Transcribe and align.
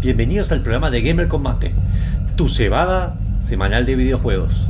Bienvenidos 0.00 0.52
al 0.52 0.60
programa 0.60 0.92
de 0.92 1.02
Gamer 1.02 1.26
Combate, 1.26 1.72
tu 2.36 2.48
cebada 2.48 3.16
semanal 3.42 3.84
de 3.84 3.96
videojuegos. 3.96 4.68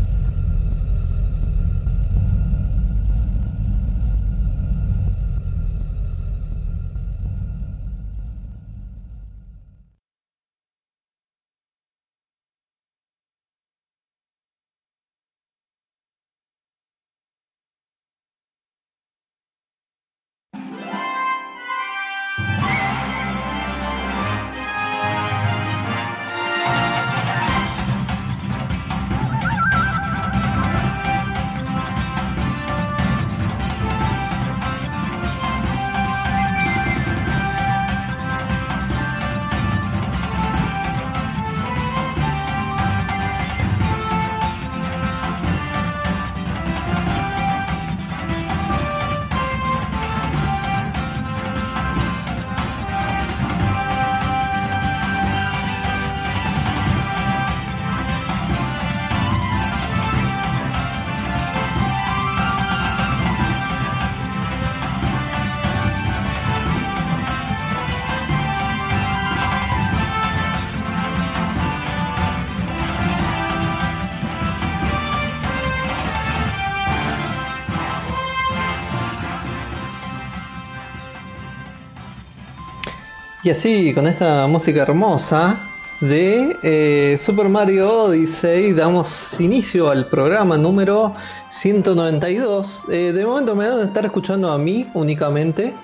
Y 83.51 83.53
así, 83.53 83.93
con 83.93 84.07
esta 84.07 84.47
música 84.47 84.83
hermosa 84.83 85.59
de 86.01 86.57
eh, 86.63 87.17
Super 87.19 87.49
Mario 87.49 88.05
Odyssey, 88.05 88.73
damos 88.73 89.41
inicio 89.41 89.91
al 89.91 90.07
programa 90.07 90.57
número 90.57 91.17
192. 91.49 92.85
Eh, 92.93 93.13
de 93.13 93.27
momento 93.27 93.57
me 93.57 93.69
van 93.69 93.81
a 93.81 93.83
estar 93.83 94.05
escuchando 94.05 94.53
a 94.53 94.57
mí 94.57 94.89
únicamente. 94.95 95.75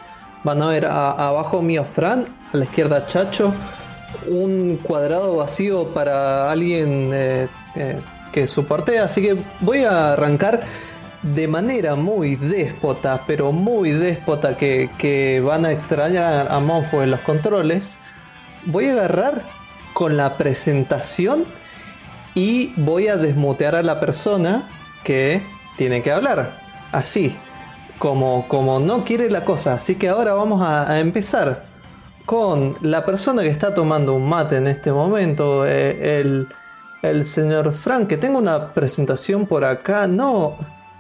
Van 0.44 0.62
a 0.62 0.68
ver 0.68 0.86
abajo 0.86 1.60
mío 1.60 1.84
Fran, 1.84 2.26
a 2.52 2.56
la 2.56 2.66
izquierda 2.66 3.04
Chacho, 3.08 3.52
un 4.28 4.78
cuadrado 4.80 5.34
vacío 5.34 5.92
para 5.92 6.48
alguien 6.48 7.10
eh, 7.12 7.48
que 8.30 8.46
soporte. 8.46 9.00
Así 9.00 9.22
que 9.22 9.42
voy 9.58 9.82
a 9.82 10.12
arrancar 10.12 10.60
de 11.34 11.48
manera 11.48 11.96
muy 11.96 12.36
déspota, 12.36 13.24
pero 13.26 13.52
muy 13.52 13.90
déspota, 13.90 14.56
que, 14.56 15.42
van 15.44 15.64
a 15.64 15.72
extrañar 15.72 16.50
a 16.50 16.60
Monfo 16.60 17.02
en 17.02 17.10
los 17.10 17.20
controles, 17.20 17.98
voy 18.64 18.86
a 18.86 18.92
agarrar 18.92 19.42
con 19.92 20.16
la 20.16 20.36
presentación 20.36 21.44
y 22.34 22.72
voy 22.76 23.08
a 23.08 23.16
desmutear 23.16 23.74
a 23.74 23.82
la 23.82 23.98
persona 23.98 24.68
que 25.04 25.42
tiene 25.76 26.02
que 26.02 26.12
hablar. 26.12 26.60
Así, 26.92 27.36
como, 27.98 28.46
como 28.48 28.78
no 28.78 29.04
quiere 29.04 29.30
la 29.30 29.44
cosa. 29.44 29.74
Así 29.74 29.96
que 29.96 30.08
ahora 30.08 30.34
vamos 30.34 30.62
a, 30.62 30.98
empezar 31.00 31.64
con 32.24 32.76
la 32.82 33.04
persona 33.04 33.42
que 33.42 33.48
está 33.48 33.74
tomando 33.74 34.14
un 34.14 34.28
mate 34.28 34.56
en 34.56 34.66
este 34.66 34.92
momento, 34.92 35.66
eh, 35.66 36.20
el, 36.20 36.48
el 37.02 37.24
señor 37.24 37.72
Frank, 37.72 38.08
que 38.08 38.16
tengo 38.16 38.38
una 38.38 38.72
presentación 38.74 39.46
por 39.46 39.64
acá. 39.64 40.06
No, 40.06 40.56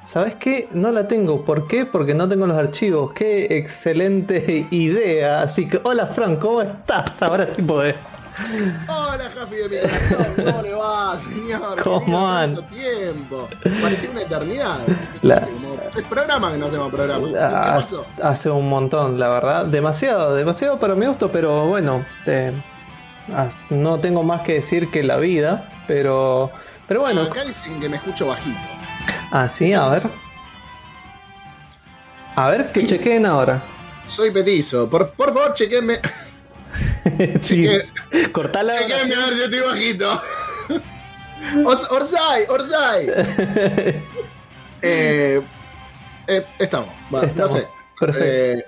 ¿Sabes 0.06 0.36
qué? 0.36 0.68
No 0.70 0.92
la 0.92 1.08
tengo. 1.08 1.44
¿Por 1.44 1.66
qué? 1.66 1.84
Porque 1.84 2.14
no 2.14 2.28
tengo 2.28 2.46
los 2.46 2.56
archivos. 2.56 3.12
Qué 3.12 3.58
excelente 3.58 4.68
idea. 4.70 5.40
Así 5.42 5.68
que, 5.68 5.80
hola 5.82 6.06
Frank, 6.06 6.38
¿cómo 6.38 6.62
estás? 6.62 7.20
Ahora 7.22 7.48
sí 7.50 7.60
podés. 7.60 7.96
Hola, 8.86 9.30
Jafi 9.34 9.56
de 9.56 9.68
mi 9.68 9.76
corazón. 9.80 10.44
¿Cómo 10.44 10.62
le 10.62 10.74
va, 10.74 11.18
señor? 11.18 11.82
¿Cómo 11.82 12.28
tanto 12.28 12.62
tiempo? 12.64 13.48
Parecía 13.82 14.10
una 14.10 14.22
eternidad. 14.22 14.78
Hace 15.34 15.50
como 15.50 15.74
tres 15.92 16.06
programas 16.06 16.52
que 16.52 16.58
no 16.58 16.66
hacemos 16.66 16.92
programa. 16.92 17.74
Hace, 17.74 17.96
hace 18.22 18.50
un 18.50 18.68
montón, 18.68 19.18
la 19.18 19.28
verdad. 19.28 19.66
Demasiado, 19.66 20.36
demasiado 20.36 20.78
para 20.78 20.94
mi 20.94 21.06
gusto, 21.06 21.32
pero 21.32 21.66
bueno. 21.66 22.06
Eh, 22.26 22.52
no 23.70 23.98
tengo 23.98 24.22
más 24.22 24.42
que 24.42 24.52
decir 24.52 24.88
que 24.92 25.02
la 25.02 25.16
vida, 25.16 25.68
pero. 25.88 26.52
Pero 26.86 27.00
bueno. 27.00 27.22
Acá 27.22 27.44
dicen 27.44 27.80
que 27.80 27.88
me 27.88 27.96
escucho 27.96 28.28
bajito. 28.28 28.75
Ah, 29.30 29.48
sí, 29.48 29.72
a 29.72 29.88
ver. 29.88 30.02
A 32.36 32.50
ver, 32.50 32.72
que 32.72 32.86
chequeen 32.86 33.26
ahora. 33.26 33.62
Soy 34.06 34.30
petizo. 34.30 34.88
Por, 34.88 35.10
por 35.12 35.32
favor, 35.32 35.54
chequenme. 35.54 36.00
sí. 37.40 37.68
Cortala. 38.32 38.72
Chequenme 38.72 39.14
a 39.14 39.26
ver 39.26 39.34
si 39.34 39.42
estoy 39.42 39.60
bajito. 39.60 40.22
Orsay, 41.64 42.44
Orsay. 42.48 44.02
Eh, 44.82 45.42
eh, 46.28 46.46
estamos. 46.58 46.90
No 47.10 47.48
sé. 47.48 47.66
Perfecto. 47.98 48.24
Eh, 48.24 48.64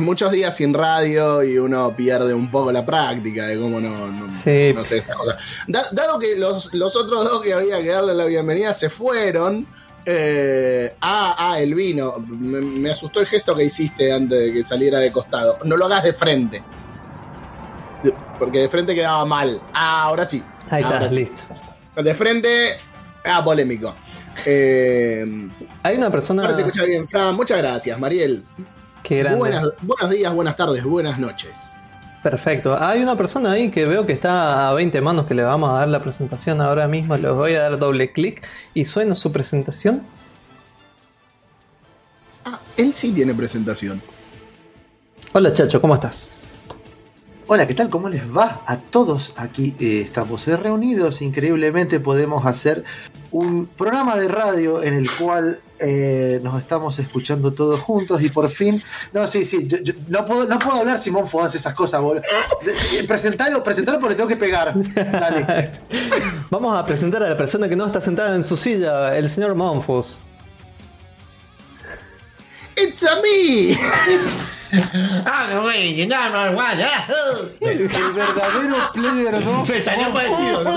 muchos 0.00 0.32
días 0.32 0.56
sin 0.56 0.74
radio 0.74 1.42
y 1.42 1.58
uno 1.58 1.94
pierde 1.96 2.34
un 2.34 2.50
poco 2.50 2.72
la 2.72 2.84
práctica 2.84 3.46
de 3.46 3.58
cómo 3.58 3.80
no, 3.80 4.08
no, 4.08 4.28
sé 4.28 4.70
estas 4.70 5.16
cosas. 5.16 5.36
dado 5.68 6.18
que 6.18 6.36
los, 6.36 6.74
los, 6.74 6.96
otros 6.96 7.24
dos 7.24 7.40
que 7.40 7.54
había 7.54 7.80
que 7.80 7.88
darle 7.88 8.14
la 8.14 8.26
bienvenida 8.26 8.74
se 8.74 8.90
fueron, 8.90 9.66
eh, 10.04 10.96
ah, 11.00 11.34
ah, 11.38 11.60
el 11.60 11.74
vino. 11.74 12.16
Me, 12.18 12.90
asustó 12.90 13.20
el 13.20 13.26
gesto 13.26 13.54
que 13.54 13.64
hiciste 13.64 14.12
antes 14.12 14.38
de 14.38 14.52
que 14.52 14.64
saliera 14.64 14.98
de 14.98 15.12
costado. 15.12 15.58
No 15.64 15.76
lo 15.76 15.86
hagas 15.86 16.04
de 16.04 16.12
frente. 16.12 16.62
Porque 18.38 18.60
de 18.60 18.68
frente 18.68 18.94
quedaba 18.94 19.24
mal. 19.24 19.60
Ah, 19.72 20.02
ahora 20.04 20.26
sí. 20.26 20.42
Ahí 20.70 20.82
está, 20.82 21.00
listo. 21.08 21.42
De 21.96 22.14
frente, 22.14 22.76
ah, 23.24 23.42
polémico. 23.44 23.94
Eh, 24.44 25.24
Hay 25.82 25.96
una 25.96 26.10
persona. 26.10 26.42
Ahora 26.42 26.54
se 26.54 26.62
escucha 26.62 26.84
bien, 26.84 27.06
Fran. 27.06 27.34
Muchas 27.36 27.58
gracias, 27.58 27.98
Mariel. 27.98 28.44
Qué 29.02 29.22
buenos 29.34 30.10
días, 30.10 30.32
buenas 30.32 30.56
tardes, 30.56 30.82
buenas 30.82 31.18
noches. 31.18 31.76
Perfecto. 32.24 32.82
Hay 32.82 33.02
una 33.02 33.18
persona 33.18 33.52
ahí 33.52 33.70
que 33.70 33.84
veo 33.84 34.06
que 34.06 34.14
está 34.14 34.70
a 34.70 34.72
20 34.72 34.98
manos 35.02 35.26
que 35.26 35.34
le 35.34 35.42
vamos 35.42 35.68
a 35.68 35.80
dar 35.80 35.88
la 35.88 36.02
presentación 36.02 36.58
ahora 36.62 36.88
mismo. 36.88 37.14
Les 37.18 37.30
voy 37.30 37.52
a 37.52 37.60
dar 37.60 37.78
doble 37.78 38.12
clic 38.12 38.42
y 38.72 38.86
suena 38.86 39.14
su 39.14 39.30
presentación. 39.30 40.02
Ah, 42.46 42.58
él 42.78 42.94
sí 42.94 43.12
tiene 43.12 43.34
presentación. 43.34 44.00
Hola 45.34 45.52
Chacho, 45.52 45.82
¿cómo 45.82 45.96
estás? 45.96 46.48
Hola, 47.46 47.68
¿qué 47.68 47.74
tal? 47.74 47.90
¿Cómo 47.90 48.08
les 48.08 48.22
va? 48.34 48.62
A 48.64 48.78
todos 48.78 49.34
aquí 49.36 49.74
eh, 49.78 50.00
estamos 50.00 50.46
reunidos. 50.46 51.20
Increíblemente 51.20 52.00
podemos 52.00 52.46
hacer 52.46 52.84
un 53.32 53.66
programa 53.66 54.16
de 54.16 54.28
radio 54.28 54.82
en 54.82 54.94
el 54.94 55.10
cual 55.10 55.60
eh, 55.84 56.40
nos 56.42 56.58
estamos 56.60 56.98
escuchando 56.98 57.52
todos 57.52 57.80
juntos 57.80 58.22
y 58.22 58.28
por 58.28 58.48
fin. 58.48 58.80
No, 59.12 59.26
sí, 59.28 59.44
sí, 59.44 59.68
no, 60.08 60.24
puedo, 60.26 60.46
no 60.46 60.58
puedo 60.58 60.78
hablar 60.78 60.98
Simón 60.98 61.28
Fodas 61.28 61.54
esas 61.54 61.74
cosas, 61.74 62.00
boludo. 62.00 62.22
Presentalo, 63.06 63.62
presentalo 63.62 63.98
porque 63.98 64.14
tengo 64.14 64.28
que 64.28 64.36
pegar. 64.36 64.74
Dale. 64.94 65.70
Vamos 66.50 66.76
a 66.76 66.84
presentar 66.86 67.22
a 67.22 67.28
la 67.28 67.36
persona 67.36 67.68
que 67.68 67.76
no 67.76 67.86
está 67.86 68.00
sentada 68.00 68.34
en 68.34 68.44
su 68.44 68.56
silla, 68.56 69.16
el 69.16 69.28
señor 69.28 69.54
Monfos. 69.54 70.20
¡It's 72.76 73.04
a 73.04 73.16
me! 73.16 73.76
Ah, 75.24 75.46
no, 75.50 75.62
no, 75.62 76.50
igual, 76.50 76.86
El 77.60 77.88
verdadero 77.88 78.92
player 78.92 79.44
no. 79.44 79.64
Me 79.64 79.80
salió 79.80 80.12
parecido, 80.12 80.64
no 80.64 80.72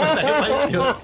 me 0.00 0.08
salió 0.08 0.32
parecido. 0.40 0.96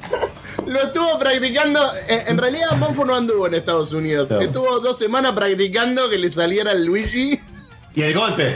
Lo 0.69 0.83
estuvo 0.83 1.19
practicando. 1.19 1.81
Eh, 2.09 2.25
en 2.27 2.39
realidad, 2.39 2.77
Monfo 2.77 3.05
no 3.05 3.15
anduvo 3.15 3.47
en 3.47 3.55
Estados 3.55 3.93
Unidos. 3.93 4.31
Estuvo 4.31 4.81
dos 4.81 4.99
semanas 4.99 5.33
practicando 5.33 6.09
que 6.11 6.19
le 6.19 6.31
saliera 6.31 6.73
el 6.73 6.85
Luigi. 6.85 7.41
Y 7.95 8.03
el 8.03 8.15
golpe. 8.15 8.55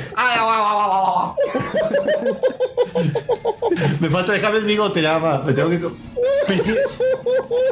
Me 4.00 4.10
falta 4.10 4.32
dejarme 4.32 4.58
el 4.58 4.64
bigote 4.64 5.00
nada 5.02 5.18
más. 5.18 5.44
Me 5.44 5.52
tengo 5.52 5.70
que. 5.70 5.80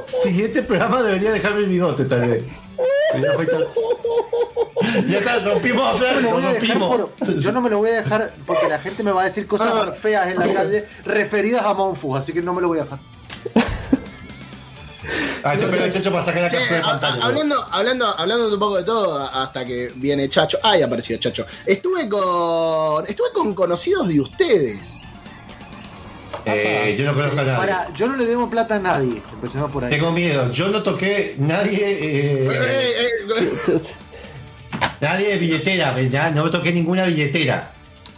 Siguiente 0.04 0.62
programa 0.62 1.02
debería 1.02 1.30
dejarme 1.32 1.60
el 1.60 1.68
bigote 1.68 2.04
tal 2.06 2.28
vez. 2.28 2.42
ya 5.08 5.18
está, 5.18 5.38
rompimos 5.40 6.00
rompimos. 6.22 7.10
yo 7.38 7.52
no 7.52 7.60
me 7.60 7.68
lo 7.68 7.78
voy 7.78 7.90
a 7.90 7.96
dejar 7.96 8.32
porque 8.46 8.68
la 8.68 8.78
gente 8.78 9.02
me 9.02 9.12
va 9.12 9.22
a 9.22 9.24
decir 9.24 9.46
cosas 9.46 9.72
ah. 9.74 9.92
feas 9.92 10.28
en 10.28 10.38
la 10.38 10.52
calle 10.52 10.86
referidas 11.04 11.64
a 11.64 11.74
Monfus, 11.74 12.18
así 12.18 12.32
que 12.32 12.40
no 12.40 12.54
me 12.54 12.62
lo 12.62 12.68
voy 12.68 12.78
a 12.78 12.84
dejar. 12.84 12.98
Ah, 15.42 15.54
yo 15.54 15.66
espero 15.68 15.90
Chacho 15.90 16.10
para 16.10 16.22
sacar 16.22 16.42
la 16.42 16.50
captura 16.50 16.76
de 16.76 16.82
pantalla. 16.82 17.24
Hablando, 17.24 17.66
hablando, 17.70 18.06
hablando 18.18 18.48
un 18.52 18.58
poco 18.58 18.76
de 18.76 18.84
todo, 18.84 19.18
hasta 19.18 19.64
que 19.64 19.92
viene 19.96 20.28
Chacho. 20.28 20.58
Ay, 20.62 20.82
apareció 20.82 21.16
Chacho. 21.18 21.46
Estuve 21.64 22.08
con. 22.08 23.06
Estuve 23.06 23.28
con 23.32 23.54
conocidos 23.54 24.08
de 24.08 24.20
ustedes. 24.20 25.08
Eh, 26.44 26.94
yo 26.96 27.04
no 27.04 27.14
conozco 27.14 27.40
a 27.40 27.44
nadie. 27.44 27.58
Para, 27.58 27.92
yo 27.92 28.06
no 28.06 28.16
le 28.16 28.26
debo 28.26 28.48
plata 28.48 28.76
a 28.76 28.78
nadie. 28.78 29.22
Empecemos 29.32 29.70
por 29.72 29.84
ahí. 29.84 29.90
Tengo 29.90 30.12
miedo. 30.12 30.50
Yo 30.50 30.68
no 30.68 30.82
toqué 30.82 31.34
nadie. 31.38 31.90
Eh, 31.90 32.48
eh, 32.50 33.08
eh 33.68 33.80
nadie 35.00 35.28
de 35.28 35.38
billetera. 35.38 36.30
No 36.32 36.44
me 36.44 36.50
toqué 36.50 36.72
ninguna 36.72 37.04
billetera. 37.04 37.72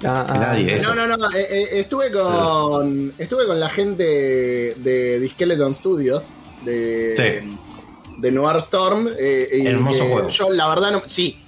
Ah, 0.05 0.27
ah. 0.29 0.39
nadie. 0.39 0.77
Eso. 0.77 0.95
No, 0.95 1.07
no, 1.07 1.17
no. 1.17 1.29
estuve 1.31 2.11
con. 2.11 3.15
Estuve 3.19 3.47
con 3.47 3.61
la 3.61 3.69
gente 3.69 4.05
de, 4.05 5.21
de 5.21 5.29
Skeleton 5.29 5.77
Studios. 5.77 6.33
De, 6.65 7.15
sí. 7.17 7.59
de 8.19 8.33
Noir 8.33 8.57
Storm. 8.57 9.09
Hermoso 9.19 10.07
juego. 10.07 10.29
Yo, 10.29 10.51
la 10.51 10.69
verdad, 10.69 10.93
no. 10.93 11.03
Sí. 11.07 11.39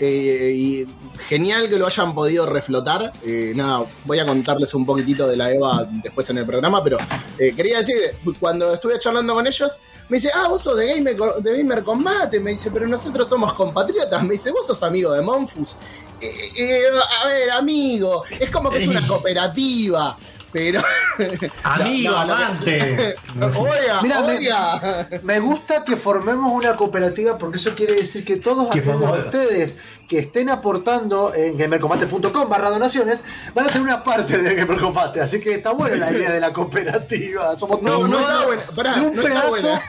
y 0.00 0.86
genial 1.18 1.68
que 1.68 1.78
lo 1.78 1.86
hayan 1.86 2.14
podido 2.14 2.46
reflotar. 2.46 3.12
Eh, 3.24 3.52
nada, 3.54 3.84
voy 4.04 4.18
a 4.18 4.26
contarles 4.26 4.74
un 4.74 4.84
poquitito 4.86 5.26
de 5.26 5.36
la 5.36 5.52
EVA 5.52 5.88
después 6.02 6.28
en 6.30 6.38
el 6.38 6.46
programa, 6.46 6.82
pero 6.82 6.98
eh, 7.38 7.52
quería 7.54 7.78
decir, 7.78 7.96
cuando 8.38 8.74
estuve 8.74 8.98
charlando 8.98 9.34
con 9.34 9.46
ellos, 9.46 9.80
me 10.08 10.18
dice, 10.18 10.30
ah, 10.34 10.48
vos 10.48 10.62
sos 10.62 10.76
de 10.76 10.86
Gamer, 10.86 11.16
de 11.16 11.58
Gamer 11.58 11.82
Combate, 11.82 12.40
me 12.40 12.52
dice, 12.52 12.70
pero 12.70 12.86
nosotros 12.86 13.28
somos 13.28 13.52
compatriotas, 13.54 14.22
me 14.22 14.34
dice, 14.34 14.50
vos 14.50 14.66
sos 14.66 14.82
amigo 14.82 15.12
de 15.12 15.22
Monfus. 15.22 15.76
Eh, 16.20 16.84
a 17.22 17.26
ver, 17.28 17.50
amigo, 17.50 18.24
es 18.38 18.50
como 18.50 18.70
que 18.70 18.78
es 18.78 18.88
una 18.88 19.06
cooperativa. 19.08 20.16
Pero. 20.56 20.80
Amigo, 21.64 22.16
amante. 22.16 23.14
oiga, 23.38 24.00
Mira, 24.00 24.24
oiga. 24.24 25.08
Me, 25.22 25.38
gusta 25.38 25.84
que 25.84 25.98
formemos 25.98 26.50
una 26.50 26.74
cooperativa 26.76 27.36
porque 27.36 27.58
eso 27.58 27.74
quiere 27.74 27.94
decir 27.94 28.24
que 28.24 28.36
todos 28.36 28.74
ustedes 28.74 29.76
que 30.08 30.20
estén 30.20 30.48
aportando 30.48 31.34
en 31.34 31.58
gamercombate.com 31.58 32.48
barra 32.48 32.70
donaciones 32.70 33.20
van 33.52 33.66
a 33.66 33.68
tener 33.68 33.82
una 33.82 34.02
parte 34.02 34.38
de 34.38 34.54
Gamer 34.54 34.78
Combate. 34.80 35.20
Así 35.20 35.40
que 35.40 35.56
está 35.56 35.72
buena 35.72 36.10
la 36.10 36.10
idea 36.10 36.32
de 36.32 36.40
la 36.40 36.54
cooperativa. 36.54 37.54
Somos 37.54 37.82
todos 37.82 38.08
no, 38.08 38.18
no 38.18 38.46
buena. 38.46 38.94
de 38.94 39.00
un 39.02 39.14
pedazo. 39.14 39.80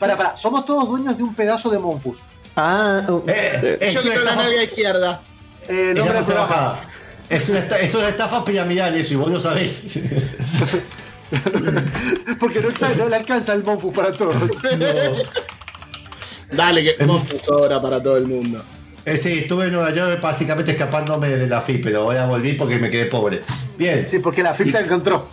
Para, 0.00 0.16
para, 0.16 0.36
somos 0.36 0.66
todos 0.66 0.88
dueños 0.88 1.16
de 1.16 1.22
un 1.22 1.36
pedazo 1.36 1.70
de 1.70 1.78
Monfus. 1.78 2.18
Ah, 2.56 3.02
eh, 3.28 3.92
yo 3.94 4.02
quiero 4.02 4.24
la 4.24 4.34
nalga 4.34 4.64
izquierda. 4.64 5.20
Eh, 5.68 5.94
nombre 5.96 6.20
de 6.20 6.24
es 7.28 7.48
una 7.48 7.58
estafa, 7.60 7.82
eso 7.82 8.02
es 8.02 8.08
estafa 8.08 8.44
piramidal 8.44 8.94
eso, 8.94 9.14
y 9.14 9.16
vos 9.16 9.30
lo 9.30 9.40
sabés. 9.40 10.00
Porque 12.40 12.60
no, 12.60 12.68
no, 12.98 13.08
le 13.08 13.16
alcanza 13.16 13.52
el 13.52 13.64
Monfus 13.64 13.92
para 13.94 14.12
todos. 14.12 14.36
Dale, 16.52 16.84
que 16.84 17.04
Monfus 17.04 17.42
sobra 17.42 17.82
para 17.82 18.00
todo 18.02 18.16
el 18.16 18.26
mundo. 18.26 18.62
Eh, 19.04 19.16
sí, 19.16 19.40
estuve 19.40 19.66
en 19.66 19.72
Nueva 19.72 19.92
York 19.92 20.20
básicamente 20.20 20.72
escapándome 20.72 21.28
de 21.28 21.46
la 21.46 21.60
FIP, 21.60 21.84
pero 21.84 22.04
voy 22.04 22.16
a 22.16 22.26
volver 22.26 22.56
porque 22.56 22.78
me 22.78 22.90
quedé 22.90 23.06
pobre. 23.06 23.42
Bien. 23.76 24.06
Sí, 24.06 24.18
porque 24.18 24.42
la 24.42 24.54
FIP 24.54 24.72
te 24.72 24.80
encontró. 24.80 25.28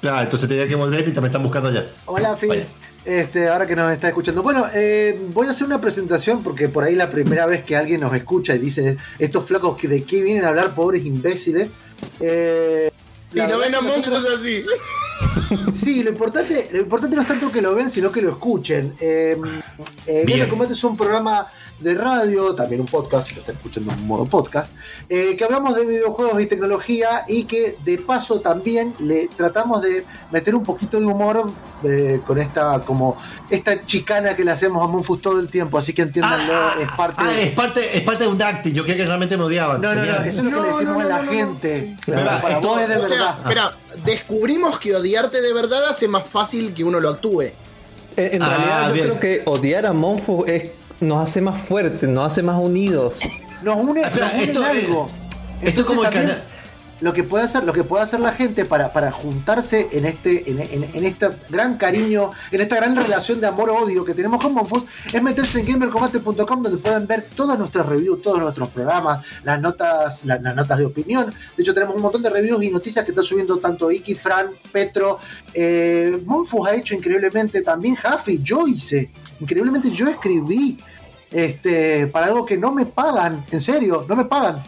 Claro, 0.00 0.22
entonces 0.22 0.48
tenía 0.48 0.66
que 0.68 0.74
volver 0.74 1.00
mientras 1.00 1.22
me 1.22 1.28
están 1.28 1.42
buscando 1.42 1.68
allá. 1.68 1.86
Hola, 2.06 2.36
FIP. 2.36 2.66
Este, 3.06 3.48
ahora 3.48 3.68
que 3.68 3.76
nos 3.76 3.92
está 3.92 4.08
escuchando. 4.08 4.42
Bueno, 4.42 4.66
eh, 4.74 5.16
voy 5.32 5.46
a 5.46 5.50
hacer 5.50 5.64
una 5.64 5.80
presentación 5.80 6.42
porque 6.42 6.68
por 6.68 6.82
ahí 6.82 6.96
la 6.96 7.08
primera 7.08 7.46
vez 7.46 7.62
que 7.62 7.76
alguien 7.76 8.00
nos 8.00 8.12
escucha 8.12 8.52
y 8.56 8.58
dice 8.58 8.96
estos 9.20 9.46
flacos 9.46 9.76
que 9.76 9.86
de 9.86 10.02
qué 10.02 10.22
vienen 10.22 10.44
a 10.44 10.48
hablar, 10.48 10.74
pobres 10.74 11.06
imbéciles. 11.06 11.68
Eh, 12.18 12.90
y 13.32 13.38
no 13.38 13.58
ven 13.58 13.74
a 13.76 13.80
monstruos 13.80 14.26
así. 14.36 14.64
Sí, 15.72 16.02
lo 16.02 16.10
importante, 16.10 16.68
lo 16.72 16.80
importante 16.80 17.16
no 17.16 17.22
es 17.22 17.28
tanto 17.28 17.50
que 17.50 17.62
lo 17.62 17.74
ven, 17.74 17.90
sino 17.90 18.10
que 18.10 18.20
lo 18.20 18.30
escuchen. 18.32 18.94
Eh, 19.00 19.36
eh 20.06 20.46
Combate 20.48 20.74
es 20.74 20.84
un 20.84 20.96
programa 20.96 21.46
de 21.78 21.94
radio, 21.94 22.54
también 22.54 22.80
un 22.80 22.86
podcast, 22.86 23.32
lo 23.34 23.40
está 23.40 23.52
escuchando 23.52 23.92
en 23.92 24.06
modo 24.06 24.24
podcast, 24.24 24.72
eh, 25.08 25.36
que 25.36 25.44
hablamos 25.44 25.74
de 25.74 25.84
videojuegos 25.84 26.40
y 26.40 26.46
tecnología 26.46 27.24
y 27.28 27.44
que 27.44 27.76
de 27.84 27.98
paso 27.98 28.40
también 28.40 28.94
le 28.98 29.28
tratamos 29.28 29.82
de 29.82 30.04
meter 30.30 30.54
un 30.54 30.62
poquito 30.62 30.98
de 30.98 31.04
humor 31.04 31.50
eh, 31.84 32.20
con 32.26 32.38
esta 32.38 32.80
como 32.80 33.16
esta 33.50 33.84
chicana 33.84 34.34
que 34.34 34.44
le 34.44 34.52
hacemos 34.52 34.82
a 34.82 34.86
Monfus 34.86 35.20
todo 35.20 35.38
el 35.38 35.48
tiempo, 35.48 35.76
así 35.76 35.92
que 35.92 36.02
entiéndanlo, 36.02 36.54
ah, 36.54 36.74
es 36.80 36.88
parte 36.96 37.22
ah, 37.24 37.40
es 37.40 37.50
parte 37.50 37.96
es 37.96 38.02
parte 38.02 38.24
de 38.24 38.30
un 38.30 38.40
acting, 38.40 38.72
yo 38.72 38.84
creo 38.84 38.96
que 38.96 39.04
realmente 39.04 39.36
me 39.36 39.44
odiaban. 39.44 39.80
No, 39.80 39.94
no, 39.94 40.04
no, 40.04 40.12
eso 40.24 40.40
es 40.40 40.44
lo 40.44 40.62
que 40.62 40.68
le 40.68 40.72
decimos 40.72 41.04
a 41.04 41.08
la 41.08 41.24
gente. 41.24 41.96
para 42.06 42.58
vos 42.58 42.80
es 42.80 42.88
de 42.88 42.96
verdad. 42.96 43.38
Espera, 43.42 43.76
descubrimos 44.04 44.78
que 44.78 44.94
odiarte 44.94 45.42
de 45.42 45.52
verdad 45.52 45.90
hace 45.90 46.08
más 46.08 46.24
fácil 46.24 46.72
que 46.72 46.84
uno 46.84 47.00
lo 47.00 47.10
actúe. 47.10 47.52
En, 48.18 48.40
realidad, 48.40 48.84
ah, 48.86 48.92
yo 48.94 49.02
creo 49.02 49.20
que 49.20 49.42
odiar 49.44 49.84
a 49.84 49.92
Monfus 49.92 50.48
es 50.48 50.70
nos 51.00 51.28
hace 51.28 51.40
más 51.40 51.60
fuertes, 51.60 52.08
nos 52.08 52.26
hace 52.26 52.42
más 52.42 52.60
unidos. 52.60 53.20
Nos 53.62 53.78
une, 53.78 54.02
esto, 54.02 54.64
algo. 54.64 55.08
esto 55.62 55.80
es 55.82 55.86
como 55.86 56.04
el 56.04 56.10
canal 56.10 56.42
lo 57.00 57.12
que 57.12 57.24
puede 57.24 57.44
hacer, 57.44 57.64
lo 57.64 57.72
que 57.72 57.84
puede 57.84 58.04
hacer 58.04 58.20
la 58.20 58.32
gente 58.32 58.64
para, 58.64 58.92
para 58.92 59.12
juntarse 59.12 59.88
en 59.92 60.06
este, 60.06 60.50
en, 60.50 60.60
en, 60.60 61.04
este 61.04 61.28
gran 61.48 61.76
cariño, 61.76 62.30
en 62.50 62.60
esta 62.60 62.76
gran 62.76 62.96
relación 62.96 63.40
de 63.40 63.46
amor-odio 63.46 64.04
que 64.04 64.14
tenemos 64.14 64.42
con 64.42 64.54
Monfus, 64.54 64.84
es 65.12 65.22
meterse 65.22 65.60
en 65.60 65.66
gamercombate.com 65.66 66.62
donde 66.62 66.78
pueden 66.78 67.06
ver 67.06 67.26
todas 67.34 67.58
nuestras 67.58 67.86
reviews, 67.86 68.22
todos 68.22 68.38
nuestros 68.38 68.68
programas, 68.70 69.26
las 69.44 69.60
notas, 69.60 70.24
las, 70.24 70.40
notas 70.40 70.78
de 70.78 70.86
opinión. 70.86 71.32
De 71.56 71.62
hecho, 71.62 71.74
tenemos 71.74 71.94
un 71.94 72.02
montón 72.02 72.22
de 72.22 72.30
reviews 72.30 72.62
y 72.62 72.70
noticias 72.70 73.04
que 73.04 73.10
está 73.10 73.22
subiendo 73.22 73.58
tanto 73.58 73.90
Iki, 73.90 74.14
Fran, 74.14 74.48
Petro. 74.72 75.18
Eh, 75.52 76.18
Monfus 76.24 76.66
ha 76.66 76.74
hecho 76.74 76.94
increíblemente 76.94 77.62
también 77.62 77.94
Jaffi, 77.94 78.40
yo 78.42 78.66
hice, 78.66 79.10
increíblemente 79.40 79.90
yo 79.90 80.08
escribí 80.08 80.78
este, 81.30 82.06
para 82.06 82.26
algo 82.26 82.46
que 82.46 82.56
no 82.56 82.72
me 82.72 82.86
pagan, 82.86 83.44
en 83.50 83.60
serio, 83.60 84.04
no 84.08 84.16
me 84.16 84.24
pagan 84.24 84.62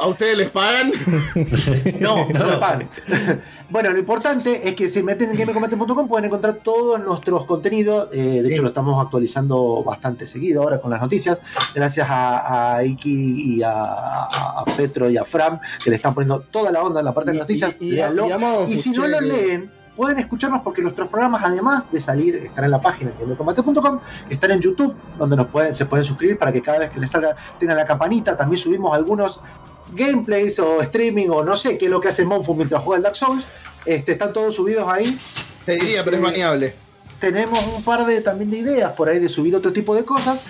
¿a 0.00 0.06
ustedes 0.06 0.36
les 0.36 0.50
pagan? 0.50 0.92
no, 2.00 2.28
no 2.28 2.46
me 2.46 2.56
pagan. 2.56 2.88
bueno, 3.70 3.90
lo 3.90 3.98
importante 3.98 4.68
es 4.68 4.74
que 4.74 4.88
si 4.88 5.02
meten 5.02 5.30
en 5.30 5.36
gamecombate.com 5.36 6.08
pueden 6.08 6.26
encontrar 6.26 6.54
todos 6.56 7.00
nuestros 7.00 7.44
contenidos. 7.44 8.08
Eh, 8.12 8.40
de 8.42 8.52
hecho, 8.52 8.62
lo 8.62 8.68
estamos 8.68 9.02
actualizando 9.02 9.82
bastante 9.84 10.26
seguido 10.26 10.62
ahora 10.62 10.80
con 10.80 10.90
las 10.90 11.00
noticias. 11.00 11.38
Gracias 11.74 12.06
a, 12.10 12.82
Iki 12.84 13.56
y 13.56 13.62
a, 13.62 14.28
Petro 14.76 15.08
y 15.10 15.16
a 15.16 15.24
Fram, 15.24 15.58
que 15.82 15.90
le 15.90 15.96
están 15.96 16.14
poniendo 16.14 16.40
toda 16.40 16.70
la 16.70 16.82
onda 16.82 17.00
en 17.00 17.06
la 17.06 17.14
parte 17.14 17.32
de 17.32 17.38
noticias. 17.38 17.76
Y, 17.80 18.00
y 18.68 18.76
si 18.76 18.90
no 18.90 19.06
lo 19.06 19.20
leen 19.20 19.81
pueden 19.96 20.18
escucharnos 20.18 20.62
porque 20.62 20.82
nuestros 20.82 21.08
programas, 21.08 21.42
además 21.44 21.84
de 21.90 22.00
salir, 22.00 22.36
están 22.36 22.64
en 22.64 22.70
la 22.70 22.80
página 22.80 23.10
de 23.10 23.34
están 24.30 24.50
en 24.50 24.60
YouTube, 24.60 24.94
donde 25.18 25.36
nos 25.36 25.48
pueden, 25.48 25.74
se 25.74 25.86
pueden 25.86 26.04
suscribir 26.04 26.38
para 26.38 26.52
que 26.52 26.62
cada 26.62 26.78
vez 26.78 26.90
que 26.90 27.00
les 27.00 27.10
salga 27.10 27.36
tengan 27.58 27.76
la 27.76 27.86
campanita. 27.86 28.36
También 28.36 28.60
subimos 28.60 28.94
algunos 28.94 29.40
gameplays 29.92 30.58
o 30.58 30.80
streaming 30.82 31.28
o 31.28 31.44
no 31.44 31.56
sé 31.56 31.76
qué 31.76 31.86
es 31.86 31.90
lo 31.90 32.00
que 32.00 32.08
hace 32.08 32.24
Monfu 32.24 32.54
mientras 32.54 32.82
juega 32.82 32.96
el 32.96 33.02
Dark 33.02 33.16
Souls. 33.16 33.44
Este, 33.84 34.12
están 34.12 34.32
todos 34.32 34.54
subidos 34.54 34.90
ahí. 34.90 35.18
Te 35.64 35.72
diría, 35.72 36.04
pero 36.04 36.16
es 36.16 36.22
este, 36.22 36.32
baneable. 36.32 36.74
Tenemos 37.20 37.66
un 37.66 37.82
par 37.84 38.04
de 38.06 38.20
también 38.20 38.50
de 38.50 38.58
ideas 38.58 38.92
por 38.92 39.08
ahí 39.08 39.18
de 39.18 39.28
subir 39.28 39.54
otro 39.54 39.72
tipo 39.72 39.94
de 39.94 40.04
cosas. 40.04 40.44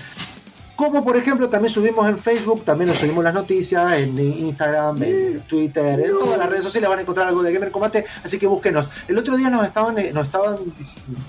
Como 0.76 1.04
por 1.04 1.16
ejemplo, 1.16 1.48
también 1.48 1.72
subimos 1.72 2.08
en 2.08 2.18
Facebook, 2.18 2.64
también 2.64 2.88
nos 2.88 2.98
subimos 2.98 3.22
las 3.22 3.34
noticias, 3.34 3.92
en 3.92 4.18
Instagram, 4.18 5.02
en 5.02 5.40
Twitter, 5.42 6.00
en 6.00 6.10
todas 6.10 6.38
las 6.38 6.48
redes 6.48 6.64
sociales 6.64 6.88
van 6.88 6.98
a 6.98 7.02
encontrar 7.02 7.28
algo 7.28 7.42
de 7.42 7.52
Gamer 7.52 7.70
Combate, 7.70 8.06
así 8.24 8.38
que 8.38 8.46
búsquenos. 8.46 8.86
El 9.06 9.18
otro 9.18 9.36
día 9.36 9.50
nos 9.50 9.66
estaban, 9.66 9.98
eh, 9.98 10.12
nos 10.12 10.26
estaban, 10.26 10.56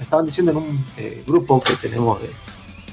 estaban 0.02 0.26
diciendo 0.26 0.54
en 0.54 0.58
un 0.58 0.86
eh, 0.98 1.24
grupo 1.28 1.60
que 1.62 1.76
tenemos 1.76 2.20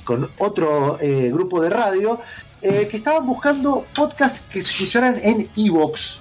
con 0.04 0.28
otro 0.38 0.98
eh, 1.00 1.30
grupo 1.32 1.62
de 1.62 1.70
radio, 1.70 2.18
que 2.60 2.94
estaban 2.94 3.24
buscando 3.26 3.86
podcasts 3.94 4.42
que 4.50 4.60
se 4.60 4.82
escucharan 4.82 5.18
en 5.22 5.48
Evox. 5.56 6.20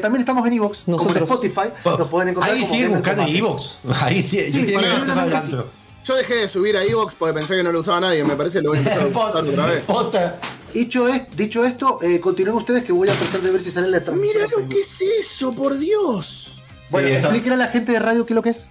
también 0.00 0.20
estamos 0.20 0.46
en 0.46 0.52
Evox, 0.52 0.86
nosotros 0.86 1.16
en 1.16 1.24
Spotify, 1.24 1.68
nos 1.84 2.08
pueden 2.08 2.28
encontrar. 2.28 2.54
Ahí 2.54 2.62
siguen 2.62 2.92
buscando 2.92 3.22
en 3.22 3.36
Evox. 3.36 3.78
Ahí 4.02 4.22
sí, 4.22 4.50
sí, 4.50 4.66
yo 4.66 4.78
yo 6.04 6.16
dejé 6.16 6.34
de 6.34 6.48
subir 6.48 6.76
a 6.76 6.84
Evox 6.84 7.14
porque 7.14 7.34
pensé 7.34 7.56
que 7.56 7.62
no 7.62 7.72
lo 7.72 7.80
usaba 7.80 8.00
nadie. 8.00 8.22
Me 8.24 8.36
parece 8.36 8.58
que 8.58 8.62
lo 8.62 8.70
voy 8.70 8.78
a 8.78 8.82
empezar 8.82 9.02
a 9.02 9.06
usar 9.06 9.44
otra 9.88 10.26
vez. 10.26 10.32
Dicho, 10.72 11.08
es, 11.08 11.22
dicho 11.36 11.64
esto, 11.64 12.00
eh, 12.02 12.20
continúen 12.20 12.56
ustedes 12.56 12.84
que 12.84 12.92
voy 12.92 13.08
a 13.08 13.12
tratar 13.12 13.40
de 13.40 13.50
ver 13.50 13.62
si 13.62 13.70
sale 13.70 13.88
la 13.88 14.02
transmisión. 14.02 14.42
Mira 14.42 14.56
lo 14.56 14.68
que 14.68 14.80
es 14.80 15.00
eso, 15.00 15.54
por 15.54 15.78
Dios. 15.78 16.58
Bueno, 16.90 17.08
explíquenle 17.08 17.54
a 17.54 17.58
la 17.58 17.68
gente 17.68 17.92
de 17.92 17.98
radio 18.00 18.26
qué 18.26 18.32
es 18.32 18.34
lo 18.34 18.42
que 18.42 18.50
es. 18.50 18.66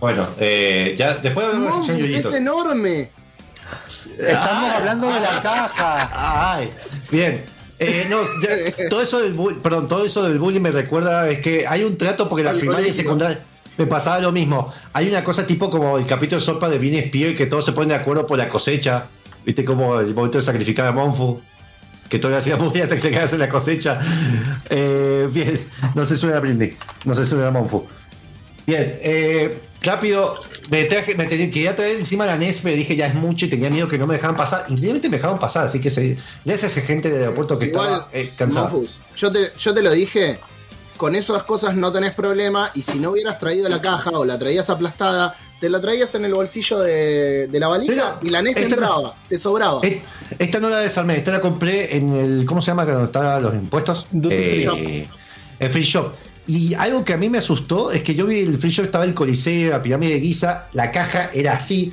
Bueno, 0.00 0.26
eh, 0.38 0.94
ya 0.96 1.14
después 1.14 1.46
de 1.46 1.58
la 1.58 1.72
sesión 1.72 2.04
Es 2.04 2.34
enorme. 2.34 3.10
Estamos 3.86 4.70
hablando 4.72 5.06
de 5.12 5.20
la 5.20 5.42
caja. 5.42 6.54
Ay, 6.54 6.72
bien. 7.10 7.44
Eh, 7.78 8.06
no, 8.10 8.18
todo 8.90 9.02
eso 9.02 9.20
del 9.20 9.34
perdón, 9.62 9.86
todo 9.86 10.04
eso 10.04 10.24
del 10.24 10.40
bullying 10.40 10.60
me 10.60 10.72
recuerda 10.72 11.28
es 11.28 11.38
que 11.38 11.64
hay 11.66 11.84
un 11.84 11.96
trato 11.96 12.28
porque 12.28 12.42
la 12.42 12.52
primaria 12.52 12.88
y 12.88 12.92
secundaria 12.92 13.44
me 13.78 13.86
pasaba 13.86 14.18
lo 14.18 14.32
mismo. 14.32 14.72
Hay 14.92 15.08
una 15.08 15.24
cosa 15.24 15.46
tipo 15.46 15.70
como 15.70 15.96
el 15.96 16.04
capítulo 16.04 16.40
de 16.40 16.44
Sopa 16.44 16.68
de 16.68 16.78
Vinny 16.78 17.00
Spear 17.02 17.34
que 17.34 17.46
todos 17.46 17.64
se 17.64 17.72
ponen 17.72 17.90
de 17.90 17.94
acuerdo 17.94 18.26
por 18.26 18.36
la 18.36 18.48
cosecha. 18.48 19.06
¿Viste 19.46 19.64
como 19.64 19.98
el 20.00 20.14
momento 20.14 20.36
de 20.38 20.44
sacrificar 20.44 20.86
a 20.86 20.92
Monfu? 20.92 21.40
que 22.08 22.18
todavía 22.18 22.38
hacía 22.38 22.56
muy 22.56 22.80
hasta 22.80 22.96
que 22.96 23.08
en 23.08 23.38
la 23.38 23.48
cosecha. 23.48 23.98
Eh, 24.70 25.28
bien, 25.32 25.58
no 25.94 26.04
se 26.04 26.16
suena 26.16 26.38
a 26.38 26.40
Brindy, 26.40 26.74
no 27.04 27.14
se 27.14 27.24
suena 27.24 27.48
a 27.48 27.50
Monfu. 27.50 27.86
Bien, 28.66 28.98
eh, 29.02 29.58
rápido, 29.82 30.40
me, 30.70 30.84
traje, 30.84 31.14
me 31.14 31.26
quería 31.26 31.74
traer 31.74 31.96
encima 31.96 32.26
la 32.26 32.36
NES, 32.36 32.60
pero 32.62 32.76
dije 32.76 32.96
ya 32.96 33.06
es 33.06 33.14
mucho 33.14 33.46
y 33.46 33.48
tenía 33.48 33.70
miedo 33.70 33.88
que 33.88 33.98
no 33.98 34.06
me 34.06 34.14
dejaban 34.14 34.36
pasar. 34.36 34.66
Y 34.68 34.76
realmente 34.76 35.08
me 35.08 35.16
dejaron 35.16 35.38
pasar, 35.38 35.64
así 35.64 35.80
que 35.80 35.90
se, 35.90 36.16
gracias 36.44 36.76
a 36.76 36.78
esa 36.78 36.86
gente 36.86 37.10
del 37.10 37.20
aeropuerto 37.20 37.58
que 37.58 37.66
estaba 37.66 38.08
eh, 38.12 38.32
cansada. 38.36 38.70
yo, 39.16 39.32
te, 39.32 39.52
yo 39.56 39.74
te 39.74 39.82
lo 39.82 39.90
dije, 39.90 40.38
con 40.98 41.16
esas 41.16 41.44
cosas 41.44 41.74
no 41.74 41.90
tenés 41.90 42.12
problema 42.12 42.70
y 42.74 42.82
si 42.82 42.98
no 42.98 43.12
hubieras 43.12 43.38
traído 43.38 43.68
la 43.70 43.80
caja 43.80 44.10
o 44.10 44.24
la 44.26 44.38
traías 44.38 44.68
aplastada, 44.68 45.34
te 45.58 45.70
la 45.70 45.80
traías 45.80 46.14
en 46.14 46.26
el 46.26 46.34
bolsillo 46.34 46.80
de, 46.80 47.48
la 47.52 47.68
valija 47.68 48.18
y 48.22 48.28
la 48.28 48.42
NES 48.42 48.56
te 48.56 48.62
entraba, 48.64 49.14
te 49.28 49.38
sobraba. 49.38 49.80
Esta 50.38 50.60
no 50.60 50.68
la 50.68 50.80
desarmé, 50.80 51.16
esta 51.16 51.30
la 51.30 51.40
compré 51.40 51.96
en 51.96 52.12
el, 52.12 52.44
¿cómo 52.44 52.60
se 52.60 52.72
llama 52.72 52.84
cuando 52.84 53.04
están 53.04 53.42
los 53.42 53.54
impuestos? 53.54 54.06
Eh, 54.12 55.08
en 55.58 55.70
Free 55.70 55.82
Shop. 55.82 56.12
Y 56.48 56.74
algo 56.74 57.04
que 57.04 57.12
a 57.12 57.16
mí 57.16 57.28
me 57.28 57.38
asustó 57.38 57.92
es 57.92 58.02
que 58.02 58.14
yo 58.14 58.24
vi 58.24 58.40
el 58.40 58.56
free 58.56 58.70
shop, 58.70 58.86
estaba 58.86 59.04
el 59.04 59.12
Coliseo, 59.12 59.70
la 59.70 59.82
pirámide 59.82 60.14
de 60.14 60.20
Giza, 60.20 60.66
la 60.72 60.90
caja 60.90 61.30
era 61.34 61.52
así. 61.52 61.92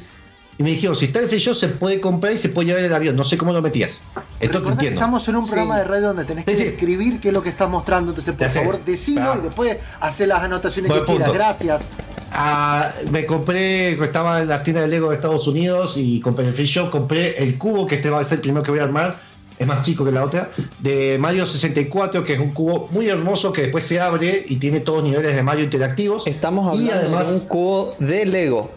Y 0.57 0.63
me 0.63 0.69
dijeron, 0.69 0.95
si 0.95 1.05
está 1.05 1.19
el 1.19 1.27
free 1.27 1.39
shop 1.39 1.55
se 1.55 1.67
puede 1.67 1.99
comprar 1.99 2.33
y 2.33 2.37
se 2.37 2.49
puede 2.49 2.67
llevar 2.67 2.83
el 2.83 2.93
avión. 2.93 3.15
No 3.15 3.23
sé 3.23 3.37
cómo 3.37 3.51
lo 3.51 3.61
metías. 3.61 3.99
Esto 4.39 4.63
te 4.63 4.69
entiendo. 4.69 4.99
Estamos 4.99 5.27
en 5.27 5.35
un 5.35 5.45
programa 5.45 5.77
de 5.77 5.83
radio 5.83 6.07
donde 6.07 6.25
tenés 6.25 6.45
que 6.45 6.51
escribir 6.51 7.19
qué 7.19 7.29
es 7.29 7.33
lo 7.33 7.43
que 7.43 7.49
estás 7.49 7.69
mostrando. 7.69 8.11
Entonces, 8.11 8.33
por 8.35 8.49
favor, 8.49 8.85
decilo 8.85 9.35
y 9.37 9.41
después 9.41 9.77
hacer 9.99 10.29
las 10.29 10.41
anotaciones 10.41 10.91
que 10.91 11.03
quieras. 11.03 11.33
Gracias. 11.33 11.81
Ah, 12.31 12.91
me 13.11 13.25
compré, 13.25 13.91
estaba 13.91 14.41
en 14.41 14.49
las 14.49 14.63
tiendas 14.63 14.83
de 14.83 14.89
Lego 14.89 15.09
de 15.09 15.15
Estados 15.15 15.47
Unidos 15.47 15.95
y 15.97 16.19
compré 16.19 16.47
el 16.47 16.53
free 16.53 16.65
shop, 16.65 16.89
compré 16.89 17.41
el 17.41 17.57
cubo, 17.57 17.87
que 17.87 17.95
este 17.95 18.09
va 18.09 18.19
a 18.19 18.23
ser 18.23 18.37
el 18.37 18.41
primero 18.41 18.63
que 18.63 18.71
voy 18.71 18.79
a 18.79 18.83
armar 18.83 19.17
es 19.57 19.67
más 19.67 19.83
chico 19.83 20.03
que 20.03 20.11
la 20.11 20.23
otra, 20.23 20.49
de 20.79 21.17
Mario 21.19 21.45
64, 21.45 22.23
que 22.23 22.33
es 22.33 22.39
un 22.39 22.51
cubo 22.51 22.89
muy 22.91 23.07
hermoso 23.07 23.53
que 23.53 23.63
después 23.63 23.83
se 23.83 23.99
abre 23.99 24.43
y 24.47 24.57
tiene 24.57 24.81
todos 24.81 25.01
los 25.01 25.09
niveles 25.09 25.35
de 25.35 25.43
Mario 25.43 25.63
interactivos. 25.63 26.27
Estamos 26.27 26.67
hablando 26.67 26.91
y 26.91 26.93
además, 26.93 27.29
de 27.29 27.35
un 27.35 27.39
cubo 27.41 27.95
de 27.99 28.25
Lego. 28.25 28.69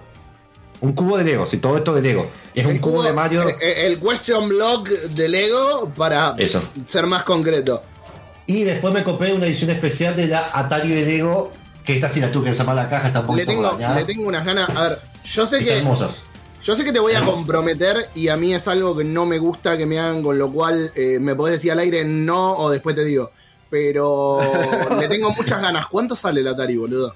Un 0.80 0.92
cubo 0.92 1.18
de 1.18 1.24
Lego, 1.24 1.44
sí, 1.44 1.58
todo 1.58 1.76
esto 1.76 1.94
de 1.94 2.02
Lego. 2.02 2.26
Es 2.54 2.64
un 2.66 2.78
cubo, 2.78 3.02
de 3.02 3.12
Mario. 3.12 3.44
El, 3.60 3.98
question 3.98 4.48
block 4.48 4.88
de 4.88 5.28
Lego 5.28 5.92
para 5.96 6.36
ser 6.86 7.06
más 7.06 7.24
concreto. 7.24 7.82
Y 8.46 8.62
después 8.64 8.94
me 8.94 9.02
compré 9.04 9.32
una 9.32 9.46
edición 9.46 9.70
especial 9.70 10.16
de 10.16 10.28
la 10.28 10.50
Atari 10.52 10.88
de 10.88 11.04
Lego, 11.04 11.50
que 11.84 11.94
esta 11.94 12.08
sí 12.08 12.20
la 12.20 12.30
tuve 12.30 12.50
que 12.50 12.56
llamar 12.56 12.76
la 12.76 12.88
caja, 12.88 13.08
está 13.08 13.20
un 13.20 13.36
le 13.36 13.44
tengo, 13.44 13.78
le 13.94 14.04
tengo 14.04 14.26
unas 14.26 14.44
ganas. 14.44 14.70
A 14.70 14.88
ver, 14.88 14.98
yo 15.24 15.46
sé 15.46 15.64
que. 15.64 15.78
Hermosa 15.78 16.10
yo 16.62 16.76
sé 16.76 16.84
que 16.84 16.92
te 16.92 16.98
voy 16.98 17.14
a 17.14 17.22
comprometer 17.22 18.10
y 18.14 18.28
a 18.28 18.36
mí 18.36 18.52
es 18.52 18.68
algo 18.68 18.96
que 18.96 19.04
no 19.04 19.24
me 19.26 19.38
gusta 19.38 19.78
que 19.78 19.86
me 19.86 19.98
hagan, 19.98 20.22
con 20.22 20.38
lo 20.38 20.52
cual 20.52 20.90
eh, 20.94 21.18
me 21.20 21.34
podés 21.34 21.54
decir 21.54 21.72
al 21.72 21.78
aire 21.78 22.04
no 22.04 22.52
o 22.56 22.70
después 22.70 22.96
te 22.96 23.04
digo. 23.04 23.30
Pero 23.70 24.40
le 24.98 25.08
tengo 25.08 25.30
muchas 25.30 25.62
ganas. 25.62 25.86
¿Cuánto 25.86 26.16
sale 26.16 26.40
el 26.40 26.48
Atari, 26.48 26.76
boludo? 26.76 27.14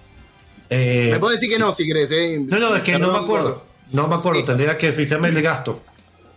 Eh, 0.74 1.08
me 1.10 1.18
podés 1.18 1.38
decir 1.38 1.54
que 1.54 1.58
no 1.58 1.74
si 1.74 1.88
crees, 1.88 2.10
¿eh? 2.12 2.42
No, 2.46 2.58
no, 2.58 2.74
es 2.74 2.82
que 2.82 2.98
no 2.98 3.12
me 3.12 3.18
acuerdo. 3.18 3.62
No 3.90 4.08
me 4.08 4.14
acuerdo, 4.14 4.42
tendría 4.42 4.78
que 4.78 4.90
fijarme 4.92 5.28
el 5.28 5.42
gasto. 5.42 5.82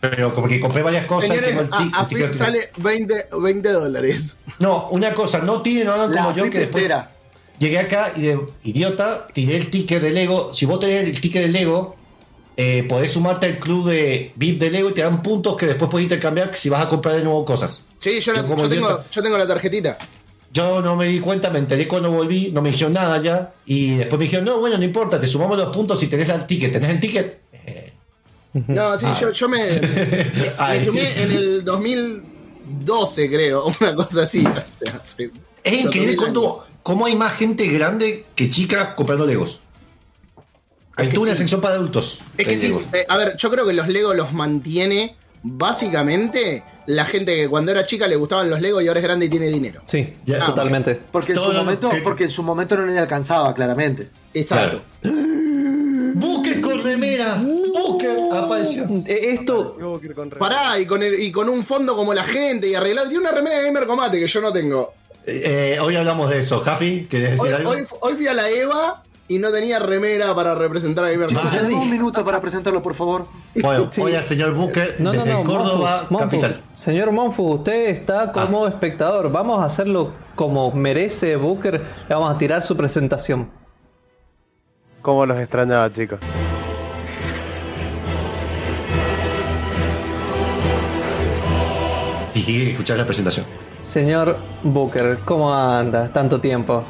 Pero 0.01 0.35
como 0.35 0.47
que 0.47 0.59
compré 0.59 0.83
varias 0.83 1.05
cosas. 1.05 1.29
Señores, 1.29 1.57
a, 1.71 2.33
sale 2.33 2.69
20, 2.77 3.29
20, 3.41 3.71
dólares. 3.71 4.35
No, 4.59 4.89
una 4.89 5.13
cosa, 5.13 5.39
no 5.39 5.61
tiene, 5.61 5.85
no 5.85 5.93
hagan 5.93 6.11
como 6.11 6.35
yo 6.35 6.49
que 6.49 6.59
después. 6.59 6.91
Llegué 7.57 7.79
acá 7.79 8.11
y 8.17 8.21
de 8.21 8.39
idiota 8.65 9.27
tiré 9.33 9.55
el 9.55 9.69
ticket 9.69 10.01
de 10.01 10.11
Lego. 10.11 10.53
Si 10.53 10.65
vos 10.65 10.81
tenés 10.81 11.05
el 11.05 11.21
ticket 11.21 11.43
de 11.43 11.47
Lego, 11.47 11.95
eh, 12.57 12.85
podés 12.89 13.11
sumarte 13.11 13.47
al 13.47 13.59
club 13.59 13.87
de 13.87 14.33
VIP 14.35 14.59
de 14.59 14.69
Lego 14.69 14.89
y 14.89 14.93
te 14.93 15.01
dan 15.01 15.23
puntos 15.23 15.55
que 15.55 15.65
después 15.65 15.89
puedes 15.89 16.03
intercambiar 16.03 16.53
si 16.55 16.67
vas 16.67 16.83
a 16.83 16.89
comprar 16.89 17.15
de 17.15 17.23
nuevo 17.23 17.45
cosas. 17.45 17.85
Sí, 17.99 18.19
yo, 18.19 18.33
tengo, 18.33 19.37
la 19.37 19.47
tarjetita. 19.47 19.97
Yo 20.55 20.81
no 20.81 20.95
me 20.95 21.05
di 21.09 21.19
cuenta, 21.19 21.49
me 21.49 21.59
enteré 21.59 21.85
cuando 21.85 22.09
volví, 22.09 22.49
no 22.53 22.61
me 22.61 22.71
dijeron 22.71 22.93
nada 22.93 23.21
ya. 23.21 23.53
Y 23.65 23.97
después 23.97 24.17
me 24.17 24.23
dijeron, 24.23 24.45
no, 24.45 24.57
bueno, 24.61 24.77
no 24.77 24.85
importa, 24.85 25.19
te 25.19 25.27
sumamos 25.27 25.57
los 25.57 25.75
puntos 25.75 25.99
si 25.99 26.07
tenés 26.07 26.29
el 26.29 26.45
ticket. 26.45 26.71
¿Tenés 26.71 26.91
el 26.91 26.99
ticket? 27.01 27.41
No, 28.67 28.97
sí, 28.97 29.05
yo, 29.33 29.49
me, 29.49 29.65
me, 29.67 30.85
sumé 30.85 31.21
en 31.21 31.31
el 31.33 31.65
2012, 31.65 33.29
creo, 33.29 33.65
una 33.81 33.93
cosa 33.95 34.21
así. 34.21 34.45
es 35.61 35.73
increíble 35.73 36.15
cómo 36.81 37.05
hay 37.05 37.17
más 37.17 37.33
gente 37.33 37.67
grande 37.67 38.25
que 38.33 38.47
chicas 38.47 38.91
comprando 38.91 39.25
Legos. 39.25 39.59
Hay 40.95 41.09
tú 41.09 41.23
una 41.23 41.35
sección 41.35 41.59
para 41.59 41.75
adultos. 41.75 42.19
Es 42.37 42.47
que 42.47 42.57
sí, 42.57 42.73
eh, 42.93 43.05
a 43.09 43.17
ver, 43.17 43.35
yo 43.35 43.51
creo 43.51 43.65
que 43.67 43.73
los 43.73 43.89
Lego 43.89 44.13
los 44.13 44.31
mantiene 44.31 45.17
básicamente 45.45 46.63
la 46.87 47.05
gente 47.05 47.35
que 47.35 47.47
cuando 47.47 47.71
era 47.71 47.85
chica 47.85 48.07
le 48.07 48.15
gustaban 48.15 48.49
los 48.49 48.61
Lego 48.61 48.81
y 48.81 48.87
ahora 48.87 48.99
es 48.99 49.03
grande 49.03 49.27
y 49.27 49.29
tiene 49.29 49.47
dinero. 49.47 49.81
Sí, 49.85 50.13
ya, 50.25 50.45
totalmente. 50.45 50.99
Porque 51.11 51.33
en, 51.33 51.39
su 51.39 51.51
momento, 51.53 51.89
porque 52.03 52.23
en 52.25 52.31
su 52.31 52.43
momento 52.43 52.75
no 52.75 52.85
le 52.85 52.97
alcanzaba, 52.97 53.53
claramente. 53.53 54.09
Exacto. 54.33 54.81
Busque 56.15 56.61
con 56.61 56.81
remera. 56.81 57.41
Busque. 57.73 58.07
Apareció. 58.31 58.85
Eh, 59.05 59.33
esto. 59.33 59.77
Pará, 60.39 60.79
y 60.79 60.85
con, 60.85 61.01
y 61.03 61.31
con 61.31 61.49
un 61.49 61.63
fondo 61.63 61.95
como 61.95 62.13
la 62.13 62.23
gente 62.23 62.67
y 62.67 62.75
arreglado. 62.75 63.09
Tiene 63.09 63.21
una 63.21 63.31
remera 63.31 63.57
de 63.57 63.65
Gamer 63.65 63.85
Combate 63.85 64.19
que 64.19 64.27
yo 64.27 64.41
no 64.41 64.51
tengo. 64.51 64.93
Eh, 65.25 65.77
hoy 65.81 65.95
hablamos 65.95 66.29
de 66.29 66.39
eso. 66.39 66.59
Jafi, 66.59 67.07
¿querés 67.09 67.31
decir 67.31 67.53
algo? 67.53 67.71
Hoy, 67.71 67.85
hoy, 67.99 68.13
fui 68.13 68.27
a 68.27 68.33
la 68.33 68.49
EVA 68.49 69.03
y 69.27 69.39
no 69.39 69.51
tenía 69.51 69.79
remera 69.79 70.35
para 70.35 70.53
representar 70.53 71.05
a 71.05 71.09
Gamer 71.09 71.29
un 71.73 71.89
minuto 71.89 72.23
para 72.23 72.39
presentarlo, 72.39 72.83
por 72.83 72.93
favor. 72.93 73.25
Bueno, 73.55 73.91
sí. 73.91 74.01
señor 74.21 74.53
Booker, 74.53 74.95
no, 74.99 75.11
desde 75.11 75.43
Córdoba, 75.43 76.07
capital. 76.19 76.61
Señor 76.75 77.11
Monfu, 77.11 77.53
usted 77.53 77.89
está 77.89 78.31
como 78.31 78.65
ah. 78.65 78.69
espectador. 78.69 79.31
Vamos 79.31 79.61
a 79.61 79.65
hacerlo 79.65 80.11
como 80.35 80.71
merece 80.71 81.35
Booker. 81.37 81.81
Le 82.07 82.15
vamos 82.15 82.35
a 82.35 82.37
tirar 82.37 82.61
su 82.61 82.77
presentación. 82.77 83.49
Como 85.01 85.25
los 85.25 85.39
extrañaba, 85.39 85.91
chicos. 85.91 86.19
Y 92.35 92.71
escuchar 92.71 92.97
la 92.97 93.05
presentación. 93.05 93.45
Señor 93.79 94.37
Booker, 94.61 95.19
¿cómo 95.25 95.53
anda? 95.53 96.11
Tanto 96.11 96.39
tiempo. 96.39 96.83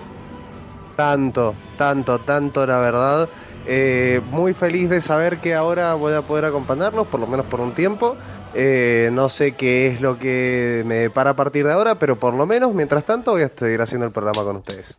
Tanto, 0.96 1.56
tanto, 1.78 2.20
tanto, 2.20 2.66
la 2.66 2.80
verdad. 2.80 3.30
Eh, 3.68 4.22
muy 4.32 4.54
feliz 4.54 4.90
de 4.90 5.02
saber 5.02 5.40
que 5.40 5.56
ahora 5.56 5.94
voy 5.96 6.14
a 6.14 6.22
poder 6.22 6.46
acompañarlos, 6.46 7.08
por 7.08 7.20
lo 7.20 7.28
menos 7.28 7.46
por 7.48 7.60
un 7.60 7.74
tiempo. 7.74 8.16
Eh, 8.54 9.10
no 9.12 9.28
sé 9.28 9.52
qué 9.54 9.88
es 9.88 10.00
lo 10.00 10.18
que 10.18 10.84
me 10.86 10.96
depara 10.96 11.32
a 11.32 11.36
partir 11.36 11.66
de 11.66 11.74
ahora, 11.74 11.96
pero 12.00 12.16
por 12.18 12.34
lo 12.34 12.46
menos, 12.46 12.74
mientras 12.74 13.04
tanto, 13.04 13.32
voy 13.32 13.42
a 13.42 13.52
seguir 13.54 13.82
haciendo 13.82 14.06
el 14.06 14.14
programa 14.14 14.44
con 14.44 14.56
ustedes. 14.58 14.96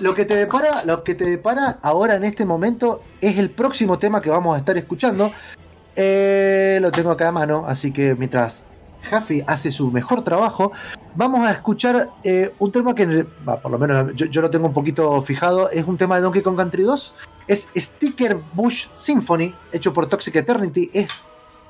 lo, 0.00 0.14
que 0.14 0.24
te, 0.24 0.36
depara, 0.36 0.84
lo 0.84 1.04
que 1.04 1.14
te 1.14 1.24
depara 1.24 1.78
ahora 1.82 2.14
en 2.14 2.24
este 2.24 2.46
momento 2.46 3.02
es 3.20 3.36
el 3.36 3.50
próximo 3.50 3.98
tema 3.98 4.22
que 4.22 4.30
vamos 4.30 4.54
a 4.56 4.58
estar 4.58 4.78
escuchando. 4.78 5.30
Eh, 5.94 6.78
lo 6.80 6.90
tengo 6.90 7.10
acá 7.10 7.28
a 7.28 7.32
mano, 7.32 7.64
así 7.66 7.92
que 7.92 8.14
mientras 8.14 8.64
Jaffe 9.08 9.44
hace 9.46 9.72
su 9.72 9.90
mejor 9.90 10.22
trabajo, 10.22 10.72
vamos 11.14 11.44
a 11.46 11.52
escuchar 11.52 12.10
eh, 12.22 12.52
un 12.58 12.70
tema 12.70 12.94
que, 12.94 13.26
por 13.44 13.70
lo 13.70 13.78
menos 13.78 14.14
yo, 14.14 14.40
lo 14.40 14.50
tengo 14.50 14.66
un 14.66 14.72
poquito 14.72 15.20
fijado, 15.22 15.70
es 15.70 15.84
un 15.84 15.96
tema 15.96 16.16
de 16.16 16.22
Donkey 16.22 16.42
Kong 16.42 16.56
Country 16.56 16.82
2, 16.82 17.14
es 17.48 17.68
Sticker 17.76 18.38
Bush 18.52 18.86
Symphony, 18.94 19.54
hecho 19.72 19.92
por 19.92 20.06
Toxic 20.06 20.36
Eternity, 20.36 20.90
es 20.92 21.08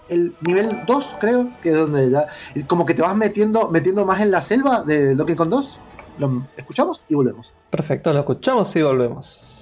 el 0.09 0.35
nivel 0.41 0.85
2, 0.87 1.17
creo, 1.21 1.49
que 1.63 1.71
es 1.71 1.77
donde 1.77 2.11
ya, 2.11 2.29
como 2.67 2.85
que 2.85 2.95
te 2.95 3.03
vas 3.03 3.17
metiendo, 3.17 3.69
metiendo 3.69 4.05
más 4.05 4.21
en 4.21 4.31
la 4.31 4.43
selva 4.43 4.83
de 4.83 5.15
Donkey 5.15 5.37
Kong 5.37 5.51
2. 5.51 5.79
Lo 6.19 6.43
escuchamos 6.57 7.01
y 7.09 7.15
volvemos. 7.15 7.53
Perfecto, 7.71 8.13
lo 8.13 8.21
escuchamos 8.21 8.75
y 8.75 8.83
volvemos. 8.83 9.58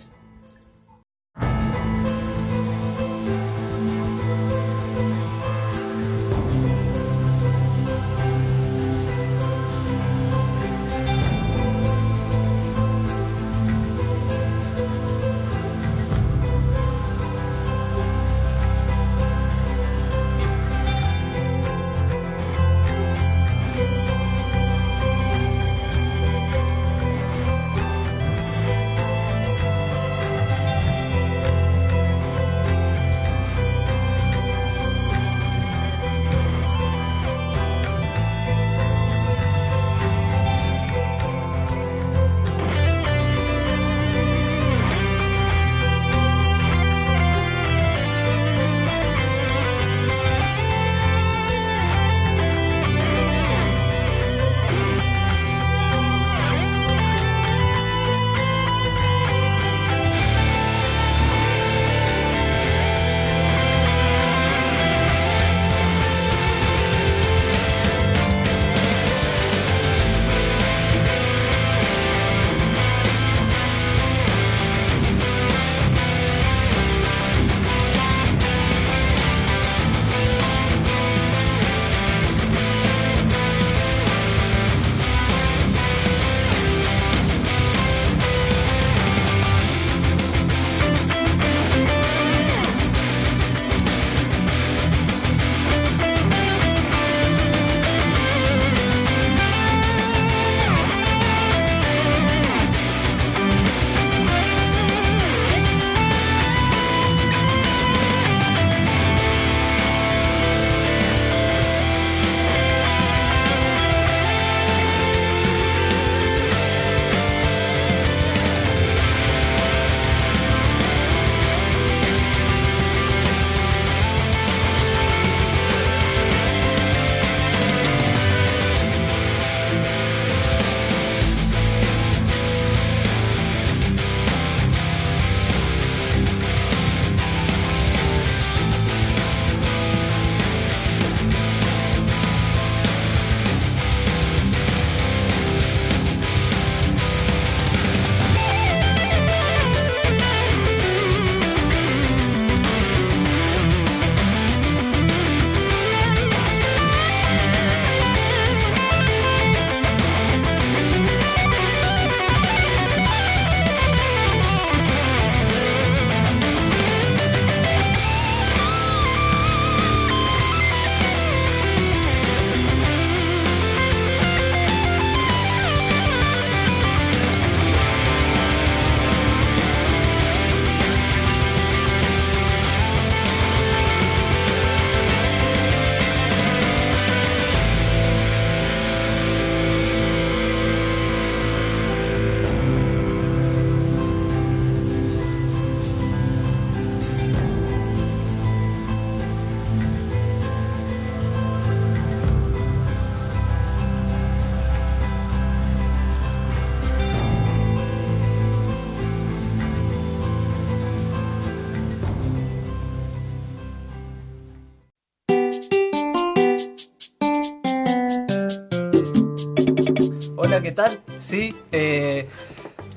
Sí, 221.27 221.57
eh, 221.73 222.29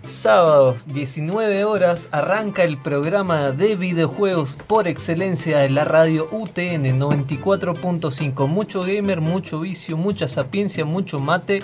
sábados 0.03 0.93
19 0.93 1.63
horas 1.63 2.09
arranca 2.11 2.63
el 2.63 2.77
programa 2.77 3.49
de 3.49 3.75
videojuegos 3.75 4.55
por 4.67 4.87
excelencia 4.87 5.57
de 5.57 5.69
la 5.69 5.83
radio 5.83 6.27
UTN 6.31 6.99
94.5. 6.99 8.45
Mucho 8.45 8.83
gamer, 8.83 9.19
mucho 9.19 9.61
vicio, 9.61 9.97
mucha 9.97 10.27
sapiencia, 10.27 10.85
mucho 10.85 11.19
mate. 11.19 11.63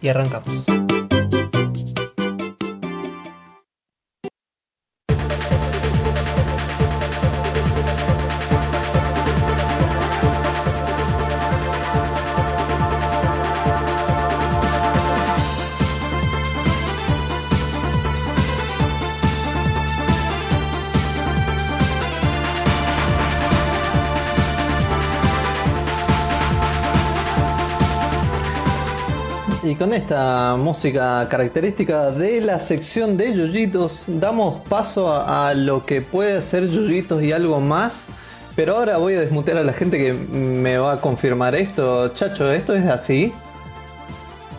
Y 0.00 0.08
arrancamos. 0.08 0.81
Con 29.92 30.00
esta 30.00 30.56
música 30.56 31.26
característica 31.28 32.10
de 32.10 32.40
la 32.40 32.58
sección 32.60 33.18
de 33.18 33.34
Yuyitos, 33.34 34.04
damos 34.08 34.66
paso 34.66 35.12
a, 35.12 35.52
lo 35.52 35.84
que 35.84 36.00
puede 36.00 36.40
ser 36.40 36.66
Yuyitos 36.70 37.22
y 37.22 37.32
algo 37.32 37.60
más. 37.60 38.08
Pero 38.56 38.76
ahora 38.76 38.96
voy 38.96 39.16
a 39.16 39.20
desmutear 39.20 39.58
a 39.58 39.62
la 39.62 39.74
gente 39.74 39.98
que 39.98 40.14
me 40.14 40.78
va 40.78 40.92
a 40.92 41.00
confirmar 41.02 41.54
esto. 41.54 42.08
Chacho, 42.14 42.50
¿esto 42.50 42.74
es 42.74 42.86
así? 42.86 43.34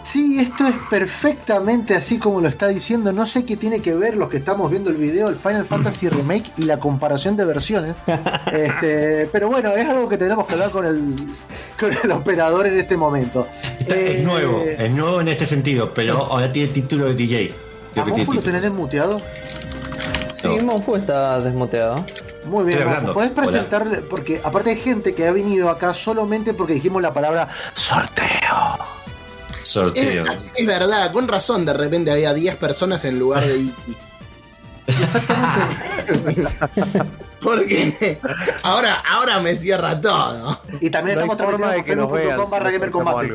Sí, 0.04 0.38
esto 0.38 0.68
es 0.68 0.76
perfectamente 0.90 1.96
así 1.96 2.20
como 2.20 2.42
lo 2.42 2.50
está 2.50 2.68
diciendo. 2.68 3.14
No 3.14 3.26
sé 3.26 3.46
qué 3.46 3.56
tiene 3.56 3.80
que 3.80 3.96
ver 3.96 4.18
los 4.18 4.30
que 4.30 4.38
estamos 4.38 4.70
viendo 4.70 4.90
el 4.90 4.98
video, 4.98 5.30
el 5.30 5.38
Final 5.38 5.66
Fantasy 5.66 6.10
Remake 6.12 6.52
y 6.58 6.64
la 6.64 6.78
comparación 6.78 7.38
de 7.38 7.46
versiones. 7.46 7.96
Este, 8.52 9.28
pero 9.32 9.48
bueno, 9.48 9.72
es 9.72 9.88
algo 9.88 10.08
que 10.10 10.18
tenemos 10.18 10.46
que 10.46 10.54
hablar 10.54 10.72
con 10.72 10.86
el, 10.86 11.16
con 11.80 11.92
el 12.04 12.12
operador 12.12 12.68
en 12.68 12.78
este 12.78 12.98
momento. 12.98 13.48
Es 13.88 14.20
eh, 14.20 14.22
nuevo, 14.24 14.64
es 14.64 14.92
nuevo 14.92 15.22
en 15.22 15.28
este 15.28 15.46
sentido, 15.46 15.94
pero 15.94 16.18
ahora 16.18 16.52
tiene 16.52 16.72
título 16.72 17.06
de 17.06 17.16
DJ. 17.16 17.54
¿A 17.96 18.06
Monfu 18.06 18.34
lo 18.34 18.42
tenés 18.42 18.62
desmuteado? 18.62 19.22
Sí, 20.34 20.48
Monfu 20.48 20.96
está 20.96 21.40
desmuteado. 21.40 22.06
Muy 22.46 22.66
bien, 22.66 22.84
puedes 23.14 23.32
presentarle, 23.32 23.98
porque 24.00 24.42
aparte 24.44 24.72
hay 24.72 24.80
gente 24.80 25.16
que 25.16 25.28
ha 25.28 25.32
venido 25.32 25.70
acá 25.70 25.94
solamente 25.94 26.54
porque 26.54 26.74
dijimos 26.74 27.02
la 27.02 27.14
palabra 27.14 27.48
sorteo. 27.74 28.78
Sorteo. 29.62 30.26
Es, 30.56 30.68
verdad, 30.68 31.12
con 31.14 31.28
razón 31.28 31.66
de 31.66 31.74
repente 31.74 32.12
había 32.12 32.34
10 32.34 32.58
personas 32.58 33.06
en 33.06 33.18
lugar 33.18 33.46
de 33.46 33.58
Iki. 33.58 33.98
Exactamente. 34.88 36.52
Porque 37.44 38.20
ahora, 38.64 39.04
ahora 39.08 39.40
me 39.40 39.56
cierra 39.56 40.00
todo. 40.00 40.60
Y 40.80 40.90
también 40.90 41.18
estamos 41.18 41.38
trabajando 41.38 41.96
nos 41.96 42.12
vean, 42.12 42.50
barra 42.50 42.72
gamer 42.72 42.92
combate. 42.92 43.34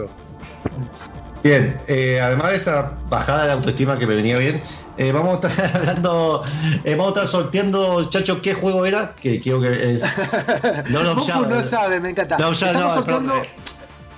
Bien, 1.42 1.76
eh, 1.86 2.20
además 2.20 2.50
de 2.50 2.56
esa 2.56 2.92
bajada 3.08 3.46
de 3.46 3.52
autoestima 3.52 3.98
que 3.98 4.06
me 4.06 4.16
venía 4.16 4.38
bien, 4.38 4.60
eh, 4.96 5.12
vamos 5.12 5.42
a 5.44 5.48
estar 5.48 5.76
hablando, 5.76 6.42
eh, 6.84 6.96
vamos 6.96 7.16
a 7.16 7.22
estar 7.22 7.28
sorteando, 7.28 8.04
chacho, 8.10 8.42
¿qué 8.42 8.54
juego 8.54 8.84
era? 8.84 9.14
Que 9.14 9.40
creo 9.40 9.60
que 9.60 9.94
es. 9.94 10.46
No, 10.90 11.02
no, 11.02 11.14
no 11.14 11.64
sabe, 11.64 12.00
me 12.00 12.10
encanta. 12.10 12.36
No, 12.38 12.52
ya, 12.52 12.72
no, 12.72 12.94
sorteando 12.94 13.34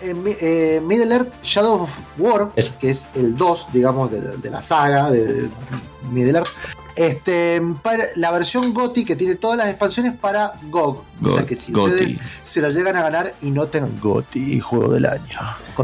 eh, 0.03 0.81
Middle 0.83 1.15
Earth 1.15 1.33
Shadow 1.43 1.83
of 1.83 1.91
War, 2.19 2.51
que 2.81 2.91
es 2.91 3.07
el 3.15 3.37
2, 3.37 3.67
digamos, 3.73 4.11
de, 4.11 4.51
la 4.51 4.63
saga 4.63 5.11
de 5.11 5.49
Middle 6.11 6.39
Earth. 6.39 6.49
Este, 6.97 7.63
la 8.17 8.31
versión 8.31 8.75
GOTI 8.75 9.05
que 9.05 9.17
tiene 9.17 9.37
todas 9.37 9.57
las 9.57 9.69
expansiones 9.69 10.15
para 10.17 10.53
GOG. 10.71 11.05
o 11.25 11.35
sea 11.35 11.47
que 11.47 11.57
si 11.57 11.73
ustedes 11.73 12.19
se 12.43 12.61
lo 12.61 12.71
llegan 12.71 12.97
a 12.97 13.03
ganar 13.03 13.35
y 13.43 13.51
no 13.51 13.67
tengan 13.67 13.99
GOTI, 14.01 14.61
juego 14.61 14.93
del 14.93 15.07
año. 15.07 15.25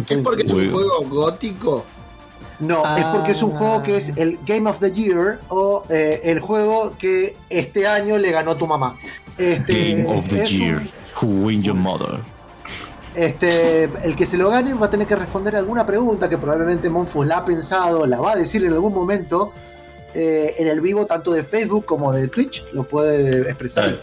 ¿Es 0.09 0.19
porque 0.19 0.43
es 0.43 0.53
un 0.53 0.71
juego 0.71 1.05
gótico? 1.09 1.85
No, 2.59 2.97
es 2.97 3.05
porque 3.05 3.33
es 3.33 3.43
un 3.43 3.51
juego 3.51 3.83
que 3.83 3.97
es 3.97 4.17
el 4.17 4.39
Game 4.47 4.69
of 4.69 4.79
the 4.81 4.91
Year 4.91 5.39
o 5.49 5.85
eh, 5.91 6.23
el 6.25 6.41
juego 6.41 6.95
que 6.99 7.37
este 7.51 7.87
año 7.87 8.17
le 8.17 8.31
ganó 8.31 8.57
tu 8.57 8.67
mamá. 8.67 8.97
Este, 9.37 9.95
Game 9.95 10.19
of 10.19 10.27
the 10.29 10.45
Year. 10.45 10.83
Who 11.21 11.45
win 11.45 11.63
your 11.63 11.77
mother? 11.77 12.21
Este, 13.15 13.85
el 13.85 14.15
que 14.15 14.27
se 14.27 14.37
lo 14.37 14.51
gane 14.51 14.75
va 14.75 14.87
a 14.87 14.91
tener 14.91 15.07
que 15.07 15.17
responder 15.17 15.57
alguna 15.57 15.87
pregunta 15.87 16.29
que 16.29 16.37
probablemente 16.37 16.91
Monfus 16.91 17.27
la 17.27 17.39
ha 17.39 17.45
pensado, 17.45 18.07
la 18.07 18.21
va 18.21 18.33
a 18.33 18.37
decir 18.37 18.65
en 18.65 18.73
algún 18.75 18.93
momento 18.93 19.53
eh, 20.19 20.55
en 20.59 20.67
el 20.67 20.81
vivo, 20.81 21.05
tanto 21.05 21.31
de 21.31 21.45
Facebook 21.45 21.85
como 21.85 22.11
de 22.11 22.29
Twitch, 22.29 22.65
lo 22.73 22.85
puede 22.85 23.43
expresar. 23.43 24.01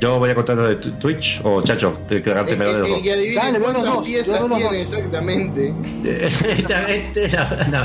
Yo 0.00 0.18
voy 0.18 0.30
a 0.30 0.34
contar 0.34 0.56
lo 0.56 0.66
de 0.66 0.74
Twitch 0.74 1.40
o 1.44 1.62
Chacho, 1.62 1.96
te 2.08 2.20
que 2.20 2.30
agarrarte 2.30 2.56
medio 2.56 2.82
de 2.82 2.94
El 2.94 3.02
que 3.02 3.12
adivine 3.12 3.36
Dale, 3.36 3.60
cuántas 3.60 3.98
piezas 3.98 4.40
tiene 4.56 4.80
exactamente. 4.80 5.72
no. 7.70 7.84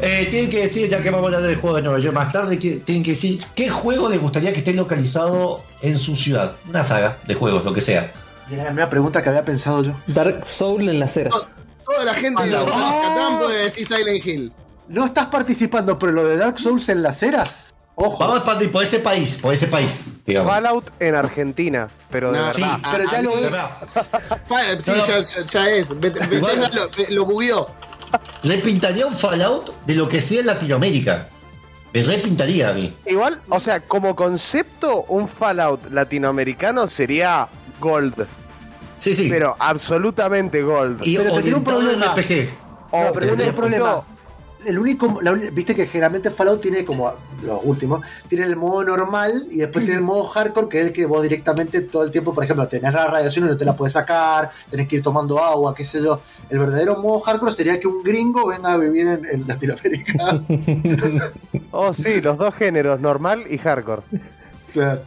Eh, 0.00 0.26
tienen 0.30 0.50
que 0.50 0.62
decir, 0.62 0.88
ya 0.88 1.00
que 1.00 1.10
vamos 1.10 1.24
a 1.24 1.36
hablar 1.36 1.48
del 1.48 1.60
juego 1.60 1.76
de 1.76 1.82
Nueva 1.82 2.00
York 2.00 2.14
más 2.14 2.32
tarde, 2.32 2.56
tienen 2.56 3.04
que 3.04 3.10
decir 3.10 3.38
qué 3.54 3.68
juego 3.68 4.08
les 4.08 4.20
gustaría 4.20 4.52
que 4.52 4.58
esté 4.58 4.72
localizado 4.72 5.62
en 5.82 5.96
su 5.96 6.16
ciudad. 6.16 6.56
Una 6.68 6.82
saga 6.82 7.18
de 7.24 7.34
juegos, 7.34 7.64
lo 7.64 7.72
que 7.72 7.82
sea. 7.82 8.12
Era 8.50 8.62
la 8.62 8.68
primera 8.70 8.90
pregunta 8.90 9.22
que 9.22 9.28
había 9.28 9.44
pensado 9.44 9.84
yo. 9.84 9.92
Dark 10.08 10.44
Soul 10.44 10.88
en 10.88 10.98
las 10.98 11.16
eras. 11.16 11.46
Toda 11.84 12.04
la 12.04 12.14
gente 12.14 12.42
de 12.42 12.52
Catán 12.52 13.38
puede 13.38 13.64
decir 13.64 13.86
Silent 13.86 14.26
Hill. 14.26 14.52
No 14.90 15.06
estás 15.06 15.26
participando, 15.26 15.96
pero 16.00 16.10
lo 16.10 16.24
de 16.24 16.36
Dark 16.36 16.58
Souls 16.58 16.88
en 16.88 17.00
las 17.00 17.22
eras. 17.22 17.66
Ojo. 17.94 18.18
Vamos 18.18 18.42
por 18.72 18.82
ese 18.82 18.98
país, 18.98 19.38
por 19.40 19.54
ese 19.54 19.68
país. 19.68 20.06
Fallout 20.26 20.90
en 20.98 21.14
Argentina, 21.14 21.88
pero 22.10 22.32
de 22.32 22.40
verdad. 22.40 22.52
Sí, 22.52 22.64
pero 22.90 23.04
ya 23.08 23.22
lo 23.22 23.30
es. 23.30 23.52
sí, 24.84 24.92
ya, 25.52 25.68
es. 25.70 25.90
lo, 25.90 26.88
lo 27.08 27.24
bugueó. 27.24 27.68
Le 28.42 28.58
pintaría 28.58 29.06
un 29.06 29.14
Fallout 29.14 29.72
de 29.86 29.94
lo 29.94 30.08
que 30.08 30.20
sea 30.20 30.40
en 30.40 30.46
Latinoamérica. 30.46 31.28
Me 31.94 32.02
repintaría 32.02 32.70
a 32.70 32.72
mí. 32.72 32.92
Igual, 33.06 33.40
o 33.48 33.60
sea, 33.60 33.78
como 33.78 34.16
concepto, 34.16 35.04
un 35.06 35.28
Fallout 35.28 35.88
latinoamericano 35.92 36.88
sería 36.88 37.46
Gold. 37.78 38.26
Sí, 38.98 39.14
sí. 39.14 39.28
Pero 39.28 39.54
absolutamente 39.56 40.62
Gold. 40.62 41.06
Y 41.06 41.16
pero 41.16 41.40
tiene 41.40 41.58
un 41.58 41.64
problema. 41.64 42.06
RPG. 42.12 42.48
No, 42.92 43.12
pero 43.12 43.36
tiene 43.36 43.50
un 43.50 43.56
problema. 43.56 44.02
El 44.64 44.78
único, 44.78 45.20
viste 45.52 45.74
que 45.74 45.86
generalmente 45.86 46.30
Fallout 46.30 46.60
tiene 46.60 46.84
como 46.84 47.12
los 47.42 47.60
últimos, 47.64 48.04
tiene 48.28 48.44
el 48.44 48.56
modo 48.56 48.84
normal 48.84 49.46
y 49.50 49.58
después 49.58 49.84
tiene 49.84 49.98
el 49.98 50.04
modo 50.04 50.24
hardcore, 50.24 50.68
que 50.68 50.80
es 50.80 50.86
el 50.88 50.92
que 50.92 51.06
vos 51.06 51.22
directamente 51.22 51.80
todo 51.80 52.04
el 52.04 52.10
tiempo, 52.10 52.34
por 52.34 52.44
ejemplo, 52.44 52.68
tenés 52.68 52.92
la 52.92 53.06
radiación 53.06 53.46
y 53.46 53.48
no 53.48 53.56
te 53.56 53.64
la 53.64 53.76
puedes 53.76 53.94
sacar, 53.94 54.50
tenés 54.70 54.88
que 54.88 54.96
ir 54.96 55.02
tomando 55.02 55.38
agua, 55.38 55.74
qué 55.74 55.84
sé 55.84 56.02
yo. 56.02 56.20
El 56.48 56.58
verdadero 56.58 56.96
modo 56.96 57.20
hardcore 57.20 57.52
sería 57.52 57.80
que 57.80 57.88
un 57.88 58.02
gringo 58.02 58.46
venga 58.46 58.72
a 58.72 58.76
vivir 58.76 59.06
en, 59.06 59.46
Latinoamérica. 59.46 60.40
oh, 61.70 61.92
sí, 61.94 62.20
los 62.20 62.36
dos 62.36 62.54
géneros, 62.54 63.00
normal 63.00 63.44
y 63.48 63.58
hardcore. 63.58 64.02
Claro. 64.72 65.00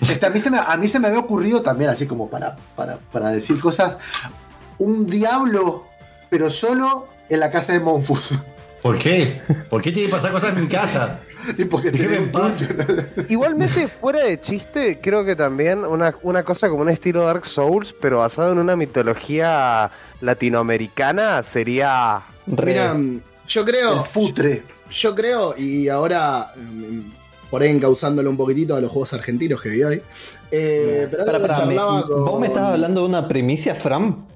Este, 0.00 0.26
a, 0.26 0.30
mí 0.30 0.40
se 0.40 0.50
me, 0.50 0.58
a 0.58 0.76
mí 0.76 0.88
se 0.88 1.00
me 1.00 1.08
había 1.08 1.20
ocurrido 1.20 1.62
también, 1.62 1.90
así 1.90 2.06
como 2.06 2.28
para, 2.28 2.56
para, 2.76 3.30
decir 3.30 3.58
cosas, 3.60 3.96
un 4.78 5.06
diablo, 5.06 5.84
pero 6.28 6.50
solo 6.50 7.06
en 7.28 7.40
la 7.40 7.50
casa 7.50 7.72
de 7.72 7.80
Monfus. 7.80 8.34
¿Por 8.82 8.98
qué? 8.98 9.40
¿Por 9.68 9.82
qué 9.82 9.90
tiene 9.90 10.06
que 10.06 10.12
pasar 10.12 10.30
cosas 10.30 10.54
en 10.54 10.62
mi 10.62 10.68
casa? 10.68 11.20
Y 11.58 11.64
porque 11.64 11.92
tiene 11.92 12.30
Igualmente, 13.28 13.86
fuera 13.88 14.24
de 14.24 14.40
chiste, 14.40 14.98
creo 15.00 15.24
que 15.24 15.36
también 15.36 15.84
una, 15.84 16.14
una, 16.22 16.44
cosa 16.44 16.68
como 16.68 16.82
un 16.82 16.88
estilo 16.88 17.24
Dark 17.24 17.46
Souls, 17.46 17.94
pero 18.00 18.18
basado 18.18 18.52
en 18.52 18.58
una 18.58 18.74
mitología 18.74 19.90
latinoamericana, 20.20 21.42
sería. 21.44 22.22
Mira, 22.46 22.96
yo 23.46 23.64
creo. 23.64 24.04
futre. 24.04 24.64
Yo, 24.90 25.14
creo, 25.14 25.54
y 25.56 25.88
ahora 25.88 26.52
mm, 26.56 27.00
por 27.50 27.62
ahí 27.62 27.70
encauzándolo 27.70 28.30
un 28.30 28.36
poquitito 28.36 28.74
a 28.76 28.80
los 28.80 28.90
juegos 28.90 29.12
argentinos 29.12 29.60
que 29.60 29.68
vi 29.68 29.82
hoy. 29.82 30.02
Eh, 30.50 31.08
pero 31.10 31.38
¿Vos 32.24 32.40
me 32.40 32.46
estás 32.48 32.72
hablando 32.72 33.02
de 33.02 33.06
una 33.06 33.28
primicia, 33.28 33.74
Fram? 33.74 34.26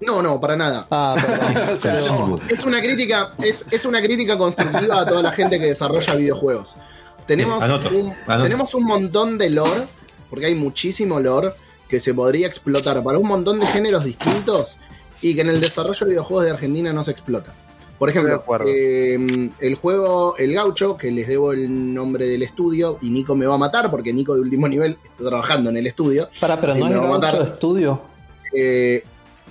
No, 0.00 0.22
no, 0.22 0.40
para 0.40 0.56
nada. 0.56 0.86
Ah, 0.90 1.14
es 2.48 2.64
una 2.64 2.80
crítica, 2.80 3.32
es, 3.38 3.84
una 3.84 4.02
crítica 4.02 4.36
constructiva 4.36 5.00
a 5.00 5.06
toda 5.06 5.22
la 5.22 5.32
gente 5.32 5.58
que 5.58 5.66
desarrolla 5.66 6.14
videojuegos. 6.14 6.76
Tenemos, 7.26 7.64
un, 7.90 8.12
tenemos 8.26 8.74
un 8.74 8.84
montón 8.84 9.38
de 9.38 9.50
lore, 9.50 9.82
porque 10.28 10.46
hay 10.46 10.54
muchísimo 10.54 11.20
lore 11.20 11.52
que 11.88 12.00
se 12.00 12.12
podría 12.12 12.46
explotar 12.46 13.02
para 13.02 13.18
un 13.18 13.26
montón 13.26 13.60
de 13.60 13.66
géneros 13.66 14.04
distintos 14.04 14.76
y 15.22 15.34
que 15.34 15.40
en 15.40 15.48
el 15.48 15.60
desarrollo 15.60 15.98
de 16.00 16.10
videojuegos 16.10 16.44
de 16.44 16.50
Argentina 16.50 16.92
no 16.92 17.02
se 17.02 17.12
explota. 17.12 17.54
Por 17.98 18.10
ejemplo, 18.10 18.44
eh, 18.66 19.50
el 19.60 19.74
juego 19.76 20.36
El 20.36 20.52
Gaucho, 20.52 20.98
que 20.98 21.10
les 21.10 21.28
debo 21.28 21.52
el 21.52 21.94
nombre 21.94 22.26
del 22.26 22.42
estudio, 22.42 22.98
y 23.00 23.10
Nico 23.10 23.36
me 23.36 23.46
va 23.46 23.54
a 23.54 23.58
matar 23.58 23.90
porque 23.90 24.12
Nico 24.12 24.34
de 24.34 24.40
último 24.40 24.68
nivel 24.68 24.98
está 25.02 25.28
trabajando 25.28 25.70
en 25.70 25.76
el 25.76 25.86
estudio. 25.86 26.28
Para, 26.40 26.60
pero 26.60 26.74
no 26.74 26.86
es 26.86 26.92
el 26.92 27.00
Gaucho 27.00 27.42
Estudio. 27.44 28.02
Eh, 28.52 29.04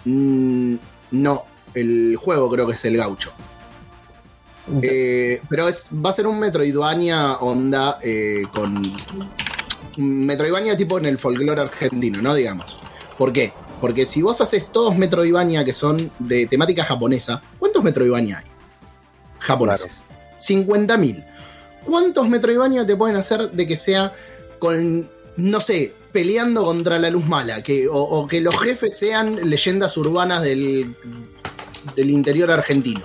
mm, 0.05 0.75
no, 1.11 1.45
el 1.73 2.15
juego 2.15 2.49
creo 2.49 2.67
que 2.67 2.73
es 2.73 2.85
el 2.85 2.97
gaucho. 2.97 3.31
Eh, 4.81 5.41
pero 5.49 5.67
es, 5.67 5.87
va 5.93 6.09
a 6.09 6.13
ser 6.13 6.27
un 6.27 6.39
Metroidvania 6.39 7.37
onda 7.39 7.99
eh, 8.01 8.43
con. 8.53 8.81
Metroidvania 9.97 10.75
tipo 10.75 10.97
en 10.97 11.05
el 11.05 11.19
folclore 11.19 11.61
argentino, 11.61 12.21
¿no? 12.21 12.33
Digamos. 12.33 12.79
¿Por 13.17 13.31
qué? 13.31 13.53
Porque 13.81 14.05
si 14.05 14.21
vos 14.21 14.39
haces 14.41 14.71
todos 14.71 14.97
Metroidvania 14.97 15.65
que 15.65 15.73
son 15.73 15.97
de 16.19 16.47
temática 16.47 16.83
japonesa, 16.85 17.41
¿cuántos 17.59 17.83
Metroidvania 17.83 18.39
hay? 18.39 18.45
Japoneses. 19.39 20.03
50.000. 20.39 21.25
¿Cuántos 21.83 22.29
Metroidvania 22.29 22.87
te 22.87 22.95
pueden 22.95 23.17
hacer 23.17 23.51
de 23.51 23.67
que 23.67 23.75
sea 23.75 24.15
con, 24.57 25.09
no 25.35 25.59
sé, 25.59 25.93
peleando 26.13 26.63
contra 26.63 26.97
la 26.99 27.10
luz 27.10 27.26
mala? 27.26 27.62
Que, 27.62 27.88
o, 27.91 28.26
que 28.28 28.39
los 28.39 28.58
jefes 28.62 28.97
sean 28.97 29.49
leyendas 29.49 29.97
urbanas 29.97 30.41
del, 30.41 30.95
del 31.95 32.10
interior 32.10 32.49
argentino. 32.52 33.02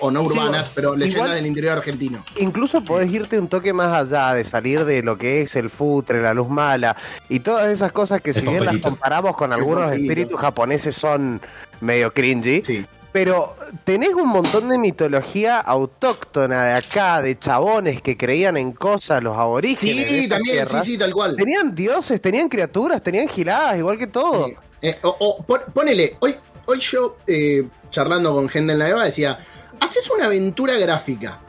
O, 0.00 0.10
no 0.10 0.20
urbanas, 0.20 0.70
pero 0.74 0.94
leyendas 0.94 1.34
del 1.34 1.46
interior 1.46 1.78
argentino. 1.78 2.22
Incluso 2.36 2.82
podés 2.82 3.10
irte 3.10 3.38
un 3.38 3.48
toque 3.48 3.72
más 3.72 3.88
allá 3.88 4.34
de 4.34 4.44
salir 4.44 4.84
de 4.84 5.02
lo 5.02 5.16
que 5.16 5.40
es 5.40 5.56
el 5.56 5.70
futre, 5.70 6.20
la 6.20 6.34
luz 6.34 6.48
mala 6.48 6.94
y 7.30 7.40
todas 7.40 7.68
esas 7.68 7.92
cosas 7.92 8.20
que 8.20 8.34
si 8.34 8.42
bien 8.42 8.66
las 8.66 8.78
comparamos 8.80 9.34
con 9.34 9.50
algunos 9.50 9.90
espíritus 9.92 10.38
japoneses 10.38 10.94
son 10.94 11.40
medio 11.80 12.12
cringy. 12.12 12.62
Sí. 12.62 12.84
Pero 13.12 13.56
tenés 13.84 14.10
un 14.10 14.28
montón 14.28 14.68
de 14.68 14.78
mitología 14.78 15.58
autóctona 15.60 16.64
de 16.64 16.72
acá, 16.74 17.22
de 17.22 17.38
chabones 17.38 18.02
que 18.02 18.16
creían 18.16 18.56
en 18.56 18.72
cosas, 18.72 19.22
los 19.22 19.36
aborígenes. 19.36 20.10
Sí, 20.10 20.28
también, 20.28 20.66
sí, 20.66 20.76
sí, 20.82 20.98
tal 20.98 21.12
cual. 21.12 21.34
Tenían 21.36 21.74
dioses, 21.74 22.20
tenían 22.20 22.48
criaturas, 22.48 23.02
tenían 23.02 23.28
giladas, 23.28 23.78
igual 23.78 23.96
que 23.96 24.06
todo. 24.08 24.48
Eh, 24.82 24.98
o, 25.02 25.44
ponele, 25.74 26.16
hoy, 26.20 26.34
hoy 26.66 26.78
yo, 26.78 27.16
eh, 27.26 27.66
charlando 27.90 28.34
con 28.34 28.48
gente 28.48 28.74
en 28.74 28.78
la 28.78 28.88
EVA, 28.88 29.04
decía, 29.06 29.38
haces 29.80 30.08
una 30.10 30.26
aventura 30.26 30.74
gráfica 30.74 31.40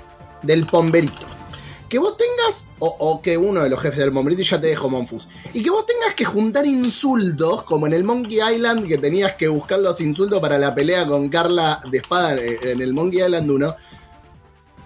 del 0.42 0.66
pomberito. 0.66 1.39
Que 1.90 1.98
vos 1.98 2.16
tengas, 2.16 2.68
o, 2.78 3.20
que 3.22 3.36
uno 3.38 3.62
de 3.62 3.70
los 3.70 3.80
jefes 3.80 4.00
del 4.00 4.14
pomberito 4.14 4.44
ya 4.44 4.62
te 4.62 4.68
dejó 4.68 4.90
Monfus, 4.90 5.28
y 5.54 5.64
que 5.64 5.72
vos 5.72 5.86
tengas 5.86 6.14
que 6.14 6.24
juntar 6.24 6.66
insultos, 6.66 7.64
como 7.64 7.88
en 7.88 7.94
el 7.94 8.04
Monkey 8.04 8.40
Island, 8.56 8.88
que 8.88 9.00
tenías 9.00 9.34
que 9.34 9.48
buscar 9.48 9.80
los 9.80 10.00
insultos 10.00 10.40
para 10.40 10.60
la 10.60 10.76
pelea 10.76 11.08
con 11.08 11.30
Carla 11.30 11.82
de 11.90 11.98
espada 11.98 12.36
en 12.40 12.82
el 12.82 12.94
Monkey 12.94 13.22
Island 13.22 13.50
1, 13.50 13.76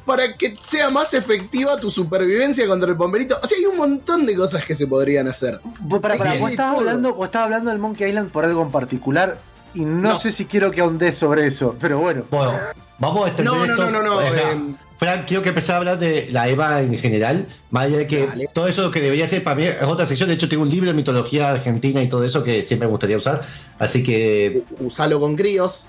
para 0.05 0.35
que 0.37 0.57
sea 0.63 0.89
más 0.89 1.13
efectiva 1.13 1.77
tu 1.77 1.89
supervivencia 1.89 2.67
contra 2.67 2.89
el 2.89 2.97
pomberito. 2.97 3.37
O 3.41 3.47
sea, 3.47 3.57
hay 3.57 3.65
un 3.65 3.77
montón 3.77 4.25
de 4.25 4.35
cosas 4.35 4.65
que 4.65 4.75
se 4.75 4.87
podrían 4.87 5.27
hacer. 5.27 5.59
Para, 6.01 6.17
para, 6.17 6.35
¿vos 6.35 6.51
estabas 6.51 6.79
hablando, 6.79 7.13
vos 7.13 7.25
estabas 7.25 7.45
hablando 7.45 7.69
del 7.69 7.79
Monkey 7.79 8.09
Island 8.09 8.31
por 8.31 8.45
algo 8.45 8.61
en 8.61 8.71
particular? 8.71 9.37
Y 9.73 9.86
no, 9.86 10.19
sé 10.19 10.31
si 10.31 10.45
quiero 10.45 10.71
que 10.71 10.81
ahondé 10.81 11.13
sobre 11.13 11.47
eso, 11.47 11.75
pero 11.79 11.99
bueno. 11.99 12.25
Bueno, 12.29 12.59
vamos 12.99 13.25
a 13.25 13.27
extender 13.29 13.53
no, 13.53 13.65
esto. 13.65 13.91
No, 13.91 14.03
no, 14.03 14.21
no, 14.21 14.21
no. 14.21 14.77
Frank, 14.97 15.25
quiero 15.27 15.43
que 15.43 15.49
empezar 15.49 15.75
a 15.75 15.77
hablar 15.79 15.99
de 15.99 16.29
la 16.31 16.47
EVA 16.47 16.81
en 16.81 16.97
general, 16.97 17.45
más 17.71 17.86
allá 17.86 17.97
de 17.97 18.07
que 18.07 18.29
todo 18.53 18.67
eso 18.67 18.89
que 18.91 19.01
debería 19.01 19.27
ser 19.27 19.43
para 19.43 19.55
mí 19.55 19.63
es 19.65 19.83
otra 19.83 20.05
sección. 20.05 20.29
De 20.29 20.36
hecho, 20.36 20.47
tengo 20.47 20.63
un 20.63 20.69
libro 20.69 20.88
de 20.88 20.93
mitología 20.93 21.49
argentina 21.49 22.01
y 22.01 22.07
todo 22.07 22.23
eso 22.23 22.43
que 22.43 22.62
siempre 22.62 22.88
me 22.88 22.91
gustaría 22.91 23.17
usar. 23.17 23.41
Así 23.79 24.03
que. 24.03 24.63
Usalo 24.79 25.19
con 25.19 25.36
críos. 25.36 25.86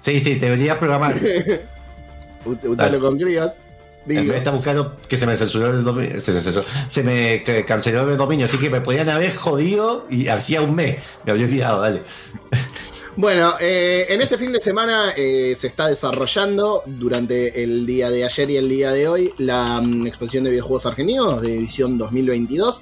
Sí, 0.00 0.20
sí, 0.20 0.34
debería 0.34 0.78
programar. 0.78 1.16
Usalo 2.44 3.00
con 3.00 3.18
críos. 3.18 3.54
Me 4.06 4.36
está 4.36 4.50
buscando 4.50 4.96
que 5.06 5.18
se 5.18 5.26
me 5.26 5.36
censuró 5.36 5.70
el 5.70 5.84
dominio. 5.84 6.18
Se, 6.20 6.40
se, 6.40 7.02
me 7.02 7.42
canceló 7.66 8.08
el 8.08 8.16
dominio, 8.16 8.46
así 8.46 8.56
que 8.56 8.70
me 8.70 8.80
podían 8.80 9.08
haber 9.10 9.34
jodido 9.34 10.06
y 10.08 10.28
hacía 10.28 10.62
un 10.62 10.74
mes. 10.74 11.18
Me 11.24 11.32
había 11.32 11.44
olvidado, 11.44 11.82
dale. 11.82 12.02
Bueno, 13.18 13.54
eh, 13.58 14.06
en 14.10 14.22
este 14.22 14.38
fin 14.38 14.52
de 14.52 14.60
semana 14.60 15.10
eh, 15.16 15.52
se 15.56 15.66
está 15.66 15.88
desarrollando 15.88 16.84
durante 16.86 17.64
el 17.64 17.84
día 17.84 18.12
de 18.12 18.24
ayer 18.24 18.48
y 18.48 18.56
el 18.58 18.68
día 18.68 18.92
de 18.92 19.08
hoy 19.08 19.34
la 19.38 19.80
mm, 19.80 20.06
exposición 20.06 20.44
de 20.44 20.50
videojuegos 20.50 20.86
argentinos 20.86 21.42
de 21.42 21.56
edición 21.56 21.98
2022. 21.98 22.80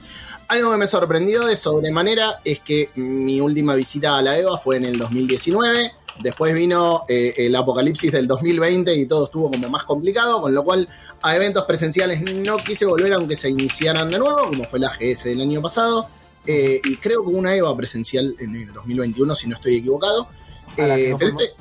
Algo 0.48 0.72
que 0.72 0.76
me 0.76 0.86
sorprendió 0.86 1.46
de 1.46 1.56
sobremanera 1.56 2.42
es 2.44 2.60
que 2.60 2.90
mi 2.96 3.40
última 3.40 3.74
visita 3.74 4.18
a 4.18 4.20
la 4.20 4.36
EVA 4.36 4.58
fue 4.58 4.76
en 4.76 4.84
el 4.84 4.98
2019. 4.98 5.92
Después 6.20 6.54
vino 6.54 7.04
eh, 7.08 7.32
el 7.38 7.56
apocalipsis 7.56 8.12
del 8.12 8.26
2020 8.26 8.94
y 8.94 9.06
todo 9.06 9.24
estuvo 9.24 9.50
como 9.50 9.70
más 9.70 9.84
complicado, 9.84 10.42
con 10.42 10.54
lo 10.54 10.62
cual 10.64 10.86
a 11.22 11.34
eventos 11.34 11.64
presenciales 11.64 12.20
no 12.20 12.58
quise 12.58 12.84
volver 12.84 13.14
aunque 13.14 13.36
se 13.36 13.48
iniciaran 13.48 14.10
de 14.10 14.18
nuevo, 14.18 14.50
como 14.50 14.64
fue 14.64 14.80
la 14.80 14.90
GS 14.90 15.30
del 15.30 15.40
año 15.40 15.62
pasado. 15.62 16.06
Eh, 16.46 16.80
y 16.84 16.96
creo 16.96 17.22
que 17.24 17.30
una 17.30 17.54
EVA 17.54 17.76
presencial 17.76 18.34
en 18.38 18.54
el 18.56 18.72
2021, 18.72 19.34
si 19.34 19.48
no 19.48 19.56
estoy 19.56 19.76
equivocado. 19.76 20.28
Eh, 20.76 21.14
este, 21.18 21.52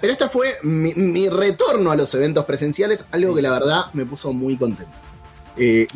pero, 0.00 0.12
este, 0.12 0.28
fue 0.28 0.54
mi, 0.62 1.28
retorno 1.28 1.90
a 1.90 1.96
los 1.96 2.14
eventos 2.14 2.44
presenciales, 2.44 3.04
algo 3.10 3.34
que 3.34 3.42
la 3.42 3.50
verdad 3.50 3.86
me 3.92 4.04
puso 4.04 4.32
muy 4.32 4.56
contento. 4.56 4.92
Eh, 5.56 5.86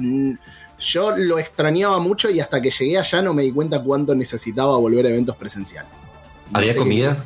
yo 0.78 1.16
lo 1.16 1.38
extrañaba 1.38 1.98
mucho 1.98 2.30
y 2.30 2.40
hasta 2.40 2.62
que 2.62 2.70
llegué 2.70 2.98
allá 2.98 3.20
no 3.20 3.34
me 3.34 3.42
di 3.42 3.52
cuenta 3.52 3.82
cuánto 3.82 4.14
necesitaba 4.14 4.76
volver 4.78 5.06
a 5.06 5.08
eventos 5.10 5.36
presenciales. 5.36 5.90
¿Había 6.52 6.76
comida? 6.76 7.24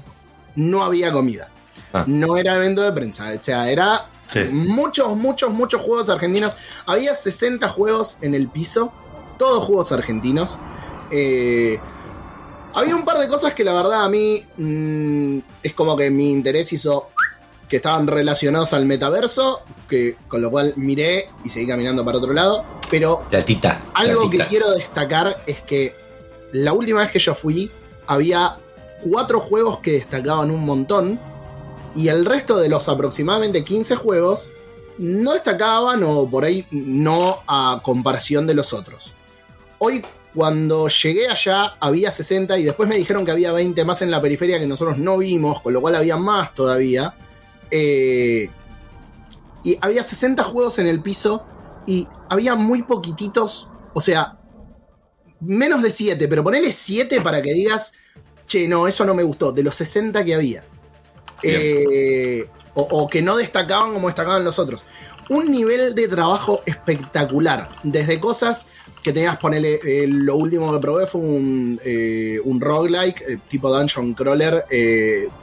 No 0.56 0.85
había 0.85 1.12
comida. 1.12 1.48
Ah. 1.92 2.04
No 2.06 2.37
era 2.37 2.56
evento 2.56 2.82
de 2.82 2.92
prensa, 2.92 3.30
o 3.38 3.42
sea, 3.42 3.70
era 3.70 4.06
muchos, 4.50 5.16
muchos, 5.16 5.50
muchos 5.50 5.82
juegos 5.82 6.08
argentinos. 6.08 6.56
Había 6.87 7.14
60 7.14 7.68
juegos 7.68 8.16
en 8.20 8.35
el 8.35 8.48
piso, 8.48 8.92
todos 9.38 9.64
juegos 9.64 9.92
argentinos. 9.92 10.56
Eh, 11.12 11.79
había 12.75 12.96
un 12.96 13.05
par 13.05 13.18
de 13.18 13.29
cosas 13.29 13.53
que 13.53 13.62
la 13.62 13.75
verdad 13.75 14.05
a 14.05 14.09
mí 14.09 14.42
mm, 14.57 15.38
es 15.62 15.75
como 15.75 15.94
que 15.94 16.11
mi 16.11 16.31
interés 16.31 16.72
hizo 16.72 17.11
que 17.68 17.77
estaban 17.77 18.07
relacionados 18.07 18.72
al 18.72 18.87
metaverso, 18.87 19.62
que 19.88 20.16
con 20.29 20.42
lo 20.42 20.51
cual 20.51 20.75
miré 20.77 21.29
y 21.44 21.51
seguí 21.51 21.66
caminando 21.66 22.05
para 22.05 22.18
otro 22.18 22.33
lado. 22.33 22.64
Pero 22.90 23.25
algo 23.94 24.29
que 24.29 24.44
quiero 24.46 24.70
destacar 24.72 25.42
es 25.46 25.61
que 25.62 25.94
la 26.53 26.72
última 26.72 27.01
vez 27.01 27.11
que 27.11 27.18
yo 27.18 27.35
fui 27.35 27.70
había 28.07 28.57
cuatro 29.03 29.40
juegos 29.40 29.79
que 29.79 29.92
destacaban 29.92 30.51
un 30.51 30.64
montón 30.64 31.18
y 31.94 32.09
el 32.09 32.25
resto 32.25 32.59
de 32.59 32.68
los 32.68 32.88
aproximadamente 32.88 33.64
15 33.64 33.96
juegos 33.96 34.48
no 34.98 35.33
destacaban 35.33 36.03
o 36.03 36.29
por 36.29 36.44
ahí 36.44 36.66
no 36.70 37.38
a 37.46 37.81
comparación 37.83 38.46
de 38.46 38.55
los 38.55 38.72
otros. 38.72 39.12
Hoy 39.79 40.05
cuando 40.34 40.88
llegué 40.88 41.28
allá 41.28 41.76
había 41.78 42.10
60 42.10 42.58
y 42.58 42.64
después 42.64 42.88
me 42.88 42.96
dijeron 42.96 43.24
que 43.24 43.32
había 43.32 43.52
20 43.52 43.84
más 43.84 44.00
en 44.02 44.10
la 44.10 44.20
periferia 44.20 44.58
que 44.58 44.66
nosotros 44.66 44.98
no 44.98 45.18
vimos, 45.18 45.60
con 45.60 45.72
lo 45.72 45.80
cual 45.80 45.96
había 45.96 46.16
más 46.16 46.54
todavía. 46.54 47.14
Eh, 47.70 48.48
y 49.64 49.78
había 49.80 50.02
60 50.02 50.42
juegos 50.44 50.78
en 50.78 50.86
el 50.86 51.02
piso 51.02 51.44
y 51.86 52.08
había 52.30 52.54
muy 52.54 52.82
poquititos, 52.82 53.68
o 53.94 54.00
sea, 54.00 54.38
menos 55.40 55.82
de 55.82 55.90
7, 55.90 56.28
pero 56.28 56.42
ponele 56.42 56.72
7 56.72 57.20
para 57.20 57.42
que 57.42 57.52
digas, 57.52 57.92
che, 58.46 58.66
no, 58.66 58.86
eso 58.86 59.04
no 59.04 59.14
me 59.14 59.22
gustó, 59.22 59.52
de 59.52 59.62
los 59.62 59.74
60 59.74 60.24
que 60.24 60.34
había. 60.34 60.64
Eh, 61.42 62.46
o, 62.74 62.82
o, 62.82 63.08
que 63.08 63.20
no 63.20 63.36
destacaban 63.36 63.92
como 63.92 64.06
destacaban 64.06 64.44
los 64.44 64.58
otros. 64.58 64.86
Un 65.28 65.50
nivel 65.50 65.94
de 65.94 66.08
trabajo 66.08 66.62
espectacular, 66.66 67.68
desde 67.82 68.18
cosas 68.18 68.66
que 69.02 69.12
tenías, 69.12 69.36
ponerle, 69.38 69.80
eh, 69.84 70.06
lo 70.08 70.36
último 70.36 70.72
que 70.72 70.78
probé 70.78 71.06
fue 71.06 71.20
un, 71.20 71.78
eh, 71.84 72.38
un 72.44 72.60
roguelike 72.60 73.20
eh, 73.28 73.38
tipo 73.48 73.70
dungeon 73.70 74.14
crawler 74.14 74.64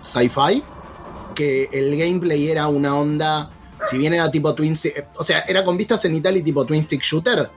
sci-fi, 0.01 0.63
que 1.35 1.69
el 1.71 1.97
gameplay 1.97 2.49
era 2.49 2.67
una 2.67 2.95
onda, 2.95 3.49
si 3.89 3.97
bien 3.97 4.13
era 4.13 4.31
tipo 4.31 4.53
twin 4.55 4.75
stick, 4.75 5.05
o 5.17 5.23
sea, 5.23 5.41
era 5.47 5.63
con 5.63 5.77
vistas 5.77 6.03
en 6.05 6.15
Italy 6.15 6.41
tipo 6.41 6.65
twin 6.65 6.83
stick 6.83 7.01
shooter, 7.01 7.49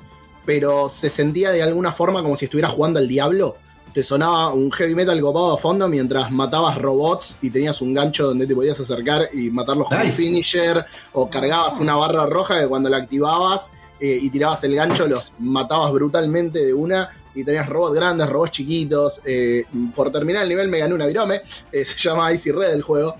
pero 0.45 0.89
se 0.89 1.09
sentía 1.09 1.51
de 1.51 1.63
alguna 1.63 1.93
forma 1.93 2.23
como 2.23 2.37
si 2.37 2.47
estuvieras 2.47 2.73
jugando 2.73 2.99
al 2.99 3.09
diablo. 3.09 3.57
Te 3.93 4.03
sonaba 4.03 4.53
un 4.55 4.73
heavy 4.73 4.95
metal 4.95 5.21
copado 5.21 5.55
a 5.55 5.59
fondo 5.59 5.87
mientras 5.87 6.31
matabas 6.33 6.79
robots 6.79 7.37
y 7.43 7.51
tenías 7.51 7.83
un 7.83 7.93
gancho 7.93 8.25
donde 8.25 8.47
te 8.47 8.55
podías 8.55 8.81
acercar 8.81 9.29
y 9.35 9.51
matarlos 9.51 9.87
con 9.89 10.01
un 10.01 10.11
finisher, 10.11 10.85
o 11.13 11.29
cargabas 11.29 11.79
una 11.79 11.95
barra 11.95 12.27
roja 12.27 12.59
que 12.61 12.67
cuando 12.67 12.89
la 12.89 12.97
activabas 12.97 13.71
eh, 14.05 14.19
y 14.21 14.31
tirabas 14.31 14.65
el 14.65 14.75
gancho, 14.75 15.07
los 15.07 15.33
matabas 15.39 15.93
brutalmente 15.93 16.59
de 16.65 16.75
una 16.75 17.09
y 17.37 17.45
tenías 17.45 17.69
robots 17.69 17.95
grandes, 17.95 18.29
robots 18.29 18.51
chiquitos. 18.51 19.21
Eh, 19.25 19.65
por 19.95 20.11
terminar 20.11 20.43
el 20.43 20.49
nivel 20.49 20.69
me 20.69 20.81
gané 20.81 20.93
una 20.93 21.07
virome, 21.07 21.43
eh, 21.71 21.85
se 21.85 21.97
llama 21.97 22.33
Icy 22.33 22.51
Red 22.51 22.73
el 22.73 22.83
juego. 22.83 23.15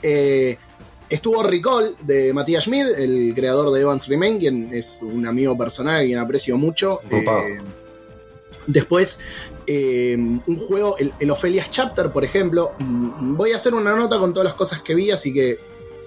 estuvo 0.00 1.42
Recall 1.42 1.92
de 2.04 2.32
Matías 2.32 2.62
Schmid, 2.66 2.86
el 2.98 3.34
creador 3.34 3.72
de 3.72 3.80
Evans 3.80 4.06
Remain, 4.06 4.38
quien 4.38 4.72
es 4.72 5.00
un 5.02 5.26
amigo 5.26 5.58
personal, 5.58 6.06
quien 6.06 6.20
aprecio 6.20 6.56
mucho. 6.56 7.00
después, 8.68 9.18
un 9.66 10.58
juego, 10.68 10.96
el, 10.98 11.12
el 11.18 11.30
Ophelia's 11.32 11.68
Chapter, 11.72 12.12
por 12.12 12.22
ejemplo. 12.22 12.74
Mm, 12.78 13.34
voy 13.36 13.50
a 13.50 13.56
hacer 13.56 13.74
una 13.74 13.96
nota 13.96 14.20
con 14.20 14.32
todas 14.32 14.44
las 14.44 14.54
cosas 14.54 14.82
que 14.82 14.94
vi, 14.94 15.10
así 15.10 15.32
que 15.32 15.58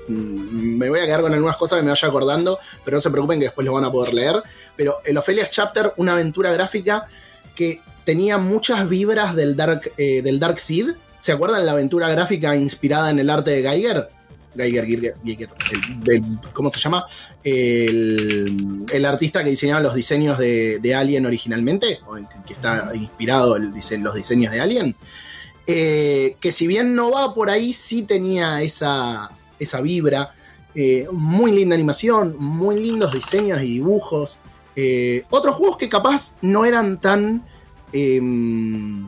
me 0.07 0.89
voy 0.89 0.99
a 0.99 1.05
quedar 1.05 1.21
con 1.21 1.33
algunas 1.33 1.57
cosas 1.57 1.77
que 1.77 1.83
me 1.83 1.91
vaya 1.91 2.07
acordando, 2.07 2.59
pero 2.83 2.97
no 2.97 3.01
se 3.01 3.09
preocupen 3.09 3.39
que 3.39 3.45
después 3.45 3.65
lo 3.65 3.73
van 3.73 3.85
a 3.85 3.91
poder 3.91 4.13
leer. 4.13 4.41
Pero 4.75 4.99
el 5.05 5.17
Ophelia's 5.17 5.49
Chapter, 5.49 5.93
una 5.97 6.13
aventura 6.13 6.51
gráfica 6.51 7.07
que 7.55 7.81
tenía 8.03 8.37
muchas 8.37 8.87
vibras 8.87 9.35
del 9.35 9.55
Dark, 9.55 9.91
eh, 9.97 10.21
del 10.21 10.39
Dark 10.39 10.59
Seed. 10.59 10.91
¿Se 11.19 11.31
acuerdan 11.31 11.65
la 11.65 11.73
aventura 11.73 12.09
gráfica 12.09 12.55
inspirada 12.55 13.11
en 13.11 13.19
el 13.19 13.29
arte 13.29 13.51
de 13.51 13.61
Geiger? 13.61 14.09
Geiger, 14.55 15.15
Geiger, 15.23 15.49
¿cómo 16.51 16.71
se 16.71 16.79
llama? 16.79 17.05
El, 17.43 19.05
artista 19.05 19.43
que 19.43 19.51
diseñaba 19.51 19.81
los 19.81 19.93
diseños 19.93 20.37
de, 20.37 20.95
Alien 20.95 21.25
originalmente, 21.25 21.99
que 22.45 22.53
está 22.53 22.91
inspirado 22.95 23.55
en 23.55 24.03
los 24.03 24.15
diseños 24.15 24.51
de 24.51 24.59
Alien. 24.59 24.95
Eh, 25.67 26.35
que 26.39 26.51
si 26.51 26.67
bien 26.67 26.95
no 26.95 27.11
va 27.11 27.33
por 27.33 27.49
ahí, 27.49 27.71
sí 27.71 28.03
tenía 28.03 28.61
esa, 28.61 29.29
esa 29.61 29.81
vibra. 29.81 30.33
Eh, 30.73 31.07
muy 31.11 31.51
linda 31.51 31.75
animación, 31.75 32.35
muy 32.37 32.81
lindos 32.81 33.13
diseños 33.13 33.61
y 33.61 33.73
dibujos. 33.73 34.37
Eh, 34.75 35.23
otros 35.29 35.55
juegos 35.55 35.77
que 35.77 35.89
capaz 35.89 36.35
no 36.41 36.63
eran 36.65 36.99
tan 36.99 37.43
em, 37.91 39.05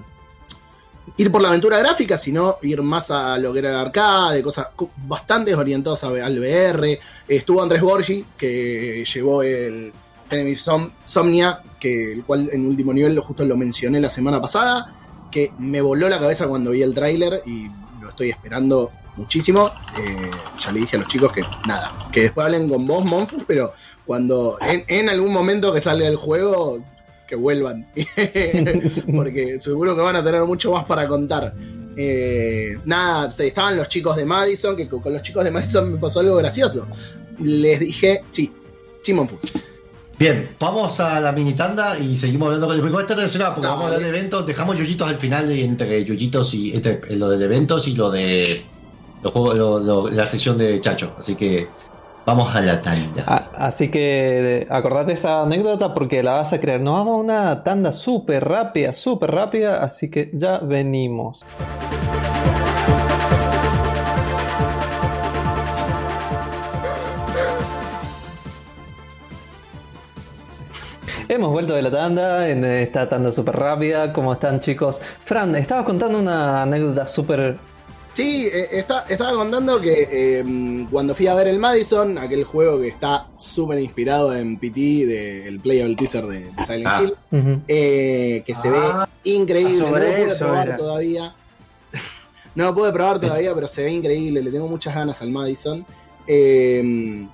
ir 1.15 1.31
por 1.31 1.41
la 1.41 1.49
aventura 1.49 1.79
gráfica, 1.79 2.17
sino 2.17 2.57
ir 2.61 2.81
más 2.81 3.11
a 3.11 3.37
lo 3.37 3.53
que 3.53 3.59
era 3.59 3.69
el 3.69 3.75
arcade, 3.77 4.43
cosas 4.43 4.67
bastante 5.07 5.55
orientadas 5.55 6.03
al 6.03 6.39
VR. 6.39 6.99
Estuvo 7.27 7.61
Andrés 7.61 7.81
Borgi, 7.81 8.25
que 8.37 9.05
llevó 9.05 9.41
el 9.41 9.93
Enemy 10.29 10.55
Somnia, 11.05 11.61
que 11.79 12.11
el 12.13 12.23
cual 12.23 12.49
en 12.51 12.65
último 12.65 12.93
nivel 12.93 13.17
justo 13.19 13.45
lo 13.45 13.55
mencioné 13.55 14.01
la 14.01 14.09
semana 14.09 14.41
pasada, 14.41 14.93
que 15.31 15.51
me 15.59 15.81
voló 15.81 16.09
la 16.09 16.19
cabeza 16.19 16.47
cuando 16.47 16.71
vi 16.71 16.81
el 16.81 16.93
tráiler 16.93 17.41
y 17.45 17.67
lo 18.01 18.09
estoy 18.09 18.29
esperando 18.29 18.91
muchísimo. 19.15 19.71
Eh, 19.99 20.31
ya 20.59 20.71
le 20.71 20.81
dije 20.81 20.97
a 20.97 20.99
los 20.99 21.07
chicos 21.07 21.31
que 21.31 21.41
nada, 21.67 21.91
que 22.11 22.21
después 22.23 22.45
hablen 22.45 22.67
con 22.69 22.85
vos, 22.87 23.05
Monfus, 23.05 23.43
pero 23.47 23.73
cuando 24.05 24.57
en, 24.61 25.09
algún 25.09 25.31
momento 25.31 25.73
que 25.73 25.81
salga 25.81 26.07
el 26.07 26.15
juego, 26.15 26.83
que 27.27 27.35
vuelvan. 27.35 27.87
Porque 29.15 29.59
seguro 29.59 29.95
que 29.95 30.01
van 30.01 30.15
a 30.15 30.23
tener 30.23 30.43
mucho 30.43 30.71
más 30.71 30.85
para 30.85 31.07
contar. 31.07 31.53
Eh, 31.95 32.77
nada, 32.85 33.33
estaban 33.37 33.77
los 33.77 33.87
chicos 33.87 34.15
de 34.15 34.25
Madison, 34.25 34.75
que 34.75 34.87
con, 34.87 35.01
los 35.13 35.21
chicos 35.21 35.43
de 35.43 35.51
Madison 35.51 35.93
me 35.93 35.99
pasó 35.99 36.19
algo 36.19 36.35
gracioso. 36.35 36.87
Les 37.39 37.79
dije, 37.79 38.23
sí, 38.31 38.51
sí, 39.01 39.13
Monfus. 39.13 39.39
Bien, 40.17 40.49
vamos 40.59 40.99
a 40.99 41.19
la 41.19 41.31
mini 41.31 41.53
tanda 41.53 41.97
y 41.97 42.15
seguimos 42.15 42.47
hablando 42.47 42.67
con 42.67 42.75
el 42.75 42.81
juego. 42.81 42.99
Está 42.99 43.15
relacionado 43.15 43.55
porque 43.55 43.67
vamos 43.67 43.83
a 43.83 43.87
hablar 43.87 44.01
de 44.01 44.09
eventos. 44.09 44.45
Dejamos 44.45 44.77
yuyitos 44.77 45.07
al 45.07 45.15
final 45.15 45.51
entre 45.51 46.05
yuyitos 46.05 46.53
y 46.53 46.75
entre, 46.75 47.15
lo 47.15 47.29
del 47.29 47.41
eventos 47.41 47.87
y 47.87 47.95
lo 47.95 48.11
de 48.11 48.63
la 49.23 50.25
sesión 50.25 50.57
de 50.57 50.79
Chacho. 50.81 51.15
Así 51.17 51.35
que 51.35 51.67
vamos 52.25 52.53
a 52.55 52.61
la 52.61 52.81
tanda. 52.81 53.23
Ah, 53.27 53.45
así 53.57 53.89
que 53.89 54.67
acordate 54.69 55.13
esa 55.13 55.41
anécdota 55.41 55.93
porque 55.93 56.23
la 56.23 56.33
vas 56.33 56.53
a 56.53 56.59
creer. 56.59 56.83
Nos 56.83 56.93
vamos 56.93 57.13
a 57.13 57.17
una 57.17 57.63
tanda 57.63 57.93
súper 57.93 58.47
rápida, 58.47 58.93
súper 58.93 59.31
rápida. 59.31 59.83
Así 59.83 60.09
que 60.09 60.29
ya 60.33 60.59
venimos. 60.59 61.45
Hemos 71.29 71.51
vuelto 71.51 71.73
de 71.73 71.81
la 71.81 71.89
tanda, 71.89 72.49
en 72.49 72.63
esta 72.65 73.09
tanda 73.09 73.31
súper 73.31 73.55
rápida. 73.55 74.13
¿Cómo 74.13 74.33
están 74.33 74.59
chicos? 74.59 75.01
Fran, 75.23 75.55
estabas 75.55 75.85
contando 75.85 76.19
una 76.19 76.61
anécdota 76.61 77.07
súper 77.07 77.57
Sí, 78.13 78.47
eh, 78.51 78.85
estaba 79.09 79.33
contando 79.33 79.81
que 79.81 80.39
em, 80.39 80.85
cuando 80.85 81.15
fui 81.15 81.25
a 81.25 81.33
ver 81.33 81.47
el 81.47 81.57
Madison, 81.57 82.19
aquel 82.19 82.43
juego 82.43 82.79
que 82.79 82.87
está 82.87 83.27
súper 83.39 83.79
inspirado 83.79 84.35
en 84.35 84.57
PT, 84.57 85.07
del 85.07 85.59
playable 85.59 85.95
teaser 85.95 86.27
de, 86.27 86.51
Silent 86.63 86.87
ah. 86.87 87.01
Hill, 87.01 87.63
eh, 87.67 88.43
que 88.45 88.53
se 88.53 88.69
ve 88.69 88.77
ah, 88.79 89.09
increíble. 89.23 89.73
No 89.83 89.97
lo 89.97 90.05
pude 90.05 90.35
probar 90.35 90.77
todavía. 90.77 91.35
no 92.53 92.65
lo 92.65 92.75
pude 92.75 92.93
probar 92.93 93.19
todavía, 93.19 93.55
pero 93.55 93.67
se 93.67 93.83
ve 93.83 93.91
increíble. 93.91 94.43
Le 94.43 94.51
tengo 94.51 94.67
muchas 94.67 94.93
ganas 94.93 95.19
al 95.23 95.31
Madison. 95.31 95.83
Em, 96.27 97.27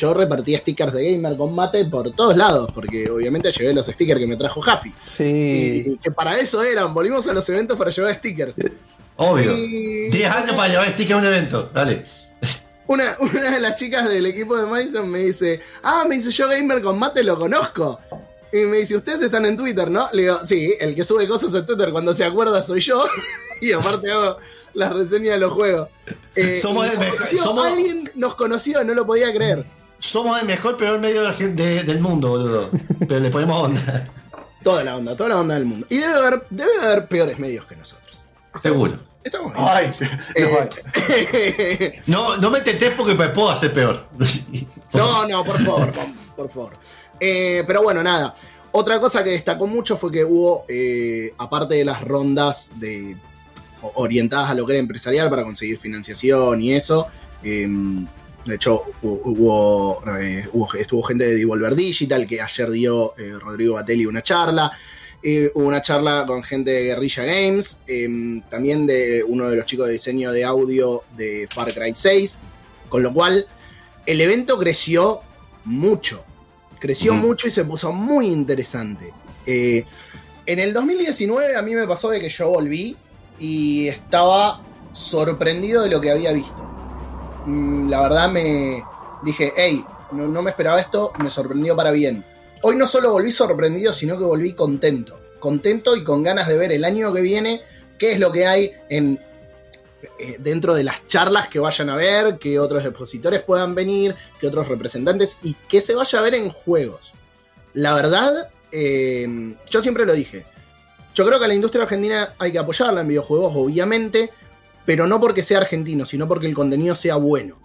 yo 0.00 0.14
repartía 0.14 0.58
stickers 0.58 0.92
de 0.94 1.12
Gamer 1.12 1.36
Combate 1.36 1.84
por 1.84 2.10
todos 2.12 2.36
lados, 2.36 2.70
porque 2.74 3.10
obviamente 3.10 3.52
llevé 3.52 3.74
los 3.74 3.86
stickers 3.86 4.18
que 4.18 4.26
me 4.26 4.36
trajo 4.36 4.60
Jaffi. 4.62 4.92
Sí. 5.06 5.84
Y, 5.86 5.96
que 5.98 6.10
para 6.10 6.38
eso 6.38 6.62
eran, 6.62 6.94
volvimos 6.94 7.26
a 7.28 7.34
los 7.34 7.46
eventos 7.50 7.76
para 7.76 7.90
llevar 7.90 8.14
stickers. 8.14 8.56
Obvio. 9.16 9.52
10 9.52 10.30
años 10.30 10.54
para 10.54 10.68
llevar 10.68 10.90
sticker 10.90 11.14
a 11.14 11.18
un 11.18 11.26
evento. 11.26 11.70
Dale. 11.74 12.04
Una, 12.86 13.16
una, 13.20 13.50
de 13.50 13.60
las 13.60 13.76
chicas 13.76 14.08
del 14.08 14.24
equipo 14.26 14.56
de 14.56 14.66
Madison 14.66 15.08
me 15.08 15.18
dice, 15.18 15.60
ah, 15.82 16.04
me 16.08 16.16
dice 16.16 16.30
yo 16.30 16.48
Gamer 16.48 16.80
Combate 16.80 17.22
lo 17.22 17.38
conozco. 17.38 18.00
Y 18.52 18.58
me 18.66 18.78
dice, 18.78 18.96
ustedes 18.96 19.22
están 19.22 19.44
en 19.46 19.56
Twitter, 19.56 19.88
¿no? 19.90 20.08
Le 20.12 20.22
digo, 20.22 20.40
sí, 20.44 20.74
el 20.80 20.94
que 20.94 21.04
sube 21.04 21.28
cosas 21.28 21.54
en 21.54 21.66
Twitter 21.66 21.92
cuando 21.92 22.14
se 22.14 22.24
acuerda 22.24 22.62
soy 22.62 22.80
yo. 22.80 23.04
y 23.60 23.72
aparte 23.72 24.10
hago 24.10 24.38
las 24.74 24.92
reseñas 24.92 25.34
de 25.34 25.40
los 25.40 25.52
juegos. 25.52 25.88
Eh, 26.34 26.56
somos 26.56 26.90
el 26.90 26.98
mejor. 26.98 27.26
Somos... 27.26 27.66
Alguien 27.66 28.10
nos 28.14 28.34
conoció, 28.34 28.82
no 28.82 28.94
lo 28.94 29.06
podía 29.06 29.32
creer. 29.32 29.66
Somos 30.00 30.40
el 30.40 30.46
mejor, 30.46 30.76
peor 30.76 30.98
medio 30.98 31.22
del 31.22 32.00
mundo, 32.00 32.30
boludo. 32.30 32.70
Pero 32.98 33.20
le 33.20 33.30
ponemos 33.30 33.64
onda. 33.64 34.06
Toda 34.62 34.82
la 34.84 34.96
onda, 34.96 35.16
toda 35.16 35.30
la 35.30 35.40
onda 35.40 35.54
del 35.54 35.66
mundo. 35.66 35.86
Y 35.88 35.98
debe 35.98 36.16
haber, 36.16 36.46
debe 36.50 36.70
haber 36.82 37.06
peores 37.06 37.38
medios 37.38 37.64
que 37.66 37.76
nosotros. 37.76 38.24
Seguro. 38.62 38.98
Estamos 39.22 39.52
bien. 39.54 40.10
Eh, 40.34 42.02
no, 42.06 42.38
no, 42.38 42.50
me 42.50 42.60
tetés 42.60 42.92
porque 42.96 43.14
me 43.14 43.28
puedo 43.28 43.50
hacer 43.50 43.72
peor. 43.72 44.06
no, 44.94 45.28
no, 45.28 45.44
por 45.44 45.62
favor, 45.62 45.92
por 46.36 46.50
favor. 46.50 46.72
Eh, 47.18 47.62
pero 47.66 47.82
bueno, 47.82 48.02
nada. 48.02 48.34
Otra 48.72 49.00
cosa 49.00 49.22
que 49.22 49.30
destacó 49.30 49.66
mucho 49.66 49.96
fue 49.96 50.10
que 50.10 50.24
hubo, 50.24 50.64
eh, 50.68 51.34
aparte 51.38 51.74
de 51.74 51.84
las 51.84 52.00
rondas 52.02 52.70
de, 52.76 53.16
orientadas 53.94 54.50
a 54.50 54.54
lo 54.54 54.64
que 54.64 54.72
era 54.74 54.80
empresarial 54.80 55.28
para 55.28 55.44
conseguir 55.44 55.78
financiación 55.78 56.62
y 56.62 56.72
eso, 56.72 57.08
em, 57.42 58.06
de 58.44 58.54
hecho 58.54 58.84
hubo, 59.02 60.02
estuvo 60.78 61.02
gente 61.02 61.26
de 61.26 61.36
Devolver 61.36 61.74
Digital 61.74 62.26
que 62.26 62.40
ayer 62.40 62.70
dio 62.70 63.14
Rodrigo 63.40 63.74
Batelli 63.74 64.06
una 64.06 64.22
charla. 64.22 64.72
Eh, 65.22 65.52
hubo 65.54 65.66
una 65.66 65.82
charla 65.82 66.24
con 66.26 66.42
gente 66.42 66.70
de 66.70 66.84
Guerrilla 66.84 67.24
Games, 67.24 67.80
em, 67.86 68.40
también 68.42 68.86
de 68.86 69.22
uno 69.22 69.50
de 69.50 69.56
los 69.56 69.66
chicos 69.66 69.86
de 69.86 69.92
diseño 69.92 70.32
de 70.32 70.44
audio 70.44 71.02
de 71.16 71.46
Far 71.52 71.74
Cry 71.74 71.92
6, 71.94 72.42
con 72.88 73.02
lo 73.02 73.12
cual 73.12 73.46
el 74.06 74.20
evento 74.20 74.58
creció 74.58 75.20
mucho, 75.64 76.24
creció 76.78 77.12
mucho 77.12 77.48
y 77.48 77.50
se 77.50 77.64
puso 77.64 77.92
muy 77.92 78.28
interesante. 78.28 79.12
Eh, 79.44 79.84
en 80.46 80.58
el 80.58 80.72
2019 80.72 81.54
a 81.54 81.62
mí 81.62 81.74
me 81.74 81.86
pasó 81.86 82.08
de 82.08 82.18
que 82.18 82.30
yo 82.30 82.48
volví 82.48 82.96
y 83.38 83.88
estaba 83.88 84.62
sorprendido 84.94 85.82
de 85.82 85.90
lo 85.90 86.00
que 86.00 86.10
había 86.10 86.32
visto. 86.32 86.69
Mm, 87.46 87.88
la 87.88 88.00
verdad 88.00 88.30
me 88.30 88.84
dije, 89.22 89.52
hey, 89.56 89.84
no 90.12 90.42
me 90.42 90.50
esperaba 90.50 90.80
esto, 90.80 91.12
me 91.18 91.30
sorprendió 91.30 91.76
para 91.76 91.90
bien 91.90 92.24
hoy 92.62 92.76
no 92.76 92.86
solo 92.86 93.12
volví 93.12 93.32
sorprendido, 93.32 93.92
sino 93.92 94.18
que 94.18 94.24
volví 94.24 94.52
contento. 94.52 95.18
Contento 95.38 95.96
y 95.96 96.04
con 96.04 96.22
ganas 96.22 96.48
de 96.48 96.58
ver 96.58 96.72
el 96.72 96.84
año 96.84 97.12
que 97.12 97.22
viene 97.22 97.62
qué 97.98 98.12
es 98.12 98.20
lo 98.20 98.32
que 98.32 98.46
hay 98.46 98.72
en, 98.88 99.20
eh, 100.18 100.36
dentro 100.38 100.74
de 100.74 100.84
las 100.84 101.06
charlas 101.06 101.48
que 101.48 101.58
vayan 101.58 101.90
a 101.90 101.96
ver, 101.96 102.38
que 102.38 102.58
otros 102.58 102.84
expositores 102.84 103.42
puedan 103.42 103.74
venir, 103.74 104.14
que 104.38 104.46
otros 104.46 104.68
representantes 104.68 105.38
y 105.42 105.54
que 105.54 105.80
se 105.80 105.94
vaya 105.94 106.18
a 106.18 106.22
ver 106.22 106.34
en 106.34 106.50
juegos. 106.50 107.12
La 107.72 107.94
verdad, 107.94 108.50
eh, 108.72 109.56
yo 109.70 109.82
siempre 109.82 110.04
lo 110.04 110.12
dije. 110.12 110.44
Yo 111.14 111.26
creo 111.26 111.38
que 111.38 111.44
a 111.44 111.48
la 111.48 111.54
industria 111.54 111.82
argentina 111.82 112.34
hay 112.38 112.52
que 112.52 112.58
apoyarla 112.58 113.00
en 113.00 113.08
videojuegos, 113.08 113.52
obviamente, 113.54 114.30
pero 114.84 115.06
no 115.06 115.20
porque 115.20 115.42
sea 115.42 115.58
argentino, 115.58 116.04
sino 116.06 116.28
porque 116.28 116.46
el 116.46 116.54
contenido 116.54 116.94
sea 116.94 117.16
bueno. 117.16 117.58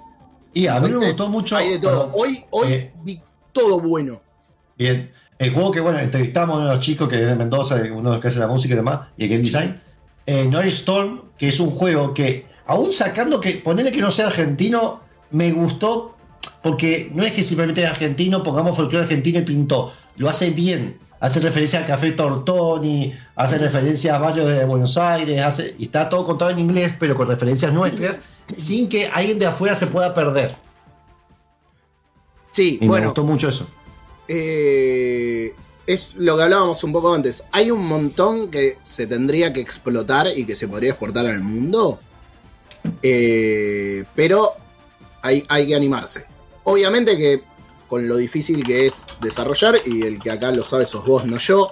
Y 0.53 0.67
a 0.67 0.79
mí 0.79 0.89
me 0.89 1.07
gustó 1.07 1.27
mucho. 1.27 1.57
Hay 1.57 1.71
de 1.71 1.79
todo. 1.79 2.11
Hoy, 2.13 2.39
hoy 2.51 2.71
eh, 2.71 2.93
vi 3.03 3.21
todo 3.51 3.79
bueno. 3.79 4.21
Bien. 4.77 5.11
El 5.37 5.53
juego 5.53 5.71
que, 5.71 5.81
bueno, 5.81 5.99
entrevistamos 5.99 6.61
a 6.61 6.73
los 6.73 6.79
chicos 6.79 7.09
que 7.09 7.19
es 7.19 7.25
de 7.25 7.35
Mendoza, 7.35 7.75
uno 7.91 8.09
de 8.09 8.15
los 8.15 8.19
que 8.19 8.29
hace 8.29 8.39
la 8.39 8.47
música 8.47 8.73
y 8.73 8.77
demás, 8.77 9.09
y 9.17 9.23
el 9.25 9.29
game 9.29 9.43
design. 9.43 9.75
Eh, 10.25 10.47
Noise 10.47 10.69
Storm, 10.69 11.23
que 11.37 11.49
es 11.49 11.59
un 11.59 11.71
juego 11.71 12.13
que, 12.13 12.45
aún 12.65 12.93
sacando 12.93 13.41
que, 13.41 13.51
ponerle 13.55 13.91
que 13.91 13.99
no 14.01 14.11
sea 14.11 14.27
argentino, 14.27 15.01
me 15.31 15.51
gustó, 15.51 16.15
porque 16.63 17.11
no 17.13 17.23
es 17.23 17.33
que 17.33 17.43
simplemente 17.43 17.83
es 17.83 17.89
argentino, 17.89 18.43
pongamos 18.43 18.77
folclore 18.77 19.03
argentino 19.03 19.39
y 19.39 19.43
pintó. 19.43 19.91
Lo 20.17 20.29
hace 20.29 20.51
bien. 20.51 20.97
Hace 21.19 21.39
referencia 21.39 21.79
al 21.79 21.87
Café 21.87 22.11
Tortoni, 22.11 23.13
hace 23.35 23.57
referencia 23.57 24.15
a 24.15 24.19
barrios 24.19 24.47
de 24.47 24.65
Buenos 24.65 24.97
Aires, 24.97 25.41
hace, 25.41 25.75
y 25.79 25.85
está 25.85 26.09
todo 26.09 26.23
contado 26.23 26.51
en 26.51 26.59
inglés, 26.59 26.93
pero 26.99 27.15
con 27.15 27.27
referencias 27.27 27.73
nuestras, 27.73 28.21
sin 28.55 28.89
que 28.89 29.07
alguien 29.07 29.39
de 29.39 29.45
afuera 29.45 29.75
se 29.75 29.87
pueda 29.87 30.13
perder. 30.13 30.55
Sí, 32.51 32.79
y 32.81 32.87
bueno. 32.87 33.01
Me 33.01 33.07
gustó 33.07 33.23
mucho 33.23 33.49
eso. 33.49 33.67
Eh, 34.27 35.53
es 35.85 36.15
lo 36.15 36.35
que 36.37 36.43
hablábamos 36.43 36.83
un 36.83 36.91
poco 36.91 37.13
antes. 37.13 37.43
Hay 37.51 37.69
un 37.69 37.85
montón 37.85 38.49
que 38.49 38.77
se 38.81 39.07
tendría 39.07 39.53
que 39.53 39.59
explotar 39.59 40.27
y 40.35 40.45
que 40.45 40.55
se 40.55 40.67
podría 40.67 40.91
exportar 40.91 41.25
al 41.25 41.41
mundo. 41.41 41.99
Eh, 43.01 44.03
pero 44.15 44.53
hay, 45.21 45.43
hay, 45.47 45.67
que 45.67 45.75
animarse. 45.75 46.25
Obviamente 46.63 47.17
que 47.17 47.43
con 47.87 48.07
lo 48.07 48.17
difícil 48.17 48.65
que 48.65 48.87
es 48.87 49.07
desarrollar, 49.21 49.75
y 49.85 50.03
el 50.03 50.19
que 50.19 50.31
acá 50.31 50.51
lo 50.51 50.63
sabe 50.63 50.85
sos 50.85 51.05
vos, 51.05 51.25
no 51.25 51.37
yo, 51.37 51.71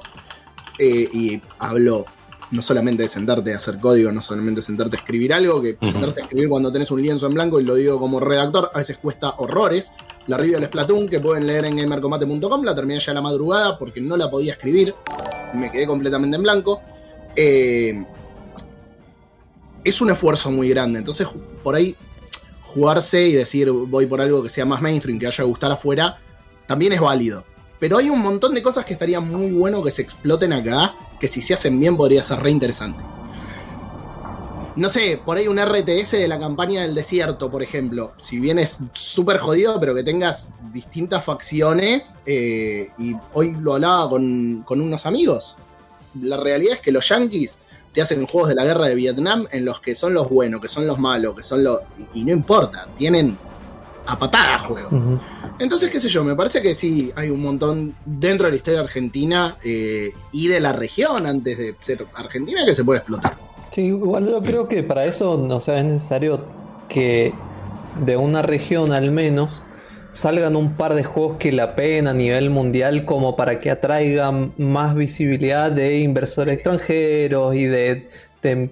eh, 0.80 1.10
y 1.12 1.42
hablo 1.60 2.06
no 2.54 2.62
solamente 2.62 3.04
de 3.04 3.10
sentarte 3.10 3.54
a 3.54 3.58
hacer 3.58 3.80
código, 3.80 4.12
no 4.12 4.22
solamente 4.22 4.62
de 4.62 4.66
sentarte 4.66 4.96
a 4.96 5.00
escribir 5.00 5.34
algo, 5.34 5.62
que 5.62 5.76
sentarse 5.82 6.22
a 6.22 6.24
escribir 6.24 6.50
cuando 6.50 6.72
tenés 6.72 6.92
un 6.92 7.02
lienzo 7.02 7.26
en 7.26 7.34
blanco, 7.34 7.60
y 7.60 7.64
lo 7.64 7.76
digo 7.76 8.00
como 8.00 8.20
redactor, 8.20 8.70
a 8.74 8.78
veces 8.78 8.98
cuesta 9.00 9.36
horrores. 9.38 9.92
La 10.28 10.38
review 10.38 10.60
del 10.60 10.68
Splatoon, 10.68 11.10
que 11.10 11.20
pueden 11.20 11.48
leer 11.48 11.66
en 11.66 11.76
gamercombate.com, 11.78 12.64
la 12.64 12.76
terminé 12.76 13.00
ya 13.00 13.12
a 13.12 13.16
la 13.16 13.22
madrugada 13.22 13.78
porque 13.78 14.00
no 14.00 14.16
la 14.16 14.30
podía 14.30 14.54
escribir, 14.54 14.94
me 15.56 15.72
quedé 15.72 15.88
completamente 15.88 16.38
en 16.38 16.44
blanco. 16.44 16.82
Eh, 17.36 18.06
es 19.84 20.00
un 20.00 20.12
esfuerzo 20.12 20.52
muy 20.52 20.70
grande, 20.70 21.00
entonces 21.00 21.28
por 21.64 21.76
ahí 21.76 21.96
jugarse 22.74 23.28
y 23.28 23.34
decir 23.34 23.70
voy 23.72 24.06
por 24.08 24.20
algo 24.22 24.42
que 24.42 24.50
sea 24.50 24.66
más 24.66 24.82
mainstream, 24.82 25.20
que 25.20 25.28
haya 25.28 25.44
gustar 25.44 25.72
afuera, 25.72 26.18
también 26.66 26.94
es 26.94 27.00
válido. 27.00 27.46
Pero 27.80 27.98
hay 27.98 28.10
un 28.10 28.20
montón 28.20 28.54
de 28.54 28.64
cosas 28.64 28.86
que 28.86 28.94
estaría 28.94 29.20
muy 29.20 29.52
bueno 29.52 29.84
que 29.84 29.92
se 29.92 30.02
exploten 30.02 30.54
acá, 30.54 30.96
que 31.20 31.28
si 31.28 31.42
se 31.42 31.54
hacen 31.54 31.80
bien 31.80 31.98
podría 31.98 32.24
ser 32.24 32.40
re 32.40 32.50
interesante. 32.50 33.04
No 34.76 34.90
sé, 34.90 35.22
por 35.24 35.38
ahí 35.38 35.48
un 35.48 35.60
RTS 35.60 36.14
de 36.14 36.28
la 36.28 36.40
campaña 36.40 36.82
del 36.82 36.96
desierto, 36.96 37.52
por 37.52 37.62
ejemplo. 37.62 38.14
Si 38.22 38.40
bien 38.40 38.58
es 38.58 38.80
súper 38.94 39.38
jodido, 39.38 39.80
pero 39.80 39.94
que 39.94 40.02
tengas 40.02 40.50
distintas 40.72 41.24
facciones. 41.24 42.16
Eh, 42.26 42.90
y 42.98 43.14
hoy 43.34 43.52
lo 43.52 43.76
hablaba 43.76 44.10
con, 44.10 44.64
con 44.66 44.82
unos 44.82 45.06
amigos. 45.06 45.58
La 46.20 46.38
realidad 46.38 46.74
es 46.74 46.80
que 46.80 46.92
los 46.92 47.08
yankees 47.08 47.60
te 47.94 48.02
hacen 48.02 48.26
juegos 48.26 48.50
de 48.50 48.56
la 48.56 48.66
guerra 48.66 48.88
de 48.88 48.96
Vietnam 48.96 49.46
en 49.52 49.66
los 49.66 49.80
que 49.80 49.96
son 49.96 50.14
los 50.14 50.30
buenos, 50.30 50.62
que 50.62 50.68
son 50.68 50.88
los 50.88 51.00
malos, 51.00 51.36
que 51.36 51.44
son 51.44 51.64
los. 51.64 51.80
Y 52.14 52.26
no 52.26 52.32
importa, 52.32 52.88
tienen 52.98 53.38
a 54.06 54.20
patada 54.20 54.60
juego. 54.60 54.90
Entonces, 55.60 55.90
qué 55.90 56.00
sé 56.00 56.10
yo, 56.10 56.24
me 56.24 56.36
parece 56.36 56.62
que 56.62 56.74
sí 56.74 57.12
hay 57.16 57.30
un 57.30 57.42
montón 57.42 57.96
dentro 58.06 58.46
de 58.46 58.52
la 58.52 58.58
historia 58.58 58.82
argentina 58.82 59.58
eh, 59.64 60.12
y 60.32 60.48
de 60.48 60.60
la 60.60 60.74
región 60.74 61.26
antes 61.26 61.58
de 61.58 61.76
ser 61.80 62.06
argentina 62.16 62.66
que 62.66 62.76
se 62.76 62.84
puede 62.84 63.00
explotar. 63.00 63.38
Sí, 63.72 63.84
igual 63.84 64.28
yo 64.28 64.42
creo 64.42 64.68
que 64.68 64.84
para 64.84 65.06
eso 65.06 65.38
no 65.38 65.60
sea, 65.60 65.80
es 65.80 65.86
necesario 65.86 66.46
que 66.90 67.34
de 68.04 68.18
una 68.18 68.42
región 68.42 68.92
al 68.92 69.12
menos 69.12 69.64
salgan 70.14 70.56
un 70.56 70.74
par 70.74 70.94
de 70.94 71.04
juegos 71.04 71.38
que 71.38 71.52
la 71.52 71.76
pena 71.76 72.12
a 72.12 72.14
nivel 72.14 72.50
mundial 72.50 73.04
como 73.06 73.36
para 73.36 73.60
que 73.60 73.70
atraigan 73.70 74.54
más 74.58 74.96
visibilidad 74.96 75.72
de 75.72 76.00
inversores 76.00 76.56
extranjeros 76.56 77.56
y 77.56 77.66
de, 77.66 78.10
de 78.42 78.70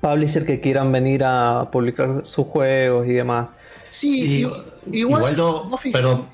publishers 0.00 0.46
que 0.46 0.60
quieran 0.60 0.92
venir 0.92 1.24
a 1.24 1.68
publicar 1.72 2.20
sus 2.24 2.46
juegos 2.46 3.06
y 3.06 3.12
demás. 3.12 3.50
Sí, 3.88 4.46
igual, 4.92 5.36
no, 5.36 5.70
perdón, 5.92 6.26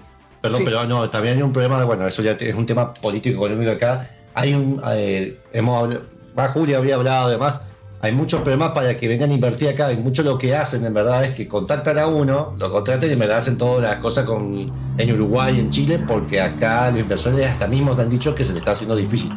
perdón, 0.43 0.63
pero 0.65 0.85
no, 0.85 1.09
también 1.09 1.37
hay 1.37 1.43
un 1.43 1.53
problema 1.53 1.79
de, 1.79 1.87
bueno, 1.87 2.07
eso 2.07 2.23
ya 2.23 2.33
es 2.33 2.55
un 2.55 2.67
tema 2.67 2.93
político 2.93 3.47
económico 3.47 3.71
acá. 3.71 4.11
Hay 4.35 4.53
un, 4.53 4.83
eh, 4.91 5.41
hemos 5.53 5.97
más 6.35 6.51
Julia 6.51 6.77
había 6.77 6.97
hablado 6.97 7.29
además, 7.29 7.63
hay 8.07 8.13
muchos 8.13 8.41
problemas 8.43 8.73
para 8.73 8.97
que 8.97 9.09
vengan 9.09 9.31
a 9.31 9.35
invertir 9.35 9.69
acá 9.69 9.93
y 9.93 9.97
mucho 9.97 10.23
lo 10.23 10.39
que 10.39 10.55
hacen 10.55 10.85
en 10.85 10.95
verdad 10.95 11.25
es 11.25 11.33
que 11.33 11.49
contactan 11.49 11.99
a 11.99 12.07
uno, 12.07 12.55
lo 12.59 12.71
contratan 12.71 13.09
y 13.09 13.13
en 13.13 13.19
verdad 13.19 13.39
hacen 13.39 13.59
todas 13.59 13.83
las 13.83 13.97
cosas 14.01 14.25
con, 14.25 14.73
en 14.97 15.13
Uruguay, 15.13 15.59
en 15.59 15.71
Chile, 15.71 16.01
porque 16.07 16.41
acá 16.41 16.91
los 16.91 17.01
inversores 17.01 17.51
hasta 17.51 17.67
mismos 17.67 17.99
han 17.99 18.09
dicho 18.09 18.35
que 18.35 18.45
se 18.45 18.53
les 18.53 18.59
está 18.59 18.73
haciendo 18.73 18.95
difícil 18.95 19.33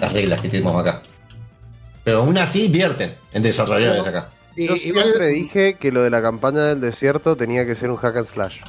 las 0.00 0.12
reglas 0.12 0.40
que 0.40 0.48
tenemos 0.48 0.80
acá. 0.80 1.02
Pero 2.04 2.18
aún 2.18 2.38
así 2.38 2.66
invierten 2.66 3.14
en 3.32 3.42
desarrolladores 3.42 4.06
acá. 4.06 4.30
Yo 4.56 4.76
siempre 4.76 5.26
dije 5.26 5.74
que 5.74 5.92
lo 5.92 6.02
de 6.02 6.08
la 6.08 6.22
campaña 6.22 6.64
del 6.64 6.80
desierto 6.80 7.36
tenía 7.36 7.66
que 7.66 7.74
ser 7.74 7.90
un 7.90 7.96
hack 7.96 8.16
and 8.16 8.26
slash. 8.26 8.60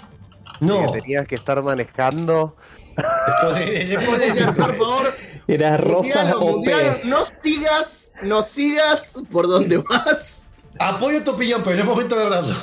No. 0.60 0.92
Que 0.92 1.02
tenías 1.02 1.26
que 1.28 1.36
estar 1.36 1.62
manejando. 1.62 2.56
por 4.58 4.76
favor. 4.76 5.14
Era 5.48 5.78
rosa 5.78 6.36
o 6.38 6.60
No 7.06 7.20
sigas, 7.42 8.12
no 8.24 8.42
sigas 8.42 9.22
por 9.32 9.48
donde 9.48 9.78
vas. 9.78 10.52
Apoyo 10.80 11.24
tu 11.24 11.32
opinión, 11.32 11.62
pero 11.64 11.76
en 11.76 11.80
es 11.80 11.86
momento 11.86 12.16
de 12.16 12.24
hablarlo. 12.24 12.54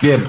Bien. 0.00 0.24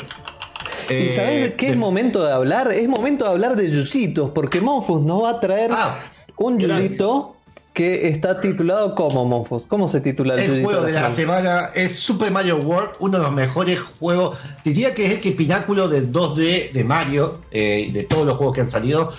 ¿Y 0.89 1.11
sabes 1.11 1.49
eh, 1.49 1.55
qué 1.57 1.67
es 1.67 1.77
momento 1.77 2.23
de 2.23 2.31
hablar? 2.31 2.71
Es 2.71 2.87
momento 2.87 3.25
de 3.25 3.31
hablar 3.31 3.55
de 3.55 3.69
Yusitos, 3.69 4.29
porque 4.29 4.61
Monfus 4.61 5.01
nos 5.01 5.23
va 5.23 5.31
a 5.31 5.39
traer 5.39 5.71
ah, 5.73 5.99
un 6.37 6.59
Yusito 6.59 7.35
que 7.73 8.07
está 8.07 8.41
titulado 8.41 8.95
como 8.95 9.25
Monfos. 9.25 9.67
¿Cómo 9.67 9.87
se 9.87 10.01
titula 10.01 10.33
el, 10.33 10.51
el 10.51 10.63
juego 10.63 10.81
de 10.81 10.93
la 10.93 11.09
semana? 11.09 11.69
Es 11.75 11.99
Super 11.99 12.31
Mario 12.31 12.57
World, 12.57 12.91
uno 12.99 13.17
de 13.19 13.23
los 13.23 13.33
mejores 13.33 13.79
juegos. 13.79 14.39
Diría 14.63 14.93
que 14.93 15.05
es 15.05 15.13
el 15.13 15.19
que 15.19 15.31
pináculo 15.31 15.87
del 15.87 16.11
2D 16.11 16.71
de 16.71 16.83
Mario, 16.83 17.41
eh, 17.51 17.89
de 17.93 18.03
todos 18.03 18.25
los 18.25 18.37
juegos 18.37 18.55
que 18.55 18.61
han 18.61 18.69
salido, 18.69 19.11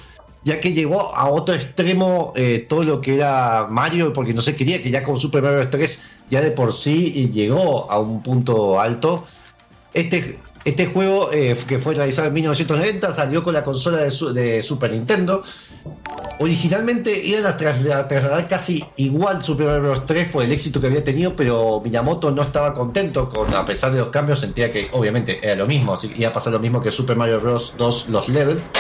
ya 0.44 0.60
que 0.60 0.72
llegó 0.72 1.14
a 1.14 1.28
otro 1.28 1.54
extremo 1.54 2.32
eh, 2.36 2.64
todo 2.68 2.82
lo 2.82 3.00
que 3.00 3.16
era 3.16 3.66
Mario, 3.70 4.12
porque 4.12 4.34
no 4.34 4.42
se 4.42 4.54
quería 4.54 4.82
que 4.82 4.90
ya 4.90 5.02
con 5.02 5.18
Super 5.18 5.42
Mario 5.42 5.68
3 5.68 6.02
ya 6.30 6.40
de 6.40 6.50
por 6.50 6.72
sí 6.72 7.30
llegó 7.32 7.90
a 7.90 7.98
un 7.98 8.22
punto 8.22 8.80
alto. 8.80 9.24
Este, 9.94 10.38
este 10.64 10.86
juego, 10.86 11.30
eh, 11.32 11.56
que 11.66 11.78
fue 11.78 11.94
realizado 11.94 12.28
en 12.28 12.34
1990, 12.34 13.14
salió 13.14 13.42
con 13.42 13.54
la 13.54 13.64
consola 13.64 13.98
de 13.98 14.62
Super 14.62 14.92
Nintendo 14.92 15.42
Originalmente 16.40 17.12
iban 17.24 17.46
a 17.46 17.56
trasladar 17.56 18.46
casi 18.46 18.84
igual 18.96 19.42
Super 19.42 19.66
Mario 19.66 19.82
Bros. 19.82 20.06
3 20.06 20.28
por 20.28 20.44
el 20.44 20.52
éxito 20.52 20.80
que 20.80 20.86
había 20.86 21.02
tenido, 21.02 21.34
pero 21.34 21.80
Miyamoto 21.82 22.30
no 22.30 22.42
estaba 22.42 22.72
contento 22.74 23.28
con, 23.28 23.52
a 23.52 23.64
pesar 23.64 23.90
de 23.92 23.98
los 23.98 24.08
cambios, 24.08 24.38
sentía 24.38 24.70
que 24.70 24.88
obviamente 24.92 25.40
era 25.42 25.56
lo 25.56 25.66
mismo, 25.66 25.94
así 25.94 26.12
iba 26.16 26.28
a 26.28 26.32
pasar 26.32 26.52
lo 26.52 26.60
mismo 26.60 26.80
que 26.80 26.92
Super 26.92 27.16
Mario 27.16 27.40
Bros. 27.40 27.74
2 27.76 28.08
los 28.10 28.28
levels. 28.28 28.70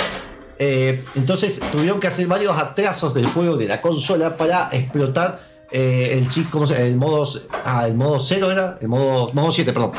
Eh, 0.58 1.04
entonces 1.14 1.60
tuvieron 1.70 2.00
que 2.00 2.08
hacer 2.08 2.26
varios 2.26 2.56
atrasos 2.56 3.14
del 3.14 3.26
juego 3.26 3.56
de 3.56 3.68
la 3.68 3.80
consola 3.80 4.36
para 4.36 4.68
explotar 4.72 5.38
eh, 5.70 6.18
el 6.18 6.28
chip, 6.28 6.48
el 6.76 6.96
modo, 6.96 7.28
ah, 7.64 7.86
el 7.86 7.94
modo 7.94 8.18
0 8.18 8.50
era, 8.50 8.78
el 8.80 8.88
modo, 8.88 9.32
modo 9.34 9.52
7, 9.52 9.72
perdón, 9.72 9.92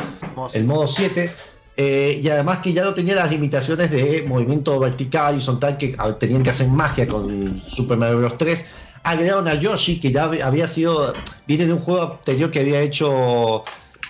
el 0.54 0.66
modo 0.66 0.88
7 0.88 1.32
eh, 1.78 2.20
y 2.22 2.28
además 2.28 2.58
que 2.58 2.74
ya 2.74 2.84
no 2.84 2.94
tenía 2.94 3.16
las 3.16 3.32
limitaciones 3.32 3.90
de 3.90 4.26
movimiento 4.28 4.78
vertical 4.80 5.32
y 5.32 5.36
horizontal 5.38 5.78
que 5.78 5.96
ah, 5.98 6.14
tenían 6.20 6.44
que 6.44 6.50
hacer 6.50 6.68
magia 6.68 7.08
con 7.08 7.62
Super 7.66 7.98
Mario 7.98 8.18
Bros. 8.18 8.38
3. 8.38 8.66
Agregaron 9.04 9.48
a 9.48 9.54
Yoshi, 9.54 9.98
que 9.98 10.12
ya 10.12 10.26
había 10.26 10.68
sido. 10.68 11.14
Viene 11.48 11.66
de 11.66 11.72
un 11.72 11.80
juego 11.80 12.20
anterior 12.20 12.52
que 12.52 12.60
había 12.60 12.82
hecho. 12.82 13.64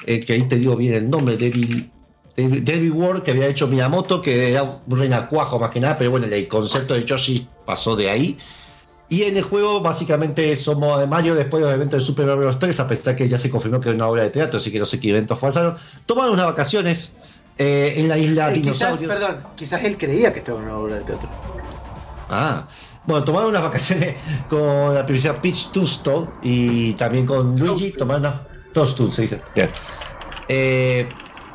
Que 0.03 0.33
ahí 0.33 0.47
te 0.47 0.55
digo 0.55 0.75
bien 0.75 0.95
el 0.95 1.09
nombre, 1.11 1.37
Devil, 1.37 1.91
Devil 2.35 2.91
World, 2.91 3.23
que 3.23 3.31
había 3.31 3.47
hecho 3.47 3.67
Miyamoto, 3.67 4.21
que 4.21 4.51
era 4.51 4.63
un 4.63 4.97
renacuajo 4.97 5.59
más 5.59 5.71
que 5.71 5.79
nada, 5.79 5.97
pero 5.97 6.11
bueno, 6.11 6.25
el 6.25 6.47
concepto 6.47 6.93
de 6.93 7.03
Yoshi 7.03 7.47
pasó 7.65 7.95
de 7.95 8.09
ahí. 8.09 8.37
Y 9.09 9.23
en 9.23 9.35
el 9.37 9.43
juego, 9.43 9.81
básicamente, 9.81 10.55
somos 10.55 10.99
de 10.99 11.07
Mario 11.07 11.33
después 11.33 11.63
del 11.63 11.73
evento 11.73 11.95
de 11.95 12.01
Super 12.01 12.27
Mario 12.27 12.41
Bros. 12.41 12.59
3, 12.59 12.79
a 12.79 12.87
pesar 12.87 13.15
que 13.15 13.27
ya 13.27 13.39
se 13.39 13.49
confirmó 13.49 13.79
que 13.79 13.89
era 13.89 13.95
una 13.95 14.07
obra 14.07 14.23
de 14.23 14.29
teatro, 14.29 14.57
así 14.57 14.71
que 14.71 14.77
no 14.77 14.85
sé 14.85 14.99
qué 14.99 15.09
eventos 15.09 15.39
pasaron. 15.39 15.75
Tomaron 16.05 16.33
unas 16.33 16.45
vacaciones 16.45 17.15
eh, 17.57 17.95
en 17.97 18.07
la 18.07 18.17
isla 18.19 18.51
eh, 18.51 18.53
Dinosaurios. 18.53 19.11
perdón, 19.11 19.37
quizás 19.55 19.83
él 19.83 19.97
creía 19.97 20.31
que 20.31 20.39
estaba 20.39 20.59
en 20.59 20.65
una 20.65 20.77
obra 20.77 20.95
de 20.95 21.01
teatro. 21.01 21.27
Ah, 22.29 22.67
bueno, 23.05 23.23
tomaron 23.23 23.49
unas 23.49 23.63
vacaciones 23.63 24.15
con 24.49 24.93
la 24.93 25.03
princesa 25.05 25.41
Peach 25.41 25.71
Tusto 25.71 26.35
y 26.43 26.93
también 26.93 27.25
con 27.25 27.57
Luigi, 27.57 27.91
tomando. 27.91 28.45
Toast 28.71 28.99
se 29.09 29.23
dice. 29.23 29.41
Bien. 29.55 29.69
Eh, 30.47 31.09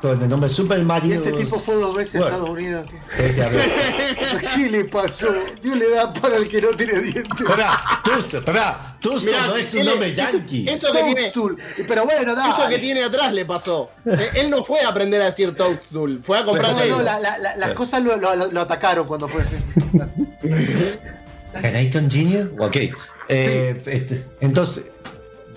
con 0.04 0.22
el 0.22 0.28
nombre 0.28 0.50
Super 0.50 0.82
Mario. 0.82 1.14
este 1.14 1.32
tipo 1.32 1.58
fue 1.58 1.76
dos 1.76 1.96
veces 1.96 2.20
a 2.20 2.24
Estados 2.26 2.50
Unidos. 2.50 2.86
¿Qué 4.54 4.68
le 4.68 4.84
pasó? 4.84 5.28
Dios 5.62 5.78
le 5.78 5.90
da 5.90 6.12
para 6.12 6.36
el 6.36 6.46
que 6.46 6.60
no 6.60 6.68
tiene 6.76 7.00
dientes. 7.00 7.46
Pará, 7.46 8.02
Tusto, 8.04 8.44
pará. 8.44 8.96
No 9.02 9.56
es 9.56 9.72
un 9.72 9.86
nombre 9.86 10.14
yankee. 10.14 10.68
Eso, 10.68 10.92
que 10.92 11.02
tiene. 11.04 11.32
Pero 11.88 12.04
bueno, 12.04 12.34
dale. 12.34 12.52
Eso 12.52 12.68
que 12.68 12.78
tiene 12.78 13.02
atrás 13.02 13.32
le 13.32 13.46
pasó. 13.46 13.92
Eh, 14.04 14.28
él 14.34 14.50
no 14.50 14.62
fue 14.62 14.82
a 14.82 14.88
aprender 14.88 15.22
a 15.22 15.26
decir 15.26 15.56
Toadstool, 15.56 16.20
fue 16.22 16.38
a 16.38 16.44
comprar. 16.44 16.74
No, 16.74 16.84
no, 16.98 17.02
la, 17.02 17.18
la, 17.18 17.56
las 17.56 17.72
cosas 17.72 18.02
lo, 18.02 18.16
lo, 18.18 18.34
lo, 18.34 18.60
atacaron 18.60 19.06
cuando 19.06 19.26
fue. 19.26 19.42
¿Canaiton 21.62 22.10
Jr.? 22.10 22.52
Ok. 22.58 22.76
Eh, 23.28 23.82
este, 23.86 24.26
entonces. 24.42 24.90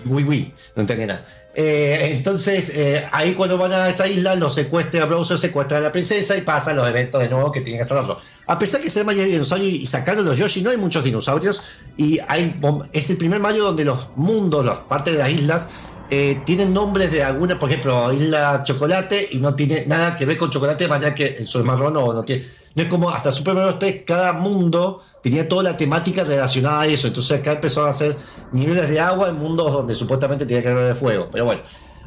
Uy, 0.06 0.24
uy, 0.24 0.54
no 0.74 0.82
entendí 0.82 1.04
nada. 1.04 1.22
Eh, 1.60 2.12
entonces, 2.14 2.70
eh, 2.72 3.04
ahí 3.10 3.34
cuando 3.34 3.58
van 3.58 3.72
a 3.72 3.88
esa 3.88 4.06
isla, 4.06 4.36
los 4.36 4.54
secuestra 4.54 5.02
a 5.02 5.06
Browser, 5.06 5.36
secuestra 5.38 5.78
a 5.78 5.80
la 5.80 5.90
princesa 5.90 6.36
y 6.36 6.42
pasan 6.42 6.76
los 6.76 6.86
eventos 6.86 7.20
de 7.20 7.28
nuevo 7.28 7.50
que 7.50 7.62
tienen 7.62 7.80
que 7.80 7.82
hacerlo. 7.82 8.16
A 8.46 8.56
pesar 8.60 8.80
que 8.80 8.88
se 8.88 9.00
llama 9.00 9.12
dinosaurio 9.12 9.68
y 9.68 9.84
sacaron 9.84 10.24
los 10.24 10.38
Yoshi, 10.38 10.62
no 10.62 10.70
hay 10.70 10.76
muchos 10.76 11.02
dinosaurios. 11.02 11.60
Y 11.96 12.20
hay, 12.28 12.54
es 12.92 13.10
el 13.10 13.16
primer 13.16 13.40
Mario 13.40 13.64
donde 13.64 13.84
los 13.84 14.06
mundos, 14.14 14.64
las 14.64 14.78
partes 14.78 15.14
de 15.14 15.18
las 15.18 15.30
islas, 15.32 15.68
eh, 16.10 16.42
tienen 16.46 16.72
nombres 16.72 17.10
de 17.10 17.24
alguna, 17.24 17.58
por 17.58 17.68
ejemplo, 17.68 18.12
Isla 18.12 18.62
Chocolate 18.62 19.30
y 19.32 19.38
no 19.38 19.56
tiene 19.56 19.84
nada 19.84 20.14
que 20.14 20.26
ver 20.26 20.36
con 20.36 20.50
chocolate, 20.50 20.84
de 20.84 20.90
manera 20.90 21.12
que 21.12 21.38
el 21.38 21.46
Sol 21.48 21.64
Marrón 21.64 21.92
no, 21.92 22.12
no 22.12 22.24
tiene. 22.24 22.44
No 22.76 22.84
es 22.84 22.88
como 22.88 23.10
hasta 23.10 23.32
Super 23.32 23.54
Mario 23.54 23.78
3, 23.80 24.04
cada 24.06 24.32
mundo 24.32 25.02
tenía 25.22 25.48
toda 25.48 25.62
la 25.62 25.76
temática 25.76 26.24
relacionada 26.24 26.82
a 26.82 26.86
eso. 26.86 27.08
Entonces 27.08 27.38
acá 27.38 27.52
empezaron 27.52 27.88
a 27.88 27.90
hacer 27.90 28.16
niveles 28.52 28.88
de 28.88 29.00
agua 29.00 29.28
en 29.28 29.38
mundos 29.38 29.72
donde 29.72 29.94
supuestamente 29.94 30.46
tenía 30.46 30.62
que 30.62 30.68
haber 30.68 30.88
de 30.88 30.94
fuego. 30.94 31.28
Pero 31.30 31.44
bueno. 31.44 31.62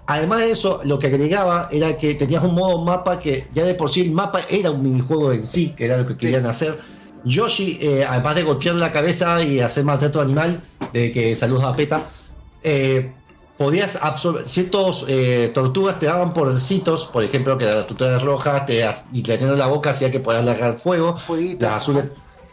Además 0.08 0.40
de 0.40 0.52
eso, 0.52 0.82
lo 0.84 1.00
que 1.00 1.08
agregaba 1.08 1.70
era 1.72 1.96
que 1.96 2.16
tenías 2.16 2.44
un 2.44 2.56
modo 2.56 2.84
mapa 2.84 3.18
que 3.18 3.48
ya 3.54 3.64
de 3.64 3.76
por 3.76 3.90
sí 3.90 4.02
el 4.02 4.12
mapa 4.12 4.42
era 4.50 4.72
un 4.72 4.82
minijuego 4.82 5.32
en 5.32 5.46
sí, 5.46 5.74
que 5.78 5.86
era 5.86 5.98
lo 5.98 6.08
que 6.08 6.18
querían 6.18 6.46
hacer. 6.48 6.78
Yoshi, 7.24 7.78
eh, 7.80 8.04
además 8.04 8.36
de 8.36 8.44
golpear 8.44 8.76
la 8.76 8.92
cabeza 8.92 9.42
y 9.44 9.60
hacer 9.60 9.86
maltrato 9.86 10.20
animal, 10.20 10.62
de 10.92 11.12
que 11.12 11.36
saludos 11.36 11.64
a 11.64 11.74
PETA, 11.74 12.02
eh, 12.64 13.14
podías 13.58 13.96
absorber 14.02 14.48
ciertos 14.48 15.06
eh, 15.08 15.52
tortugas 15.54 16.00
te 16.00 16.08
daban 16.08 16.34
porcitos, 16.34 17.06
por 17.06 17.24
ejemplo, 17.24 17.58
que 17.58 17.66
las 17.66 17.86
tortugas 17.86 18.22
rojas 18.24 18.66
te, 18.66 18.84
y 19.12 19.22
tenían 19.22 19.58
la 19.58 19.68
boca 19.68 19.92
hacía 19.92 20.10
que 20.10 20.20
podías 20.20 20.44
largar 20.44 20.80
fuego, 20.80 21.16
las 21.60 21.74
azules, 21.74 22.06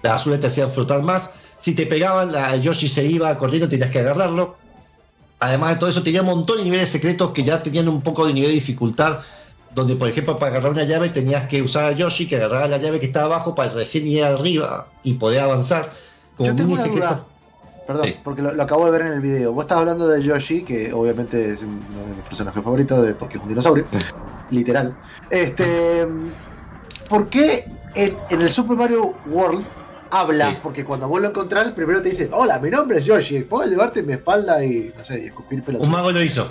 las 0.03 0.15
azules 0.15 0.41
te 0.41 0.47
hacían 0.47 0.71
flotar 0.71 1.03
más. 1.03 1.33
Si 1.59 1.75
te 1.75 1.87
pegaban, 1.87 2.33
la 2.33 2.57
Yoshi 2.57 2.89
se 2.89 3.05
iba 3.05 3.37
corriendo, 3.37 3.69
tenías 3.69 3.91
que 3.91 3.99
agarrarlo. 3.99 4.57
Además 5.41 5.71
de 5.71 5.77
todo 5.77 5.91
eso, 5.91 6.03
tenía 6.03 6.23
un 6.23 6.29
montón 6.29 6.59
de 6.59 6.65
niveles 6.65 6.89
secretos 6.89 7.33
que 7.33 7.45
ya 7.45 7.63
tenían 7.63 7.89
un 7.89 8.03
poco 8.03 8.27
de 8.27 8.33
nivel 8.33 8.51
de 8.51 8.55
dificultad. 8.55 9.19
Donde, 9.75 9.97
por 9.97 10.09
ejemplo, 10.09 10.37
para 10.37 10.53
agarrar 10.53 10.73
una 10.73 10.85
llave 10.85 11.11
tenías 11.11 11.47
que 11.47 11.63
usar 11.63 11.85
a 11.85 11.93
Yoshi, 11.93 12.27
que 12.27 12.37
agarrara 12.37 12.67
la 12.69 12.79
llave 12.79 12.99
que 12.99 13.07
estaba 13.07 13.27
abajo 13.27 13.55
para 13.55 13.71
recién 13.71 14.07
ir 14.07 14.25
arriba 14.25 14.89
y 15.03 15.15
poder 15.15 15.41
avanzar. 15.41 15.93
Como 16.37 16.55
mini 16.55 16.77
secreto. 16.77 17.27
Perdón, 17.87 18.15
porque 18.23 18.43
lo, 18.43 18.63
acabo 18.63 18.85
de 18.85 18.91
ver 18.91 19.01
en 19.03 19.13
el 19.13 19.21
video. 19.21 19.53
Vos 19.53 19.65
estás 19.65 19.79
hablando 19.79 20.07
de 20.09 20.23
Yoshi, 20.23 20.63
que 20.63 20.93
obviamente 20.93 21.55
es 21.55 21.61
uno 21.63 22.07
de 22.07 22.17
mis 22.17 22.25
personajes 22.25 22.63
favoritos 22.63 23.03
de, 23.03 23.15
porque 23.15 23.39
es 23.39 23.43
un 23.43 23.49
dinosaurio. 23.49 23.85
literal. 24.51 24.95
Este. 25.31 26.07
¿Por 27.09 27.29
qué 27.29 27.65
en, 27.95 28.43
el 28.43 28.49
Super 28.49 28.77
Mario 28.77 29.15
World 29.27 29.65
habla? 30.11 30.59
Porque 30.63 30.85
cuando 30.85 31.09
vos 31.09 31.21
lo 31.21 31.29
encontrás, 31.29 31.71
primero 31.73 32.03
te 32.03 32.11
dice: 32.11 32.29
Hola, 32.33 32.59
mi 32.59 32.71
nombre 32.71 32.99
es 32.99 33.05
Yoshi. 33.05 33.41
¿Puedo 33.41 33.69
llevarte 33.69 34.01
en 34.01 34.07
mi 34.07 34.13
espalda 34.15 34.65
y, 34.65 34.93
no 34.97 35.05
sé, 35.05 35.21
y 35.21 35.27
escupir 35.27 35.63
pelotas? 35.63 35.87
Un 35.87 35.93
mago 35.93 36.11
lo 36.11 36.23
hizo. 36.23 36.51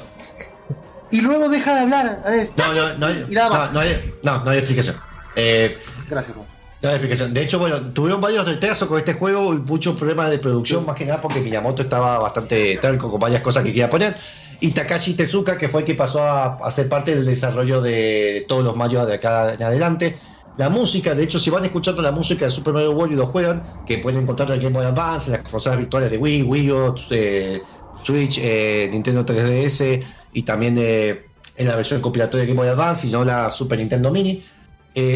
Y 1.10 1.22
luego 1.22 1.48
deja 1.50 1.74
de 1.74 1.82
hablar. 1.82 2.24
No, 2.58 2.74
no, 2.74 2.98
no, 2.98 3.06
hay, 3.06 3.26
no, 3.30 3.80
hay, 3.80 3.96
no, 4.24 4.44
no 4.44 4.52
hay 4.52 4.58
explicación. 4.58 4.96
Eh, 5.36 5.78
Gracias, 6.10 6.36
explicación. 6.82 7.34
De 7.34 7.42
hecho, 7.42 7.60
bueno, 7.60 7.80
tuvieron 7.94 8.22
varios 8.22 8.46
retrasos 8.46 8.88
con 8.88 8.98
este 8.98 9.14
juego 9.14 9.54
y 9.54 9.58
muchos 9.58 9.96
problemas 9.96 10.30
de 10.30 10.40
producción, 10.40 10.86
más 10.86 10.96
que 10.96 11.06
nada 11.06 11.22
porque 11.22 11.40
Miyamoto 11.40 11.82
estaba 11.82 12.20
bastante 12.20 12.78
talco 12.78 13.10
con 13.10 13.20
varias 13.20 13.42
cosas 13.42 13.64
que 13.64 13.70
quería 13.70 13.90
poner. 13.90 14.16
Y 14.60 14.72
Takashi 14.72 15.14
Tezuka, 15.14 15.58
que 15.58 15.70
fue 15.70 15.82
el 15.82 15.86
que 15.86 15.96
pasó 15.96 16.24
a, 16.24 16.72
ser 16.72 16.90
parte 16.90 17.16
del 17.16 17.26
desarrollo 17.26 17.82
de 17.82 18.46
todos 18.48 18.64
los 18.64 18.76
Mario 18.76 19.06
de 19.06 19.16
acá 19.16 19.54
en 19.54 19.64
adelante. 19.64 20.18
La 20.58 20.70
música, 20.70 21.14
de 21.14 21.24
hecho, 21.24 21.38
si 21.38 21.52
van 21.52 21.66
escuchando 21.66 22.02
la 22.02 22.12
música 22.12 22.46
de 22.46 22.52
Super 22.52 22.74
Mario 22.74 22.92
World 22.92 23.14
y 23.14 23.16
lo 23.16 23.28
juegan, 23.28 23.62
que 23.86 24.00
pueden 24.00 24.24
encontrar 24.24 24.50
en 24.52 24.60
Game 24.60 24.74
Boy 24.74 24.86
Advance, 24.86 25.28
en 25.28 25.34
las 25.40 25.50
consolas 25.50 25.78
virtuales 25.78 26.10
de 26.10 26.18
Wii, 26.18 26.42
Wii 26.44 26.72
U, 26.72 26.96
eh, 27.12 27.62
Switch, 28.02 28.40
eh, 28.42 28.90
Nintendo 28.92 29.24
3DS 29.24 30.04
y 30.34 30.42
también 30.42 30.76
eh, 30.80 31.26
en 31.56 31.68
la 31.68 31.76
versión 31.76 32.02
compilatoria 32.02 32.42
de 32.42 32.48
Game 32.48 32.58
Boy 32.60 32.70
Advance 32.70 33.06
y 33.06 33.12
no 33.12 33.24
la 33.24 33.52
Super 33.52 33.80
Nintendo 33.80 34.12
Mini 34.12 34.44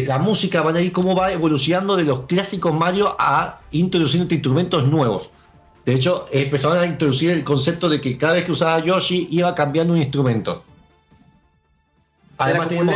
la 0.06 0.20
música 0.20 0.62
van 0.62 0.76
a 0.76 0.80
ir 0.80 0.92
cómo 0.92 1.16
va 1.16 1.32
evolucionando 1.32 1.96
de 1.96 2.04
los 2.04 2.26
clásicos 2.26 2.72
Mario 2.72 3.16
a 3.18 3.62
introduciendo 3.72 4.32
instrumentos 4.32 4.86
nuevos. 4.86 5.32
De 5.84 5.94
hecho, 5.94 6.26
empezaron 6.30 6.78
a 6.78 6.86
introducir 6.86 7.32
el 7.32 7.42
concepto 7.42 7.88
de 7.88 8.00
que 8.00 8.16
cada 8.16 8.34
vez 8.34 8.44
que 8.44 8.52
usaba 8.52 8.78
Yoshi 8.78 9.26
iba 9.32 9.52
cambiando 9.56 9.92
un 9.92 9.98
instrumento. 9.98 10.62
Además, 12.38 12.68
tenemos, 12.68 12.94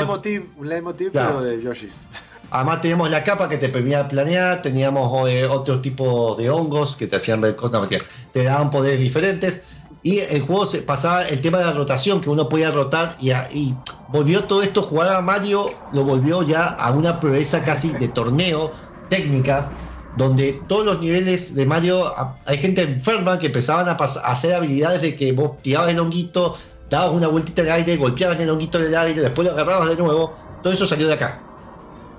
un 0.56 0.68
leitmotiv, 0.68 1.10
pero 1.12 1.42
de 1.42 1.60
Yoshi. 1.60 1.88
Además 2.50 2.80
teníamos 2.80 3.10
la 3.10 3.24
capa 3.24 3.48
que 3.48 3.58
te 3.58 3.68
permitía 3.68 4.06
planear, 4.06 4.62
teníamos 4.62 5.28
eh, 5.28 5.46
otros 5.46 5.82
tipos 5.82 6.36
de 6.38 6.48
hongos 6.50 6.94
que 6.94 7.06
te 7.06 7.16
hacían 7.16 7.40
ver 7.40 7.56
cosas, 7.56 7.88
te 8.32 8.44
daban 8.44 8.70
poderes 8.70 9.00
diferentes. 9.00 9.64
Y 10.02 10.20
el 10.20 10.42
juego 10.42 10.66
se 10.66 10.82
pasaba 10.82 11.26
el 11.26 11.40
tema 11.40 11.58
de 11.58 11.64
la 11.64 11.72
rotación, 11.72 12.20
que 12.20 12.30
uno 12.30 12.48
podía 12.48 12.70
rotar 12.70 13.16
y, 13.20 13.74
volvió 14.08 14.44
todo 14.44 14.62
esto, 14.62 14.80
jugar 14.82 15.08
a 15.08 15.20
Mario 15.20 15.68
lo 15.92 16.04
volvió 16.04 16.44
ya 16.44 16.66
a 16.66 16.92
una 16.92 17.18
proeza 17.18 17.64
casi 17.64 17.90
de 17.90 18.06
torneo 18.06 18.70
técnica, 19.08 19.68
donde 20.16 20.60
todos 20.68 20.86
los 20.86 21.00
niveles 21.00 21.56
de 21.56 21.66
Mario, 21.66 22.14
hay 22.44 22.58
gente 22.58 22.82
enferma 22.82 23.36
que 23.38 23.46
empezaban 23.46 23.88
a, 23.88 23.92
hacer 23.94 24.54
habilidades 24.54 25.02
de 25.02 25.16
que 25.16 25.32
vos 25.32 25.58
tirabas 25.58 25.90
el 25.90 25.98
honguito, 25.98 26.56
dabas 26.88 27.12
una 27.12 27.26
vueltita 27.26 27.62
en 27.62 27.66
el 27.66 27.72
aire, 27.72 27.96
golpeabas 27.96 28.38
el 28.38 28.48
honguito 28.48 28.78
en 28.78 28.86
el 28.86 28.94
aire, 28.94 29.20
después 29.20 29.44
lo 29.48 29.54
agarrabas 29.54 29.88
de 29.88 29.96
nuevo, 29.96 30.34
todo 30.62 30.72
eso 30.72 30.86
salió 30.86 31.08
de 31.08 31.14
acá. 31.14 31.45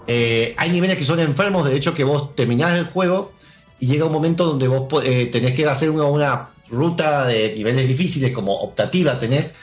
Eh, 0.08 0.56
hay 0.58 0.70
niveles 0.70 0.98
que 0.98 1.04
son 1.04 1.20
enfermos, 1.20 1.68
de 1.70 1.76
hecho 1.76 1.94
que 1.94 2.04
vos 2.04 2.34
terminás 2.36 2.78
el 2.78 2.86
juego 2.86 3.34
y 3.80 3.88
llega 3.88 4.06
un 4.06 4.14
momento 4.14 4.46
donde 4.46 4.68
vos 4.68 4.88
eh, 5.04 5.28
tenés 5.28 5.54
que 5.54 5.66
hacer 5.66 5.90
una, 5.90 6.06
una 6.06 6.50
ruta 6.70 7.26
de 7.26 7.54
niveles 7.56 7.88
difíciles 7.88 8.32
como 8.32 8.54
optativa 8.54 9.20
tenés, 9.20 9.56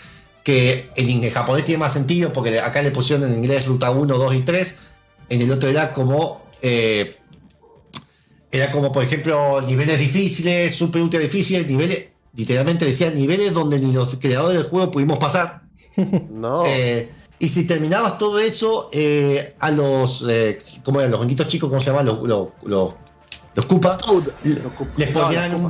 que 0.42 0.90
en, 0.96 1.28
japonés 1.30 1.64
tiene 1.64 1.78
más 1.78 1.92
sentido 1.92 2.32
porque 2.32 2.60
acá 2.60 2.82
le 2.82 2.90
pusieron 2.90 3.30
en 3.30 3.38
inglés 3.38 3.66
ruta 3.66 3.90
1, 3.90 4.18
2 4.18 4.34
y 4.34 4.42
3, 4.42 4.78
en 5.30 5.42
el 5.42 5.50
otro 5.50 5.68
era 5.68 5.92
como... 5.92 6.44
Eh, 6.62 7.16
era 8.52 8.70
como, 8.70 8.92
por 8.92 9.02
ejemplo, 9.02 9.60
niveles 9.62 9.98
difíciles, 9.98 10.72
super 10.72 11.02
ultra 11.02 11.18
difíciles, 11.18 11.66
niveles, 11.66 12.10
literalmente 12.36 12.84
decía 12.84 13.10
niveles 13.10 13.52
donde 13.52 13.80
ni 13.80 13.92
los 13.92 14.14
creadores 14.14 14.58
del 14.58 14.68
juego 14.68 14.92
pudimos 14.92 15.18
pasar. 15.18 15.62
No. 16.30 16.64
Eh, 16.66 17.10
y 17.38 17.48
si 17.48 17.66
terminabas 17.66 18.18
todo 18.18 18.38
eso, 18.38 18.88
eh, 18.92 19.54
a 19.58 19.70
los, 19.70 20.26
¿cómo 20.84 21.00
eran? 21.00 21.10
Los 21.10 21.20
honguitos 21.20 21.48
chicos, 21.48 21.68
¿cómo 21.68 21.80
se 21.80 21.90
llaman? 21.90 22.06
Los, 22.06 22.22
los, 22.26 22.48
los, 22.64 22.94
los 23.54 23.66
Koopa, 23.66 23.98
les 24.96 25.10
ponían 25.10 25.54
un 25.54 25.68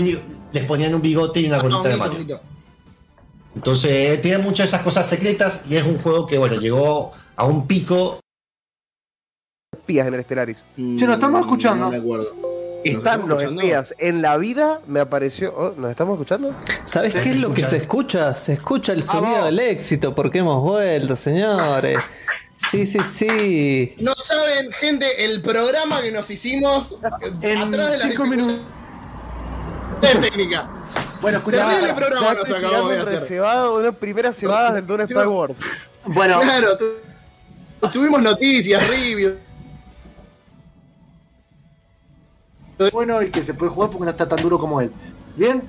les 0.54 0.64
ponían 0.64 0.94
un 0.94 1.02
bigote 1.02 1.40
y 1.40 1.46
una 1.46 1.60
bolita 1.60 1.88
de 1.88 1.96
mano. 1.96 2.14
Entonces, 3.56 4.20
tiene 4.22 4.38
muchas 4.38 4.66
de 4.66 4.68
esas 4.68 4.82
cosas 4.82 5.08
secretas 5.08 5.64
y 5.68 5.76
es 5.76 5.84
un 5.84 5.98
juego 5.98 6.26
que, 6.26 6.38
bueno, 6.38 6.56
llegó 6.56 7.12
a 7.36 7.44
un 7.44 7.66
pico. 7.66 8.20
Espías 9.72 10.06
en 10.06 10.14
el 10.14 10.22
Stellaris. 10.22 10.64
Mm, 10.76 10.98
sí, 10.98 11.04
nos 11.04 11.14
estamos 11.14 11.40
escuchando. 11.40 11.84
No 11.84 11.90
me 11.90 11.98
acuerdo. 11.98 12.53
Están 12.84 13.28
los 13.28 13.42
espías. 13.42 13.94
En 13.98 14.22
la 14.22 14.36
vida 14.36 14.80
me 14.86 15.00
apareció. 15.00 15.52
Oh, 15.56 15.74
¿Nos 15.76 15.90
estamos 15.90 16.14
escuchando? 16.14 16.54
¿Sabes 16.84 17.14
qué 17.14 17.30
es 17.30 17.36
lo 17.36 17.52
que 17.52 17.64
se 17.64 17.78
escucha? 17.78 18.34
Se 18.34 18.54
escucha 18.54 18.92
el 18.92 19.02
sonido 19.02 19.46
del 19.46 19.58
éxito 19.58 20.14
porque 20.14 20.38
hemos 20.38 20.62
vuelto, 20.62 21.16
señores. 21.16 21.98
Sí, 22.70 22.86
sí, 22.86 23.00
sí. 23.00 23.94
No 23.98 24.14
saben, 24.16 24.70
gente, 24.72 25.24
el 25.24 25.42
programa 25.42 26.00
que 26.00 26.12
nos 26.12 26.30
hicimos 26.30 26.96
en 27.42 27.58
atrás 27.58 27.90
de 28.02 28.10
cinco 28.10 28.26
minutos 28.26 28.58
de 30.00 30.14
técnica. 30.16 30.68
Bueno, 31.20 31.38
escuchame. 31.38 31.88
el 31.88 31.94
programa 31.94 32.34
nos 32.34 32.50
acabamos 32.50 32.90
de 32.90 33.00
hacer. 33.00 33.20
Cebado, 33.20 33.78
una 33.78 33.92
primera 33.92 34.32
cebada 34.32 34.80
del 34.80 35.00
Star 35.00 35.28
Wars. 35.28 35.56
Bueno. 36.04 36.40
Claro, 36.40 36.76
tuvimos 37.90 38.22
noticias, 38.22 38.86
reviews. 38.86 39.34
Bueno, 42.92 43.22
y 43.22 43.30
que 43.30 43.42
se 43.42 43.54
puede 43.54 43.72
jugar 43.72 43.90
porque 43.90 44.04
no 44.04 44.10
está 44.10 44.28
tan 44.28 44.40
duro 44.40 44.58
como 44.58 44.80
él. 44.80 44.90
¿Bien? 45.36 45.62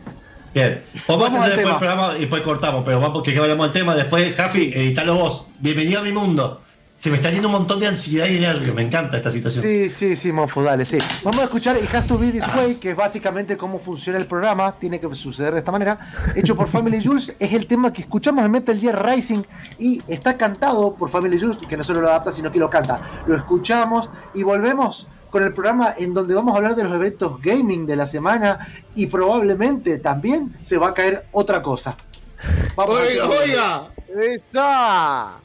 Bien, 0.54 0.82
vamos, 1.08 1.28
a 1.28 1.34
tener 1.34 1.50
después 1.50 1.68
el 1.74 1.78
programa 1.78 2.14
y 2.16 2.22
después 2.22 2.42
cortamos, 2.42 2.84
pero 2.86 2.98
vamos 2.98 3.14
porque 3.16 3.34
que 3.34 3.40
vayamos 3.42 3.68
al 3.68 3.74
tema. 3.74 3.94
Después, 3.94 4.34
Jafi, 4.36 4.72
editalo 4.74 5.16
vos. 5.16 5.50
Bienvenido 5.60 6.00
a 6.00 6.04
mi 6.04 6.14
mundo. 6.14 6.62
Se 6.98 7.10
me 7.10 7.18
está 7.18 7.30
yendo 7.30 7.50
un 7.50 7.56
montón 7.56 7.82
de 7.82 7.88
ansiedad 7.88 8.26
y 8.28 8.40
nervio. 8.40 8.74
Me 8.74 8.82
encanta 8.82 9.18
esta 9.18 9.30
situación. 9.30 9.64
Sí, 9.64 9.90
sí, 9.90 10.16
sí, 10.16 10.32
Monfo, 10.32 10.64
dale, 10.64 10.86
sí. 10.86 10.98
Vamos 11.26 11.42
a 11.42 11.44
escuchar 11.44 11.76
It 11.76 11.94
Has 11.94 12.08
to 12.08 12.18
Be 12.18 12.32
This. 12.32 12.46
Way, 12.56 12.76
que 12.76 12.92
es 12.92 12.96
básicamente 12.96 13.58
cómo 13.58 13.80
funciona 13.80 14.18
el 14.18 14.28
programa. 14.28 14.72
Tiene 14.80 14.98
que 15.00 15.14
suceder 15.14 15.52
de 15.52 15.60
esta 15.60 15.74
manera. 15.74 16.00
Hecho 16.36 16.56
por 16.56 16.70
Family 16.70 17.04
Jules. 17.04 17.36
Es 17.38 17.52
el 17.52 17.68
tema 17.68 17.92
que 17.92 18.04
escuchamos 18.04 18.46
en 18.46 18.52
Metal 18.52 18.80
Gear 18.80 19.06
Rising 19.06 19.44
y 19.78 20.02
está 20.08 20.38
cantado 20.38 20.96
por 20.96 21.10
Family 21.10 21.38
Jules, 21.38 21.58
que 21.68 21.76
no 21.76 21.84
solo 21.84 22.00
lo 22.00 22.08
adapta, 22.08 22.32
sino 22.32 22.50
que 22.50 22.60
lo 22.60 22.70
canta. 22.70 23.02
Lo 23.28 23.36
escuchamos 23.36 24.10
y 24.34 24.44
volvemos 24.44 25.06
con 25.36 25.44
el 25.44 25.52
programa 25.52 25.96
en 25.98 26.14
donde 26.14 26.34
vamos 26.34 26.54
a 26.54 26.58
hablar 26.60 26.78
de 26.78 26.86
los 26.86 26.94
eventos 26.94 27.42
gaming 27.42 27.86
de 27.86 27.98
la 27.98 28.08
semana 28.08 28.58
y 28.96 29.08
probablemente 29.08 29.98
también 29.98 30.56
se 30.62 30.78
va 30.78 30.88
a 30.88 30.94
caer 30.94 31.26
otra 31.34 31.62
cosa. 31.62 31.98
Vamos 32.78 32.96
oiga, 32.96 33.28
oiga. 33.28 33.92
Está. 34.18 35.45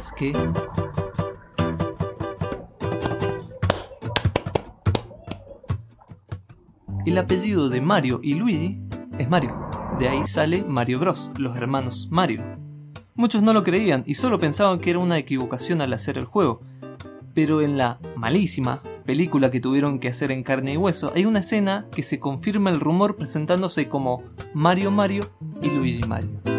¿Sabías 0.00 0.12
que... 0.12 0.32
El 7.06 7.18
apellido 7.18 7.68
de 7.68 7.80
Mario 7.80 8.20
y 8.22 8.34
Luigi 8.34 8.80
es 9.18 9.28
Mario. 9.28 9.58
De 9.98 10.08
ahí 10.08 10.26
sale 10.26 10.62
Mario 10.62 11.00
Bros, 11.00 11.30
los 11.36 11.56
hermanos 11.56 12.08
Mario. 12.10 12.42
Muchos 13.14 13.42
no 13.42 13.52
lo 13.52 13.64
creían 13.64 14.02
y 14.06 14.14
solo 14.14 14.38
pensaban 14.38 14.78
que 14.78 14.90
era 14.90 14.98
una 14.98 15.18
equivocación 15.18 15.80
al 15.80 15.92
hacer 15.92 16.16
el 16.16 16.24
juego. 16.24 16.62
Pero 17.34 17.60
en 17.60 17.76
la 17.76 17.98
malísima 18.16 18.82
película 19.04 19.50
que 19.50 19.60
tuvieron 19.60 19.98
que 19.98 20.08
hacer 20.08 20.30
en 20.30 20.42
carne 20.42 20.74
y 20.74 20.76
hueso, 20.76 21.12
hay 21.14 21.26
una 21.26 21.40
escena 21.40 21.86
que 21.90 22.02
se 22.02 22.20
confirma 22.20 22.70
el 22.70 22.80
rumor 22.80 23.16
presentándose 23.16 23.88
como 23.88 24.22
Mario 24.54 24.90
Mario 24.90 25.30
y 25.62 25.70
Luigi 25.70 26.06
Mario. 26.06 26.49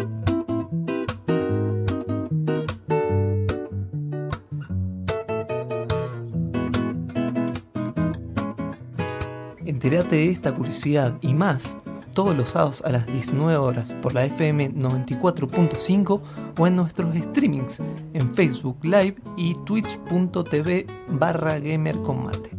De 10.10 10.28
esta 10.28 10.54
curiosidad 10.54 11.16
y 11.22 11.32
más 11.32 11.78
todos 12.12 12.36
los 12.36 12.50
sábados 12.50 12.82
a 12.82 12.90
las 12.90 13.06
19 13.06 13.56
horas 13.56 13.94
por 13.94 14.12
la 14.12 14.24
FM 14.26 14.74
94.5 14.74 16.20
o 16.58 16.66
en 16.66 16.76
nuestros 16.76 17.16
streamings 17.16 17.80
en 18.12 18.34
Facebook 18.34 18.84
Live 18.84 19.16
y 19.36 19.54
twitch.tv 19.64 20.86
barra 21.08 21.58
gamercombate. 21.58 22.50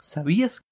¿Sabías 0.00 0.62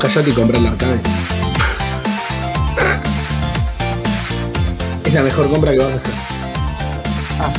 callate 0.00 0.30
y 0.30 0.32
compré 0.32 0.58
el 0.58 0.66
arcade. 0.66 1.00
es 5.04 5.14
la 5.14 5.22
mejor 5.22 5.50
compra 5.50 5.72
que 5.72 5.78
vas 5.78 5.92
a 5.92 5.96
hacer. 5.96 6.14
Ah. 7.38 7.52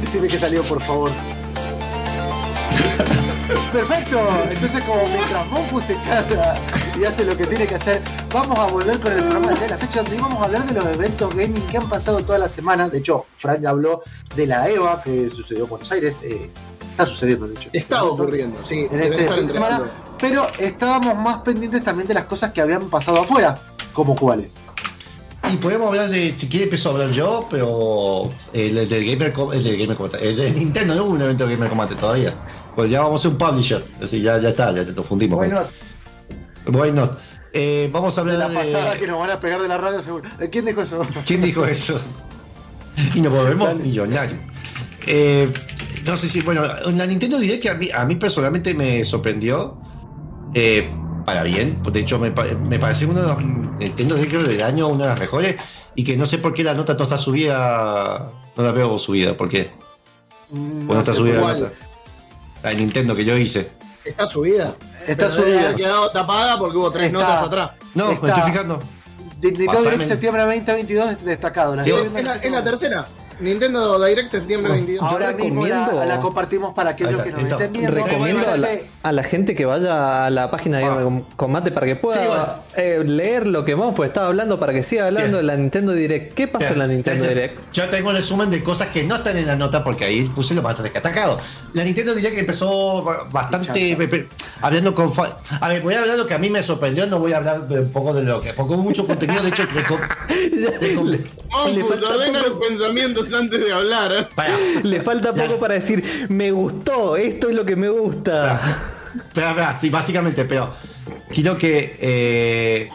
Decime 0.00 0.28
que 0.28 0.38
salió, 0.38 0.62
por 0.62 0.80
favor. 0.82 1.10
Perfecto, 3.72 4.20
entonces 4.50 4.82
como 4.84 5.06
mientras 5.08 5.46
Monfu 5.48 5.80
se 5.80 5.96
cata 5.96 6.56
y 6.98 7.04
hace 7.04 7.24
lo 7.24 7.36
que 7.36 7.46
tiene 7.46 7.66
que 7.66 7.74
hacer, 7.74 8.00
vamos 8.32 8.58
a 8.58 8.66
volver 8.66 8.98
con 9.00 9.12
el 9.12 9.18
programa 9.18 9.52
de 9.52 9.68
la 9.68 9.76
fecha 9.76 10.02
donde 10.02 10.16
íbamos 10.16 10.40
a 10.40 10.44
hablar 10.44 10.64
de 10.64 10.74
los 10.74 10.86
eventos 10.86 11.34
gaming 11.34 11.66
que 11.66 11.76
han 11.76 11.88
pasado 11.88 12.24
toda 12.24 12.38
la 12.38 12.48
semana. 12.48 12.88
De 12.88 12.98
hecho, 12.98 13.26
Frank 13.36 13.64
habló 13.66 14.02
de 14.34 14.46
la 14.46 14.68
EVA 14.68 15.02
que 15.02 15.28
sucedió 15.28 15.64
en 15.64 15.70
Buenos 15.70 15.92
Aires. 15.92 16.20
Eh, 16.22 16.50
Está 16.96 17.04
sucediendo, 17.04 17.46
de 17.46 17.54
hecho. 17.56 17.68
Está 17.74 18.04
ocurriendo, 18.04 18.58
sí. 18.64 18.88
En 18.90 19.00
este 19.00 19.50
semana, 19.50 19.82
pero 20.18 20.46
estábamos 20.58 21.14
más 21.14 21.42
pendientes 21.42 21.84
también 21.84 22.08
de 22.08 22.14
las 22.14 22.24
cosas 22.24 22.54
que 22.54 22.62
habían 22.62 22.88
pasado 22.88 23.20
afuera, 23.20 23.58
como 23.92 24.14
cuáles. 24.14 24.54
Y 25.52 25.58
podemos 25.58 25.88
hablar 25.88 26.08
de, 26.08 26.32
si 26.34 26.48
quiere 26.48 26.64
empiezo 26.64 26.88
a 26.88 26.92
hablar 26.92 27.10
yo, 27.10 27.46
pero 27.50 28.32
el, 28.54 28.78
el, 28.78 28.88
de 28.88 29.04
Gamer 29.04 29.34
el 29.52 29.62
de 29.62 29.76
Gamer 29.76 29.94
Combate, 29.94 30.26
el 30.26 30.36
de 30.36 30.50
Nintendo 30.52 30.94
no 30.94 31.04
hubo 31.04 31.12
un 31.12 31.20
evento 31.20 31.46
de 31.46 31.54
Gamer 31.54 31.68
Combate 31.68 31.96
todavía. 31.96 32.32
Pues 32.74 32.90
ya 32.90 33.02
vamos 33.02 33.20
a 33.20 33.22
ser 33.24 33.32
un 33.32 33.36
publisher, 33.38 33.84
así 34.02 34.22
ya, 34.22 34.38
ya 34.38 34.48
está, 34.48 34.72
ya 34.72 34.82
nos 34.84 35.04
fundimos. 35.04 35.38
Why 35.38 35.50
not? 35.50 35.66
Why 36.66 36.92
not? 36.92 37.18
Eh, 37.52 37.90
vamos 37.92 38.16
a 38.16 38.22
hablar 38.22 38.38
de 38.38 38.54
la 38.54 38.60
pasada 38.60 38.96
que 38.96 39.06
nos 39.06 39.18
van 39.18 39.30
a 39.32 39.38
pegar 39.38 39.60
de 39.60 39.68
la 39.68 39.76
radio 39.76 40.02
seguro. 40.02 40.24
¿Quién 40.50 40.64
dijo 40.64 40.80
eso? 40.80 41.06
¿Quién 41.26 41.42
dijo 41.42 41.66
eso? 41.66 42.00
y 43.14 43.20
nos 43.20 43.34
volvemos 43.34 43.76
millonarios. 43.76 44.40
Eh, 45.06 45.52
no 46.06 46.16
sé 46.16 46.28
si, 46.28 46.40
bueno, 46.40 46.62
la 46.62 47.06
Nintendo 47.06 47.38
Direct 47.38 47.62
que 47.62 47.70
a 47.70 47.74
mí, 47.74 47.88
a 47.94 48.04
mí 48.04 48.16
personalmente 48.16 48.74
me 48.74 49.04
sorprendió. 49.04 49.78
Eh, 50.54 50.88
para 51.26 51.42
bien. 51.42 51.82
De 51.92 52.00
hecho, 52.00 52.18
me, 52.18 52.30
me 52.30 52.78
parece 52.78 53.04
uno 53.04 53.20
de 53.20 53.26
los 53.26 53.42
Nintendo 53.42 54.14
Direct 54.14 54.46
del 54.46 54.62
año, 54.62 54.88
una 54.88 55.04
de 55.04 55.10
las 55.10 55.20
mejores. 55.20 55.56
Y 55.94 56.04
que 56.04 56.16
no 56.16 56.24
sé 56.24 56.38
por 56.38 56.54
qué 56.54 56.64
la 56.64 56.72
nota 56.72 56.94
no 56.94 57.02
está 57.02 57.18
subida. 57.18 58.30
No 58.56 58.62
la 58.62 58.72
veo 58.72 58.98
subida. 58.98 59.36
¿Por 59.36 59.48
qué? 59.48 59.68
Mm, 60.50 60.86
no, 60.86 60.98
está 60.98 61.12
subida 61.12 61.40
la 61.40 61.52
nota. 61.52 61.72
La 62.62 62.70
de 62.70 62.76
Nintendo 62.76 63.14
que 63.14 63.24
yo 63.24 63.36
hice. 63.36 63.70
Está 64.04 64.26
subida. 64.26 64.76
Está 65.06 65.30
subida. 65.30 65.70
Ha 65.70 65.74
quedado 65.74 66.10
tapada 66.10 66.58
porque 66.58 66.78
hubo 66.78 66.90
tres 66.90 67.12
notas 67.12 67.42
atrás. 67.42 67.72
No, 67.94 68.08
me 68.20 68.28
estoy 68.28 68.44
fijando. 68.44 68.80
Nintendo 69.42 69.82
Direct 69.82 70.02
septiembre 70.04 70.42
2022 70.44 71.24
destacado. 71.24 71.74
es, 71.80 72.50
la, 72.50 72.64
tercera. 72.64 73.06
Nintendo 73.40 74.04
Direct 74.04 74.28
septiembre 74.28 74.72
22. 74.72 75.02
Ahora 75.02 75.32
mismo 75.32 75.66
la, 75.66 76.20
compartimos 76.20 76.74
para 76.74 76.90
aquellos 76.90 77.20
que 77.22 77.32
nos 77.32 77.42
estén 77.42 77.72
viendo. 77.72 77.90
Recomiendo 77.92 78.46
a 79.02 79.12
la, 79.12 79.22
gente 79.22 79.54
que 79.54 79.64
vaya 79.64 80.26
a 80.26 80.30
la 80.30 80.50
página 80.50 80.78
de 80.78 80.84
ah. 80.84 81.22
Combate 81.36 81.70
para 81.70 81.86
que 81.86 81.96
pueda 81.96 82.62
eh, 82.76 83.02
leer 83.04 83.46
lo 83.46 83.64
que 83.64 83.76
Monfo 83.76 84.04
estaba 84.04 84.28
hablando 84.28 84.58
para 84.58 84.72
que 84.72 84.82
siga 84.82 85.06
hablando 85.06 85.38
de 85.38 85.42
la 85.42 85.56
Nintendo 85.56 85.92
Direct. 85.92 86.34
¿Qué 86.34 86.48
pasó 86.48 86.72
en 86.72 86.78
la 86.78 86.86
Nintendo 86.86 87.26
Direct? 87.26 87.72
Yo 87.72 87.88
tengo 87.88 88.10
el 88.10 88.16
resumen 88.16 88.50
de 88.50 88.62
cosas 88.62 88.88
que 88.88 89.04
no 89.04 89.16
están 89.16 89.36
en 89.36 89.46
la 89.46 89.56
nota 89.56 89.84
porque 89.84 90.04
ahí 90.04 90.24
puse 90.24 90.54
lo 90.54 90.62
más 90.62 90.82
destacado. 90.82 91.38
La 91.74 91.84
Nintendo 91.84 92.14
Direct 92.14 92.38
empezó 92.38 93.04
bastante 93.30 93.96
hablando 94.62 94.94
con. 94.94 95.12
A 95.60 95.68
ver, 95.68 95.82
voy 95.82 95.94
a 95.94 96.00
hablar 96.00 96.16
de 96.16 96.22
lo 96.22 96.28
que 96.28 96.34
a 96.34 96.38
mí 96.38 96.50
me 96.50 96.62
sorprendió, 96.62 97.06
no 97.06 97.18
voy 97.18 97.32
a 97.32 97.38
hablar 97.38 97.60
un 97.68 97.92
poco 97.92 98.12
de 98.12 98.22
lo 98.22 98.40
que. 98.40 98.52
Porque 98.52 98.74
hubo 98.74 98.82
mucho 98.82 99.06
contenido, 99.06 99.42
de 99.42 99.48
hecho. 99.50 99.64
ordena 101.52 102.40
los 102.48 102.66
pensamientos 102.66 103.25
antes 103.32 103.60
de 103.60 103.72
hablar. 103.72 104.30
Le 104.82 105.00
falta 105.00 105.34
poco 105.34 105.58
para 105.58 105.74
decir, 105.74 106.26
me 106.28 106.50
gustó, 106.50 107.16
esto 107.16 107.48
es 107.48 107.54
lo 107.54 107.64
que 107.64 107.76
me 107.76 107.88
gusta. 107.88 108.60
Espera, 109.14 109.78
sí, 109.78 109.90
básicamente, 109.90 110.44
pero 110.44 110.70
quiero 111.30 111.56
que. 111.56 111.96
Eh, 112.00 112.90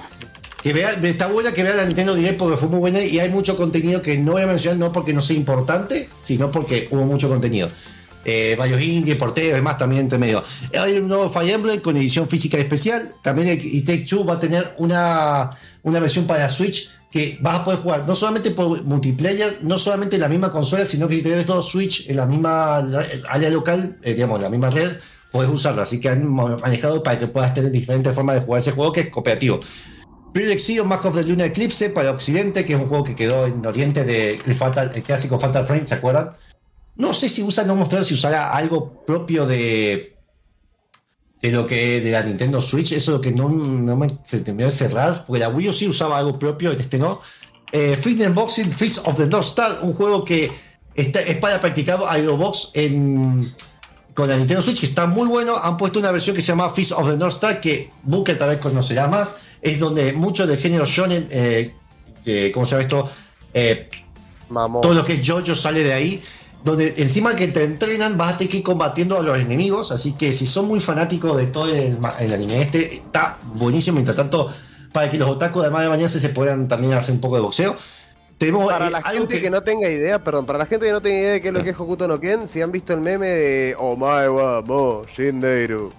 que 0.62 0.74
vea, 0.74 0.92
está 0.92 1.26
buena 1.26 1.54
que 1.54 1.64
vea 1.64 1.74
la 1.74 1.86
Nintendo 1.86 2.14
Direct 2.14 2.38
porque 2.38 2.56
fue 2.56 2.70
muy 2.70 2.78
buena 2.78 3.02
y 3.04 3.18
hay 3.18 3.30
mucho 3.30 3.58
contenido 3.58 4.02
que 4.02 4.18
no 4.18 4.34
voy 4.34 4.44
a 4.44 4.48
mencionar, 4.48 4.78
no 4.78 4.92
porque 4.92 5.12
no 5.12 5.22
sea 5.22 5.36
importante, 5.36 6.08
sino 6.16 6.52
porque 6.52 6.88
hubo 6.92 7.04
mucho 7.04 7.30
contenido. 7.30 7.68
Eh, 8.24 8.56
varios 8.58 8.80
indie, 8.80 9.16
porteros, 9.16 9.56
demás 9.56 9.80
también 9.80 10.02
entre 10.04 10.20
medio. 10.20 10.44
Hay 10.80 10.98
un 10.98 11.08
nuevo 11.08 11.32
Fire 11.32 11.50
Emblem 11.50 11.80
con 11.80 11.98
edición 11.98 12.28
física 12.28 12.58
especial. 12.60 13.16
También 13.24 13.48
el 13.48 13.84
Take 13.84 14.04
Two 14.04 14.24
va 14.24 14.34
a 14.34 14.40
tener 14.40 14.76
una, 14.78 15.50
una 15.82 16.00
versión 16.00 16.28
para 16.28 16.48
Switch 16.50 16.92
que 17.12 17.38
vas 17.42 17.60
a 17.60 17.66
poder 17.66 17.82
jugar 17.82 18.08
no 18.08 18.16
solamente 18.16 18.52
por 18.52 18.84
multiplayer, 18.84 19.60
no 19.62 19.78
solamente 19.78 20.16
en 20.16 20.22
la 20.22 20.30
misma 20.30 20.50
consola, 20.50 20.86
sino 20.86 21.08
que 21.08 21.16
si 21.16 21.24
tienes 21.24 21.46
todo 21.46 21.62
Switch 21.62 22.10
en 22.10 22.16
la 22.16 22.26
misma 22.26 22.78
área 23.30 23.50
local, 23.50 23.98
eh, 24.02 24.14
digamos, 24.14 24.38
en 24.38 24.44
la 24.44 24.50
misma 24.50 24.70
red, 24.70 24.94
puedes 25.32 25.50
usarlo. 25.50 25.82
Así 25.82 26.00
que 26.00 26.08
han 26.08 26.26
manejado 26.26 27.04
para 27.04 27.20
que 27.20 27.28
puedas 27.28 27.54
tener 27.54 27.70
diferentes 27.70 28.16
formas 28.16 28.36
de 28.36 28.42
jugar 28.42 28.62
ese 28.62 28.72
juego 28.72 28.94
que 28.94 29.02
es 29.02 29.10
cooperativo. 29.10 29.60
Project 30.34 30.62
Zero, 30.62 30.86
Mask 30.86 31.06
of 31.06 31.16
the 31.16 31.24
Lunar 31.24 31.48
Eclipse 31.48 31.90
para 31.90 32.12
Occidente, 32.12 32.64
que 32.64 32.74
es 32.74 32.80
un 32.80 32.88
juego 32.88 33.04
que 33.04 33.16
quedó 33.16 33.46
en 33.46 33.66
Oriente 33.66 34.06
de 34.06 34.40
el, 34.46 35.04
clásico 35.04 35.38
Fatal 35.38 35.68
Frame, 35.68 35.86
¿se 35.86 35.96
acuerdan? 35.96 36.30
No 36.96 37.14
sé 37.14 37.28
si 37.28 37.44
usa, 37.44 37.66
no 37.66 37.76
mostró 37.76 38.02
si 38.04 38.14
usará 38.14 38.52
algo 38.52 39.04
propio 39.06 39.46
de 39.46 40.11
de 41.42 41.52
lo 41.52 41.66
que 41.66 42.02
de 42.02 42.12
la 42.12 42.22
Nintendo 42.22 42.62
Switch, 42.62 42.92
eso 42.92 43.12
es 43.12 43.18
lo 43.18 43.22
que 43.22 43.32
no, 43.32 43.50
me 43.50 44.08
se 44.24 44.42
terminó 44.42 44.68
de 44.68 44.72
cerrar, 44.72 45.26
porque 45.26 45.40
la 45.40 45.50
Wii 45.50 45.70
U 45.70 45.74
sí 45.74 45.88
usaba 45.88 46.18
algo 46.18 46.38
propio, 46.38 46.72
este 46.72 46.98
no. 46.98 47.20
Eh, 47.72 47.98
Boxing, 48.34 48.72
Fist 48.72 49.00
of 49.06 49.18
the 49.18 49.26
North 49.26 49.46
Star, 49.46 49.80
un 49.82 49.94
juego 49.94 50.24
que 50.24 50.52
está, 50.94 51.22
es 51.22 51.38
para 51.38 51.60
practicar 51.60 52.00
Aerobox 52.08 52.72
en, 52.74 53.50
con 54.14 54.30
la 54.30 54.38
Nintendo 54.38 54.62
Switch, 54.62 54.80
que 54.80 54.86
está 54.86 55.08
muy 55.08 55.28
bueno. 55.28 55.56
Han 55.58 55.78
puesto 55.78 56.00
una 56.00 56.12
versión 56.12 56.36
que 56.36 56.42
se 56.42 56.50
llama 56.50 56.70
Fist 56.70 56.92
of 56.92 57.10
the 57.10 57.18
North 57.18 57.36
Star, 57.36 57.60
que 57.60 57.90
Booker 58.04 58.38
tal 58.38 58.50
vez 58.50 58.60
conocerá 58.60 59.08
más. 59.08 59.38
Es 59.62 59.80
donde 59.80 60.14
mucho 60.14 60.46
del 60.46 60.58
género 60.58 60.86
shonen, 60.86 61.28
eh, 61.32 61.74
¿cómo 62.54 62.66
se 62.66 62.72
llama 62.72 62.84
esto? 62.84 63.10
Eh, 63.54 63.90
todo 64.82 64.94
lo 64.94 65.06
que 65.06 65.14
es 65.14 65.28
JoJo 65.28 65.56
sale 65.56 65.84
de 65.84 65.94
ahí 65.94 66.22
donde 66.64 66.94
encima 66.98 67.36
que 67.36 67.48
te 67.48 67.64
entrenan 67.64 68.18
vas 68.18 68.34
a 68.34 68.38
tener 68.38 68.52
que 68.52 68.58
ir 68.58 68.64
combatiendo 68.64 69.18
a 69.18 69.22
los 69.22 69.38
enemigos, 69.38 69.92
así 69.92 70.14
que 70.14 70.34
si 70.34 70.46
son 70.46 70.68
muy 70.68 70.80
fanáticos 70.80 71.38
de 71.38 71.48
todo 71.48 71.68
el, 71.68 71.98
anime 72.34 72.62
este, 72.62 72.96
está 72.96 73.38
buenísimo, 73.44 73.96
mientras 73.96 74.16
tanto, 74.16 74.52
para 74.92 75.10
que 75.10 75.18
los 75.18 75.30
otakus 75.30 75.64
además 75.64 75.84
de 75.84 75.88
bañarse 75.90 76.20
se 76.20 76.30
puedan 76.30 76.68
también 76.68 76.94
hacer 76.94 77.16
un 77.16 77.22
poco 77.22 77.36
de 77.36 77.42
boxeo. 77.42 77.76
para 78.68 78.88
eh, 78.88 78.92
la 78.92 79.02
gente 79.02 79.42
que... 79.42 79.50
no 79.50 79.62
tenga 79.62 79.90
idea, 79.90 80.24
perdón, 80.24 80.46
para 80.46 80.60
la 80.60 80.66
gente 80.66 80.86
que 80.86 80.92
no 80.92 81.02
tenga 81.02 81.18
idea 81.18 81.32
de 81.34 81.42
qué 81.42 81.48
es 81.48 81.54
lo 81.54 81.64
que 81.64 81.72
es 81.72 81.80
Hokuto 81.80 82.08
no 82.08 82.20
Ken, 82.20 82.48
si 82.48 82.62
han 82.62 82.72
visto 82.72 82.94
el 82.94 83.02
meme 83.02 83.28
de 83.28 83.76
my 83.80 84.28
wa 84.28 84.62
mo 84.62 85.04
Shindeiru. 85.16 85.92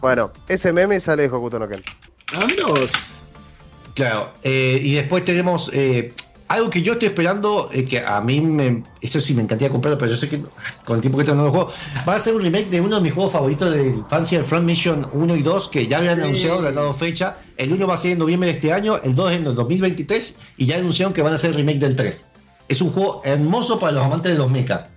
Bueno, 0.00 0.30
ese 0.48 0.72
meme 0.72 1.00
sale 1.00 1.22
de 1.22 1.34
Hokuto 1.34 1.58
no 1.58 1.68
Ken. 1.68 1.82
Claro, 3.94 4.32
eh, 4.42 4.78
y 4.82 4.94
después 4.94 5.24
tenemos 5.24 5.70
eh, 5.74 6.12
algo 6.50 6.68
que 6.68 6.82
yo 6.82 6.94
estoy 6.94 7.06
esperando, 7.06 7.70
eh, 7.72 7.84
que 7.84 8.00
a 8.00 8.20
mí 8.20 8.40
me, 8.40 8.82
eso 9.00 9.20
sí 9.20 9.34
me 9.34 9.42
encantaría 9.42 9.70
comprarlo, 9.70 9.96
pero 9.96 10.10
yo 10.10 10.16
sé 10.16 10.28
que 10.28 10.42
con 10.84 10.96
el 10.96 11.00
tiempo 11.00 11.16
que 11.16 11.24
tengo 11.24 11.38
no 11.38 11.44
lo 11.44 11.52
juego, 11.52 11.72
va 12.06 12.16
a 12.16 12.18
ser 12.18 12.34
un 12.34 12.42
remake 12.42 12.68
de 12.68 12.80
uno 12.80 12.96
de 12.96 13.02
mis 13.02 13.12
juegos 13.12 13.32
favoritos 13.32 13.72
de 13.72 13.86
infancia, 13.86 14.40
el 14.40 14.44
Front 14.44 14.66
Mission 14.66 15.06
1 15.12 15.36
y 15.36 15.42
2, 15.42 15.68
que 15.68 15.86
ya 15.86 15.98
habían 15.98 16.20
anunciado, 16.20 16.60
le 16.60 16.70
han 16.70 16.74
dado 16.74 16.92
fecha. 16.92 17.36
El 17.56 17.72
1 17.72 17.86
va 17.86 17.94
a 17.94 17.96
ser 17.96 18.10
en 18.12 18.18
noviembre 18.18 18.48
de 18.48 18.56
este 18.56 18.72
año, 18.72 18.96
el 19.00 19.14
2 19.14 19.32
en 19.32 19.46
el 19.46 19.54
2023, 19.54 20.38
y 20.56 20.66
ya 20.66 20.76
anunciaron 20.76 21.12
que 21.12 21.22
van 21.22 21.32
a 21.32 21.36
hacer 21.36 21.50
el 21.50 21.56
remake 21.56 21.78
del 21.78 21.94
3. 21.94 22.28
Es 22.68 22.82
un 22.82 22.90
juego 22.90 23.22
hermoso 23.24 23.78
para 23.78 23.92
los 23.92 24.04
amantes 24.04 24.32
de 24.32 24.38
los 24.38 24.50
mecha. 24.50 24.88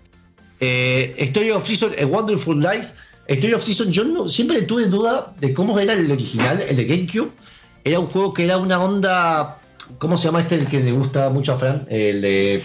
Story 0.59 1.51
of 1.51 1.67
Season, 1.67 1.91
A 2.01 2.05
Wonderful 2.07 2.59
Lies. 2.59 2.95
Story 3.27 3.53
of 3.53 3.61
Season, 3.61 3.91
yo 3.91 4.03
no, 4.05 4.27
siempre 4.27 4.63
tuve 4.63 4.87
duda 4.87 5.33
de 5.39 5.53
cómo 5.53 5.77
era 5.77 5.93
el 5.93 6.11
original, 6.11 6.63
el 6.67 6.75
de 6.75 6.85
GameCube 6.85 7.31
era 7.83 7.99
un 7.99 8.07
juego 8.07 8.33
que 8.33 8.45
era 8.45 8.57
una 8.57 8.81
onda. 8.81 9.59
¿Cómo 9.97 10.17
se 10.17 10.25
llama 10.25 10.41
este 10.41 10.55
el 10.55 10.67
que 10.67 10.79
le 10.79 10.91
gusta 10.91 11.29
mucho 11.29 11.53
a 11.53 11.57
Fran? 11.57 11.85
El 11.89 12.21
de. 12.21 12.63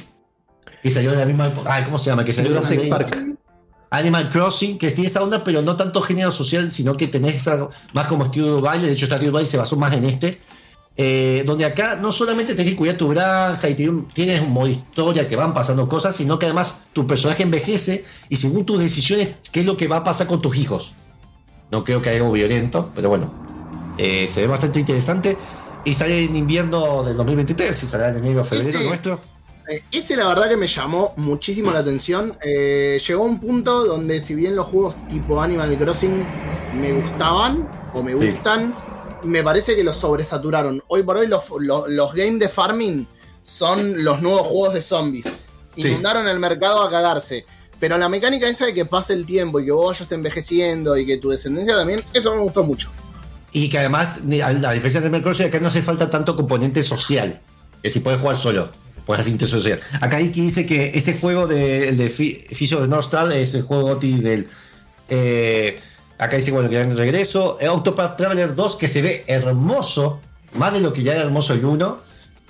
Que 0.82 0.90
salió 0.90 1.10
de 1.10 1.16
la 1.16 1.26
misma 1.26 1.48
época. 1.48 1.74
Ah, 1.74 1.84
¿cómo 1.84 1.98
se 1.98 2.10
llama? 2.10 2.24
Que 2.24 2.32
salió 2.32 2.50
Jurassic 2.50 2.88
Park. 2.88 3.36
Animal 3.90 4.28
Crossing, 4.28 4.76
que 4.76 4.90
tiene 4.90 5.06
esa 5.06 5.22
onda, 5.22 5.42
pero 5.42 5.62
no 5.62 5.74
tanto 5.74 6.02
género 6.02 6.30
social, 6.30 6.70
sino 6.70 6.96
que 6.96 7.08
tenés 7.08 7.36
esa, 7.36 7.68
más 7.94 8.06
como 8.06 8.24
estilo 8.24 8.56
de 8.56 8.62
baile. 8.62 8.86
De 8.86 8.92
hecho, 8.92 9.06
de 9.06 9.30
baile 9.30 9.46
se 9.46 9.56
basó 9.56 9.76
más 9.76 9.92
en 9.94 10.04
este. 10.04 10.38
Eh, 11.00 11.44
donde 11.46 11.64
acá 11.64 11.94
no 11.94 12.10
solamente 12.10 12.56
tenés 12.56 12.72
que 12.72 12.76
cuidar 12.76 12.96
tu 12.96 13.08
granja 13.08 13.68
y 13.68 13.74
tienes 13.74 14.42
un 14.42 14.50
modo 14.50 14.66
historia 14.66 15.28
que 15.28 15.36
van 15.36 15.54
pasando 15.54 15.88
cosas, 15.88 16.16
sino 16.16 16.40
que 16.40 16.46
además 16.46 16.86
tu 16.92 17.06
personaje 17.06 17.44
envejece 17.44 18.04
y 18.28 18.34
según 18.34 18.66
tus 18.66 18.80
decisiones, 18.80 19.28
qué 19.52 19.60
es 19.60 19.66
lo 19.66 19.76
que 19.76 19.86
va 19.86 19.98
a 19.98 20.04
pasar 20.04 20.26
con 20.26 20.42
tus 20.42 20.56
hijos. 20.56 20.94
No 21.70 21.84
creo 21.84 22.02
que 22.02 22.10
haya 22.10 22.18
algo 22.18 22.32
violento, 22.32 22.90
pero 22.96 23.10
bueno, 23.10 23.32
eh, 23.96 24.26
se 24.26 24.40
ve 24.40 24.48
bastante 24.48 24.80
interesante 24.80 25.36
y 25.88 25.94
sale 25.94 26.24
en 26.24 26.36
invierno 26.36 27.02
del 27.02 27.16
2023 27.16 27.82
y 27.82 27.86
sale 27.86 28.08
en 28.08 28.16
enero 28.18 28.44
febrero 28.44 28.80
nuestro. 28.80 29.20
Eh, 29.68 29.82
ese 29.90 30.16
la 30.16 30.28
verdad 30.28 30.48
que 30.48 30.56
me 30.56 30.66
llamó 30.66 31.14
muchísimo 31.16 31.70
la 31.70 31.78
atención. 31.80 32.36
Eh, 32.42 33.00
llegó 33.06 33.22
a 33.22 33.26
un 33.26 33.40
punto 33.40 33.84
donde 33.84 34.22
si 34.22 34.34
bien 34.34 34.54
los 34.54 34.66
juegos 34.66 34.96
tipo 35.08 35.40
Animal 35.40 35.76
Crossing 35.78 36.24
me 36.80 36.92
gustaban 36.92 37.68
o 37.94 38.02
me 38.02 38.14
gustan, 38.14 38.74
me 39.24 39.42
parece 39.42 39.74
que 39.74 39.82
los 39.82 39.96
sobresaturaron. 39.96 40.82
Hoy 40.88 41.02
por 41.02 41.16
hoy 41.16 41.26
los, 41.26 41.42
los, 41.58 42.14
games 42.14 42.38
de 42.38 42.48
farming 42.48 43.06
son 43.42 44.04
los 44.04 44.20
nuevos 44.20 44.46
juegos 44.46 44.74
de 44.74 44.82
zombies. 44.82 45.26
Inundaron 45.76 46.28
el 46.28 46.38
mercado 46.38 46.82
a 46.82 46.90
cagarse. 46.90 47.46
Pero 47.80 47.96
la 47.96 48.08
mecánica 48.08 48.48
esa 48.48 48.66
de 48.66 48.74
que 48.74 48.84
pase 48.84 49.12
el 49.12 49.24
tiempo 49.24 49.60
y 49.60 49.64
que 49.64 49.70
vos 49.70 49.86
vayas 49.90 50.10
envejeciendo 50.12 50.96
y 50.96 51.06
que 51.06 51.16
tu 51.18 51.30
descendencia 51.30 51.76
también, 51.76 52.00
eso 52.12 52.34
me 52.34 52.42
gustó 52.42 52.64
mucho. 52.64 52.90
Y 53.52 53.68
que 53.68 53.78
además, 53.78 54.18
a 54.18 54.72
diferencia 54.72 55.00
de 55.00 55.10
Mercury, 55.10 55.44
acá 55.44 55.58
no 55.60 55.68
hace 55.68 55.82
falta 55.82 56.10
tanto 56.10 56.36
componente 56.36 56.82
social. 56.82 57.40
Que 57.82 57.90
si 57.90 58.00
puedes 58.00 58.20
jugar 58.20 58.36
solo, 58.36 58.70
puedes 59.08 59.26
hacer 59.26 59.48
social. 59.48 59.80
Acá 60.02 60.20
Iki 60.20 60.40
dice 60.40 60.66
que 60.66 60.92
ese 60.94 61.16
juego 61.18 61.46
de, 61.46 61.92
de 61.92 62.10
Fisio 62.10 62.80
de 62.80 62.88
Nostal 62.88 63.32
es 63.32 63.54
el 63.54 63.62
juego 63.62 63.90
OTI 63.92 64.20
del. 64.20 64.48
Eh, 65.08 65.76
acá 66.18 66.36
dice, 66.36 66.50
bueno, 66.50 66.68
que 66.68 66.74
ya 66.74 66.82
en 66.82 66.96
regreso. 66.96 67.56
Autopath 67.66 68.16
Traveler 68.16 68.54
2, 68.54 68.76
que 68.76 68.86
se 68.86 69.00
ve 69.00 69.24
hermoso, 69.26 70.20
más 70.54 70.74
de 70.74 70.80
lo 70.80 70.92
que 70.92 71.02
ya 71.02 71.14
era 71.14 71.22
hermoso 71.22 71.54
el 71.54 71.64
1. 71.64 72.00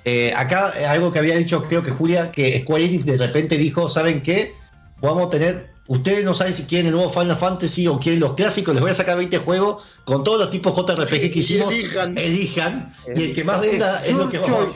Eh, 0.05 0.33
acá, 0.37 0.73
eh, 0.77 0.87
algo 0.87 1.13
que 1.13 1.21
había 1.21 1.37
dicho, 1.37 1.63
creo 1.63 1.83
que 1.83 1.93
Julia, 1.93 2.33
que 2.33 2.61
Square 2.63 2.85
Enix 2.87 3.05
de 3.05 3.17
repente 3.17 3.57
dijo: 3.57 3.89
¿Saben 3.89 4.23
qué? 4.23 4.53
Vamos 5.01 5.29
a 5.29 5.31
tener 5.31 5.69
Ustedes 5.89 6.23
no 6.23 6.35
saben 6.35 6.53
si 6.53 6.65
quieren 6.65 6.89
el 6.89 6.93
nuevo 6.93 7.11
Final 7.11 7.37
Fantasy 7.37 7.89
o 7.89 7.99
quieren 7.99 8.21
los 8.21 8.35
clásicos. 8.35 8.75
Les 8.75 8.83
voy 8.83 8.91
a 8.91 8.95
sacar 8.95 9.17
20 9.17 9.39
juegos 9.39 9.83
con 10.05 10.23
todos 10.23 10.39
los 10.39 10.51
tipos 10.51 10.77
JRPG 10.77 11.31
que 11.31 11.39
hicimos. 11.39 11.73
Elijan. 11.73 12.19
elijan 12.19 12.93
y 13.15 13.25
el 13.25 13.35
que 13.35 13.43
más 13.43 13.61
venda 13.61 14.05
es, 14.05 14.13
lo 14.13 14.29
que 14.29 14.39
va 14.39 14.69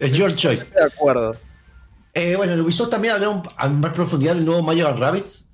Es 0.00 0.12
your 0.12 0.34
choice. 0.34 0.66
De 0.66 0.84
acuerdo. 0.84 1.36
Eh, 2.14 2.34
bueno, 2.34 2.54
en 2.54 2.60
Ubisoft 2.60 2.90
también 2.90 3.14
hablaron 3.14 3.42
a 3.56 3.68
más 3.68 3.92
profundidad 3.92 4.34
del 4.34 4.44
nuevo 4.44 4.60
Mario 4.62 4.92
Rabbits. 4.92 5.48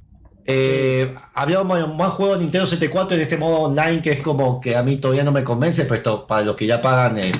Eh, 0.46 1.12
había 1.34 1.62
más, 1.62 2.12
juegos 2.14 2.38
de 2.38 2.44
Nintendo 2.44 2.66
74 2.66 3.16
en 3.16 3.22
este 3.22 3.36
modo 3.36 3.62
online 3.62 4.00
que 4.00 4.12
es 4.12 4.20
como 4.20 4.60
que 4.60 4.76
a 4.76 4.82
mí 4.82 4.96
todavía 4.96 5.24
no 5.24 5.32
me 5.32 5.44
convence, 5.44 5.82
pero 5.82 5.96
esto 5.96 6.26
para 6.26 6.42
los 6.42 6.56
que 6.56 6.66
ya 6.66 6.80
pagan, 6.80 7.18
eh, 7.18 7.32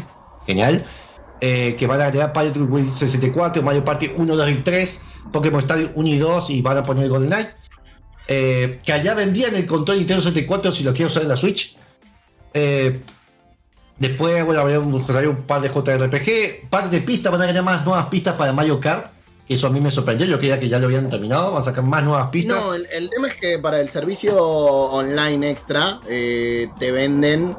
genial. 0.44 0.84
Eh, 1.40 1.76
que 1.76 1.86
van 1.86 2.00
a 2.00 2.06
agregar 2.06 2.32
Mario 2.34 2.88
64, 2.88 3.62
Mario 3.62 3.84
Party 3.84 4.10
1, 4.16 4.36
2 4.36 4.50
y 4.50 4.54
3 4.54 5.02
Pokémon 5.32 5.60
Stadium 5.60 5.90
1 5.94 6.08
y 6.08 6.18
2 6.18 6.50
y 6.50 6.62
van 6.62 6.78
a 6.78 6.82
poner 6.82 7.08
Golden 7.08 7.28
Knight. 7.28 7.48
Eh, 8.28 8.78
que 8.84 8.92
allá 8.92 9.14
vendían 9.14 9.54
el 9.54 9.66
control 9.66 9.98
Nintendo 9.98 10.22
64 10.22 10.72
si 10.72 10.82
lo 10.82 10.92
quiero 10.92 11.08
usar 11.08 11.22
en 11.22 11.28
la 11.28 11.36
Switch. 11.36 11.76
Eh, 12.54 13.00
después, 13.98 14.44
bueno, 14.46 14.62
había 14.62 14.80
un, 14.80 14.94
un, 14.94 15.36
par 15.46 15.60
de 15.60 15.68
JRPG, 15.68 16.70
par 16.70 16.88
de 16.88 17.00
pistas, 17.02 17.30
van 17.30 17.42
a 17.42 17.44
agregar 17.44 17.64
más 17.64 17.84
nuevas 17.84 18.06
pistas 18.06 18.34
para 18.36 18.52
Mario 18.52 18.80
Kart. 18.80 19.12
Eso 19.46 19.68
a 19.68 19.70
mí 19.70 19.80
me 19.80 19.92
sorprendió, 19.92 20.26
yo 20.26 20.38
creía 20.38 20.58
que 20.58 20.68
ya 20.68 20.78
lo 20.78 20.86
habían 20.86 21.08
terminado, 21.08 21.52
van 21.52 21.60
a 21.60 21.64
sacar 21.64 21.84
más 21.84 22.02
nuevas 22.02 22.28
pistas. 22.30 22.64
No, 22.64 22.74
el, 22.74 23.10
tema 23.10 23.28
es 23.28 23.34
que 23.34 23.58
para 23.60 23.80
el 23.80 23.90
servicio 23.90 24.36
online 24.42 25.50
extra 25.50 26.00
te 26.04 26.90
venden 26.90 27.56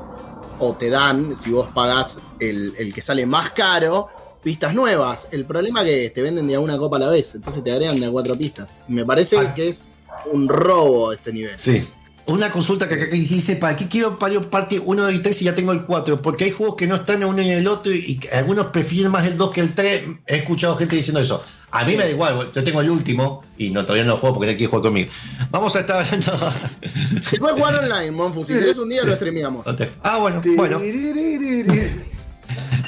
o 0.60 0.76
te 0.76 0.89
dan, 0.89 1.36
si 1.36 1.51
vos 1.51 1.68
pagás 1.74 2.20
el, 2.39 2.74
el 2.78 2.93
que 2.93 3.01
sale 3.01 3.26
más 3.26 3.51
caro, 3.51 4.10
pistas 4.43 4.74
nuevas. 4.74 5.28
El 5.32 5.45
problema 5.45 5.82
es 5.82 5.88
que 5.88 6.10
te 6.12 6.22
venden 6.22 6.47
de 6.47 6.55
a 6.55 6.60
una 6.60 6.78
copa 6.78 6.97
a 6.97 6.99
la 6.99 7.10
vez, 7.10 7.36
entonces 7.36 7.64
te 7.64 7.72
agregan 7.72 7.99
de 7.99 8.05
a 8.05 8.12
cuatro 8.12 8.36
pistas. 8.36 8.82
Me 8.88 9.05
parece 9.05 9.38
ah. 9.38 9.53
que 9.53 9.68
es 9.68 9.91
un 10.32 10.47
robo 10.47 11.12
este 11.12 11.34
nivel. 11.34 11.58
Sí. 11.58 11.86
Una 12.28 12.49
consulta 12.49 12.89
que 12.89 12.95
acá 12.95 13.05
dice, 13.05 13.55
¿para 13.55 13.76
qué 13.76 13.88
quiero 13.88 14.18
Mario 14.20 14.49
Party 14.49 14.82
1 14.84 15.12
y 15.12 15.20
3 15.20 15.36
si 15.36 15.45
ya 15.45 15.55
tengo 15.55 15.72
el 15.72 15.86
4? 15.86 16.22
Porque 16.22 16.43
hay 16.43 16.51
juegos 16.51 16.76
que 16.76 16.86
no 16.86 16.95
están 16.95 17.24
en 17.24 17.30
uno 17.30 17.41
y 17.41 17.49
en 17.49 17.60
el 17.60 17.68
otro 17.68 17.93
y 17.93 18.20
algunos 18.34 18.68
prefieren 18.68 19.12
más 19.12 19.26
el 19.26 19.38
2 19.38 19.51
que 19.51 19.62
el 19.62 19.74
3. 19.74 20.03
He 20.26 20.38
escuchado 20.38 20.76
gente 20.76 20.97
diciendo 20.97 21.22
eso. 21.22 21.43
A 21.70 21.84
mí 21.84 21.97
me 21.97 22.03
da 22.03 22.09
igual, 22.09 22.51
yo 22.53 22.63
tengo 22.63 22.80
el 22.80 22.89
último 22.89 23.43
y 23.57 23.72
no 23.72 23.84
todavía 23.84 24.05
no 24.05 24.11
lo 24.11 24.18
juego 24.18 24.36
porque 24.36 24.55
quiere 24.55 24.70
jugar 24.70 24.84
conmigo. 24.84 25.09
Vamos 25.51 25.76
a 25.76 25.82
estar 25.82 26.03
hablando. 26.03 26.51
Se 27.22 27.38
puede 27.39 27.55
jugar 27.55 27.76
online, 27.76 28.11
Monfu. 28.11 28.45
Si 28.45 28.53
querés 28.53 28.78
un 28.78 28.89
día 28.89 29.03
lo 29.03 29.13
streameamos. 29.13 29.68
Ah, 30.03 30.18
bueno, 30.18 30.41
bueno. 30.55 30.82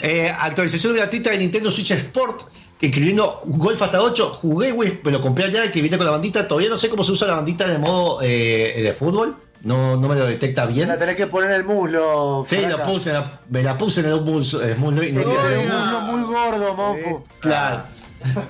Eh, 0.02 0.32
actualización 0.40 0.96
gratuita 0.96 1.30
de 1.32 1.40
Nintendo 1.40 1.70
Switch 1.70 1.92
Sport, 1.92 2.44
incluyendo 2.80 3.42
Golf 3.44 3.82
hasta 3.82 4.02
8. 4.02 4.30
Jugué, 4.30 4.72
güey, 4.72 4.98
me 5.04 5.12
lo 5.12 5.20
compré 5.20 5.44
allá, 5.44 5.70
que 5.70 5.82
viene 5.82 5.98
con 5.98 6.06
la 6.06 6.14
bandita. 6.14 6.48
Todavía 6.48 6.70
no 6.70 6.78
sé 6.78 6.88
cómo 6.88 7.04
se 7.04 7.12
usa 7.12 7.28
la 7.28 7.36
bandita 7.36 7.68
de 7.68 7.78
modo 7.80 8.22
eh, 8.22 8.80
de 8.82 8.94
fútbol. 8.94 9.36
No, 9.62 9.98
no 9.98 10.08
me 10.08 10.16
lo 10.16 10.26
detecta 10.26 10.66
bien. 10.66 10.88
La 10.88 10.98
tenés 10.98 11.18
que 11.18 11.28
poner 11.28 11.50
en 11.52 11.58
el 11.58 11.64
muslo. 11.66 12.46
Sí, 12.48 12.66
lo 12.66 12.82
puse, 12.82 13.12
me 13.50 13.62
la 13.62 13.78
puse 13.78 14.00
en 14.00 14.06
el 14.06 14.22
muslo. 14.22 14.62
El 14.62 14.78
muslo, 14.78 15.04
y 15.04 15.12
muslo 15.12 16.02
muy 16.04 16.22
gordo, 16.24 16.76
monfo. 16.76 17.24
Claro. 17.42 17.99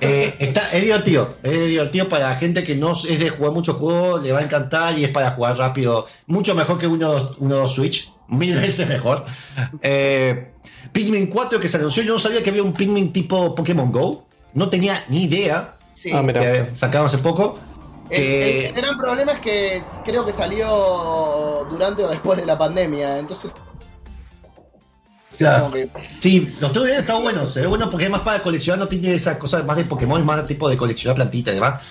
Eh, 0.00 0.34
está, 0.38 0.70
es 0.72 0.82
divertido, 0.82 1.36
es 1.42 1.66
divertido 1.66 2.08
para 2.08 2.30
la 2.30 2.34
gente 2.34 2.62
que 2.62 2.74
no 2.74 2.92
es 2.92 3.18
de 3.18 3.30
jugar 3.30 3.52
muchos 3.52 3.76
juegos, 3.76 4.22
le 4.22 4.32
va 4.32 4.40
a 4.40 4.42
encantar 4.42 4.98
y 4.98 5.04
es 5.04 5.10
para 5.10 5.30
jugar 5.30 5.56
rápido, 5.58 6.06
mucho 6.26 6.54
mejor 6.54 6.78
que 6.78 6.86
uno, 6.86 7.36
uno 7.38 7.68
Switch, 7.68 8.12
mil 8.28 8.56
veces 8.56 8.88
mejor. 8.88 9.24
Eh, 9.82 10.52
Pikmin 10.92 11.28
4 11.28 11.60
que 11.60 11.68
se 11.68 11.76
anunció, 11.76 12.02
yo 12.02 12.14
no 12.14 12.18
sabía 12.18 12.42
que 12.42 12.50
había 12.50 12.62
un 12.62 12.72
Pikmin 12.72 13.12
tipo 13.12 13.54
Pokémon 13.54 13.92
Go, 13.92 14.26
no 14.54 14.68
tenía 14.68 15.04
ni 15.08 15.24
idea. 15.24 15.76
Sí. 15.92 16.10
Ah, 16.12 16.24
que 16.26 16.70
sacaron 16.72 17.06
hace 17.06 17.18
poco. 17.18 17.58
El, 18.08 18.72
gran 18.72 18.98
problema 18.98 19.32
es 19.32 19.40
que 19.40 19.82
creo 20.04 20.24
que 20.24 20.32
salió 20.32 21.66
durante 21.70 22.02
o 22.02 22.08
después 22.08 22.38
de 22.38 22.46
la 22.46 22.58
pandemia, 22.58 23.18
entonces 23.18 23.54
Sí, 26.18 26.40
los 26.40 26.62
estuve 26.64 26.86
viendo, 26.86 27.00
está 27.00 27.14
bueno, 27.14 27.46
se 27.46 27.60
ve 27.60 27.66
bueno 27.66 27.88
porque 27.88 28.06
es 28.06 28.10
más 28.10 28.22
para 28.22 28.42
coleccionar, 28.42 28.80
no 28.80 28.88
tiene 28.88 29.14
esas 29.14 29.36
cosas 29.36 29.64
más 29.64 29.76
de 29.76 29.84
Pokémon, 29.84 30.24
más 30.26 30.46
tipo 30.46 30.68
de 30.68 30.76
coleccionar 30.76 31.14
plantitas 31.14 31.52
y 31.52 31.54
demás. 31.54 31.82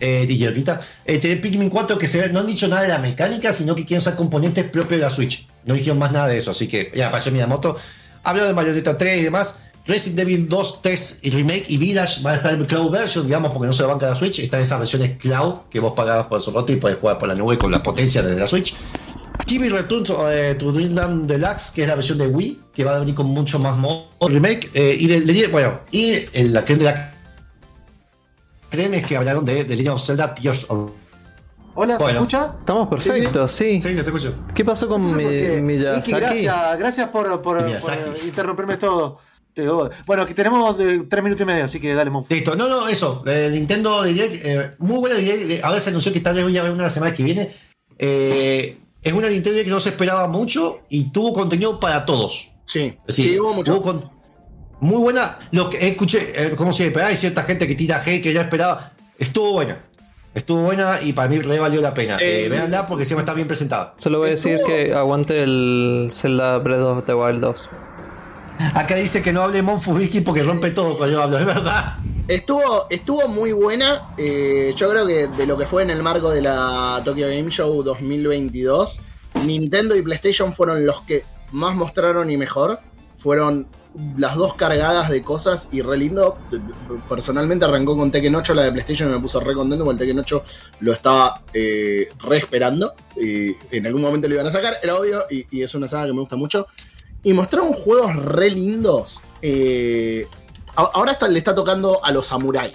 Eh, 0.00 0.26
de 0.28 0.36
hierbita. 0.36 0.80
Eh, 1.04 1.18
tiene 1.18 1.36
Pikmin 1.38 1.70
4 1.70 1.98
que 1.98 2.06
se 2.06 2.20
ve, 2.20 2.28
no 2.28 2.38
han 2.40 2.46
dicho 2.46 2.68
nada 2.68 2.82
de 2.82 2.88
la 2.88 2.98
mecánica, 2.98 3.52
sino 3.52 3.74
que 3.74 3.84
quieren 3.84 4.00
usar 4.00 4.14
componentes 4.14 4.64
propios 4.64 5.00
de 5.00 5.04
la 5.04 5.10
Switch. 5.10 5.48
No 5.64 5.74
dijeron 5.74 5.98
más 5.98 6.12
nada 6.12 6.28
de 6.28 6.38
eso, 6.38 6.52
así 6.52 6.68
que 6.68 6.92
ya 6.94 7.08
apareció 7.08 7.32
Miyamoto. 7.32 7.76
Habló 8.22 8.46
de 8.46 8.52
Bayonetta 8.52 8.96
3 8.96 9.20
y 9.20 9.24
demás. 9.24 9.58
Resident 9.88 10.20
Evil 10.20 10.48
2, 10.48 10.82
3 10.82 11.20
y 11.22 11.30
Remake 11.30 11.64
y 11.68 11.78
Village 11.78 12.22
van 12.22 12.34
a 12.34 12.36
estar 12.36 12.52
en 12.52 12.62
Cloud 12.66 12.90
Version, 12.90 13.24
digamos, 13.24 13.50
porque 13.52 13.66
no 13.66 13.72
se 13.72 13.82
lo 13.82 13.88
banca 13.88 14.06
la 14.06 14.14
Switch. 14.14 14.38
Están 14.38 14.60
esas 14.60 14.78
versiones 14.78 15.16
Cloud 15.18 15.60
que 15.70 15.80
vos 15.80 15.94
pagabas 15.94 16.26
por 16.26 16.42
su 16.42 16.50
y 16.68 16.76
puedes 16.76 16.98
jugar 16.98 17.16
por 17.16 17.26
la 17.26 17.34
nube 17.34 17.56
con 17.56 17.70
la 17.70 17.82
potencia 17.82 18.20
de 18.22 18.38
la 18.38 18.46
Switch. 18.46 18.74
Kimi 19.46 19.70
Return 19.70 20.04
eh, 20.30 20.56
to 20.58 20.72
Dreamland 20.72 21.26
Deluxe, 21.26 21.70
que 21.70 21.82
es 21.82 21.88
la 21.88 21.94
versión 21.94 22.18
de 22.18 22.26
Wii, 22.26 22.64
que 22.74 22.84
va 22.84 22.96
a 22.96 22.98
venir 22.98 23.14
con 23.14 23.26
mucho 23.28 23.58
más 23.58 23.78
modo 23.78 24.08
remake. 24.20 24.70
Eh, 24.74 24.94
y 25.00 25.06
de, 25.06 25.46
bueno, 25.46 25.80
y 25.90 26.18
el, 26.34 26.52
la 26.52 26.66
crema 26.66 26.78
de 26.80 26.84
la 26.84 27.14
crema 28.68 28.96
es 28.96 29.06
que 29.06 29.16
hablaron 29.16 29.46
de 29.46 29.64
The 29.64 29.74
Legend 29.74 29.94
of 29.94 30.04
Zelda 30.04 30.34
Tears 30.34 30.66
of 30.68 30.90
Hola, 31.74 31.98
¿se 31.98 32.10
escucha? 32.10 32.56
Estamos 32.58 32.88
perfectos, 32.88 33.52
sí. 33.52 33.80
Sí, 33.80 33.94
te 33.94 34.00
escucho. 34.00 34.34
¿Qué 34.52 34.64
pasó 34.64 34.86
con 34.88 35.16
mi, 35.16 35.24
Miyazaki? 35.24 36.10
gracias, 36.10 36.78
gracias 36.78 37.08
por, 37.08 37.40
por, 37.40 37.64
interrumpirme 38.26 38.76
todo. 38.76 39.20
Bueno, 40.06 40.22
aquí 40.22 40.34
tenemos 40.34 40.78
eh, 40.80 41.02
tres 41.08 41.22
minutos 41.22 41.42
y 41.42 41.46
medio, 41.46 41.64
así 41.64 41.80
que 41.80 41.94
dale, 41.94 42.10
Monfo. 42.10 42.32
Listo, 42.32 42.54
no, 42.54 42.68
no, 42.68 42.88
eso. 42.88 43.22
El 43.26 43.54
Nintendo 43.54 44.02
Direct, 44.04 44.78
muy 44.78 44.98
buena 44.98 45.16
Direct. 45.16 45.64
Ahora 45.64 45.80
se 45.80 45.90
anunció 45.90 46.12
que 46.12 46.20
tal 46.20 46.34
vez 46.34 46.44
voy 46.44 46.56
a 46.56 46.62
ver 46.62 46.72
una 46.72 46.90
semana 46.90 47.12
que 47.12 47.22
viene. 47.22 47.50
Eh, 47.98 48.76
es 49.02 49.12
una 49.12 49.28
Nintendo 49.28 49.62
que 49.62 49.70
no 49.70 49.80
se 49.80 49.90
esperaba 49.90 50.28
mucho 50.28 50.80
y 50.88 51.10
tuvo 51.10 51.32
contenido 51.32 51.78
para 51.80 52.04
todos. 52.04 52.52
Sí, 52.66 52.94
sí, 53.08 53.38
hubo 53.38 53.54
mucho. 53.54 53.82
muy 54.80 55.00
buena. 55.00 55.38
Lo 55.52 55.70
que 55.70 55.88
escuché, 55.88 56.32
eh, 56.34 56.56
como 56.56 56.72
se 56.72 56.92
hay 57.02 57.16
cierta 57.16 57.42
gente 57.42 57.66
que 57.66 57.74
tira 57.74 58.04
G 58.04 58.22
que 58.22 58.32
ya 58.32 58.42
esperaba. 58.42 58.92
Estuvo 59.18 59.52
buena. 59.52 59.82
Estuvo 60.34 60.62
buena 60.62 61.00
y 61.02 61.12
para 61.12 61.28
mí 61.28 61.38
le 61.38 61.58
valió 61.58 61.80
la 61.80 61.94
pena. 61.94 62.18
Eh, 62.20 62.44
eh 62.44 62.48
veanla 62.48 62.86
porque 62.86 63.04
se 63.04 63.16
está 63.16 63.32
bien 63.32 63.48
presentada. 63.48 63.94
Solo 63.96 64.18
voy 64.18 64.28
a 64.28 64.30
decir 64.32 64.60
que 64.66 64.92
aguante 64.94 65.42
el 65.42 66.08
Zelda 66.10 66.58
Breath 66.58 66.80
of 66.80 67.06
the 67.06 67.14
Wild 67.14 67.40
2. 67.40 67.68
Acá 68.74 68.94
dice 68.96 69.22
que 69.22 69.32
no 69.32 69.42
hable 69.42 69.62
Monfubiki 69.62 70.20
porque 70.20 70.42
rompe 70.42 70.70
todo 70.70 70.96
cuando 70.96 71.16
yo 71.16 71.22
hablo, 71.22 71.38
es 71.38 71.46
verdad. 71.46 71.96
Estuvo, 72.26 72.86
estuvo 72.90 73.28
muy 73.28 73.52
buena. 73.52 74.14
Eh, 74.16 74.72
yo 74.76 74.90
creo 74.90 75.06
que 75.06 75.28
de 75.28 75.46
lo 75.46 75.56
que 75.56 75.66
fue 75.66 75.82
en 75.82 75.90
el 75.90 76.02
marco 76.02 76.30
de 76.30 76.42
la 76.42 77.00
Tokyo 77.04 77.26
Game 77.28 77.50
Show 77.50 77.82
2022, 77.82 79.00
Nintendo 79.46 79.96
y 79.96 80.02
PlayStation 80.02 80.52
fueron 80.54 80.84
los 80.84 81.00
que 81.02 81.24
más 81.52 81.74
mostraron 81.74 82.30
y 82.30 82.36
mejor. 82.36 82.80
Fueron 83.18 83.66
las 84.16 84.36
dos 84.36 84.54
cargadas 84.54 85.08
de 85.08 85.22
cosas 85.22 85.68
y 85.72 85.82
re 85.82 85.96
lindo. 85.96 86.38
Personalmente 87.08 87.64
arrancó 87.64 87.96
con 87.96 88.10
Tekken 88.10 88.34
8, 88.34 88.54
la 88.54 88.62
de 88.62 88.72
PlayStation, 88.72 89.08
y 89.08 89.12
me 89.12 89.20
puso 89.20 89.40
re 89.40 89.54
contento 89.54 89.84
porque 89.84 89.94
el 89.94 89.98
Tekken 89.98 90.18
8 90.20 90.44
lo 90.80 90.92
estaba 90.92 91.42
eh, 91.52 92.08
re 92.20 92.36
esperando. 92.36 92.94
Y 93.16 93.56
en 93.70 93.86
algún 93.86 94.02
momento 94.02 94.28
lo 94.28 94.34
iban 94.34 94.46
a 94.46 94.50
sacar, 94.50 94.74
era 94.82 94.96
obvio, 94.96 95.22
y, 95.30 95.62
es 95.62 95.74
una 95.74 95.88
saga 95.88 96.06
que 96.06 96.12
me 96.12 96.20
gusta 96.20 96.36
mucho. 96.36 96.66
Y 97.22 97.32
mostraron 97.32 97.72
juegos 97.72 98.16
re 98.16 98.50
lindos. 98.50 99.20
Eh, 99.42 100.26
ahora 100.74 101.18
le 101.28 101.38
está 101.38 101.54
tocando 101.54 102.04
a 102.04 102.12
los 102.12 102.26
samuráis. 102.26 102.74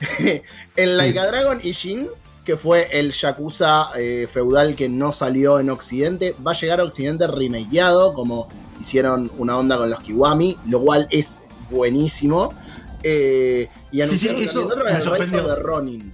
en 0.76 0.96
Laika 0.96 1.26
Dragon 1.26 1.60
y 1.62 1.72
Shin, 1.72 2.08
que 2.44 2.56
fue 2.56 2.88
el 2.90 3.12
Yakuza 3.12 3.90
eh, 3.96 4.26
feudal 4.30 4.74
que 4.74 4.88
no 4.88 5.12
salió 5.12 5.60
en 5.60 5.70
Occidente, 5.70 6.34
va 6.44 6.52
a 6.52 6.54
llegar 6.54 6.80
a 6.80 6.84
Occidente 6.84 7.26
remakeado, 7.26 8.14
como 8.14 8.48
hicieron 8.80 9.30
una 9.38 9.58
onda 9.58 9.76
con 9.76 9.90
los 9.90 10.00
Kiwami, 10.00 10.56
lo 10.66 10.80
cual 10.80 11.06
es 11.10 11.38
buenísimo. 11.70 12.54
Eh, 13.02 13.68
y 13.92 14.00
anunciaron 14.00 14.42
eso 14.42 14.68
me 14.68 15.00
sorprendió. 15.00 15.46
de 15.46 15.56
Ronin. 15.56 16.12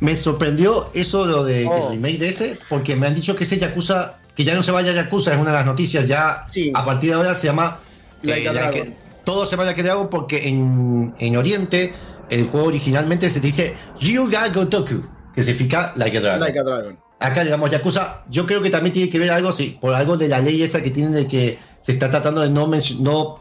Me 0.00 0.16
sorprendió 0.16 0.86
eso 0.92 1.24
lo 1.24 1.44
de 1.44 1.66
oh. 1.66 1.90
remake 1.90 2.18
de 2.18 2.28
ese, 2.28 2.58
porque 2.68 2.96
me 2.96 3.06
han 3.06 3.14
dicho 3.14 3.34
que 3.34 3.44
ese 3.44 3.58
Yakuza, 3.58 4.18
que 4.36 4.44
ya 4.44 4.54
no 4.54 4.62
se 4.62 4.70
vaya 4.70 4.92
a 4.92 4.94
Yakuza, 4.94 5.32
es 5.32 5.38
una 5.38 5.50
de 5.50 5.56
las 5.56 5.66
noticias, 5.66 6.06
ya 6.06 6.46
a 6.74 6.84
partir 6.84 7.10
de 7.10 7.16
ahora 7.16 7.34
se 7.34 7.46
llama 7.46 7.80
eh, 8.22 8.94
todo 9.24 9.44
se 9.44 9.52
llama 9.52 9.64
Like 9.64 9.82
Dragon 9.82 10.08
porque 10.08 10.46
en, 10.48 11.14
en, 11.18 11.36
Oriente 11.36 11.92
el 12.30 12.46
juego 12.46 12.66
originalmente 12.66 13.28
se 13.28 13.40
dice 13.40 13.74
Ryuga 14.00 14.48
Gotoku, 14.48 15.02
que 15.34 15.42
significa 15.42 15.92
Like 15.96 16.18
a 16.18 16.20
Dragon. 16.20 16.40
Like 16.40 16.58
a 16.58 16.62
Dragon. 16.62 16.98
Acá 17.18 17.44
digamos 17.44 17.70
Yakuza, 17.70 18.24
yo 18.28 18.46
creo 18.46 18.60
que 18.60 18.68
también 18.68 18.92
tiene 18.92 19.08
que 19.08 19.18
ver 19.18 19.30
algo, 19.30 19.50
sí, 19.52 19.78
por 19.80 19.94
algo 19.94 20.18
de 20.18 20.28
la 20.28 20.40
ley 20.40 20.62
esa 20.62 20.82
que 20.82 20.90
tienen 20.90 21.12
de 21.12 21.26
que 21.26 21.58
se 21.80 21.92
está 21.92 22.10
tratando 22.10 22.42
de 22.42 22.50
no, 22.50 22.70
no 23.00 23.38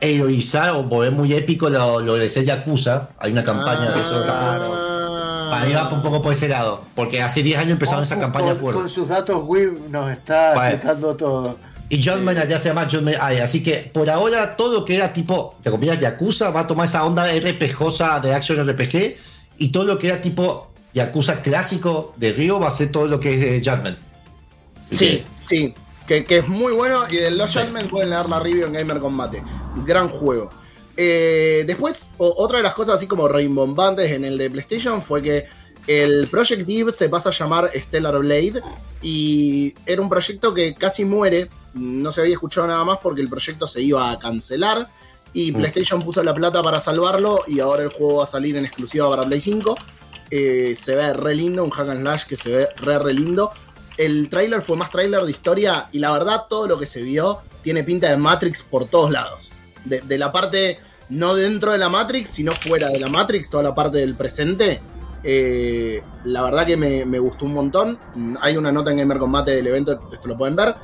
heroizar 0.00 0.70
o 0.70 0.82
volver 0.82 1.12
muy 1.12 1.32
épico 1.32 1.68
lo, 1.68 2.14
de 2.14 2.28
ser 2.28 2.44
Yakuza. 2.44 3.10
Hay 3.18 3.32
una 3.32 3.44
campaña 3.44 3.92
de 3.92 4.00
eso. 4.00 4.22
Claro. 4.22 4.85
Ahí 5.52 5.72
va 5.72 5.88
un 5.88 6.02
poco 6.02 6.22
por 6.22 6.32
ese 6.32 6.48
lado. 6.48 6.82
Porque 6.94 7.22
hace 7.22 7.42
10 7.42 7.58
años 7.58 7.72
empezaron 7.72 8.04
esa 8.04 8.18
campaña 8.18 8.54
fuerte. 8.54 8.80
Con 8.80 8.90
sus 8.90 9.08
datos 9.08 9.44
web 9.44 9.78
nos 9.90 10.10
está 10.10 10.54
explicando 10.54 11.16
todo. 11.16 11.56
Y 11.88 12.02
John 12.02 12.24
Maynard 12.24 12.48
ya 12.48 12.58
se 12.58 12.68
llama 12.68 12.88
John 12.90 13.04
Maynard. 13.04 13.40
Así 13.40 13.62
que 13.62 13.90
por 13.92 14.08
ahora 14.10 14.56
todo 14.56 14.80
lo 14.80 14.84
que 14.84 14.96
era 14.96 15.12
tipo, 15.12 15.54
de 15.62 15.70
comillas, 15.70 15.98
Yakuza 15.98 16.50
va 16.50 16.60
a 16.60 16.66
tomar 16.66 16.86
esa 16.86 17.04
onda 17.04 17.26
RPGosa 17.26 18.20
de 18.20 18.34
Action 18.34 18.66
RPG. 18.68 19.16
Y 19.58 19.68
todo 19.70 19.84
lo 19.84 19.98
que 19.98 20.08
era 20.08 20.20
tipo 20.20 20.68
Yakuza 20.94 21.42
clásico 21.42 22.14
de 22.16 22.32
Río 22.32 22.58
va 22.60 22.68
a 22.68 22.70
ser 22.70 22.90
todo 22.90 23.06
lo 23.06 23.20
que 23.20 23.34
es 23.34 23.64
de 23.64 23.70
Judgment. 23.70 23.98
Sí, 24.90 25.24
sí 25.48 25.74
que, 26.06 26.38
es 26.38 26.48
muy 26.48 26.72
bueno. 26.72 27.04
Y 27.10 27.16
del 27.16 27.36
Lost 27.36 27.58
Judgment 27.58 27.90
pueden 27.90 28.10
leer 28.10 28.28
la 28.28 28.40
review 28.40 28.66
en 28.66 28.72
Gamer 28.72 28.98
Combate. 28.98 29.42
Gran 29.84 30.08
juego. 30.08 30.50
Eh, 30.96 31.64
después, 31.66 32.10
otra 32.18 32.58
de 32.58 32.62
las 32.62 32.74
cosas 32.74 32.96
así 32.96 33.06
como 33.06 33.28
reimbombantes 33.28 34.10
en 34.10 34.24
el 34.24 34.38
de 34.38 34.50
PlayStation 34.50 35.02
fue 35.02 35.22
que 35.22 35.44
el 35.86 36.28
Project 36.28 36.68
Eve 36.68 36.92
se 36.92 37.08
pasa 37.08 37.28
a 37.28 37.32
llamar 37.32 37.70
Stellar 37.74 38.18
Blade 38.18 38.62
y 39.02 39.74
era 39.84 40.02
un 40.02 40.08
proyecto 40.08 40.52
que 40.52 40.74
casi 40.74 41.04
muere, 41.04 41.48
no 41.74 42.10
se 42.10 42.22
había 42.22 42.34
escuchado 42.34 42.66
nada 42.66 42.84
más 42.84 42.98
porque 43.02 43.20
el 43.20 43.28
proyecto 43.28 43.68
se 43.68 43.82
iba 43.82 44.10
a 44.10 44.18
cancelar 44.18 44.88
y. 45.32 45.52
PlayStation 45.52 46.00
puso 46.00 46.22
la 46.24 46.34
plata 46.34 46.62
para 46.62 46.80
salvarlo 46.80 47.44
y 47.46 47.60
ahora 47.60 47.82
el 47.82 47.90
juego 47.90 48.16
va 48.16 48.24
a 48.24 48.26
salir 48.26 48.56
en 48.56 48.64
exclusiva 48.64 49.08
para 49.10 49.24
Play 49.24 49.40
5. 49.40 49.74
Eh, 50.30 50.76
se 50.80 50.96
ve 50.96 51.12
re 51.12 51.34
lindo, 51.34 51.62
un 51.62 51.70
hack 51.70 51.88
and 51.88 52.00
slash 52.00 52.24
que 52.24 52.36
se 52.36 52.48
ve 52.48 52.68
re 52.78 52.98
re 52.98 53.12
lindo 53.12 53.52
el 53.96 54.28
tráiler 54.28 54.62
fue 54.62 54.76
más 54.76 54.90
tráiler 54.90 55.22
de 55.22 55.30
historia 55.30 55.88
y 55.92 55.98
la 55.98 56.12
verdad 56.12 56.44
todo 56.48 56.66
lo 56.66 56.78
que 56.78 56.86
se 56.86 57.02
vio 57.02 57.40
tiene 57.62 57.82
pinta 57.82 58.10
de 58.10 58.16
Matrix 58.16 58.62
por 58.62 58.86
todos 58.86 59.10
lados. 59.10 59.50
De, 59.84 60.18
la 60.18 60.32
parte 60.32 60.80
no 61.08 61.34
dentro 61.34 61.72
de 61.72 61.78
la 61.78 61.88
Matrix, 61.88 62.30
sino 62.30 62.52
fuera 62.52 62.88
de 62.88 63.00
la 63.00 63.08
Matrix, 63.08 63.50
toda 63.50 63.62
la 63.62 63.74
parte 63.74 63.98
del 63.98 64.16
presente. 64.16 64.80
Eh, 65.22 66.02
la 66.24 66.42
verdad 66.42 66.66
que 66.66 66.76
me, 66.76 67.18
gustó 67.18 67.46
un 67.46 67.54
montón. 67.54 67.98
Hay 68.40 68.56
una 68.56 68.72
nota 68.72 68.90
en 68.90 68.98
Gamer 68.98 69.18
Combate 69.18 69.52
del 69.52 69.66
evento, 69.66 70.00
esto 70.12 70.28
lo 70.28 70.36
pueden 70.36 70.56
ver. 70.56 70.74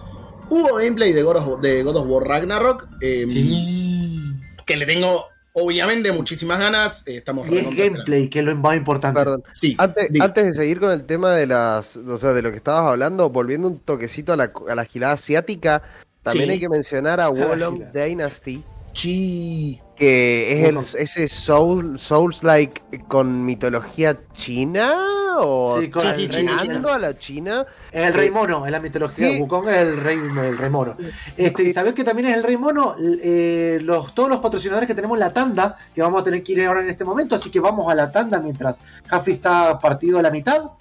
Hubo 0.49 0.77
gameplay 0.77 1.13
de 1.13 1.23
God 1.23 1.37
of, 1.37 1.61
de 1.61 1.83
God 1.83 1.97
of 1.97 2.07
War 2.09 2.25
Ragnarok. 2.25 2.89
Em, 3.01 4.41
que 4.67 4.77
le 4.77 4.87
tengo 4.87 5.27
Obviamente, 5.55 6.11
muchísimas 6.13 6.59
ganas. 6.59 7.07
Eh, 7.07 7.17
estamos 7.17 7.47
y 7.51 7.59
es 7.59 7.77
gameplay, 7.77 8.29
que 8.29 8.39
es 8.39 8.45
lo 8.45 8.57
más 8.57 8.75
importante. 8.75 9.21
Perdón. 9.21 9.43
Sí, 9.53 9.77
antes, 9.79 10.09
antes, 10.19 10.45
de 10.47 10.55
seguir 10.55 10.81
con 10.81 10.91
el 10.93 11.05
tema 11.05 11.33
de 11.33 11.47
las. 11.47 11.97
O 11.97 12.19
sea, 12.19 12.33
de 12.33 12.41
lo 12.41 12.51
que 12.51 12.57
estabas 12.57 12.91
hablando, 12.91 13.29
volviendo 13.29 13.69
un 13.69 13.79
toquecito 13.79 14.33
a 14.33 14.37
la, 14.37 14.51
a 14.69 14.75
la 14.75 14.85
gilada 14.87 15.13
asiática, 15.13 15.83
también 16.23 16.49
hay 16.49 16.59
que 16.59 16.71
mencionar 16.71 17.21
a 17.21 17.29
Wolong 17.29 17.93
Dynasty. 17.93 18.65
Sí 18.95 19.81
que 20.03 20.69
es 20.69 20.95
ese 20.97 21.29
Soul, 21.29 21.97
Souls 21.97 22.43
like 22.43 22.83
con 23.07 23.45
mitología 23.45 24.19
china 24.33 24.97
o 25.39 25.81
sí, 25.81 25.89
con 25.91 26.05
a 26.05 26.99
la 26.99 27.17
China. 27.17 27.65
Es 27.93 28.09
el 28.09 28.13
rey 28.13 28.29
mono, 28.29 28.67
en 28.67 28.73
la 28.73 28.81
mitología 28.81 29.29
de 29.29 29.41
Wukong 29.41 29.69
es 29.69 29.77
el 29.77 29.97
rey, 29.99 30.19
el 30.19 30.59
rey 30.59 30.71
mono. 30.71 30.97
Este, 31.37 31.63
y 31.63 31.73
sabes 31.73 31.95
que 31.95 32.03
también 32.03 32.31
es 32.31 32.37
el 32.37 32.43
rey 32.43 32.57
mono, 32.57 32.97
eh, 32.99 33.79
los, 33.81 34.13
todos 34.13 34.29
los 34.29 34.41
patrocinadores 34.41 34.89
que 34.89 34.97
tenemos 34.97 35.15
en 35.15 35.21
la 35.21 35.33
tanda, 35.33 35.79
que 35.95 36.03
vamos 36.03 36.21
a 36.21 36.25
tener 36.25 36.43
que 36.43 36.51
ir 36.51 36.67
ahora 36.67 36.83
en 36.83 36.91
este 36.91 37.05
momento, 37.05 37.37
así 37.37 37.49
que 37.49 37.61
vamos 37.61 37.89
a 37.89 37.95
la 37.95 38.11
tanda 38.11 38.41
mientras 38.41 38.81
Jaffi 39.07 39.31
está 39.31 39.79
partido 39.79 40.19
a 40.19 40.23
la 40.23 40.33
mitad 40.33 40.73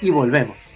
y 0.00 0.10
volvemos. 0.10 0.67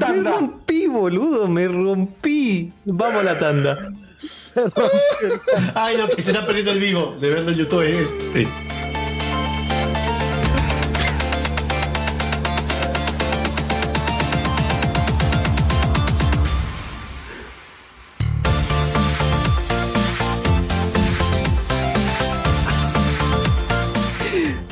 Me 0.00 0.30
rompí, 0.30 0.86
boludo, 0.86 1.48
me 1.48 1.68
rompí. 1.68 2.72
Vamos 2.84 3.20
a 3.20 3.24
la 3.24 3.38
tanda. 3.38 3.92
Ay, 5.74 5.96
lo 5.96 6.08
que 6.08 6.22
se 6.22 6.30
está 6.30 6.46
perdiendo 6.46 6.72
el 6.72 6.80
vivo 6.80 7.16
de 7.20 7.30
verlo 7.30 7.50
en 7.50 7.56
YouTube. 7.56 7.82
Eh. 7.82 8.48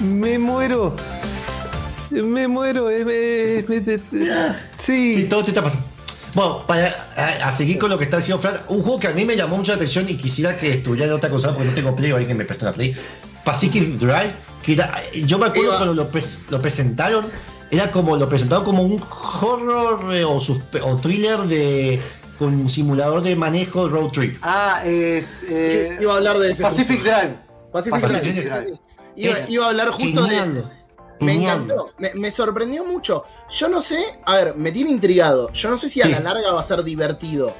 Me 0.00 0.38
muero. 0.38 0.94
Me 2.10 2.46
muero. 2.48 2.88
Sí. 4.90 5.14
Sí, 5.14 5.24
todo 5.24 5.44
te 5.44 5.50
está 5.50 5.62
pasando. 5.62 5.86
Bueno, 6.34 6.64
para 6.66 6.88
a, 7.16 7.50
seguir 7.50 7.78
con 7.78 7.90
lo 7.90 7.98
que 7.98 8.04
está 8.04 8.18
diciendo 8.18 8.40
Fran, 8.40 8.60
un 8.68 8.82
juego 8.82 9.00
que 9.00 9.08
a 9.08 9.12
mí 9.12 9.24
me 9.24 9.36
llamó 9.36 9.56
mucho 9.56 9.72
la 9.72 9.76
atención 9.76 10.08
y 10.08 10.16
quisiera 10.16 10.56
que 10.56 10.74
estuviera 10.74 11.12
otra 11.14 11.28
cosa 11.28 11.52
porque 11.52 11.68
no 11.68 11.74
tengo 11.74 11.96
Play, 11.96 12.12
alguien 12.12 12.36
me 12.36 12.44
prestó 12.44 12.66
la 12.66 12.72
Play. 12.72 12.94
Pacific 13.44 13.98
Drive, 13.98 14.32
que 14.62 14.76
yo 15.26 15.38
me 15.38 15.46
acuerdo 15.46 15.76
cuando 15.76 15.94
lo, 15.94 16.08
lo, 16.50 16.62
presentaron, 16.62 17.26
era 17.70 17.90
como 17.90 18.16
lo 18.16 18.28
presentaron 18.28 18.64
como 18.64 18.82
un 18.82 19.02
horror 19.42 20.14
eh, 20.14 20.24
o, 20.24 20.36
o 20.36 20.96
thriller 20.98 21.40
de 21.40 22.00
con 22.38 22.68
simulador 22.70 23.22
de 23.22 23.36
manejo 23.36 23.88
road 23.88 24.10
trip. 24.12 24.38
Ah, 24.40 24.82
es. 24.84 25.44
Eh, 25.48 25.98
iba 26.00 26.14
a 26.14 26.16
hablar 26.16 26.38
de 26.38 26.52
ese 26.52 26.62
Pacific 26.62 27.02
Drive. 27.02 27.36
Pacific, 27.72 28.00
Drive. 28.00 28.78
Iba, 29.16 29.66
a 29.66 29.68
hablar 29.68 29.90
justo 29.90 30.24
de 30.24 30.38
eso. 30.38 30.70
Me 31.20 31.34
encantó, 31.34 31.92
me, 31.98 32.30
sorprendió 32.30 32.84
mucho. 32.84 33.24
Yo 33.50 33.68
no 33.68 33.82
sé, 33.82 33.98
a 34.24 34.36
ver, 34.36 34.56
me 34.56 34.72
tiene 34.72 34.90
intrigado. 34.90 35.52
Yo 35.52 35.70
no 35.70 35.76
sé 35.78 35.88
si 35.88 36.00
a 36.00 36.08
la 36.08 36.20
larga 36.20 36.52
va 36.52 36.60
a 36.60 36.64
ser 36.64 36.82
divertido. 36.82 37.54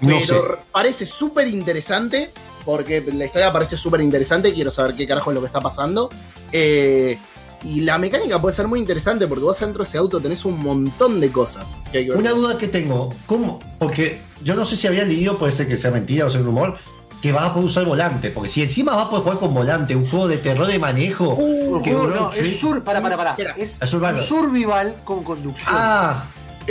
pero 0.00 0.58
parece 0.70 1.06
súper 1.06 1.48
interesante, 1.48 2.30
porque 2.64 3.02
la 3.12 3.24
historia 3.24 3.52
parece 3.52 3.76
súper 3.76 4.00
interesante. 4.00 4.52
Quiero 4.52 4.70
saber 4.70 4.94
qué 4.94 5.06
carajo 5.06 5.30
es 5.30 5.34
lo 5.34 5.40
que 5.40 5.46
está 5.46 5.60
pasando. 5.60 6.10
Eh, 6.52 7.18
y 7.64 7.80
la 7.80 7.98
mecánica 7.98 8.40
puede 8.40 8.54
ser 8.54 8.68
muy 8.68 8.78
interesante 8.78 9.26
porque 9.26 9.42
vos 9.42 9.58
dentro 9.58 9.82
de 9.82 9.88
ese 9.88 9.98
auto 9.98 10.20
tenés 10.20 10.44
un 10.44 10.60
montón 10.60 11.20
de 11.20 11.32
cosas. 11.32 11.80
Una 12.14 12.30
duda 12.30 12.56
que 12.56 12.68
tengo, 12.68 13.12
¿cómo? 13.26 13.58
Porque 13.78 14.20
yo 14.44 14.54
no 14.54 14.64
sé 14.64 14.76
si 14.76 14.86
había 14.86 15.04
leído, 15.04 15.38
puede 15.38 15.52
ser 15.52 15.66
que 15.66 15.76
sea 15.76 15.90
mentira 15.90 16.26
o 16.26 16.30
sea 16.30 16.40
un 16.40 16.46
rumor, 16.46 16.78
que 17.20 17.32
vas 17.32 17.46
a 17.46 17.54
poder 17.54 17.66
usar 17.66 17.84
volante. 17.84 18.30
Porque 18.30 18.48
si 18.48 18.62
encima 18.62 18.94
vas 18.94 19.06
a 19.06 19.10
poder 19.10 19.24
jugar 19.24 19.38
con 19.38 19.54
volante, 19.54 19.96
un 19.96 20.06
juego 20.06 20.28
de 20.28 20.38
terror 20.38 20.66
de 20.66 20.78
manejo. 20.78 21.34
Uh, 21.38 21.82
que 21.82 21.92
no, 21.92 22.32
es 22.32 22.58
sur, 22.58 22.82
para, 22.82 23.00
para, 23.02 23.16
para. 23.16 23.36
Es, 23.56 23.76
un 23.92 24.18
survival 24.18 24.96
con 25.04 25.24
conducción. 25.24 25.68
Ah, 25.70 26.24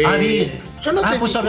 ah 0.05 0.15
bien. 0.15 0.51
Yo 0.81 0.93
no 0.93 1.01
ah, 1.03 1.11
sé 1.11 1.19
pues 1.19 1.31
si. 1.31 1.39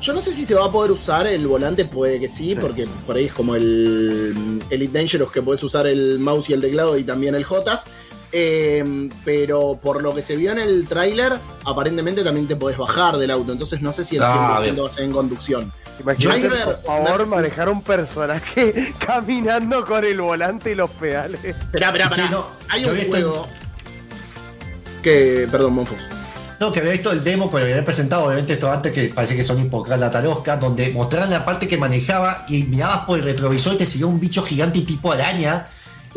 Yo 0.00 0.12
no 0.12 0.20
sé 0.20 0.32
si 0.32 0.46
se 0.46 0.54
va 0.54 0.66
a 0.66 0.70
poder 0.70 0.92
usar 0.92 1.26
el 1.26 1.46
volante, 1.48 1.84
puede 1.84 2.20
que 2.20 2.28
sí, 2.28 2.56
porque 2.60 2.86
por 3.04 3.16
ahí 3.16 3.24
es 3.24 3.32
como 3.32 3.56
el 3.56 4.62
Elite 4.70 4.96
Dangerous 4.96 5.32
que 5.32 5.42
puedes 5.42 5.60
usar 5.64 5.88
el 5.88 6.20
mouse 6.20 6.50
y 6.50 6.52
el 6.52 6.60
teclado 6.60 6.96
y 6.96 7.02
también 7.02 7.34
el 7.34 7.44
JOTAS. 7.44 7.86
Eh, 8.32 9.08
pero 9.24 9.78
por 9.82 10.02
lo 10.02 10.14
que 10.14 10.22
se 10.22 10.36
vio 10.36 10.52
en 10.52 10.58
el 10.58 10.86
tráiler, 10.86 11.34
aparentemente 11.64 12.22
también 12.22 12.46
te 12.46 12.56
podés 12.56 12.76
bajar 12.76 13.16
del 13.16 13.30
auto. 13.30 13.52
Entonces 13.52 13.80
no 13.80 13.92
sé 13.92 14.04
si 14.04 14.16
el 14.16 14.22
100% 14.22 14.26
ah, 14.28 14.60
va 14.60 14.86
a 14.86 14.90
ser 14.90 15.04
en 15.04 15.12
conducción. 15.12 15.72
Imagínate, 16.00 16.48
por 16.48 16.82
favor, 16.82 17.26
manejar 17.26 17.68
un 17.68 17.82
personaje 17.82 18.94
caminando 19.06 19.84
con 19.84 20.04
el 20.04 20.20
volante 20.20 20.72
y 20.72 20.74
los 20.74 20.90
pedales. 20.90 21.42
Espera, 21.44 21.88
espera, 21.88 22.04
espera. 22.06 22.44
Hay 22.68 22.84
un 22.84 22.96
juego 23.08 23.48
que. 25.02 25.48
Perdón, 25.50 25.74
Monfos. 25.74 25.98
No, 26.60 26.72
que 26.72 26.80
había 26.80 26.92
visto 26.92 27.12
el 27.12 27.22
demo 27.22 27.48
que 27.50 27.58
había 27.58 27.84
presentado, 27.84 28.24
obviamente 28.24 28.54
esto 28.54 28.70
antes 28.70 28.92
que 28.92 29.12
parece 29.14 29.36
que 29.36 29.44
son 29.44 29.70
por 29.70 29.88
la 29.88 30.10
Tarosca, 30.10 30.56
donde 30.56 30.90
mostraban 30.90 31.30
la 31.30 31.44
parte 31.44 31.68
que 31.68 31.76
manejaba 31.76 32.44
y 32.48 32.64
mirabas 32.64 33.04
por 33.06 33.20
el 33.20 33.24
retrovisor 33.24 33.74
y 33.74 33.76
te 33.76 33.86
seguía 33.86 34.06
un 34.06 34.18
bicho 34.18 34.42
gigante 34.42 34.80
tipo 34.80 35.12
araña 35.12 35.62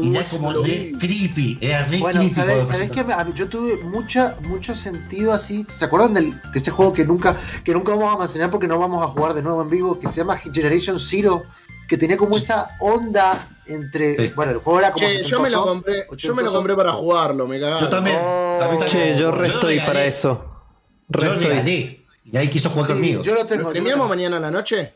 y 0.02 0.16
era 0.16 0.26
como 0.26 0.52
re 0.54 0.94
creepy, 1.00 1.58
era 1.62 1.86
re 1.86 1.98
bueno, 2.00 2.20
creepy. 2.20 2.36
¿sabes, 2.66 2.92
qué? 2.92 3.06
Yo 3.36 3.48
tuve 3.48 3.78
mucha, 3.78 4.36
mucho 4.44 4.76
sentido 4.76 5.34
así. 5.34 5.66
¿Se 5.72 5.86
acuerdan 5.86 6.14
de 6.14 6.34
ese 6.56 6.72
juego 6.72 6.94
que 6.94 7.06
nunca, 7.06 7.38
que 7.64 7.74
nunca 7.74 7.94
vamos 7.96 8.16
a 8.16 8.20
mencionar 8.20 8.50
porque 8.52 8.68
no 8.68 8.80
vamos 8.80 9.04
a 9.04 9.08
jugar 9.08 9.34
de 9.34 9.42
nuevo 9.42 9.62
en 9.62 9.70
vivo? 9.70 10.00
Que 10.00 10.08
se 10.08 10.18
llama 10.18 10.38
Generation 10.38 11.00
Zero, 11.00 11.44
que 11.88 11.98
tenía 11.98 12.18
como 12.18 12.38
esa 12.38 12.78
onda 12.80 13.48
entre. 13.66 14.30
Bueno, 14.32 14.54
el 14.54 14.58
juego 14.60 14.80
era 14.80 14.92
como. 14.92 15.08
Che, 15.08 15.24
yo 15.24 15.42
me 15.42 15.50
lo 15.50 15.64
compré, 15.64 16.08
yo 16.18 16.36
me 16.36 16.44
lo 16.44 16.52
compré 16.52 16.76
para 16.76 16.94
jugarlo, 16.94 17.48
me 17.48 17.60
cagaron. 17.60 17.82
Yo 17.82 17.90
también. 17.90 18.18
Oh. 18.22 18.86
Che, 18.86 19.18
yo 19.18 19.32
resto 19.32 19.68
ahí 19.68 19.80
para 19.80 20.06
eso. 20.06 20.64
Resto 21.10 21.42
yo 21.42 21.54
Y 21.64 22.38
ahí 22.38 22.48
quiso 22.48 22.70
jugar 22.70 22.92
conmigo. 22.92 23.22
Yo 23.22 23.34
lo 23.36 23.46
tengo. 23.46 23.72
¿Lo 23.74 24.08
mañana 24.08 24.38
a 24.38 24.40
la 24.40 24.52
noche? 24.52 24.94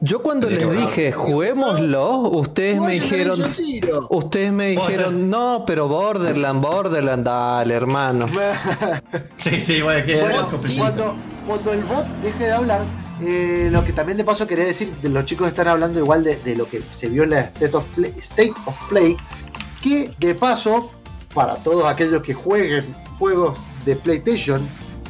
Yo 0.00 0.22
cuando 0.22 0.48
les 0.48 0.68
dije 0.70 1.12
juguémoslo, 1.12 2.18
ustedes 2.30 2.80
me 2.80 2.92
dijeron, 2.94 3.40
ustedes 4.10 4.52
me 4.52 4.68
dijeron, 4.68 5.30
no, 5.30 5.64
pero 5.66 5.88
Borderland, 5.88 6.60
Borderland, 6.60 7.24
dale, 7.24 7.74
hermano. 7.74 8.26
sí, 9.34 9.60
sí, 9.60 9.82
bueno, 9.82 10.04
que 10.04 10.20
cuando, 10.76 11.14
cuando 11.46 11.72
el 11.72 11.84
bot 11.84 12.06
deje 12.22 12.44
de 12.44 12.52
hablar, 12.52 12.80
eh, 13.22 13.68
lo 13.72 13.84
que 13.84 13.92
también 13.92 14.18
de 14.18 14.24
paso 14.24 14.46
quería 14.46 14.66
decir, 14.66 14.92
de 15.02 15.08
los 15.08 15.24
chicos 15.24 15.48
están 15.48 15.68
hablando 15.68 15.98
igual 15.98 16.24
de, 16.24 16.36
de 16.36 16.56
lo 16.56 16.68
que 16.68 16.82
se 16.90 17.08
vio 17.08 17.22
en 17.22 17.30
la 17.30 17.40
State 17.40 17.76
of, 17.76 17.84
Play, 17.94 18.14
State 18.18 18.54
of 18.66 18.76
Play, 18.88 19.16
que 19.82 20.10
de 20.18 20.34
paso, 20.34 20.90
para 21.34 21.56
todos 21.56 21.84
aquellos 21.86 22.22
que 22.22 22.34
jueguen 22.34 22.94
juegos 23.18 23.58
de 23.84 23.96
PlayStation, 23.96 24.60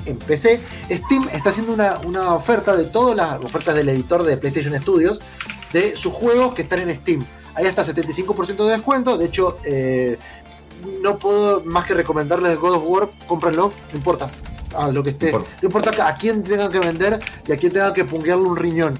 en 0.07 0.17
PC, 0.17 0.61
Steam 0.91 1.29
está 1.33 1.51
haciendo 1.51 1.75
una, 1.75 2.35
oferta 2.35 2.77
de 2.77 2.85
todas 2.85 3.17
las 3.17 3.43
ofertas 3.43 3.75
del 3.75 3.89
editor 3.89 4.23
de 4.23 4.37
PlayStation 4.37 4.81
Studios 4.81 5.21
de 5.73 5.97
sus 5.97 6.13
juegos 6.13 6.55
que 6.55 6.63
están 6.63 6.89
en 6.89 6.97
Steam. 6.97 7.25
Hay 7.55 7.67
hasta 7.67 7.85
75% 7.85 8.65
de 8.65 8.71
descuento. 8.71 9.19
De 9.19 9.27
hecho, 9.27 9.59
eh, 9.65 10.19
no 11.03 11.19
puedo 11.19 11.63
más 11.65 11.87
que 11.87 11.95
recomendarles 11.95 12.59
God 12.59 12.75
of 12.75 12.83
War, 12.87 13.11
cómprenlo, 13.27 13.73
no 13.93 13.97
importa. 13.97 14.29
A 14.75 14.91
lo 14.91 15.03
que 15.03 15.11
esté. 15.11 15.33
No 15.33 15.41
importa 15.63 16.07
a 16.07 16.17
quién 16.17 16.43
tengan 16.43 16.71
que 16.71 16.79
vender 16.79 17.19
y 17.47 17.53
a 17.53 17.57
quién 17.57 17.73
tengan 17.73 17.95
que 17.95 18.05
punguearle 18.05 18.45
un 18.45 18.57
riñón. 18.57 18.99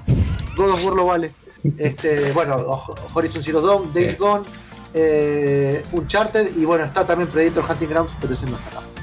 God 0.55 0.71
of 0.71 0.85
War 0.85 0.95
lo 0.95 1.05
vale. 1.05 1.33
Este, 1.77 2.31
bueno, 2.31 2.83
Horizon 3.13 3.43
Zero 3.43 3.61
Dawn, 3.61 3.91
Days. 3.93 4.17
Gone, 4.17 4.45
eh, 4.93 5.83
Uncharted 5.91 6.55
y 6.55 6.63
bueno, 6.63 6.85
está 6.85 7.05
también 7.05 7.29
Predator 7.29 7.65
Hunting 7.69 7.89
Grounds, 7.89 8.17
pero 8.21 8.33
ese 8.33 8.45
no 8.45 8.55
está 8.55 8.79
acá 8.79 8.96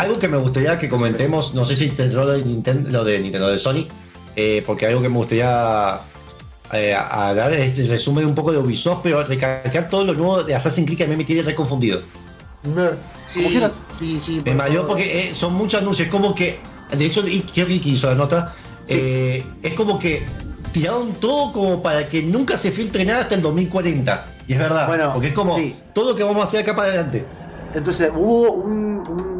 algo 0.00 0.18
que 0.18 0.28
me 0.28 0.38
gustaría 0.38 0.78
que 0.78 0.88
comentemos, 0.88 1.54
no 1.54 1.64
sé 1.64 1.76
si 1.76 1.90
te 1.90 2.06
lo 2.08 2.26
de 2.26 2.42
Nintendo, 2.44 2.90
lo 2.90 3.04
de 3.04 3.20
Nintendo, 3.20 3.48
de 3.48 3.58
Sony, 3.58 3.86
eh, 4.34 4.62
porque 4.66 4.86
algo 4.86 5.02
que 5.02 5.08
me 5.08 5.16
gustaría 5.16 6.00
eh, 6.72 6.92
dar 6.92 7.52
es 7.52 7.78
el 7.78 7.88
resumen 7.88 8.24
un 8.24 8.34
poco 8.34 8.50
de 8.50 8.58
Ubisoft, 8.58 9.00
pero 9.02 9.22
recalcar 9.22 9.88
todo 9.90 10.04
lo 10.04 10.14
nuevo 10.14 10.42
de 10.42 10.54
Assassin's 10.54 10.86
Creed 10.86 10.98
que 10.98 11.04
a 11.04 11.06
mí 11.06 11.16
me 11.16 11.24
tiene 11.24 11.42
reconfundido. 11.42 12.00
Sí, 13.26 13.60
sí, 13.98 14.20
sí. 14.20 14.42
Me 14.44 14.54
mayor 14.54 14.86
porque 14.86 15.18
eh, 15.18 15.34
son 15.34 15.54
muchos 15.54 15.80
anuncios, 15.82 16.08
como 16.08 16.34
que, 16.34 16.58
de 16.96 17.04
hecho, 17.04 17.22
Ricky 17.22 17.90
hizo 17.90 18.08
la 18.08 18.14
nota, 18.14 18.54
es 18.86 19.74
como 19.76 19.98
que 19.98 20.22
tiraron 20.72 21.12
todo 21.14 21.52
como 21.52 21.82
para 21.82 22.08
que 22.08 22.22
nunca 22.22 22.56
se 22.56 22.72
filtre 22.72 23.04
nada 23.04 23.20
hasta 23.20 23.34
el 23.34 23.42
2040. 23.42 24.26
Y 24.48 24.54
es 24.54 24.58
verdad, 24.58 24.88
bueno, 24.88 25.12
porque 25.12 25.28
es 25.28 25.34
como 25.34 25.56
todo 25.92 26.10
lo 26.10 26.16
que 26.16 26.24
vamos 26.24 26.40
a 26.40 26.44
hacer 26.44 26.62
acá 26.62 26.74
para 26.74 26.88
adelante. 26.88 27.24
Entonces 27.74 28.10
hubo 28.14 28.52
un 28.52 29.39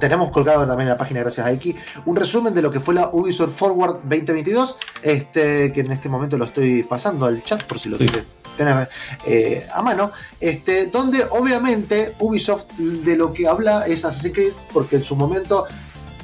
tenemos 0.00 0.30
colgado 0.30 0.66
también 0.66 0.88
en 0.88 0.94
la 0.94 0.98
página, 0.98 1.20
gracias 1.20 1.46
a 1.46 1.52
Iki, 1.52 1.76
un 2.06 2.16
resumen 2.16 2.52
de 2.52 2.62
lo 2.62 2.72
que 2.72 2.80
fue 2.80 2.94
la 2.94 3.10
Ubisoft 3.12 3.56
Forward 3.56 4.00
2022, 4.02 4.76
este, 5.02 5.70
que 5.72 5.80
en 5.80 5.92
este 5.92 6.08
momento 6.08 6.36
lo 6.36 6.46
estoy 6.46 6.82
pasando 6.82 7.26
al 7.26 7.44
chat 7.44 7.62
por 7.64 7.78
si 7.78 7.88
lo 7.88 7.96
quieres 7.96 8.24
tener 8.56 8.88
eh, 9.26 9.66
a 9.72 9.80
mano, 9.82 10.10
este, 10.40 10.86
donde 10.86 11.24
obviamente 11.30 12.14
Ubisoft 12.18 12.66
de 12.76 13.16
lo 13.16 13.32
que 13.32 13.46
habla 13.46 13.86
es 13.86 14.04
Assassin's 14.04 14.34
Creed, 14.34 14.52
porque 14.72 14.96
en 14.96 15.04
su 15.04 15.16
momento 15.16 15.66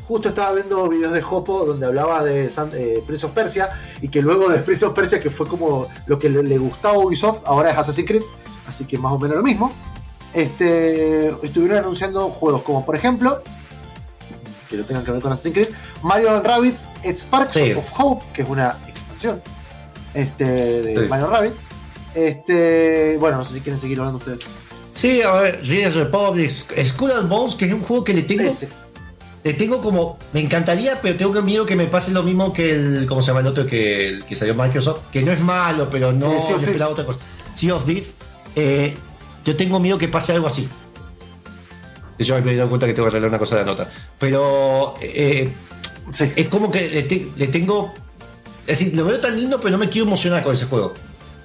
justo 0.06 0.28
estaba 0.28 0.52
viendo 0.52 0.88
videos 0.88 1.12
de 1.12 1.22
Jopo 1.22 1.64
donde 1.64 1.86
hablaba 1.86 2.22
de 2.22 2.46
eh, 2.46 3.02
Prince 3.06 3.26
of 3.26 3.32
Persia 3.32 3.70
y 4.00 4.08
que 4.08 4.22
luego 4.22 4.48
de 4.48 4.58
Prince 4.66 4.84
of 4.84 4.94
Persia, 4.94 5.20
que 5.20 5.30
fue 5.30 5.46
como 5.46 5.88
lo 6.06 6.18
que 6.18 6.28
le, 6.28 6.58
gustaba 6.58 6.96
a 6.96 6.98
Ubisoft, 6.98 7.42
ahora 7.44 7.70
es 7.70 7.78
Assassin's 7.78 8.08
Creed, 8.08 8.22
así 8.66 8.84
que 8.84 8.98
más 8.98 9.12
o 9.12 9.18
menos 9.18 9.36
lo 9.36 9.42
mismo. 9.42 9.72
Este, 10.34 11.28
estuvieron 11.42 11.78
anunciando 11.78 12.28
juegos 12.28 12.60
como 12.62 12.84
por 12.84 12.94
ejemplo 12.94 13.40
que 14.68 14.76
lo 14.76 14.84
tengan 14.84 15.04
que 15.04 15.12
ver 15.12 15.20
con 15.20 15.32
Assassin's 15.32 15.54
Creed. 15.54 15.68
Mario 16.02 16.42
Rabbids 16.42 16.88
Sparks 17.04 17.56
of 17.76 17.88
Hope, 17.98 18.24
que 18.32 18.42
es 18.42 18.48
una 18.48 18.78
expansión 18.86 19.42
este, 20.14 20.44
de 20.44 21.08
Mario 21.08 21.28
Rabbids. 21.28 21.56
Este, 22.14 23.16
bueno, 23.18 23.38
no 23.38 23.44
sé 23.44 23.54
si 23.54 23.60
quieren 23.60 23.80
seguir 23.80 23.98
hablando 23.98 24.18
ustedes. 24.18 24.46
Sí, 24.94 25.20
a 25.20 25.32
ver, 25.32 25.60
Riders 25.62 25.94
Republic, 25.94 26.50
Skull 26.50 27.10
and 27.12 27.28
Bones, 27.28 27.54
que 27.54 27.66
es 27.66 27.72
un 27.72 27.82
juego 27.82 28.02
que 28.02 28.14
le 28.14 28.22
tengo. 28.22 28.50
Le 29.44 29.52
tengo 29.52 29.80
como. 29.80 30.18
Me 30.32 30.40
encantaría, 30.40 30.98
pero 31.02 31.16
tengo 31.16 31.40
miedo 31.42 31.66
que 31.66 31.76
me 31.76 31.86
pase 31.86 32.12
lo 32.12 32.22
mismo 32.22 32.52
que 32.52 32.72
el. 32.72 33.06
¿Cómo 33.06 33.20
se 33.20 33.28
llama 33.28 33.40
el 33.40 33.46
otro 33.46 33.66
que, 33.66 34.20
que 34.26 34.34
salió 34.34 34.54
Microsoft? 34.54 35.02
Que 35.12 35.22
no 35.22 35.30
es 35.30 35.40
malo, 35.40 35.88
pero 35.90 36.12
no. 36.12 36.32
Eh, 36.32 36.38
esperaba 36.62 36.90
otra 36.90 37.04
cosa. 37.04 37.20
Sea 37.54 37.74
of 37.74 37.84
Thief. 37.84 38.10
Eh, 38.56 38.96
yo 39.44 39.54
tengo 39.54 39.78
miedo 39.78 39.98
que 39.98 40.08
pase 40.08 40.32
algo 40.32 40.46
así. 40.46 40.68
Yo 42.18 42.40
me 42.42 42.52
he 42.52 42.56
dado 42.56 42.68
cuenta 42.68 42.86
que 42.86 42.94
tengo 42.94 43.06
que 43.06 43.10
arreglar 43.10 43.30
una 43.30 43.38
cosa 43.38 43.56
de 43.56 43.62
la 43.62 43.66
nota. 43.66 43.88
Pero 44.18 44.94
eh, 45.00 45.52
es 46.36 46.48
como 46.48 46.70
que 46.70 46.88
le, 47.36 47.46
tengo. 47.48 47.94
Es 48.66 48.78
decir, 48.78 48.96
lo 48.96 49.04
veo 49.04 49.20
tan 49.20 49.36
lindo, 49.36 49.58
pero 49.58 49.72
no 49.72 49.78
me 49.78 49.88
quiero 49.88 50.06
emocionar 50.06 50.42
con 50.42 50.52
ese 50.52 50.66
juego. 50.66 50.94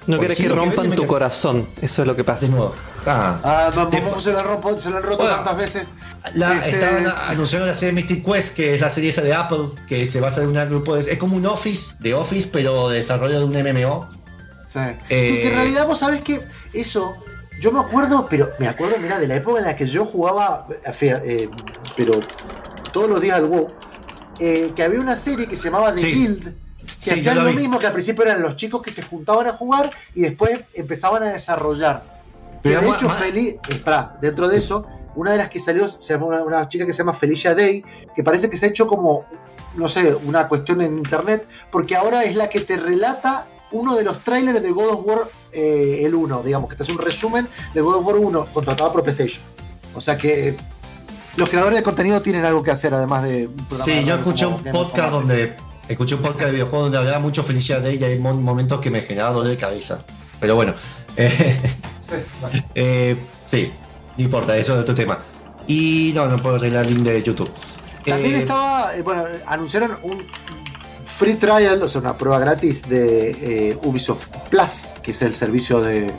No 0.06 0.18
quieres 0.18 0.36
que 0.36 0.48
rompan 0.48 0.90
tu 0.90 1.06
corazón, 1.06 1.68
eso 1.80 2.02
es 2.02 2.08
lo 2.08 2.16
que 2.16 2.24
pasa. 2.24 2.46
De 2.46 2.52
nuevo. 2.52 2.74
Ah, 3.06 3.38
ah 3.44 3.70
se, 4.20 4.32
lo 4.32 4.38
rompo, 4.38 4.80
se 4.80 4.90
lo 4.90 4.96
han 4.96 5.02
roto 5.02 5.24
tantas 5.24 5.56
veces. 5.56 5.84
La, 6.34 6.54
este... 6.66 6.70
Estaban 6.70 7.06
anunciando 7.28 7.66
la 7.66 7.74
serie 7.74 7.92
Mystic 7.92 8.24
Quest, 8.24 8.56
que 8.56 8.74
es 8.74 8.80
la 8.80 8.90
serie 8.90 9.10
esa 9.10 9.22
de 9.22 9.32
Apple, 9.32 9.68
que 9.86 10.10
se 10.10 10.20
basa 10.20 10.42
en 10.42 10.48
un 10.48 10.68
grupo 10.70 10.96
de. 10.96 11.12
Es 11.12 11.18
como 11.18 11.36
un 11.36 11.46
Office, 11.46 11.96
de 12.00 12.14
Office, 12.14 12.48
pero 12.52 12.88
de 12.88 12.96
desarrollo 12.96 13.38
de 13.38 13.44
un 13.44 13.52
MMO. 13.52 14.08
Sí, 14.72 14.78
eh, 15.08 15.26
sí 15.28 15.34
que 15.34 15.48
en 15.48 15.54
realidad 15.54 15.86
vos 15.86 16.00
sabés 16.00 16.22
que 16.22 16.40
eso 16.72 17.16
yo 17.62 17.70
me 17.70 17.78
acuerdo, 17.78 18.26
pero 18.28 18.50
me 18.58 18.66
acuerdo, 18.66 18.96
mira, 18.98 19.20
de 19.20 19.28
la 19.28 19.36
época 19.36 19.60
en 19.60 19.66
la 19.66 19.76
que 19.76 19.86
yo 19.86 20.04
jugaba, 20.04 20.66
eh, 21.00 21.48
pero 21.96 22.18
todos 22.92 23.08
los 23.08 23.20
días 23.20 23.36
al 23.36 23.46
WoW, 23.46 23.68
eh, 24.40 24.72
que 24.74 24.82
había 24.82 24.98
una 24.98 25.14
serie 25.14 25.46
que 25.46 25.54
se 25.54 25.70
llamaba 25.70 25.92
The 25.92 26.04
Guild, 26.04 26.54
que 27.04 27.12
hacían 27.12 27.36
lo, 27.36 27.52
mismo, 27.52 27.78
que 27.78 27.86
al 27.86 27.92
principio 27.92 28.24
eran 28.24 28.42
los 28.42 28.56
chicos 28.56 28.82
que 28.82 28.90
se 28.90 29.02
juntaban 29.02 29.46
a 29.46 29.52
jugar 29.52 29.90
y 30.12 30.22
después 30.22 30.62
empezaban 30.74 31.22
a 31.22 31.26
desarrollar. 31.26 32.02
Pero 32.64 32.80
de 32.80 32.88
hecho, 32.88 33.08
Feli, 33.08 33.60
dentro 34.20 34.48
de 34.48 34.56
eso, 34.58 34.84
una 35.14 35.30
de 35.30 35.38
las 35.38 35.48
que 35.48 35.60
salió 35.60 35.88
se 35.88 36.14
llama 36.14 36.42
una, 36.42 36.68
chica 36.68 36.84
que 36.84 36.92
se 36.92 36.98
llama 36.98 37.14
Felicia 37.14 37.54
Day, 37.54 37.84
que 38.16 38.24
parece 38.24 38.50
que 38.50 38.56
se 38.56 38.66
ha 38.66 38.68
hecho 38.70 38.88
como, 38.88 39.24
no 39.76 39.88
sé, 39.88 40.12
una 40.24 40.48
cuestión 40.48 40.80
en 40.80 40.98
internet, 40.98 41.46
porque 41.70 41.94
ahora 41.94 42.24
es 42.24 42.34
la 42.34 42.48
que 42.48 42.58
te 42.58 42.76
relata 42.76 43.46
uno 43.70 43.94
de 43.94 44.02
los 44.02 44.24
trailers 44.24 44.60
de 44.60 44.70
God 44.72 44.88
of 44.88 45.06
War 45.06 45.28
eh, 45.52 46.02
el 46.04 46.14
1, 46.14 46.42
digamos, 46.42 46.70
que 46.70 46.76
te 46.76 46.82
hace 46.82 46.92
un 46.92 46.98
resumen 46.98 47.48
de 47.74 47.80
God 47.80 47.96
of 47.96 48.06
War 48.06 48.16
1 48.16 48.46
contratado 48.52 48.92
por 48.92 49.02
PlayStation. 49.02 49.42
O 49.94 50.00
sea 50.00 50.16
que 50.16 50.54
los 51.36 51.48
creadores 51.48 51.78
de 51.78 51.82
contenido 51.82 52.20
tienen 52.20 52.44
algo 52.44 52.62
que 52.62 52.70
hacer 52.70 52.94
además 52.94 53.24
de... 53.24 53.48
Sí, 53.68 54.04
yo 54.04 54.16
escuché 54.16 54.46
un 54.46 54.62
podcast 54.64 55.10
donde... 55.10 55.56
Escuché 55.88 56.14
un 56.14 56.22
podcast 56.22 56.46
de 56.46 56.52
videojuegos 56.52 56.84
donde 56.86 56.98
hablaba 56.98 57.18
mucho 57.18 57.42
felicidad 57.42 57.80
de 57.80 57.90
ella 57.90 58.08
y 58.08 58.12
hay 58.12 58.18
momentos 58.18 58.80
que 58.80 58.90
me 58.90 59.02
generaba 59.02 59.34
dolor 59.34 59.50
de 59.50 59.56
cabeza. 59.56 60.04
Pero 60.40 60.54
bueno. 60.54 60.74
Eh, 62.12 62.26
eh, 62.74 63.16
sí, 63.46 63.72
no 64.18 64.24
importa, 64.24 64.54
eso 64.58 64.74
es 64.74 64.80
otro 64.80 64.94
tema. 64.94 65.20
Y 65.66 66.12
no, 66.14 66.26
no 66.26 66.36
puedo 66.36 66.56
arreglar 66.56 66.84
el 66.84 66.94
link 66.94 67.06
de 67.06 67.22
YouTube. 67.22 67.50
También 68.04 68.34
estaba, 68.34 68.92
bueno, 69.02 69.24
anunciaron 69.46 69.98
un 70.02 70.26
free 71.22 71.34
trial, 71.34 71.82
o 71.82 71.88
sea, 71.88 72.00
una 72.00 72.16
prueba 72.18 72.38
gratis 72.38 72.88
de 72.88 73.30
eh, 73.70 73.78
Ubisoft 73.84 74.26
Plus, 74.50 74.90
que 75.02 75.12
es 75.12 75.22
el 75.22 75.32
servicio 75.32 75.80
de, 75.80 76.12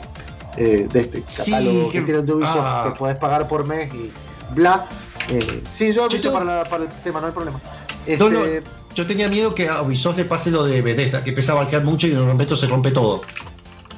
eh, 0.56 0.88
de 0.90 1.00
este 1.00 1.22
catálogo 1.22 1.90
que, 1.90 2.00
tienen 2.00 2.24
de 2.24 2.32
Ubisoft 2.32 2.56
ah. 2.58 2.90
que 2.90 2.98
podés 2.98 3.16
pagar 3.16 3.46
por 3.46 3.66
mes 3.66 3.92
y 3.92 4.10
bla. 4.54 4.86
Eh, 5.28 5.62
sí, 5.70 5.92
yo 5.92 6.04
aviso 6.04 6.32
para, 6.32 6.62
el 6.62 6.88
tema, 7.02 7.20
no 7.20 7.26
hay 7.26 7.32
problema. 7.32 7.60
Este, 8.06 8.62
yo 8.94 9.06
tenía 9.06 9.28
miedo 9.28 9.54
que 9.54 9.68
a 9.68 9.82
Ubisoft 9.82 10.16
le 10.16 10.24
pase 10.24 10.50
lo 10.50 10.64
de 10.64 10.80
Bethesda, 10.80 11.22
que 11.22 11.30
empezaba 11.30 11.62
a 11.62 11.68
quedar 11.68 11.84
mucho 11.84 12.06
y 12.06 12.10
de 12.10 12.20
momento 12.20 12.56
se 12.56 12.66
rompe 12.66 12.90
todo. 12.90 13.20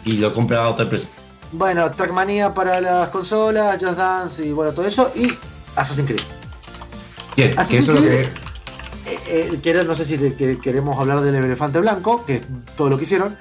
Y 0.05 0.19
lo 0.19 0.33
compra 0.35 0.69
otra 0.69 0.85
empresa. 0.85 1.09
Bueno, 1.53 1.91
Trackmania 1.93 2.53
para 2.53 2.81
las 2.81 3.09
consolas, 3.11 3.81
Just 3.81 3.97
Dance 3.97 4.45
y 4.45 4.53
bueno, 4.53 4.73
todo 4.73 4.87
eso. 4.87 5.13
Y 5.15 5.33
Assassin's 5.77 6.09
Creed. 6.09 6.21
Bien, 7.37 7.55
que 7.69 7.79
eso 7.79 7.93
es 7.93 8.01
lo 8.01 8.07
que 8.07 8.46
eh, 9.07 9.61
eh, 9.65 9.85
no 9.87 9.95
sé 9.95 10.05
si 10.05 10.19
queremos 10.63 10.99
hablar 10.99 11.21
del 11.21 11.37
elefante 11.37 11.79
blanco, 11.79 12.25
que 12.27 12.37
es 12.37 12.43
todo 12.77 12.91
lo 12.91 12.99
que 12.99 13.05
hicieron. 13.05 13.37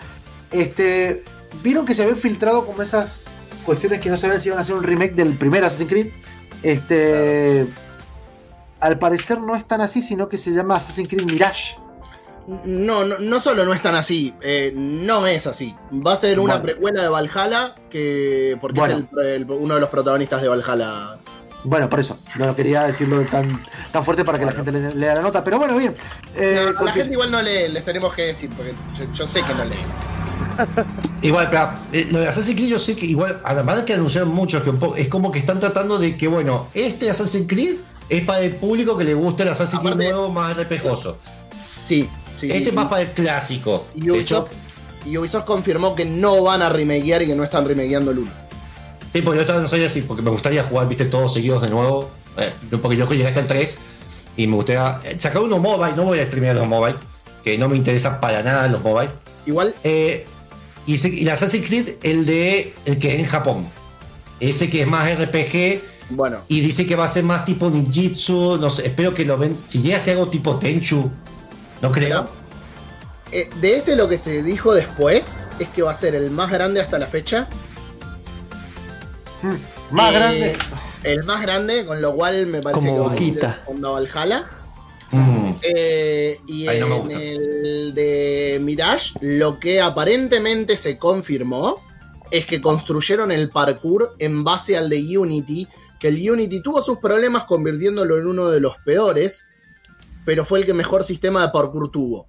Este, 0.51 1.23
vieron 1.63 1.85
que 1.85 1.95
se 1.95 2.03
habían 2.03 2.17
filtrado 2.17 2.65
como 2.65 2.81
esas 2.81 3.25
cuestiones 3.65 3.99
que 3.99 4.09
no 4.09 4.17
sabían 4.17 4.39
si 4.39 4.49
iban 4.49 4.59
a 4.59 4.61
hacer 4.61 4.75
un 4.75 4.83
remake 4.83 5.15
del 5.15 5.33
primer 5.33 5.65
Assassin's 5.65 5.89
Creed. 5.89 6.07
Este, 6.61 7.67
al 8.79 8.99
parecer 8.99 9.39
no 9.39 9.55
es 9.55 9.67
tan 9.67 9.81
así, 9.81 10.01
sino 10.01 10.29
que 10.29 10.37
se 10.37 10.51
llama 10.51 10.75
Assassin's 10.75 11.09
Creed 11.09 11.23
Mirage. 11.31 11.75
No, 12.65 13.03
no, 13.03 13.17
no 13.17 13.39
solo 13.39 13.65
no 13.65 13.73
es 13.73 13.81
tan 13.81 13.95
así, 13.95 14.35
eh, 14.41 14.71
no 14.75 15.25
es 15.25 15.47
así. 15.47 15.75
Va 15.91 16.13
a 16.13 16.17
ser 16.17 16.39
una 16.39 16.61
precuela 16.61 17.01
de 17.01 17.09
Valhalla, 17.09 17.73
que 17.89 18.55
porque 18.61 18.81
es 18.81 19.45
uno 19.47 19.73
de 19.73 19.79
los 19.79 19.89
protagonistas 19.89 20.43
de 20.43 20.47
Valhalla 20.47 21.17
bueno, 21.65 21.89
por 21.89 21.99
eso, 21.99 22.17
no 22.37 22.55
quería 22.55 22.83
decirlo 22.83 23.23
tan, 23.25 23.63
tan 23.91 24.05
fuerte 24.05 24.23
para 24.23 24.39
que 24.39 24.45
la 24.45 24.51
gente 24.51 24.71
lea 24.71 25.15
la 25.15 25.21
nota, 25.21 25.43
pero 25.43 25.57
bueno, 25.57 25.75
bien. 25.77 25.95
Eh, 26.35 26.73
la 26.83 26.91
gente 26.91 27.13
igual 27.13 27.31
no 27.31 27.41
lee, 27.41 27.69
les 27.71 27.83
tenemos 27.83 28.13
que 28.13 28.23
decir, 28.23 28.49
porque 28.55 28.73
yo, 29.13 29.25
sé 29.25 29.43
que 29.43 29.53
no 29.53 29.65
leen. 29.65 29.87
igual, 31.21 31.49
pero 31.49 31.69
eh, 31.91 32.07
lo 32.11 32.19
de 32.19 32.27
Assassin's 32.27 32.55
Creed 32.55 32.69
yo 32.69 32.79
sé 32.79 32.95
que 32.95 33.05
igual, 33.05 33.41
además 33.43 33.77
de 33.79 33.85
que 33.85 33.93
anunciaron 33.93 34.29
muchos, 34.29 34.63
que 34.63 34.71
es 35.01 35.07
como 35.07 35.31
que 35.31 35.39
están 35.39 35.59
tratando 35.59 35.97
de 35.97 36.15
que, 36.15 36.27
bueno, 36.27 36.67
este 36.73 37.09
Assassin's 37.09 37.47
Creed 37.47 37.77
es 38.09 38.23
para 38.23 38.41
el 38.41 38.55
público 38.55 38.97
que 38.97 39.03
le 39.03 39.15
gusta 39.15 39.43
el 39.43 39.49
Assassin's 39.49 39.81
Creed 39.81 39.95
nuevo 39.95 40.29
más 40.29 40.55
repejoso. 40.55 41.17
Sí, 41.59 42.07
sí. 42.35 42.51
Este 42.51 42.69
es 42.69 42.73
más 42.73 42.87
para 42.87 43.01
el 43.01 43.11
clásico. 43.11 43.87
Y 43.95 44.09
Ubisoft, 44.11 44.51
y 45.03 45.17
Ubisoft 45.17 45.45
confirmó 45.45 45.95
que 45.95 46.05
no 46.05 46.43
van 46.43 46.61
a 46.61 46.69
remakear 46.69 47.23
y 47.23 47.27
que 47.27 47.35
no 47.35 47.43
están 47.43 47.67
remakeando 47.67 48.11
el 48.11 48.19
1. 48.19 48.44
Sí, 49.15 49.21
porque 49.21 49.45
yo 49.45 49.61
no 49.61 49.65
soy 49.65 49.85
así, 49.85 50.01
porque 50.01 50.21
me 50.21 50.29
gustaría 50.29 50.61
jugar, 50.65 50.89
viste, 50.89 51.05
todos 51.05 51.33
seguidos 51.33 51.61
de 51.61 51.69
nuevo. 51.69 52.09
Eh, 52.37 52.51
porque 52.81 52.97
yo 52.97 53.07
llegué 53.07 53.25
hasta 53.25 53.39
el 53.39 53.47
3 53.47 53.79
y 54.35 54.45
me 54.45 54.55
gustaría 54.57 54.99
eh, 55.05 55.17
sacar 55.17 55.41
uno 55.41 55.57
mobile, 55.57 55.95
no 55.95 56.03
voy 56.03 56.19
a 56.19 56.25
streamear 56.25 56.53
los 56.53 56.67
mobile, 56.67 56.97
que 57.41 57.57
no 57.57 57.69
me 57.69 57.77
interesa 57.77 58.19
para 58.19 58.43
nada 58.43 58.67
los 58.67 58.83
mobile. 58.83 59.09
Igual. 59.45 59.73
Eh, 59.85 60.27
y, 60.85 61.07
y 61.07 61.21
el 61.21 61.29
Assassin's 61.29 61.65
Creed, 61.65 61.95
el 62.03 62.25
de 62.25 62.73
el 62.83 62.99
que 62.99 63.13
es 63.13 63.19
en 63.21 63.25
Japón. 63.25 63.65
Ese 64.41 64.69
que 64.69 64.81
es 64.81 64.91
más 64.91 65.09
RPG. 65.09 65.81
Bueno. 66.09 66.39
Y 66.49 66.59
dice 66.59 66.85
que 66.85 66.97
va 66.97 67.05
a 67.05 67.07
ser 67.07 67.23
más 67.23 67.45
tipo 67.45 67.69
ninjitsu. 67.69 68.57
No 68.57 68.69
sé, 68.69 68.85
espero 68.85 69.13
que 69.13 69.23
lo 69.23 69.37
ven. 69.37 69.57
Si 69.65 69.81
llega 69.81 69.95
a 69.95 70.01
ser 70.01 70.17
algo 70.17 70.27
tipo 70.27 70.57
Tenchu, 70.57 71.09
no 71.81 71.89
creo. 71.93 72.27
de 73.31 73.77
ese 73.77 73.95
lo 73.95 74.09
que 74.09 74.17
se 74.17 74.43
dijo 74.43 74.73
después 74.73 75.37
es 75.57 75.69
que 75.69 75.83
va 75.83 75.91
a 75.91 75.95
ser 75.95 76.15
el 76.15 76.31
más 76.31 76.51
grande 76.51 76.81
hasta 76.81 76.99
la 76.99 77.07
fecha 77.07 77.47
más 79.91 80.11
eh, 80.11 80.15
grande. 80.15 80.53
El 81.03 81.23
más 81.23 81.41
grande, 81.41 81.85
con 81.85 82.01
lo 82.01 82.15
cual 82.15 82.47
me 82.47 82.61
parece 82.61 82.87
que 82.87 82.99
va 82.99 83.13
a 83.13 83.89
Valhalla. 83.91 84.45
Mm. 85.11 85.51
Eh, 85.61 86.39
y 86.47 86.67
en 86.67 87.11
el 87.11 87.93
de 87.93 88.59
Mirage, 88.61 89.11
lo 89.21 89.59
que 89.59 89.79
aparentemente 89.79 90.77
se 90.77 90.97
confirmó 90.97 91.81
es 92.31 92.45
que 92.45 92.61
construyeron 92.61 93.31
el 93.31 93.49
parkour 93.49 94.15
en 94.19 94.43
base 94.43 94.77
al 94.77 94.89
de 94.89 95.17
Unity, 95.17 95.67
que 95.99 96.07
el 96.09 96.29
Unity 96.29 96.61
tuvo 96.61 96.81
sus 96.81 96.97
problemas 96.97 97.43
convirtiéndolo 97.43 98.17
en 98.17 98.27
uno 98.27 98.49
de 98.49 98.59
los 98.59 98.75
peores, 98.83 99.47
pero 100.25 100.43
fue 100.43 100.59
el 100.59 100.65
que 100.65 100.73
mejor 100.73 101.05
sistema 101.05 101.43
de 101.43 101.49
parkour 101.49 101.91
tuvo. 101.91 102.27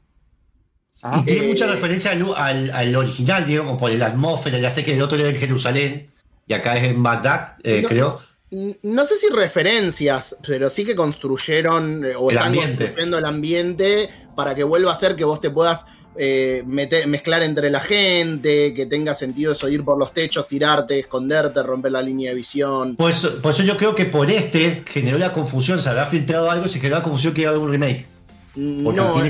y 1.20 1.24
tiene 1.24 1.48
mucha 1.48 1.66
referencia 1.66 2.12
al, 2.12 2.96
original, 2.96 3.46
digamos, 3.46 3.78
por 3.78 3.90
la 3.90 4.06
atmósfera, 4.06 4.58
ya 4.58 4.70
sé 4.70 4.84
que 4.84 4.94
el 4.94 5.02
otro 5.02 5.18
era 5.18 5.30
en 5.30 5.36
Jerusalén, 5.36 6.10
y 6.46 6.54
acá 6.54 6.76
es 6.76 6.84
en 6.84 7.02
Bagdad, 7.02 7.56
eh, 7.62 7.84
creo. 7.86 8.20
No 8.50 9.04
sé 9.04 9.16
si 9.16 9.28
referencias, 9.28 10.36
pero 10.46 10.70
sí 10.70 10.84
que 10.84 10.94
construyeron 10.94 12.04
eh, 12.04 12.14
o 12.16 12.30
están 12.30 12.54
construyendo 12.54 13.18
el 13.18 13.24
ambiente 13.24 14.08
para 14.36 14.54
que 14.54 14.62
vuelva 14.62 14.92
a 14.92 14.94
ser 14.94 15.16
que 15.16 15.24
vos 15.24 15.40
te 15.40 15.50
puedas 15.50 15.86
eh, 16.16 16.62
mezclar 16.64 17.42
entre 17.42 17.68
la 17.70 17.80
gente, 17.80 18.72
que 18.72 18.86
tenga 18.86 19.14
sentido 19.14 19.52
eso, 19.52 19.68
ir 19.68 19.84
por 19.84 19.98
los 19.98 20.14
techos, 20.14 20.46
tirarte, 20.46 21.00
esconderte, 21.00 21.62
romper 21.62 21.92
la 21.92 22.00
línea 22.00 22.30
de 22.30 22.36
visión. 22.36 22.94
Pues, 22.96 23.26
por 23.26 23.50
eso 23.50 23.64
yo 23.64 23.76
creo 23.76 23.96
que 23.96 24.04
por 24.04 24.30
este 24.30 24.84
generó 24.88 25.18
la 25.18 25.32
confusión, 25.32 25.82
se 25.82 25.88
habrá 25.88 26.06
filtrado 26.06 26.48
algo 26.48 26.66
y 26.66 26.68
se 26.68 26.78
generó 26.78 26.98
la 26.98 27.02
confusión 27.02 27.34
que 27.34 27.42
iba 27.42 27.50
a 27.50 27.54
haber 27.54 27.66
un 27.66 27.72
remake. 27.72 28.06
no, 28.54 29.20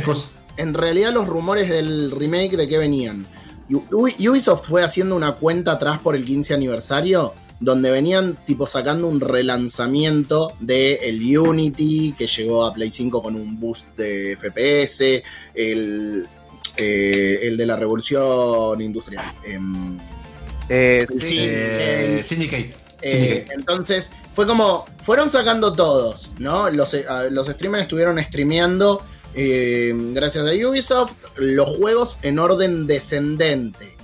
en 0.58 0.74
realidad 0.74 1.12
los 1.12 1.26
rumores 1.26 1.68
del 1.68 2.10
remake 2.10 2.56
de 2.56 2.68
qué 2.68 2.78
venían 2.78 3.26
Ubisoft 3.68 4.68
fue 4.68 4.82
haciendo 4.82 5.16
una 5.16 5.32
cuenta 5.32 5.72
atrás 5.72 5.98
por 5.98 6.14
el 6.14 6.24
15 6.24 6.54
aniversario 6.54 7.34
donde 7.58 7.90
venían 7.90 8.36
tipo 8.46 8.66
sacando 8.66 9.08
un 9.08 9.20
relanzamiento 9.20 10.52
de 10.60 10.94
el 11.08 11.38
Unity 11.38 12.14
que 12.16 12.26
llegó 12.26 12.66
a 12.66 12.74
Play 12.74 12.90
5 12.90 13.22
con 13.22 13.34
un 13.34 13.58
boost 13.58 13.86
de 13.96 14.36
FPS, 14.36 15.22
el, 15.54 16.26
eh, 16.76 17.38
el 17.42 17.56
de 17.56 17.66
la 17.66 17.76
revolución 17.76 18.80
industrial. 18.82 19.32
Em, 19.42 19.98
eh, 20.68 21.06
sí, 21.18 21.38
eh, 21.40 22.20
Syndicate. 22.22 22.74
entonces, 23.00 24.12
fue 24.34 24.46
como, 24.46 24.84
fueron 25.02 25.30
sacando 25.30 25.74
todos, 25.74 26.32
¿no? 26.38 26.68
Los, 26.70 26.94
los 27.30 27.46
streamers 27.46 27.84
estuvieron 27.84 28.18
streameando 28.22 29.02
eh, 29.36 29.92
gracias 29.94 30.46
a 30.46 30.68
Ubisoft, 30.68 31.14
los 31.36 31.68
juegos 31.76 32.18
en 32.22 32.38
orden 32.38 32.86
descendente. 32.86 33.94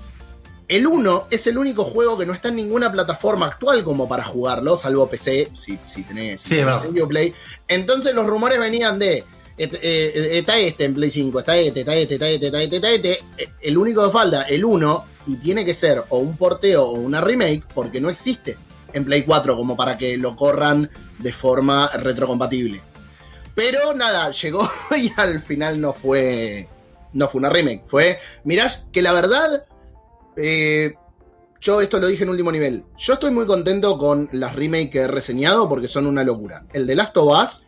El 0.69 0.87
1 0.87 1.27
es 1.31 1.47
el 1.47 1.59
único 1.59 1.85
juego 1.85 2.17
que 2.17 2.27
no 2.27 2.33
está 2.33 2.49
en 2.49 2.57
ninguna 2.57 2.93
plataforma 2.93 3.47
actual 3.47 3.83
como 3.83 4.09
para 4.09 4.25
jugarlo, 4.25 4.77
salvo 4.77 5.09
PC, 5.09 5.51
si, 5.55 5.79
si 5.87 6.03
tenés 6.03 6.41
sí, 6.41 6.63
Play. 7.09 7.35
Entonces 7.67 8.15
los 8.15 8.27
rumores 8.27 8.59
venían 8.59 8.99
de 8.99 9.25
eh, 9.59 9.71
eh, 9.83 10.39
está 10.39 10.59
este 10.59 10.85
en 10.85 10.95
Play 10.95 11.11
5, 11.11 11.39
está 11.39 11.57
este, 11.57 11.81
está 11.81 11.95
este, 11.95 12.15
está 12.15 12.29
este, 12.29 12.47
está 12.47 12.63
este, 12.63 12.77
está 12.77 12.91
este. 12.91 13.21
El 13.61 13.79
único 13.79 14.05
que 14.05 14.11
falta, 14.11 14.43
el 14.43 14.65
1, 14.65 15.05
y 15.29 15.37
tiene 15.37 15.65
que 15.65 15.75
ser 15.75 16.03
o 16.09 16.19
un 16.19 16.37
porteo 16.37 16.85
o 16.85 16.93
una 16.93 17.21
remake, 17.21 17.65
porque 17.75 18.01
no 18.01 18.11
existe 18.11 18.57
en 18.93 19.05
Play 19.05 19.23
4 19.23 19.57
como 19.57 19.77
para 19.77 19.97
que 19.97 20.17
lo 20.17 20.37
corran 20.37 20.91
de 21.19 21.33
forma 21.33 21.89
retrocompatible. 21.89 22.81
Pero 23.55 23.95
nada, 23.95 24.31
llegó 24.31 24.69
y 24.97 25.13
al 25.17 25.43
final 25.43 25.81
no 25.81 25.93
fue. 25.93 26.69
No 27.13 27.29
fue 27.29 27.41
una 27.41 27.51
remake. 27.51 27.83
Fue. 27.87 28.19
Mirás 28.45 28.87
que 28.93 29.03
la 29.03 29.13
verdad. 29.13 29.67
Eh, 30.37 30.95
yo 31.61 31.81
esto 31.81 32.01
lo 32.01 32.09
dije 32.09 32.25
en 32.25 32.31
último 32.31 32.51
nivel. 32.51 32.85
Yo 32.97 33.15
estoy 33.15 33.31
muy 33.31 33.47
contento 33.47 33.97
con 33.97 34.29
las 34.33 34.57
remakes 34.57 34.91
que 34.91 34.99
he 35.01 35.09
reseñado 35.09 35.69
porque 35.69 35.89
son 35.89 36.07
una 36.07 36.25
locura. 36.25 36.65
El 36.73 36.87
de 36.87 36.97
Last 36.97 37.17
of 37.17 37.41
Us, 37.41 37.67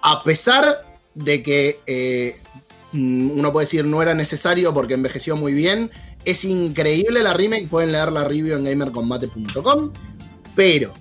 a 0.00 0.22
pesar 0.24 0.82
de 1.14 1.42
que 1.42 1.80
eh, 1.86 2.36
uno 2.94 3.52
puede 3.52 3.66
decir 3.66 3.84
no 3.84 4.00
era 4.00 4.14
necesario 4.14 4.72
porque 4.72 4.94
envejeció 4.94 5.36
muy 5.36 5.52
bien, 5.52 5.90
es 6.24 6.44
increíble 6.44 7.22
la 7.22 7.34
remake. 7.34 7.68
Pueden 7.68 7.92
leer 7.92 8.12
la 8.12 8.24
review 8.24 8.56
en 8.56 8.64
gamercombate.com. 8.64 9.92
Pero, 10.54 10.94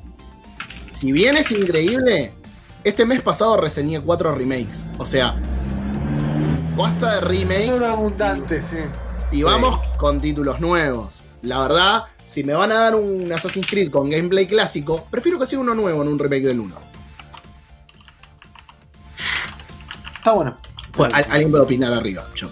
si 0.78 1.12
bien 1.12 1.38
es 1.38 1.52
increíble, 1.52 2.34
este 2.84 3.06
mes 3.06 3.22
pasado 3.22 3.58
reseñé 3.58 4.02
cuatro 4.02 4.34
remakes. 4.34 4.86
O 4.98 5.06
sea, 5.06 5.36
basta 6.76 7.16
de 7.16 7.22
remakes. 7.22 7.80
Son 7.80 7.84
abundantes, 7.84 8.66
sí. 8.66 8.78
Y 9.32 9.44
vamos 9.44 9.80
con 9.98 10.20
títulos 10.20 10.60
nuevos. 10.60 11.26
La 11.42 11.60
verdad, 11.60 12.04
si 12.24 12.44
me 12.44 12.54
van 12.54 12.72
a 12.72 12.76
dar 12.76 12.96
un 12.96 13.32
Assassin's 13.32 13.68
Creed 13.68 13.90
con 13.90 14.10
gameplay 14.10 14.48
clásico, 14.48 15.08
prefiero 15.10 15.40
que 15.40 15.46
sea 15.46 15.60
uno 15.60 15.74
nuevo 15.74 16.02
en 16.02 16.10
un 16.10 16.20
remake 16.20 16.44
del 16.44 16.60
1. 16.60 16.76
Está 20.18 20.32
bueno. 20.34 20.58
alguien 21.14 21.50
puede 21.50 21.64
opinar 21.64 21.94
arriba. 21.94 22.26
Yo. 22.36 22.50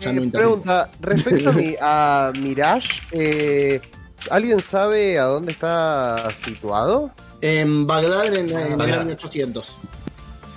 Ya 0.00 0.12
no 0.12 0.30
pregunta, 0.30 0.90
respecto 1.00 1.52
a, 1.82 2.32
Mirage, 2.40 3.02
eh, 3.12 3.82
¿alguien 4.30 4.62
sabe 4.62 5.18
a 5.18 5.24
dónde 5.24 5.52
está 5.52 6.30
situado? 6.32 7.12
En 7.42 7.86
Bagdad 7.86 8.26
en, 8.34 8.50
el 8.50 8.80
año 8.80 9.12
800. 9.12 9.76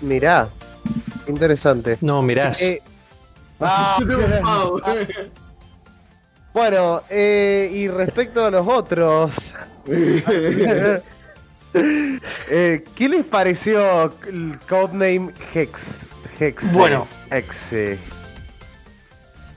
Mirá, 0.01 0.49
interesante. 1.27 1.97
No, 2.01 2.21
mirá. 2.21 2.51
Eh, 2.59 2.81
ah, 3.61 3.97
bueno, 6.53 7.01
eh, 7.09 7.71
y 7.73 7.87
respecto 7.87 8.45
a 8.45 8.51
los 8.51 8.67
otros. 8.67 9.53
eh, 11.73 12.83
¿Qué 12.95 13.09
les 13.09 13.25
pareció 13.25 14.13
el 14.27 14.59
codename 14.67 15.31
Hex? 15.53 16.09
Hex. 16.39 16.73
Bueno. 16.73 17.07
Hex. 17.31 17.73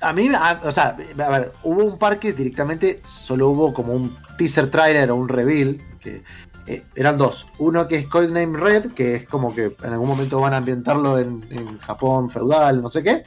a 0.00 0.12
mí, 0.12 0.30
o 0.62 0.72
sea, 0.72 0.96
a 1.18 1.28
ver, 1.28 1.52
hubo 1.64 1.82
un 1.84 1.98
par 1.98 2.20
que 2.20 2.32
directamente 2.32 3.02
solo 3.06 3.48
hubo 3.48 3.74
como 3.74 3.92
un 3.92 4.16
teaser 4.38 4.70
trailer 4.70 5.10
o 5.10 5.16
un 5.16 5.28
reveal, 5.28 5.78
que 6.00 6.22
eh, 6.66 6.82
eran 6.94 7.18
dos. 7.18 7.46
Uno 7.58 7.86
que 7.86 7.96
es 7.96 8.08
Codename 8.08 8.58
Red, 8.58 8.92
que 8.92 9.14
es 9.14 9.28
como 9.28 9.54
que 9.54 9.76
en 9.82 9.92
algún 9.92 10.08
momento 10.08 10.40
van 10.40 10.54
a 10.54 10.58
ambientarlo 10.58 11.18
en, 11.18 11.46
Japón 11.80 12.30
feudal, 12.30 12.82
no 12.82 12.90
sé 12.90 13.02
qué. 13.02 13.24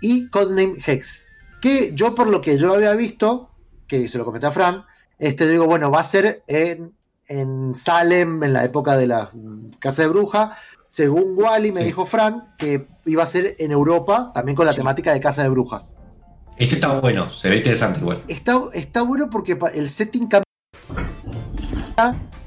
Y 0.00 0.28
Codename 0.28 0.76
Hex, 0.84 1.24
que 1.60 1.92
yo 1.94 2.14
por 2.14 2.28
lo 2.28 2.40
que 2.40 2.58
yo 2.58 2.74
había 2.74 2.92
visto, 2.92 3.50
que 3.86 4.08
se 4.08 4.18
lo 4.18 4.24
comenté 4.24 4.46
a 4.46 4.52
Fran, 4.52 4.84
este 5.18 5.46
digo, 5.48 5.66
bueno, 5.66 5.90
va 5.90 6.00
a 6.00 6.04
ser 6.04 6.42
en, 6.46 6.92
en 7.26 7.74
Salem, 7.74 8.42
en 8.42 8.52
la 8.52 8.64
época 8.64 8.96
de 8.96 9.06
la 9.06 9.30
Casa 9.78 10.02
de 10.02 10.08
Bruja, 10.08 10.56
según 10.90 11.34
Wally 11.36 11.72
me 11.72 11.84
dijo 11.84 12.04
Fran 12.04 12.54
que 12.58 12.86
iba 13.06 13.22
a 13.22 13.26
ser 13.26 13.56
en 13.58 13.72
Europa, 13.72 14.30
también 14.34 14.56
con 14.56 14.66
la 14.66 14.74
temática 14.74 15.12
de 15.12 15.20
Casa 15.20 15.42
de 15.42 15.48
Brujas. 15.48 15.94
Ese 16.58 16.74
está 16.74 17.00
bueno, 17.00 17.30
se 17.30 17.48
ve 17.48 17.56
interesante 17.56 18.00
igual. 18.00 18.20
Está, 18.28 18.60
está 18.74 19.02
bueno 19.02 19.30
porque 19.30 19.58
el 19.74 19.88
setting 19.88 20.28
cambia 20.28 20.42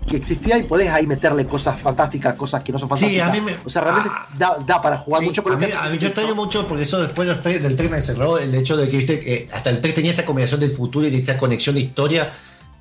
que 0.08 0.18
existía 0.18 0.58
y 0.58 0.64
podés 0.64 0.90
ahí 0.90 1.08
meterle 1.08 1.46
cosas 1.46 1.80
fantásticas, 1.80 2.36
cosas 2.36 2.64
que 2.64 2.72
no 2.72 2.80
son 2.80 2.90
fantásticas. 2.90 3.26
Sí, 3.26 3.30
a 3.30 3.32
mí 3.32 3.42
me... 3.42 3.56
O 3.66 3.70
sea, 3.70 3.82
realmente 3.82 4.10
ah. 4.12 4.58
da, 4.66 4.82
para 4.82 4.98
jugar 4.98 5.24
mucho 5.24 5.44
con 5.44 5.54
a 5.54 5.58
mí, 5.58 5.66
a 5.66 5.90
mí 5.90 5.98
yo 5.98 6.08
extraño 6.08 6.36
mucho 6.36 6.68
porque 6.68 6.84
eso 6.84 7.02
después 7.02 7.28
del 7.44 7.76
3 7.76 7.92
me 7.92 8.02
cerró 8.02 8.38
el 8.38 8.54
hecho 8.54 8.78
de 8.78 8.88
que 8.88 8.98
viste 8.98 9.48
hasta 9.52 9.70
el 9.70 9.82
3 9.82 9.94
tenía 9.96 10.12
esa 10.12 10.26
combinación 10.26 10.60
del 10.60 10.72
futuro 10.72 11.08
y 11.08 11.16
esa 11.16 11.38
conexión 11.38 11.76
de 11.76 11.82
historia. 11.82 12.32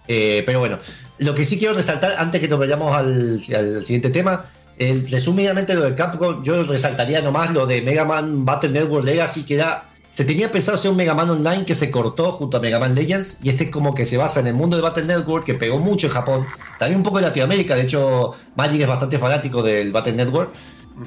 Eh, 0.07 0.43
pero 0.45 0.59
bueno, 0.59 0.79
lo 1.19 1.35
que 1.35 1.47
sí 1.47 1.59
quiero 1.59 1.75
resaltar 1.75 2.17
antes 2.19 2.41
que 2.41 2.49
nos 2.49 2.59
vayamos 2.59 2.95
al 2.95 3.41
siguiente 3.41 4.11
tema 4.11 4.45
resumidamente 4.79 5.75
lo 5.75 5.83
de 5.83 5.95
Capcom, 5.95 6.43
yo 6.43 6.63
resaltaría 6.65 7.21
nomás 7.21 7.53
lo 7.53 7.67
de 7.67 7.83
Mega 7.83 8.05
Man 8.05 8.45
Battle 8.45 8.71
Network 8.71 9.05
Legacy, 9.05 9.45
que 9.45 9.55
era. 9.55 9.91
Se 10.15 10.25
tenía 10.25 10.51
pensado 10.53 10.77
hacer 10.77 10.93
un 10.93 10.97
Mega 10.97 11.13
Man 11.13 11.29
Online 11.29 11.65
que 11.65 11.75
se 11.75 11.91
cortó 11.91 12.31
junto 12.33 12.57
a 12.57 12.61
Mega 12.61 12.79
Man 12.79 12.95
Legends, 12.95 13.41
y 13.43 13.49
este 13.49 13.65
es 13.65 13.71
como 13.71 13.95
que 13.95 14.07
se 14.07 14.17
basa 14.17 14.39
en 14.39 14.47
el 14.47 14.55
mundo 14.55 14.77
de 14.77 14.83
Battle 14.83 15.05
Network, 15.05 15.45
que 15.45 15.55
pegó 15.55 15.81
mucho 15.81 16.07
en 16.07 16.13
Japón, 16.13 16.47
también 16.79 16.99
un 16.99 17.03
poco 17.03 17.19
en 17.19 17.25
Latinoamérica, 17.25 17.75
de 17.75 17.83
hecho, 17.83 18.31
Magic 18.55 18.81
es 18.81 18.87
bastante 18.87 19.19
fanático 19.19 19.61
del 19.61 19.91
Battle 19.91 20.13
Network. 20.13 20.53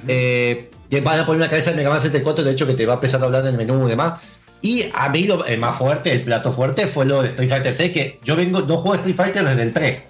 Eh, 0.10 0.70
van 1.02 1.22
a 1.22 1.26
poner 1.26 1.40
una 1.40 1.50
cabeza 1.50 1.72
de 1.72 1.78
Mega 1.78 1.90
Man 1.90 2.02
74, 2.02 2.44
de 2.44 2.52
hecho, 2.52 2.68
que 2.68 2.74
te 2.74 2.86
va 2.86 2.94
a 2.94 2.96
empezar 2.96 3.22
a 3.22 3.26
hablar 3.26 3.44
en 3.44 3.52
el 3.52 3.58
menú 3.58 3.86
y 3.86 3.90
demás. 3.90 4.20
Y 4.62 4.86
a 4.94 5.08
mí 5.08 5.24
lo 5.24 5.46
el 5.46 5.58
más 5.58 5.78
fuerte, 5.78 6.12
el 6.12 6.24
plato 6.24 6.52
fuerte, 6.52 6.86
fue 6.88 7.06
lo 7.06 7.22
de 7.22 7.30
Street 7.30 7.50
Fighter 7.50 7.74
6, 7.74 7.92
que 7.94 8.20
yo 8.26 8.36
vengo, 8.36 8.60
no 8.60 8.76
juego 8.76 8.96
Street 8.96 9.16
Fighter 9.16 9.46
desde 9.46 9.64
el 9.64 9.72
3. 9.72 10.08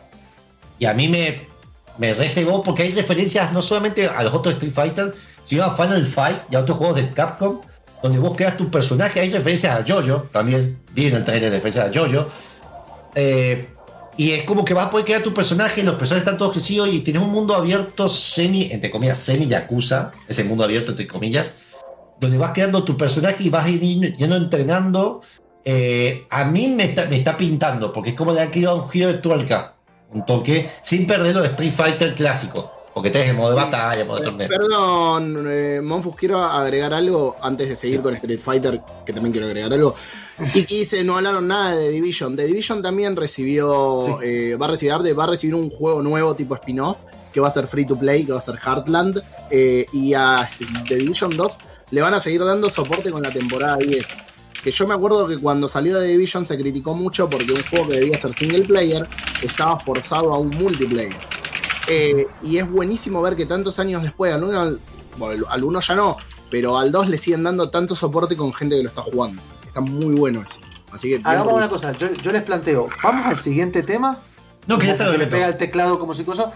Y 0.80 0.86
a 0.86 0.94
mí 0.95 1.07
me 1.07 1.48
me 1.98 2.14
recebó 2.14 2.64
porque 2.64 2.84
hay 2.84 2.91
referencias 2.91 3.52
no 3.52 3.61
solamente 3.61 4.07
a 4.07 4.24
los 4.24 4.34
otros 4.34 4.56
Street 4.56 4.74
Fighter, 4.74 5.14
sino 5.44 5.64
a 5.64 5.76
Final 5.76 6.06
Fight 6.06 6.38
y 6.52 6.56
a 6.56 6.60
otros 6.60 6.78
juegos 6.78 6.95
de 6.95 7.11
Capcom, 7.11 7.61
donde 8.07 8.19
vos 8.19 8.35
creas 8.35 8.57
tu 8.57 8.69
personaje. 8.71 9.19
Hay 9.19 9.29
referencias 9.29 9.79
a 9.79 9.84
Jojo, 9.85 10.27
también 10.31 10.79
vi 10.93 11.07
en 11.07 11.17
el 11.17 11.23
trailer 11.23 11.51
referencias 11.51 11.89
a 11.89 11.99
Jojo. 11.99 12.27
Eh, 13.15 13.67
y 14.17 14.31
es 14.31 14.43
como 14.43 14.65
que 14.65 14.73
vas 14.73 14.88
a 14.88 14.89
poder 14.89 15.05
crear 15.05 15.21
tu 15.21 15.34
personaje, 15.34 15.84
los 15.84 15.95
personajes 15.95 16.23
están 16.23 16.38
todos 16.38 16.53
crecidos 16.53 16.91
y 16.91 17.01
tienes 17.01 17.21
un 17.21 17.31
mundo 17.31 17.53
abierto 17.53 18.09
semi, 18.09 18.71
entre 18.71 18.89
comillas, 18.89 19.19
semi 19.19 19.45
yakuza, 19.45 20.11
ese 20.27 20.43
mundo 20.43 20.63
abierto 20.63 20.91
entre 20.91 21.05
comillas, 21.05 21.53
donde 22.19 22.38
vas 22.38 22.51
creando 22.51 22.84
tu 22.84 22.97
personaje 22.97 23.43
y 23.43 23.49
vas 23.49 23.67
yendo 23.67 24.35
entrenando. 24.35 25.21
Eh, 25.63 26.25
a 26.29 26.45
mí 26.45 26.69
me 26.69 26.85
está, 26.85 27.05
me 27.05 27.17
está 27.17 27.38
pintando, 27.38 27.93
porque 27.93 28.11
es 28.11 28.15
como 28.15 28.31
le 28.31 28.41
han 28.41 28.49
quedado 28.49 28.81
un 28.81 28.89
giro 28.89 29.09
de 29.09 29.15
tuerca 29.15 29.75
un 30.11 30.25
toque, 30.25 30.69
sin 30.81 31.05
perder 31.05 31.35
lo 31.35 31.41
de 31.41 31.49
Street 31.49 31.73
Fighter 31.73 32.15
clásico. 32.15 32.71
Porque 32.98 33.11
tenés 33.11 33.30
el 33.30 33.36
modo 33.36 33.52
de 33.52 33.57
batalla, 33.57 34.06
modo 34.06 34.18
de 34.18 34.24
torneo. 34.24 34.48
Perdón, 34.48 35.45
eh, 35.48 35.82
Monfus, 35.84 36.15
quiero 36.15 36.44
agregar 36.44 36.95
algo 36.95 37.36
antes 37.44 37.69
de 37.69 37.76
seguir 37.76 38.02
con 38.02 38.15
Street 38.15 38.40
Fighter, 38.40 38.82
que 39.06 39.14
también 39.14 39.32
quiero 39.32 39.45
agregar 39.45 39.72
algo. 39.72 39.94
Y 40.56 40.64
dice, 40.64 41.03
no 41.03 41.15
hablaron 41.15 41.48
nada 41.48 41.76
de 41.76 41.90
The 41.90 41.91
Division. 41.91 42.36
The 42.36 42.48
Division 42.48 42.82
también 42.82 43.15
recibió, 43.15 44.19
eh, 44.24 44.56
va 44.60 44.65
a 44.65 44.69
recibir 44.69 44.94
va 44.94 45.24
a 45.26 45.28
recibir 45.28 45.53
un 45.53 45.69
juego 45.69 46.02
nuevo 46.02 46.36
tipo 46.36 46.56
spin-off, 46.56 46.98
que 47.32 47.40
va 47.40 47.49
a 47.49 47.52
ser 47.52 47.68
free 47.68 47.86
to 47.86 47.99
play, 47.99 48.26
que 48.26 48.32
va 48.32 48.40
a 48.40 48.41
ser 48.41 48.56
Heartland. 48.56 49.22
Eh, 49.52 49.86
y 49.94 50.15
a 50.15 50.49
The 50.88 50.95
Division 50.95 51.38
2 51.38 51.57
le 51.91 52.02
van 52.02 52.15
a 52.15 52.19
seguir 52.19 52.44
dando 52.44 52.68
soporte 52.72 53.11
con 53.11 53.22
la 53.22 53.30
temporada 53.30 53.78
10 53.78 54.07
que 54.64 54.72
yo 54.72 54.88
me 54.88 54.95
acuerdo 54.95 55.28
que 55.28 55.38
cuando 55.38 55.68
salió 55.68 55.99
de 55.99 56.07
Division 56.07 56.45
se 56.45 56.57
criticó 56.57 56.95
mucho 56.95 57.30
porque 57.30 57.53
un 57.53 57.64
juego 57.69 57.90
que 57.90 57.99
debía 57.99 58.19
ser 58.19 58.34
single 58.34 58.64
player 58.64 59.07
estaba 59.44 59.80
forzado 59.80 60.34
a 60.34 60.40
un 60.40 60.49
multiplayer. 60.49 61.15
Eh, 61.89 62.27
y 62.43 62.57
es 62.57 62.69
buenísimo 62.69 63.22
ver 63.22 63.35
que 63.35 63.45
tantos 63.45 63.80
años 63.80 64.03
después, 64.03 64.34
al 64.34 64.43
uno, 64.43 64.77
al 65.49 65.64
uno 65.64 65.80
ya 65.80 65.95
no, 65.95 66.18
pero 66.49 66.77
al 66.77 66.91
2 66.91 67.09
le 67.09 67.18
siguen 67.18 67.43
dando 67.43 67.69
tanto 67.69 67.95
soporte 67.95 68.35
con 68.35 68.53
gente 68.53 68.77
que 68.77 68.84
lo 68.84 68.89
está 68.89 69.01
jugando. 69.01 69.41
Está 69.65 69.81
muy 69.81 70.15
bueno 70.15 70.41
eso. 70.41 70.59
Así 70.91 71.09
que 71.09 71.22
Hagamos 71.23 71.53
una 71.53 71.69
cosa, 71.69 71.91
yo, 71.91 72.31
les 72.31 72.43
planteo, 72.43 72.88
vamos 73.03 73.26
al 73.26 73.38
siguiente 73.38 73.84
tema. 73.84 74.18
No, 74.65 74.77
que 74.77 74.88
ya 74.88 74.93
está. 74.93 75.09
le 75.09 75.27
pega 75.27 75.47
el 75.47 75.57
teclado 75.57 75.99
como 75.99 76.14
si 76.14 76.23
cosa. 76.23 76.51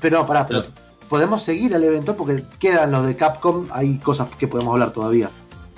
Pero 0.00 0.26
pará, 0.26 0.46
pero 0.46 0.64
podemos 1.08 1.42
seguir 1.42 1.72
el 1.72 1.82
evento 1.82 2.16
porque 2.16 2.42
quedan 2.58 2.90
los 2.90 3.06
de 3.06 3.16
Capcom, 3.16 3.68
hay 3.70 3.98
cosas 3.98 4.28
que 4.38 4.46
podemos 4.46 4.72
hablar 4.72 4.92
todavía. 4.92 5.30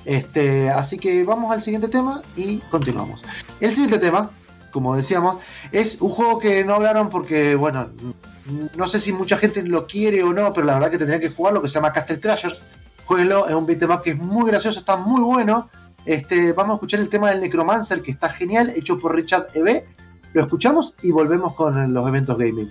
Este, 0.04 0.70
así 0.70 0.98
que 0.98 1.22
vamos 1.24 1.52
al 1.52 1.62
siguiente 1.62 1.88
tema 1.88 2.22
y 2.36 2.58
continuamos. 2.70 3.22
El 3.60 3.72
siguiente 3.72 3.98
tema, 3.98 4.30
como 4.72 4.96
decíamos, 4.96 5.36
es 5.70 6.00
un 6.00 6.10
juego 6.10 6.38
que 6.38 6.64
no 6.64 6.74
hablaron 6.74 7.10
porque, 7.10 7.54
bueno, 7.54 7.88
no 8.76 8.86
sé 8.86 9.00
si 9.00 9.12
mucha 9.12 9.36
gente 9.36 9.62
lo 9.62 9.86
quiere 9.86 10.22
o 10.22 10.32
no, 10.32 10.52
pero 10.52 10.66
la 10.66 10.74
verdad 10.74 10.90
que 10.90 10.98
tendría 10.98 11.20
que 11.20 11.30
jugar 11.30 11.54
lo 11.54 11.62
que 11.62 11.68
se 11.68 11.74
llama 11.74 11.92
Castle 11.92 12.20
Crashers. 12.20 12.64
Jueguenlo, 13.04 13.48
es 13.48 13.54
un 13.54 13.66
beatmap 13.66 14.02
que 14.02 14.10
es 14.10 14.18
muy 14.18 14.50
gracioso, 14.50 14.80
está 14.80 14.96
muy 14.96 15.22
bueno. 15.22 15.70
Este, 16.04 16.52
vamos 16.52 16.72
a 16.72 16.74
escuchar 16.76 17.00
el 17.00 17.08
tema 17.08 17.30
del 17.30 17.40
Necromancer, 17.40 18.02
que 18.02 18.12
está 18.12 18.28
genial, 18.28 18.72
hecho 18.74 18.98
por 18.98 19.14
Richard 19.14 19.48
E.B. 19.54 19.84
Lo 20.32 20.42
escuchamos 20.42 20.94
y 21.02 21.10
volvemos 21.10 21.54
con 21.54 21.92
los 21.92 22.08
eventos 22.08 22.36
gaming. 22.38 22.70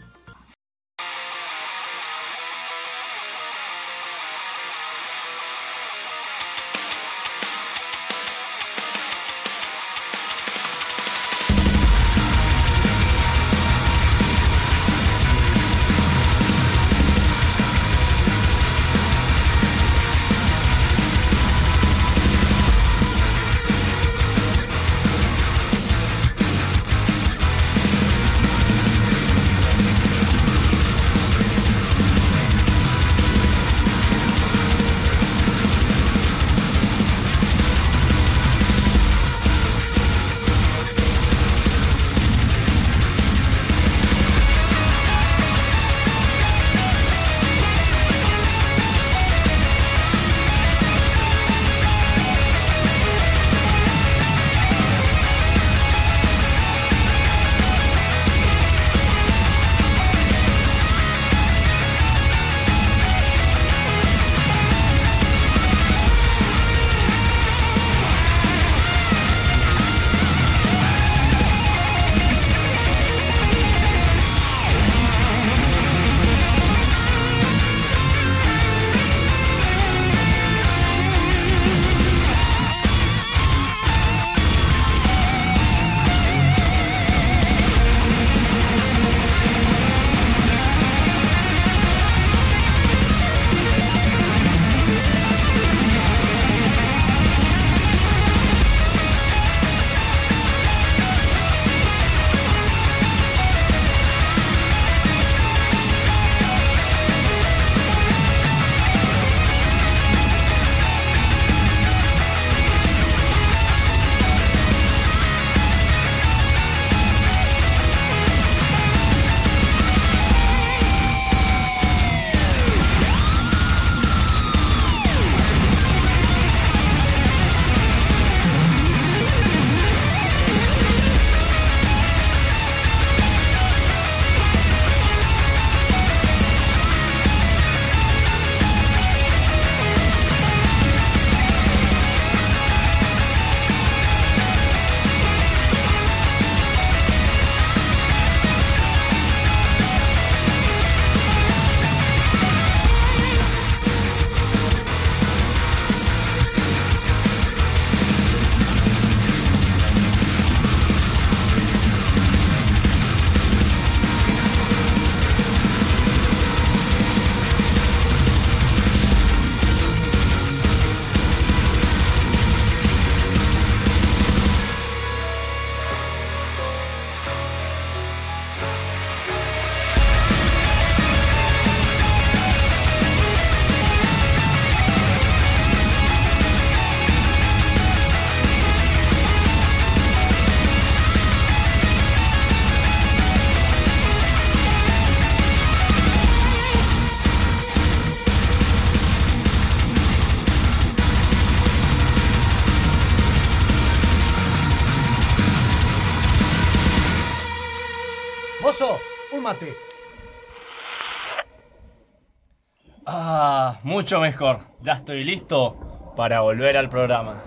Mucho 213.98 214.20
mejor. 214.20 214.60
Ya 214.84 214.94
estoy 214.94 215.24
listo 215.24 216.14
para 216.16 216.42
volver 216.42 216.78
al 216.78 216.88
programa. 216.88 217.42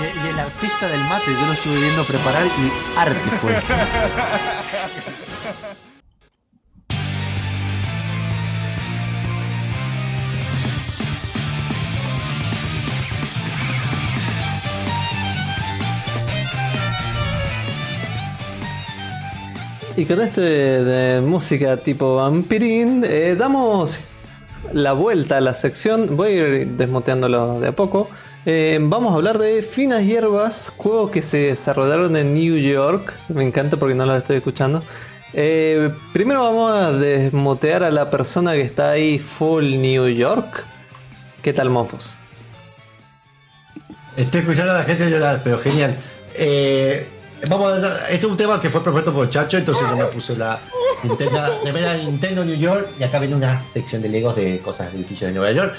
Y, 0.00 0.28
el 0.28 0.38
artista 0.38 0.86
del 0.88 1.00
mate, 1.00 1.32
yo 1.32 1.44
lo 1.44 1.52
estuve 1.52 1.80
viendo 1.80 2.04
preparar 2.04 2.46
y 2.46 2.96
arte 2.96 3.30
fue. 3.40 3.54
Y 19.98 20.04
con 20.04 20.20
este 20.20 20.40
de 20.40 21.20
música 21.20 21.76
tipo 21.76 22.14
vampirín, 22.14 23.02
eh, 23.04 23.34
damos 23.36 24.12
la 24.72 24.92
vuelta 24.92 25.38
a 25.38 25.40
la 25.40 25.54
sección. 25.54 26.16
Voy 26.16 26.28
a 26.28 26.48
ir 26.60 26.68
desmuteándolo 26.68 27.58
de 27.58 27.66
a 27.66 27.72
poco. 27.72 28.08
Eh, 28.46 28.78
vamos 28.80 29.10
a 29.10 29.16
hablar 29.16 29.38
de 29.38 29.60
Finas 29.60 30.04
Hierbas, 30.04 30.72
juegos 30.76 31.10
que 31.10 31.20
se 31.20 31.38
desarrollaron 31.38 32.14
en 32.14 32.32
New 32.32 32.56
York. 32.58 33.12
Me 33.26 33.42
encanta 33.42 33.76
porque 33.76 33.96
no 33.96 34.06
lo 34.06 34.14
estoy 34.14 34.36
escuchando. 34.36 34.84
Eh, 35.32 35.90
primero 36.12 36.44
vamos 36.44 36.70
a 36.70 36.92
desmutear 36.92 37.82
a 37.82 37.90
la 37.90 38.08
persona 38.08 38.52
que 38.52 38.62
está 38.62 38.92
ahí 38.92 39.18
full 39.18 39.64
New 39.64 40.06
York. 40.10 40.64
¿Qué 41.42 41.52
tal, 41.52 41.70
mofos? 41.70 42.14
Estoy 44.16 44.42
escuchando 44.42 44.74
a 44.74 44.76
la 44.76 44.84
gente 44.84 45.10
llorar, 45.10 45.40
pero 45.42 45.58
genial. 45.58 45.96
Vamos 47.48 47.72
a, 47.72 48.08
este 48.08 48.26
es 48.26 48.32
un 48.32 48.36
tema 48.36 48.60
que 48.60 48.70
fue 48.70 48.82
propuesto 48.82 49.12
por 49.12 49.28
Chacho, 49.28 49.58
entonces 49.58 49.86
yo 49.88 49.96
me 49.96 50.06
puse 50.06 50.36
la 50.36 50.58
Nintendo, 51.02 51.40
Nintendo 52.04 52.44
New 52.44 52.56
York 52.56 52.90
y 52.98 53.02
acá 53.04 53.18
viene 53.20 53.36
una 53.36 53.62
sección 53.62 54.02
de 54.02 54.08
Legos 54.08 54.34
de 54.36 54.58
cosas 54.60 54.90
de 54.90 54.98
edificios 54.98 55.28
de 55.28 55.38
Nueva 55.38 55.52
York. 55.52 55.74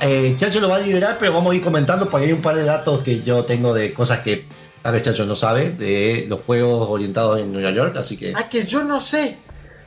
Eh, 0.00 0.34
Chacho 0.36 0.60
lo 0.60 0.68
va 0.68 0.76
a 0.76 0.80
liderar, 0.80 1.16
pero 1.18 1.32
vamos 1.32 1.52
a 1.52 1.56
ir 1.56 1.62
comentando 1.62 2.08
porque 2.08 2.26
hay 2.26 2.32
un 2.32 2.42
par 2.42 2.56
de 2.56 2.64
datos 2.64 3.00
que 3.00 3.22
yo 3.22 3.44
tengo 3.44 3.72
de 3.72 3.92
cosas 3.94 4.20
que 4.20 4.46
a 4.82 4.90
ver 4.90 5.02
Chacho 5.02 5.24
no 5.24 5.34
sabe 5.34 5.70
de 5.70 6.26
los 6.28 6.40
juegos 6.40 6.88
orientados 6.88 7.40
en 7.40 7.52
Nueva 7.52 7.70
York, 7.70 7.96
así 7.96 8.16
que. 8.16 8.32
Ah, 8.36 8.48
que 8.48 8.64
yo 8.66 8.84
no 8.84 9.00
sé. 9.00 9.38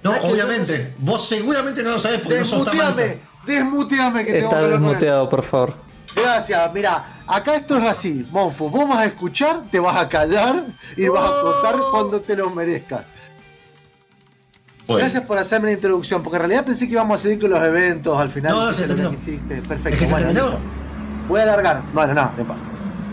No, 0.03 0.13
ah, 0.13 0.19
obviamente. 0.23 0.93
Vos 0.97 1.27
seguramente 1.27 1.83
no 1.83 1.91
lo 1.91 1.99
sabes 1.99 2.19
porque 2.21 2.39
no 2.39 2.45
sos 2.45 2.65
tan 2.65 2.77
Desmuteame, 3.45 4.23
que 4.23 4.39
Está 4.39 4.61
desmuteado, 4.61 5.29
por 5.29 5.43
favor. 5.43 5.73
Gracias, 6.15 6.73
mira, 6.73 7.20
acá 7.31 7.55
esto 7.55 7.77
es 7.77 7.83
así, 7.83 8.27
Monfo, 8.31 8.69
vos 8.69 8.87
vas 8.87 8.99
a 8.99 9.05
escuchar, 9.05 9.63
te 9.71 9.79
vas 9.79 9.97
a 9.97 10.09
callar 10.09 10.63
y 10.97 11.07
vas 11.07 11.25
a 11.25 11.41
contar 11.41 11.75
cuando 11.91 12.19
te 12.19 12.35
lo 12.35 12.49
merezcas. 12.49 13.01
Gracias 14.87 15.23
por 15.23 15.37
hacerme 15.37 15.67
la 15.67 15.73
introducción, 15.73 16.21
porque 16.21 16.35
en 16.35 16.41
realidad 16.41 16.65
pensé 16.65 16.85
que 16.85 16.93
íbamos 16.93 17.19
a 17.19 17.23
seguir 17.23 17.39
con 17.39 17.49
los 17.49 17.63
eventos 17.63 18.19
al 18.19 18.29
final. 18.29 18.51
No, 18.51 18.73
se 18.73 18.87
terminó. 18.87 19.11
Perfecto. 19.67 20.05
Voy 21.29 21.39
a 21.39 21.43
alargar. 21.43 21.81
Bueno, 21.93 22.13
no, 22.13 22.31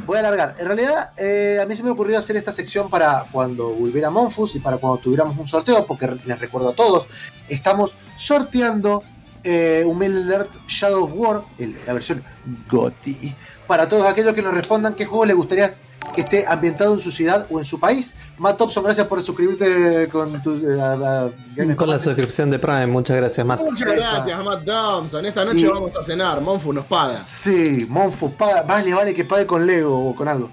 Voy 0.06 0.16
a 0.16 0.20
alargar. 0.20 0.56
En 0.58 0.66
realidad, 0.66 1.12
eh, 1.16 1.60
a 1.62 1.66
mí 1.66 1.76
se 1.76 1.82
me 1.84 1.90
ocurrió 1.90 2.18
hacer 2.18 2.36
esta 2.36 2.50
sección 2.50 2.88
para 2.88 3.26
cuando 3.30 3.68
volviera 3.68 4.10
Monfus 4.10 4.56
y 4.56 4.58
para 4.58 4.78
cuando 4.78 4.98
tuviéramos 4.98 5.36
un 5.36 5.46
sorteo, 5.46 5.86
porque 5.86 6.08
les 6.24 6.38
recuerdo 6.38 6.70
a 6.70 6.74
todos, 6.74 7.06
estamos 7.48 7.92
sorteando 8.16 9.02
eh, 9.44 9.84
un 9.86 9.98
Mail 9.98 10.16
Alert 10.16 10.50
Shadow 10.66 11.04
of 11.04 11.12
War, 11.14 11.42
la 11.86 11.92
versión 11.92 12.24
GOTI, 12.70 13.34
para 13.68 13.88
todos 13.88 14.04
aquellos 14.06 14.34
que 14.34 14.42
nos 14.42 14.52
respondan 14.52 14.94
qué 14.94 15.04
juego 15.04 15.26
les 15.26 15.36
gustaría 15.36 15.76
que 16.14 16.22
esté 16.22 16.46
ambientado 16.46 16.94
en 16.94 17.00
su 17.00 17.12
ciudad 17.12 17.46
o 17.50 17.58
en 17.58 17.64
su 17.64 17.78
país. 17.78 18.14
Matt 18.38 18.56
Thompson, 18.56 18.82
gracias 18.82 19.06
por 19.06 19.22
suscribirte 19.22 20.08
con 20.08 20.42
tu. 20.42 20.56
Eh, 20.56 21.76
con 21.76 21.90
la 21.90 21.98
suscripción 21.98 22.50
de 22.50 22.58
Prime, 22.58 22.86
muchas 22.86 23.16
gracias, 23.16 23.46
Matt. 23.46 23.60
Muchas 23.60 23.92
gracias, 23.92 24.44
Matt 24.44 24.64
Thompson. 24.64 25.26
Esta 25.26 25.44
noche 25.44 25.68
vamos 25.68 25.94
a 25.96 26.02
cenar. 26.02 26.40
Monfu 26.40 26.72
nos 26.72 26.86
paga. 26.86 27.22
Sí, 27.22 27.86
Monfu 27.88 28.32
paga. 28.32 28.64
Más 28.64 28.84
le 28.84 28.94
vale 28.94 29.14
que 29.14 29.24
pague 29.24 29.46
con 29.46 29.66
Lego 29.66 30.08
o 30.08 30.16
con 30.16 30.26
algo. 30.26 30.50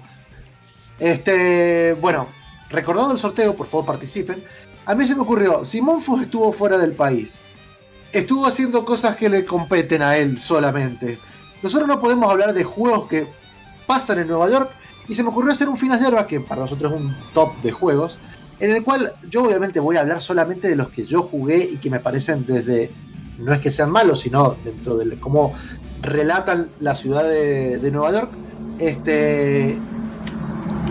Este, 1.00 1.96
bueno, 2.00 2.28
recordando 2.70 3.12
el 3.12 3.18
sorteo, 3.18 3.54
por 3.54 3.66
favor 3.66 3.86
participen. 3.86 4.44
A 4.84 4.94
mí 4.94 5.06
se 5.06 5.16
me 5.16 5.22
ocurrió, 5.22 5.64
si 5.64 5.80
Monfu 5.80 6.20
estuvo 6.20 6.52
fuera 6.52 6.78
del 6.78 6.92
país 6.92 7.34
estuvo 8.18 8.46
haciendo 8.46 8.84
cosas 8.84 9.16
que 9.16 9.28
le 9.28 9.44
competen 9.44 10.02
a 10.02 10.16
él 10.16 10.38
solamente. 10.38 11.18
Nosotros 11.62 11.88
no 11.88 12.00
podemos 12.00 12.30
hablar 12.30 12.52
de 12.52 12.64
juegos 12.64 13.08
que 13.08 13.26
pasan 13.86 14.18
en 14.18 14.28
Nueva 14.28 14.50
York 14.50 14.70
y 15.08 15.14
se 15.14 15.22
me 15.22 15.28
ocurrió 15.30 15.52
hacer 15.52 15.68
un 15.68 15.76
Finas 15.76 16.00
Hierbas, 16.00 16.26
que 16.26 16.40
para 16.40 16.62
nosotros 16.62 16.92
es 16.92 17.00
un 17.00 17.16
top 17.32 17.60
de 17.62 17.70
juegos, 17.72 18.18
en 18.58 18.70
el 18.72 18.82
cual 18.82 19.12
yo 19.30 19.44
obviamente 19.44 19.80
voy 19.80 19.96
a 19.96 20.00
hablar 20.00 20.20
solamente 20.20 20.68
de 20.68 20.76
los 20.76 20.88
que 20.88 21.06
yo 21.06 21.22
jugué 21.22 21.68
y 21.72 21.76
que 21.76 21.90
me 21.90 22.00
parecen 22.00 22.44
desde, 22.46 22.90
no 23.38 23.52
es 23.52 23.60
que 23.60 23.70
sean 23.70 23.90
malos, 23.90 24.20
sino 24.20 24.56
dentro 24.64 24.96
de 24.96 25.16
cómo 25.18 25.54
relatan 26.02 26.68
la 26.80 26.94
ciudad 26.94 27.24
de, 27.24 27.78
de 27.78 27.90
Nueva 27.90 28.12
York. 28.12 28.30
Este, 28.78 29.78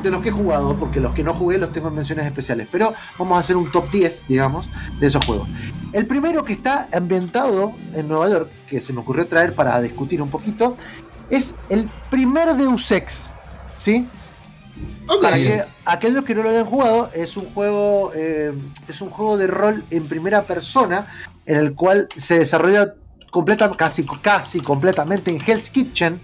de 0.05 0.11
los 0.11 0.21
que 0.21 0.29
he 0.29 0.31
jugado, 0.31 0.75
porque 0.75 0.99
los 0.99 1.13
que 1.13 1.23
no 1.23 1.33
jugué 1.33 1.57
los 1.57 1.71
tengo 1.71 1.87
en 1.89 1.95
menciones 1.95 2.25
especiales, 2.25 2.67
pero 2.71 2.93
vamos 3.17 3.37
a 3.37 3.39
hacer 3.39 3.57
un 3.57 3.71
top 3.71 3.89
10, 3.91 4.27
digamos, 4.27 4.67
de 4.99 5.07
esos 5.07 5.25
juegos. 5.25 5.47
El 5.95 6.07
primero 6.07 6.43
que 6.43 6.51
está 6.51 6.89
ambientado 6.91 7.72
en 7.93 8.09
Nueva 8.09 8.27
York, 8.27 8.49
que 8.67 8.81
se 8.81 8.91
me 8.91 8.99
ocurrió 8.99 9.27
traer 9.27 9.53
para 9.53 9.81
discutir 9.81 10.22
un 10.22 10.30
poquito, 10.30 10.76
es 11.30 11.55
el 11.69 11.89
primer 12.09 12.53
Deus 12.57 12.91
Ex, 12.91 13.31
¿sí? 13.77 14.05
Para 15.22 15.38
que 15.38 15.63
aquellos 15.85 16.26
que 16.26 16.35
no 16.35 16.43
lo 16.43 16.49
hayan 16.49 16.65
jugado, 16.65 17.09
es 17.13 17.38
un 17.38 17.45
juego, 17.45 18.11
eh, 18.13 18.53
es 18.89 18.99
un 18.99 19.09
juego 19.09 19.38
de 19.38 19.47
rol 19.47 19.85
en 19.89 20.05
primera 20.09 20.43
persona, 20.43 21.07
en 21.45 21.59
el 21.59 21.73
cual 21.76 22.09
se 22.17 22.39
desarrolla 22.39 22.95
completa, 23.31 23.72
casi, 23.72 24.05
casi 24.22 24.59
completamente 24.59 25.31
en 25.31 25.39
Hell's 25.39 25.69
Kitchen, 25.69 26.19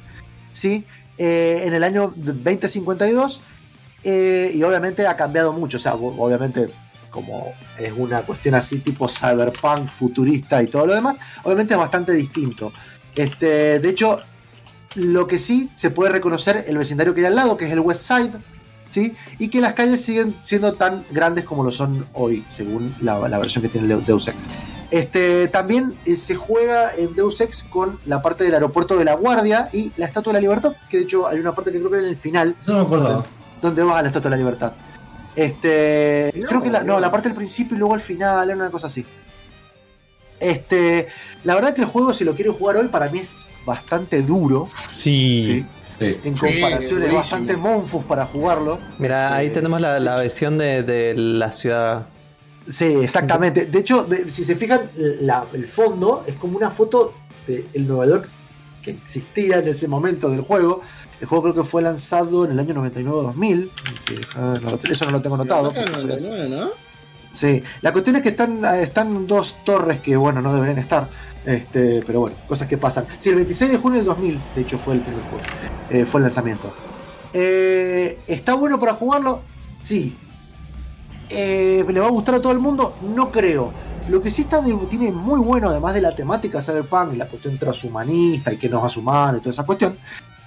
¿sí? 0.52 0.84
Eh, 1.18 1.62
en 1.64 1.74
el 1.74 1.86
año 1.86 2.12
2052 2.18 3.40
eh, 4.04 4.52
y 4.54 4.64
obviamente 4.64 5.08
ha 5.08 5.16
cambiado 5.16 5.54
mucho, 5.54 5.78
o 5.78 5.80
sea, 5.80 5.94
obviamente 5.96 6.68
como 7.12 7.54
es 7.78 7.94
una 7.96 8.24
cuestión 8.24 8.56
así 8.56 8.80
tipo 8.80 9.08
cyberpunk, 9.08 9.90
futurista 9.90 10.64
y 10.64 10.68
todo 10.68 10.88
lo 10.88 10.96
demás, 10.96 11.18
obviamente 11.44 11.74
es 11.74 11.80
bastante 11.80 12.14
distinto. 12.14 12.72
Este, 13.16 13.80
de 13.80 13.90
hecho, 13.90 14.22
lo 14.96 15.28
que 15.28 15.38
sí 15.38 15.70
se 15.76 15.92
puede 15.92 16.12
reconocer 16.12 16.66
el 16.68 16.78
vecindario 16.78 17.14
que 17.14 17.22
hay 17.22 17.28
al 17.28 17.36
lado, 17.36 17.58
que 17.58 17.66
es 17.66 17.72
el 17.72 17.82
West 17.82 18.02
Side, 18.04 18.32
¿sí? 18.92 19.16
y 19.40 19.50
que 19.50 19.62
las 19.62 19.74
calles 19.74 20.02
siguen 20.02 20.36
siendo 20.42 20.74
tan 20.74 21.04
grandes 21.12 21.46
como 21.46 21.64
lo 21.64 21.72
son 21.72 22.08
hoy, 22.14 22.46
según 22.50 22.96
la, 23.02 23.18
versión 23.18 23.62
que 23.62 23.70
tiene 23.70 23.96
Deus 23.98 24.28
Ex. 24.28 24.48
Este, 24.90 25.48
también 25.48 25.96
eh, 26.06 26.16
se 26.16 26.36
juega 26.36 26.94
en 26.96 27.16
Deus 27.16 27.40
Ex 27.40 27.64
con 27.64 27.98
la 28.06 28.22
parte 28.22 28.44
del 28.44 28.54
aeropuerto 28.54 28.98
de 28.98 29.06
la 29.06 29.14
Guardia 29.14 29.70
y 29.72 29.92
la 29.96 30.06
Estatua 30.06 30.34
de 30.34 30.38
la 30.38 30.42
Libertad, 30.42 30.74
que 30.90 30.98
de 30.98 31.04
hecho 31.04 31.28
hay 31.28 31.40
una 31.40 31.54
parte 31.54 31.72
que 31.72 31.80
creo 31.80 31.92
que 31.92 32.00
en 32.00 32.06
el 32.06 32.18
final. 32.18 32.56
No 32.68 32.76
me 32.76 32.82
acuerdo. 32.82 33.26
Donde 33.62 33.84
vas 33.84 33.98
a 33.98 34.02
la 34.02 34.08
Estatua 34.10 34.30
de 34.30 34.36
la 34.36 34.44
Libertad. 34.44 34.74
Este, 35.36 36.32
creo 36.48 36.62
que 36.62 36.70
la, 36.70 36.84
no, 36.84 37.00
la 37.00 37.10
parte 37.10 37.30
del 37.30 37.36
principio 37.36 37.76
y 37.76 37.80
luego 37.80 37.94
al 37.94 38.02
final, 38.02 38.50
era 38.50 38.58
una 38.58 38.72
cosa 38.72 38.88
así. 38.88 39.06
Este, 40.40 41.08
la 41.44 41.56
verdad 41.56 41.74
que 41.74 41.82
el 41.82 41.88
juego, 41.88 42.14
si 42.14 42.24
lo 42.24 42.34
quiero 42.34 42.54
jugar 42.54 42.78
hoy, 42.78 42.88
para 42.88 43.10
mí 43.10 43.20
es 43.20 43.36
bastante 43.66 44.22
duro. 44.22 44.68
Sí. 44.74 45.66
En 46.00 46.36
comparación, 46.36 47.04
es 47.04 47.14
bastante 47.14 47.56
monfus 47.56 48.04
para 48.06 48.26
jugarlo. 48.26 48.80
Mira, 48.98 49.36
ahí 49.36 49.48
eh, 49.48 49.52
tenemos 49.52 49.80
la, 49.80 50.00
la 50.00 50.16
versión 50.16 50.58
de, 50.58 51.14
la 51.16 51.52
ciudad. 51.52 52.08
Sí, 52.68 52.86
exactamente. 52.86 53.66
De 53.66 53.80
hecho, 53.80 54.08
si 54.28 54.44
se 54.44 54.56
fijan, 54.56 54.82
el 54.98 55.68
fondo 55.68 56.24
es 56.26 56.34
como 56.36 56.58
una 56.58 56.72
foto 56.72 57.14
del 57.46 57.88
Nueva 57.88 58.08
York 58.08 58.30
que 58.82 58.92
existía 58.92 59.60
en 59.60 59.68
ese 59.68 59.88
momento 59.88 60.30
del 60.30 60.42
juego. 60.42 60.82
El 61.22 61.28
juego 61.28 61.44
creo 61.44 61.64
que 61.64 61.70
fue 61.70 61.84
lanzado 61.84 62.46
en 62.46 62.52
el 62.52 62.60
año 62.60 62.74
99-2000. 62.74 63.70
eso 64.90 65.06
no 65.06 65.12
lo 65.12 65.22
tengo 65.22 65.38
notado. 65.38 65.72
Sí, 67.34 67.64
la 67.82 67.94
cuestión 67.94 68.18
es 68.18 68.24
que 68.24 68.30
están, 68.30 68.66
están 68.66 69.28
dos 69.28 69.56
torres 69.64 70.02
que, 70.02 70.18
bueno, 70.18 70.42
no 70.42 70.54
deberían 70.54 70.80
estar. 70.80 71.08
Este, 71.46 72.04
pero 72.06 72.22
bueno, 72.22 72.36
cosas 72.48 72.68
que 72.68 72.78
pasan. 72.78 73.06
Sí, 73.20 73.30
el 73.30 73.36
26 73.36 73.72
de 73.72 73.78
junio 73.78 74.00
del 74.00 74.08
2000, 74.08 74.40
de 74.56 74.62
hecho, 74.62 74.78
fue 74.80 74.96
el 74.96 75.02
primer 75.02 75.22
juego. 75.24 75.46
Eh, 75.92 76.06
fue 76.06 76.20
el 76.20 76.24
lanzamiento. 76.24 76.74
Eh, 77.34 78.20
¿Está 78.28 78.56
bueno 78.56 78.80
para 78.80 78.94
jugarlo? 78.96 79.42
Sí. 79.84 80.18
Eh, 81.30 81.86
¿Le 81.88 82.00
va 82.00 82.08
a 82.08 82.12
gustar 82.12 82.36
a 82.36 82.42
todo 82.42 82.52
el 82.52 82.60
mundo? 82.60 82.96
No 83.16 83.32
creo. 83.32 83.72
Lo 84.10 84.22
que 84.22 84.32
sí 84.32 84.42
está, 84.42 84.62
tiene 84.90 85.12
muy 85.12 85.40
bueno, 85.40 85.70
además 85.70 85.94
de 85.94 86.02
la 86.02 86.16
temática 86.16 86.62
Cyberpunk 86.62 87.14
y 87.14 87.18
la 87.18 87.28
cuestión 87.28 87.58
transhumanista 87.58 88.52
y 88.52 88.58
que 88.58 88.68
nos 88.68 88.84
hace 88.84 89.00
humano 89.00 89.38
y 89.38 89.42
toda 89.42 89.52
esa 89.52 89.64
cuestión, 89.64 89.96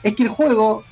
es 0.04 0.14
que 0.14 0.22
el 0.22 0.28
juego 0.28 0.84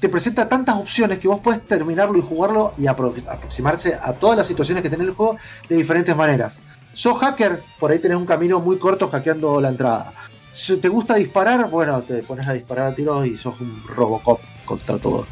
te 0.00 0.08
presenta 0.08 0.48
tantas 0.48 0.76
opciones 0.76 1.18
que 1.18 1.28
vos 1.28 1.40
puedes 1.42 1.66
terminarlo 1.66 2.16
y 2.18 2.22
jugarlo 2.22 2.72
y 2.78 2.86
aproximarse 2.86 3.98
a 4.00 4.12
todas 4.14 4.38
las 4.38 4.46
situaciones 4.46 4.82
que 4.82 4.88
tiene 4.88 5.04
el 5.04 5.10
juego 5.10 5.36
de 5.68 5.76
diferentes 5.76 6.16
maneras. 6.16 6.60
sos 6.94 7.18
hacker, 7.18 7.62
por 7.80 7.90
ahí 7.90 7.98
tenés 7.98 8.16
un 8.16 8.26
camino 8.26 8.60
muy 8.60 8.78
corto 8.78 9.08
hackeando 9.08 9.60
la 9.60 9.70
entrada. 9.70 10.12
Si 10.52 10.76
te 10.76 10.88
gusta 10.88 11.16
disparar, 11.16 11.68
bueno, 11.68 12.00
te 12.02 12.22
pones 12.22 12.46
a 12.46 12.52
disparar 12.52 12.92
a 12.92 12.94
tiros 12.94 13.26
y 13.26 13.36
sos 13.36 13.60
un 13.60 13.82
Robocop 13.88 14.40
contra 14.64 14.98
todo. 14.98 15.26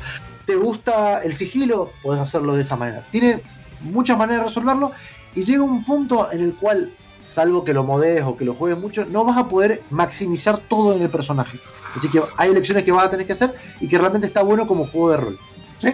¿Te 0.45 0.57
gusta 0.57 1.23
el 1.23 1.35
sigilo? 1.35 1.93
Puedes 2.03 2.21
hacerlo 2.21 2.57
de 2.57 2.63
esa 2.63 2.75
manera. 2.75 3.03
Tiene 3.13 3.41
muchas 3.83 4.19
maneras 4.19 4.43
de 4.43 4.49
resolverlo 4.49 4.91
y 5.35 5.45
llega 5.45 5.63
un 5.63 5.85
punto 5.85 6.33
en 6.33 6.41
el 6.41 6.55
cual, 6.55 6.91
salvo 7.33 7.65
que 7.65 7.73
lo 7.73 7.83
modees 7.83 8.23
o 8.25 8.37
que 8.37 8.45
lo 8.45 8.55
juegues 8.55 8.79
mucho, 8.79 9.05
no 9.07 9.25
vas 9.25 9.39
a 9.39 9.49
poder 9.49 9.83
maximizar 9.91 10.59
todo 10.59 10.95
en 10.95 11.03
el 11.03 11.11
personaje. 11.11 11.59
Así 11.97 12.09
que 12.09 12.23
hay 12.37 12.51
elecciones 12.51 12.85
que 12.85 12.93
vas 12.93 13.07
a 13.07 13.11
tener 13.11 13.27
que 13.27 13.33
hacer 13.33 13.55
y 13.81 13.89
que 13.89 13.99
realmente 13.99 14.27
está 14.27 14.43
bueno 14.43 14.67
como 14.67 14.87
juego 14.87 15.11
de 15.11 15.17
rol. 15.17 15.39
¿Sí? 15.81 15.89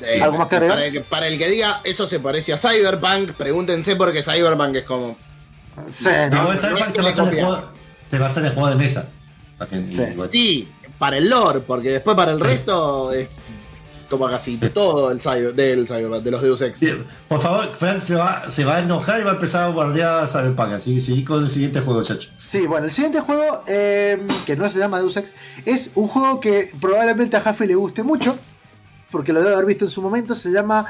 Eh, 0.00 0.20
¿Algo 0.22 0.38
más 0.38 0.48
que 0.48 0.56
agregar? 0.56 1.04
Para 1.08 1.28
el 1.28 1.38
que, 1.38 1.48
diga 1.48 1.80
eso 1.84 2.06
se 2.06 2.18
parece 2.18 2.52
a 2.52 2.56
Cyberpunk, 2.56 3.32
pregúntense 3.32 3.96
porque 3.96 4.22
Cyberpunk 4.22 4.76
es 4.76 4.84
como. 4.84 5.16
Sí, 5.92 6.08
no, 6.30 6.56
Cyberpunk 6.56 6.90
se 6.90 7.02
basa, 7.02 7.22
en 7.22 7.28
el 7.28 7.44
juego, 7.44 7.64
se 8.10 8.18
basa 8.18 8.40
en 8.40 8.46
el 8.46 8.52
juego 8.52 8.70
de 8.70 8.76
mesa. 8.76 9.08
Sí. 10.30 10.68
para 10.98 11.18
el 11.18 11.28
lore, 11.28 11.60
porque 11.60 11.90
después 11.90 12.16
para 12.16 12.32
el 12.32 12.40
resto 12.40 13.12
es 13.12 13.38
toma 14.08 14.30
casi 14.30 14.56
todo 14.56 15.10
el 15.10 15.20
cyber, 15.20 15.54
del 15.54 15.86
Cyberpunk, 15.86 16.22
de 16.22 16.30
los 16.30 16.42
Deus 16.42 16.62
Ex. 16.62 16.80
por 17.28 17.40
favor, 17.40 17.66
Fran 17.76 18.00
se 18.00 18.14
va, 18.14 18.48
se 18.48 18.64
va 18.64 18.76
a 18.76 18.80
enojar 18.82 19.20
y 19.20 19.24
va 19.24 19.32
a 19.32 19.34
empezar 19.34 19.64
a 19.64 19.66
bombardear 19.68 20.28
Cyberpunk. 20.28 20.72
Así 20.72 21.00
sí, 21.00 21.24
con 21.24 21.42
el 21.42 21.48
siguiente 21.48 21.80
juego, 21.80 22.02
chacho. 22.02 22.30
Sí, 22.38 22.66
bueno, 22.66 22.86
el 22.86 22.92
siguiente 22.92 23.20
juego, 23.20 23.62
eh, 23.66 24.24
que 24.44 24.56
no 24.56 24.70
se 24.70 24.78
llama 24.78 25.00
Deus 25.00 25.16
Ex, 25.16 25.34
es 25.64 25.90
un 25.94 26.08
juego 26.08 26.40
que 26.40 26.70
probablemente 26.80 27.36
a 27.36 27.40
Jaffe 27.40 27.66
le 27.66 27.74
guste 27.74 28.02
mucho 28.02 28.38
porque 29.10 29.32
lo 29.32 29.40
debe 29.40 29.54
haber 29.54 29.66
visto 29.66 29.84
en 29.84 29.90
su 29.90 30.02
momento, 30.02 30.34
se 30.34 30.50
llama 30.50 30.86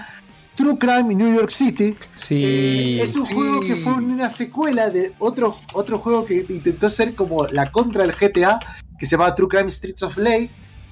True 0.57 0.79
Crime 0.79 1.13
in 1.13 1.19
New 1.19 1.35
York 1.35 1.51
City. 1.51 1.97
Sí. 2.15 2.43
Eh, 2.45 3.03
es 3.03 3.15
un 3.15 3.27
juego 3.27 3.61
que 3.61 3.77
fue 3.77 3.93
una 3.93 4.31
secuela 4.31 4.91
de 4.91 5.13
otro, 5.19 5.57
otro 5.75 5.99
juego 5.99 6.25
que 6.25 6.45
intentó 6.49 6.91
ser 6.91 7.15
como 7.15 7.47
la 7.47 7.71
contra 7.71 8.03
del 8.03 8.13
GTA, 8.13 8.59
que 8.99 9.07
se 9.07 9.13
llama 9.13 9.35
True 9.35 9.49
Crime 9.49 9.71
Streets 9.71 10.03
of 10.03 10.17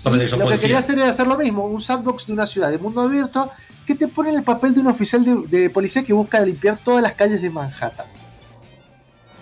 Lo 0.05 0.48
que 0.48 0.59
quería 0.59 0.78
hacer 0.78 0.98
era 0.98 1.10
hacer 1.10 1.26
lo 1.26 1.39
mismo, 1.39 1.66
un 1.66 1.82
sandbox 1.82 2.26
de 2.26 2.32
una 2.32 2.47
ciudad 2.47 2.70
de 2.70 2.78
mundo 2.78 3.01
abierto 3.01 3.51
que 3.86 3.94
te 3.94 4.09
pone 4.09 4.31
en 4.31 4.36
el 4.36 4.43
papel 4.43 4.74
de 4.74 4.81
un 4.81 4.86
oficial 4.86 5.24
de 5.48 5.70
policía 5.70 6.02
que 6.02 6.12
busca 6.12 6.40
limpiar 6.40 6.78
todas 6.82 7.02
las 7.02 7.14
calles 7.14 7.40
de 7.40 7.51
Manhattan. 7.51 8.06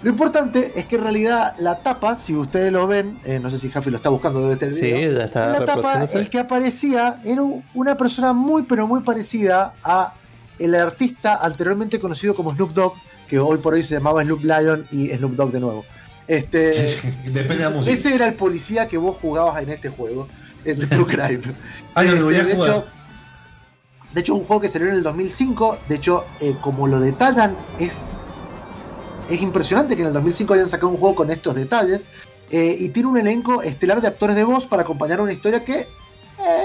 Lo 0.02 0.10
importante 0.10 0.72
es 0.74 0.86
que 0.86 0.96
en 0.96 1.02
realidad 1.02 1.54
la 1.58 1.78
tapa, 1.78 2.16
si 2.16 2.34
ustedes 2.34 2.72
lo 2.72 2.88
ven, 2.88 3.18
eh, 3.24 3.38
no 3.40 3.50
sé 3.50 3.60
si 3.60 3.70
Jaffe 3.70 3.90
lo 3.90 3.98
está 3.98 4.08
buscando, 4.08 4.40
debe 4.40 4.54
estar 4.54 4.70
Sí, 4.70 4.90
ya 4.90 5.24
está 5.24 5.46
La 5.46 5.64
tapa, 5.64 6.04
el 6.04 6.28
que 6.28 6.40
aparecía 6.40 7.20
era 7.24 7.42
una 7.74 7.96
persona 7.96 8.32
muy, 8.32 8.62
pero 8.62 8.88
muy 8.88 9.02
parecida 9.02 9.74
a 9.84 10.14
el 10.58 10.74
artista 10.74 11.36
anteriormente 11.36 12.00
conocido 12.00 12.34
como 12.34 12.50
Snoop 12.50 12.72
Dogg, 12.72 12.94
que 13.28 13.38
hoy 13.38 13.58
por 13.58 13.74
hoy 13.74 13.84
se 13.84 13.94
llamaba 13.94 14.24
Snoop 14.24 14.42
Lion 14.42 14.86
y 14.90 15.08
Snoop 15.10 15.34
Dogg 15.36 15.52
de 15.52 15.60
nuevo. 15.60 15.84
Este, 16.26 16.70
Depende 17.32 17.58
de 17.58 17.64
la 17.64 17.70
música. 17.70 17.94
Ese 17.94 18.14
era 18.14 18.26
el 18.26 18.34
policía 18.34 18.88
que 18.88 18.96
vos 18.96 19.16
jugabas 19.20 19.62
en 19.62 19.70
este 19.70 19.88
juego, 19.88 20.26
en 20.64 20.88
True 20.88 21.06
Crime. 21.06 21.40
ah, 21.94 22.04
este, 22.04 22.22
de, 22.22 22.52
hecho, 22.52 22.84
de 24.12 24.20
hecho, 24.20 24.34
un 24.34 24.44
juego 24.44 24.62
que 24.62 24.68
salió 24.68 24.88
en 24.88 24.94
el 24.94 25.02
2005, 25.02 25.78
de 25.88 25.94
hecho, 25.94 26.24
eh, 26.40 26.56
como 26.60 26.86
lo 26.86 27.00
detallan, 27.00 27.54
es 27.78 27.90
es 29.28 29.40
impresionante 29.40 29.96
que 29.96 30.02
en 30.02 30.08
el 30.08 30.14
2005 30.14 30.54
hayan 30.54 30.68
sacado 30.68 30.88
un 30.88 30.98
juego 30.98 31.14
con 31.14 31.30
estos 31.30 31.54
detalles. 31.54 32.02
Eh, 32.50 32.76
y 32.78 32.90
tiene 32.90 33.08
un 33.08 33.16
elenco 33.16 33.62
estelar 33.62 34.02
de 34.02 34.08
actores 34.08 34.36
de 34.36 34.44
voz 34.44 34.66
para 34.66 34.82
acompañar 34.82 35.22
una 35.22 35.32
historia 35.32 35.64
que 35.64 35.86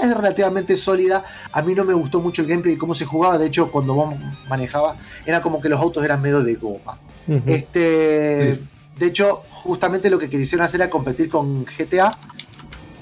es 0.02 0.14
relativamente 0.14 0.76
sólida. 0.76 1.24
A 1.52 1.62
mí 1.62 1.74
no 1.74 1.84
me 1.84 1.94
gustó 1.94 2.20
mucho 2.20 2.42
el 2.42 2.48
gameplay 2.48 2.74
y 2.74 2.78
cómo 2.78 2.94
se 2.94 3.06
jugaba. 3.06 3.38
De 3.38 3.46
hecho, 3.46 3.70
cuando 3.70 3.94
vos 3.94 4.14
manejabas, 4.48 4.98
era 5.24 5.40
como 5.40 5.60
que 5.60 5.68
los 5.68 5.80
autos 5.80 6.04
eran 6.04 6.20
medio 6.20 6.42
de 6.42 6.54
goma. 6.56 6.98
este, 7.46 8.58
De 8.98 9.06
hecho, 9.06 9.42
justamente 9.50 10.10
lo 10.10 10.18
que 10.18 10.28
quisieron 10.28 10.66
hacer 10.66 10.82
era 10.82 10.90
competir 10.90 11.30
con 11.30 11.64
GTA. 11.64 12.18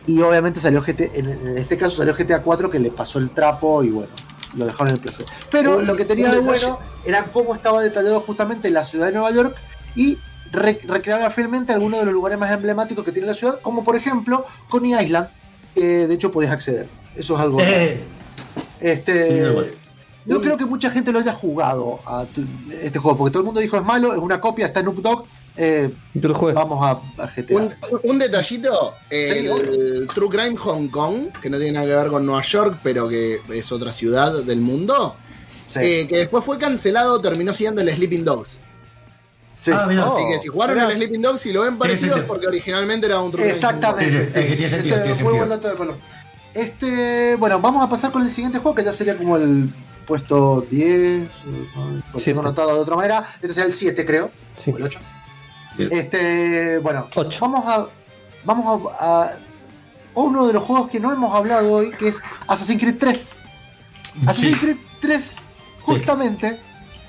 Y 0.06 0.20
obviamente 0.22 0.60
salió 0.60 0.82
GTA, 0.82 1.04
en 1.14 1.58
este 1.58 1.76
caso 1.76 1.96
salió 1.96 2.14
GTA 2.14 2.40
4 2.40 2.70
que 2.70 2.78
le 2.78 2.90
pasó 2.90 3.18
el 3.18 3.30
trapo 3.30 3.82
y 3.82 3.90
bueno, 3.90 4.10
lo 4.56 4.66
dejaron 4.66 4.88
en 4.88 4.94
el 4.94 5.00
PC. 5.00 5.24
Pero 5.50 5.82
lo 5.82 5.96
que 5.96 6.04
tenía 6.04 6.30
de 6.30 6.38
bueno 6.38 6.78
era 7.04 7.24
cómo 7.24 7.54
estaba 7.54 7.82
detallado 7.82 8.20
justamente 8.20 8.70
la 8.70 8.84
ciudad 8.84 9.06
de 9.06 9.12
Nueva 9.12 9.32
York 9.32 9.56
y 9.96 10.18
recreaba 10.52 11.30
fielmente 11.30 11.72
algunos 11.72 12.00
de 12.00 12.06
los 12.06 12.14
lugares 12.14 12.38
más 12.38 12.52
emblemáticos 12.52 13.04
que 13.04 13.12
tiene 13.12 13.26
la 13.26 13.34
ciudad, 13.34 13.60
como 13.60 13.84
por 13.84 13.96
ejemplo 13.96 14.44
Coney 14.68 14.94
Island, 14.94 15.28
que 15.74 16.06
de 16.06 16.14
hecho 16.14 16.30
podías 16.30 16.52
acceder. 16.52 16.86
Eso 17.16 17.34
es 17.34 17.40
algo. 17.40 17.60
Eh. 17.60 18.04
Este. 18.80 19.52
No 20.24 20.40
creo 20.40 20.56
que 20.56 20.64
mucha 20.66 20.90
gente 20.90 21.12
lo 21.12 21.20
haya 21.20 21.32
jugado 21.32 22.00
a 22.04 22.26
este 22.82 22.98
juego, 22.98 23.16
porque 23.16 23.32
todo 23.32 23.40
el 23.40 23.46
mundo 23.46 23.60
dijo 23.60 23.76
es 23.76 23.84
malo, 23.84 24.12
es 24.12 24.18
una 24.18 24.40
copia, 24.40 24.66
está 24.66 24.80
en 24.80 24.88
Updog, 24.88 25.24
eh, 25.56 25.90
vamos 26.54 27.00
a, 27.18 27.26
GTA. 27.26 27.76
Un, 28.02 28.18
detallito: 28.18 28.94
el 29.10 30.06
True 30.14 30.28
Crime 30.28 30.56
Hong 30.56 30.88
Kong, 30.88 31.28
que 31.40 31.48
no 31.48 31.58
tiene 31.58 31.72
nada 31.72 31.86
que 31.86 31.94
ver 31.94 32.08
con 32.08 32.26
Nueva 32.26 32.42
York, 32.42 32.80
pero 32.82 33.08
que 33.08 33.40
es 33.50 33.72
otra 33.72 33.92
ciudad 33.92 34.42
del 34.44 34.60
mundo, 34.60 35.16
eh, 35.76 36.06
que 36.08 36.18
después 36.18 36.44
fue 36.44 36.58
cancelado, 36.58 37.20
terminó 37.20 37.54
siendo 37.54 37.80
el 37.80 37.94
Sleeping 37.94 38.24
Dogs. 38.24 38.60
Ah, 39.72 39.86
mira. 39.88 40.04
Así 40.04 40.22
que 40.30 40.40
si 40.40 40.48
jugaron 40.48 40.78
el 40.78 40.92
Sleeping 40.92 41.22
Dogs 41.22 41.46
y 41.46 41.52
lo 41.52 41.62
ven 41.62 41.76
parecido 41.76 42.16
es 42.16 42.22
porque 42.22 42.46
originalmente 42.46 43.06
era 43.06 43.20
un 43.20 43.32
True 43.32 43.48
Exactamente. 43.48 44.28
Crime. 44.28 44.48
que 44.48 44.56
tiene 44.56 44.70
sentido. 44.70 44.96
Tiene 45.02 45.14
sentido. 45.14 45.96
Este, 46.54 47.36
bueno, 47.36 47.60
vamos 47.60 47.84
a 47.84 47.88
pasar 47.88 48.12
con 48.12 48.22
el 48.22 48.30
siguiente 48.30 48.58
juego, 48.58 48.74
que 48.74 48.84
ya 48.84 48.92
sería 48.92 49.16
como 49.16 49.36
el 49.36 49.68
puesto 50.06 50.66
10, 50.70 51.28
lo 52.14 52.20
tengo 52.20 52.40
anotado 52.40 52.74
de 52.74 52.80
otra 52.80 52.96
manera. 52.96 53.24
Este 53.34 53.48
sería 53.48 53.64
el 53.64 53.72
7, 53.72 54.06
creo. 54.06 54.30
Sí. 54.56 54.70
O 54.70 54.76
el 54.78 54.84
8. 54.84 54.98
Este, 55.78 56.78
bueno, 56.78 57.08
vamos 57.40 57.64
a 57.66 57.86
vamos 58.46 58.92
a, 58.98 59.32
uno 60.14 60.46
de 60.46 60.54
los 60.54 60.62
juegos 60.62 60.88
que 60.88 60.98
no 60.98 61.12
hemos 61.12 61.34
hablado 61.34 61.70
hoy, 61.70 61.90
que 61.90 62.08
es 62.08 62.16
Assassin's 62.46 62.80
Creed 62.80 62.96
3. 62.98 63.36
Assassin's 64.22 64.58
Creed 64.58 64.76
3, 65.00 65.36
justamente, 65.82 66.58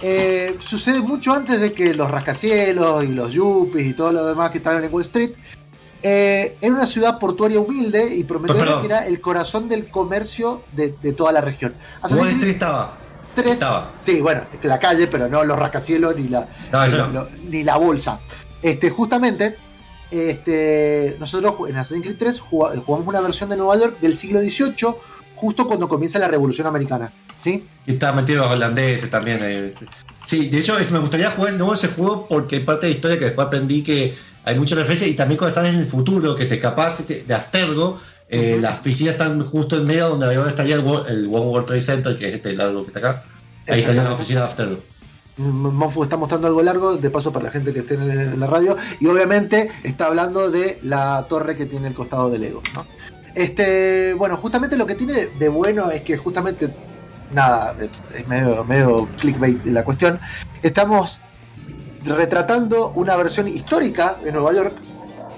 eh, 0.01 0.57
sucede 0.59 0.99
mucho 0.99 1.33
antes 1.33 1.61
de 1.61 1.71
que 1.71 1.93
los 1.93 2.11
rascacielos 2.11 3.05
y 3.05 3.07
los 3.07 3.31
yuppies 3.31 3.87
y 3.87 3.93
todo 3.93 4.11
lo 4.11 4.25
demás 4.25 4.51
que 4.51 4.57
estaban 4.57 4.83
en 4.83 4.93
Wall 4.93 5.03
Street. 5.03 5.31
Eh, 6.03 6.57
era 6.61 6.73
una 6.73 6.85
ciudad 6.85 7.17
portuaria 7.17 7.59
humilde 7.59 8.13
y 8.13 8.23
prometió 8.23 8.81
que 8.81 8.85
era 8.85 9.07
el 9.07 9.19
corazón 9.21 9.67
del 9.69 9.87
comercio 9.87 10.63
de, 10.73 10.89
toda 11.13 11.31
la 11.31 11.41
región. 11.41 11.73
Wall 12.03 12.29
Street 12.29 12.53
estaba. 12.53 12.97
Estaba. 13.37 13.91
Sí, 14.01 14.19
bueno, 14.19 14.41
la 14.63 14.79
calle, 14.79 15.07
pero 15.07 15.27
no 15.27 15.43
los 15.43 15.57
rascacielos 15.57 16.15
ni 16.15 16.27
la, 16.27 16.47
ni 17.49 17.63
la 17.63 17.77
bolsa. 17.77 18.19
Este, 18.61 18.89
justamente, 18.89 19.55
este, 20.11 21.15
nosotros 21.19 21.69
en 21.69 21.77
Assassin's 21.77 22.03
Creed 22.03 22.17
3 22.17 22.39
jugamos 22.39 23.07
una 23.07 23.21
versión 23.21 23.49
de 23.49 23.57
Nueva 23.57 23.77
York 23.77 23.99
del 23.99 24.17
siglo 24.17 24.39
XVIII, 24.39 24.95
justo 25.35 25.67
cuando 25.67 25.87
comienza 25.87 26.19
la 26.19 26.27
Revolución 26.27 26.67
Americana. 26.67 27.11
¿sí? 27.39 27.65
Y 27.85 27.93
está 27.93 28.11
metido 28.13 28.43
los 28.43 28.53
holandeses 28.53 29.09
también. 29.09 29.39
Eh. 29.41 29.73
Sí, 30.25 30.49
de 30.49 30.59
hecho 30.59 30.75
me 30.91 30.99
gustaría 30.99 31.31
jugar 31.31 31.53
de 31.53 31.57
nuevo 31.57 31.73
ese 31.73 31.87
juego 31.89 32.27
porque 32.27 32.57
hay 32.57 32.63
parte 32.63 32.87
de 32.87 32.93
historia 32.93 33.17
que 33.17 33.25
después 33.25 33.47
aprendí 33.47 33.83
que 33.83 34.13
hay 34.43 34.57
muchas 34.57 34.77
referencias 34.77 35.09
y 35.09 35.13
también 35.13 35.37
cuando 35.37 35.59
estás 35.59 35.73
en 35.73 35.79
el 35.79 35.85
futuro, 35.87 36.35
que 36.35 36.45
te 36.45 36.55
escapas 36.55 37.07
de 37.07 37.33
Astergo, 37.33 37.99
eh, 38.29 38.57
las 38.59 38.79
oficinas 38.79 39.13
están 39.13 39.41
justo 39.41 39.77
en 39.77 39.85
medio 39.85 40.09
donde 40.09 40.49
estaría 40.49 40.75
el, 40.75 40.83
el 41.07 41.27
World 41.27 41.65
Trade 41.65 41.81
Center, 41.81 42.15
que 42.15 42.29
es 42.29 42.35
este 42.35 42.53
lado 42.53 42.83
que 42.83 42.87
está 42.87 42.99
acá. 42.99 43.23
Ahí 43.67 43.79
estaría 43.79 44.03
la 44.03 44.13
oficina 44.13 44.41
de 44.41 44.45
Astergo. 44.47 44.79
Mofu 45.37 46.03
está 46.03 46.17
mostrando 46.17 46.47
algo 46.47 46.61
largo, 46.61 46.97
de 46.97 47.09
paso 47.09 47.31
para 47.31 47.45
la 47.45 47.51
gente 47.51 47.73
que 47.73 47.79
esté 47.79 47.93
en 47.93 48.39
la 48.39 48.47
radio, 48.47 48.75
y 48.99 49.07
obviamente 49.07 49.69
está 49.83 50.07
hablando 50.07 50.49
de 50.49 50.79
la 50.83 51.25
torre 51.29 51.55
que 51.55 51.65
tiene 51.65 51.87
el 51.87 51.93
costado 51.93 52.29
del 52.29 52.43
ego. 52.43 52.61
Este, 53.35 54.13
bueno, 54.15 54.37
justamente 54.37 54.75
lo 54.77 54.87
que 54.87 54.95
tiene 54.95 55.27
de 55.27 55.49
bueno 55.49 55.91
es 55.91 56.01
que 56.01 56.17
justamente, 56.17 56.69
nada, 57.31 57.75
es 58.15 58.27
medio, 58.27 58.63
medio 58.63 59.07
clickbait 59.19 59.63
la 59.67 59.83
cuestión, 59.83 60.19
estamos 60.63 61.19
retratando 62.03 62.93
una 62.95 63.15
versión 63.15 63.47
histórica 63.47 64.15
de 64.23 64.31
Nueva 64.31 64.53
York, 64.53 64.73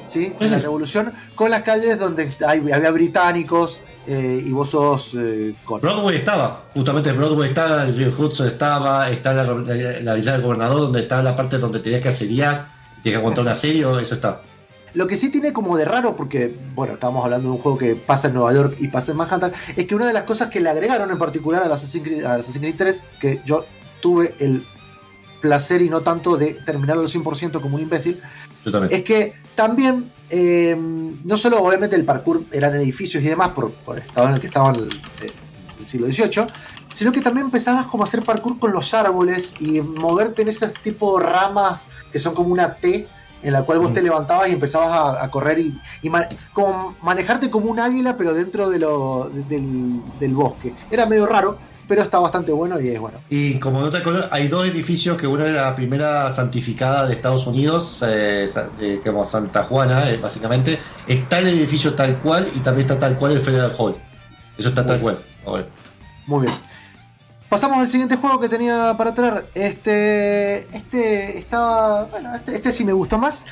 ¿sí? 0.08 0.34
de 0.40 0.50
la 0.50 0.60
revolución, 0.60 1.12
con 1.36 1.52
las 1.52 1.64
calles 1.64 2.00
donde 2.00 2.30
había 2.48 2.92
británicos, 2.92 3.80
eh, 4.12 4.44
y 4.44 4.52
vos 4.52 4.72
sos 4.72 5.12
eh, 5.14 5.54
Broadway 5.80 6.16
estaba, 6.16 6.64
justamente 6.74 7.12
Broadway 7.12 7.50
estaba, 7.50 7.84
el 7.84 7.96
río 7.96 8.08
Hudson 8.08 8.48
estaba, 8.48 9.08
está 9.12 9.36
la, 9.36 9.44
la, 9.44 10.14
villa 10.16 10.32
del 10.32 10.42
gobernador, 10.42 10.80
donde 10.80 11.02
está 11.02 11.22
la 11.22 11.36
parte 11.36 11.60
donde 11.60 11.80
tenías 11.80 12.02
que 12.02 12.08
asediar, 12.08 12.66
tenías 13.04 13.04
que 13.04 13.16
aguantar 13.18 13.44
un 13.44 13.52
asedio, 13.52 14.00
eso 14.00 14.16
está. 14.16 14.42
Lo 14.96 15.06
que 15.06 15.16
sí 15.16 15.30
tiene 15.30 15.54
como 15.54 15.78
de 15.78 15.86
raro, 15.86 16.16
porque, 16.16 16.58
bueno, 16.74 16.96
estamos 16.96 17.24
hablando 17.24 17.50
de 17.50 17.56
un 17.58 17.62
juego 17.62 17.78
que 17.78 17.94
pasa 17.94 18.30
en 18.30 18.34
Nueva 18.34 18.52
York 18.52 18.78
y 18.80 18.88
pasa 18.88 19.12
en 19.12 19.18
Manhattan, 19.20 19.54
es 19.76 19.86
que 19.86 19.94
una 19.94 20.08
de 20.08 20.14
las 20.14 20.24
cosas 20.24 20.50
que 20.50 20.60
le 20.60 20.70
agregaron 20.70 21.12
en 21.12 21.20
particular 21.20 21.62
a 21.62 21.76
Assassin's 21.76 22.04
Creed, 22.04 22.26
Assassin's 22.26 22.58
Creed 22.58 22.76
3, 22.80 23.04
que 23.22 23.42
yo 23.46 23.68
tuve 24.02 24.34
el 24.40 24.66
placer 25.40 25.84
y 25.84 25.90
no 25.90 26.02
tanto 26.02 26.36
de 26.36 26.56
terminarlo 26.66 27.04
al 27.04 27.10
100% 27.10 27.62
como 27.62 27.76
un 27.76 27.84
imbécil, 27.84 28.20
es 28.90 29.04
que 29.04 29.34
también 29.56 30.10
eh, 30.30 30.76
no 31.24 31.38
solo 31.38 31.64
obviamente 31.64 31.96
el 31.96 32.06
parkour 32.06 32.44
eran 32.52 32.76
edificios 32.76 33.24
y 33.24 33.28
demás 33.28 33.50
por, 33.50 33.72
el 33.96 34.00
estado 34.00 34.28
en 34.28 34.34
el 34.36 34.40
que 34.40 34.48
estaban 34.48 34.76
el, 34.76 34.90
el 35.80 35.88
siglo 35.88 36.08
XVIII, 36.08 36.48
sino 36.94 37.12
que 37.12 37.22
también 37.22 37.46
empezabas 37.46 37.88
como 37.88 38.04
a 38.04 38.08
hacer 38.08 38.24
parkour 38.24 38.60
con 38.60 38.72
los 38.72 38.94
árboles 38.94 39.54
y 39.60 39.82
moverte 39.82 40.42
en 40.42 40.50
ese 40.50 40.68
tipo 40.70 41.20
de 41.20 41.26
ramas 41.26 41.86
que 42.12 42.20
son 42.20 42.34
como 42.36 42.50
una 42.50 42.76
T 42.76 43.08
en 43.42 43.54
la 43.54 43.64
cual 43.64 43.80
vos 43.80 43.94
te 43.94 44.02
mm. 44.02 44.04
levantabas 44.04 44.50
y 44.50 44.54
empezabas 44.54 45.22
a, 45.22 45.30
correr 45.32 45.60
y, 45.60 45.80
como 46.54 46.96
manejarte 47.02 47.50
como 47.50 47.72
un 47.72 47.80
águila 47.80 48.18
pero 48.18 48.34
dentro 48.34 48.70
de 48.70 48.80
lo, 48.80 49.32
del, 49.48 50.34
bosque. 50.34 50.74
Era 50.92 51.06
medio 51.06 51.26
raro, 51.26 51.58
pero 51.90 52.04
está 52.04 52.20
bastante 52.20 52.52
bueno 52.52 52.80
y 52.80 52.90
es 52.90 53.00
bueno. 53.00 53.18
Y 53.30 53.58
como 53.60 53.82
no 53.82 53.90
te 53.90 53.98
acuerdas, 53.98 54.28
hay 54.30 54.48
dos 54.48 54.68
edificios 54.68 55.18
que 55.18 55.26
una 55.26 55.48
es 55.48 55.56
la 55.56 55.76
primera 55.76 56.30
santificada 56.30 57.08
de 57.08 57.14
Estados 57.14 57.48
Unidos, 57.48 58.06
eh, 58.08 58.46
eh, 58.80 59.02
como 59.04 59.26
Santa 59.26 59.64
Juana, 59.64 60.08
eh, 60.12 60.18
básicamente. 60.18 60.78
Está 61.08 61.40
el 61.40 61.48
edificio 61.48 61.96
tal 61.96 62.18
cual 62.20 62.48
y 62.56 62.60
también 62.60 62.86
está 62.86 63.00
tal 63.00 63.18
cual 63.18 63.32
el 63.32 63.42
Federal 63.42 63.74
Hall. 63.76 63.96
Eso 64.56 64.70
está 64.70 64.86
tal 64.86 65.00
cual. 65.00 65.18
Muy 66.28 66.42
bien. 66.46 66.54
Pasamos 67.50 67.80
al 67.80 67.88
siguiente 67.88 68.18
juego 68.18 68.40
que 68.40 68.50
tenía 68.50 68.94
para 68.96 69.16
traer. 69.16 69.48
Este. 69.56 70.60
Este 70.78 71.40
estaba. 71.40 72.04
Bueno, 72.04 72.36
este, 72.36 72.56
este 72.56 72.72
sí 72.72 72.86
me 72.86 72.94
gustó 72.94 73.18
más. 73.18 73.46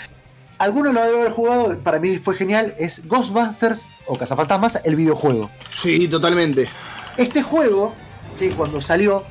Algunos 0.59 0.93
lo 0.93 1.01
deben 1.01 1.21
haber 1.21 1.33
jugado, 1.33 1.79
para 1.79 1.97
mí 1.97 2.19
fue 2.19 2.35
genial. 2.35 2.75
Es 2.77 3.07
Ghostbusters 3.07 3.87
o 4.05 4.15
Cazafantasmas, 4.15 4.79
el 4.83 4.95
videojuego. 4.95 5.49
Sí, 5.71 6.07
totalmente. 6.07 6.69
Este 7.15 7.41
juego, 7.41 7.93
sí, 8.37 8.49
cuando 8.49 8.81
salió, 8.81 9.23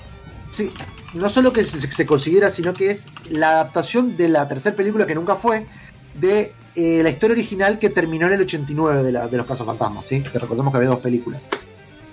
sí, 0.50 0.70
no 1.14 1.28
solo 1.30 1.52
que 1.52 1.64
se, 1.64 2.06
consiguiera, 2.06 2.50
sino 2.50 2.72
que 2.72 2.90
es 2.90 3.06
la 3.30 3.50
adaptación 3.50 4.16
de 4.16 4.28
la 4.28 4.46
tercera 4.48 4.76
película 4.76 5.06
que 5.06 5.14
nunca 5.14 5.36
fue, 5.36 5.66
de 6.14 6.52
eh, 6.74 7.02
la 7.02 7.10
historia 7.10 7.34
original 7.34 7.78
que 7.78 7.90
terminó 7.90 8.26
en 8.26 8.34
el 8.34 8.42
89 8.42 9.02
de, 9.02 9.36
los 9.36 9.46
Cazafantasmas, 9.46 10.06
¿sí? 10.06 10.22
Que 10.22 10.38
recordemos 10.38 10.72
que 10.72 10.76
había 10.78 10.90
dos 10.90 11.00
películas. 11.00 11.42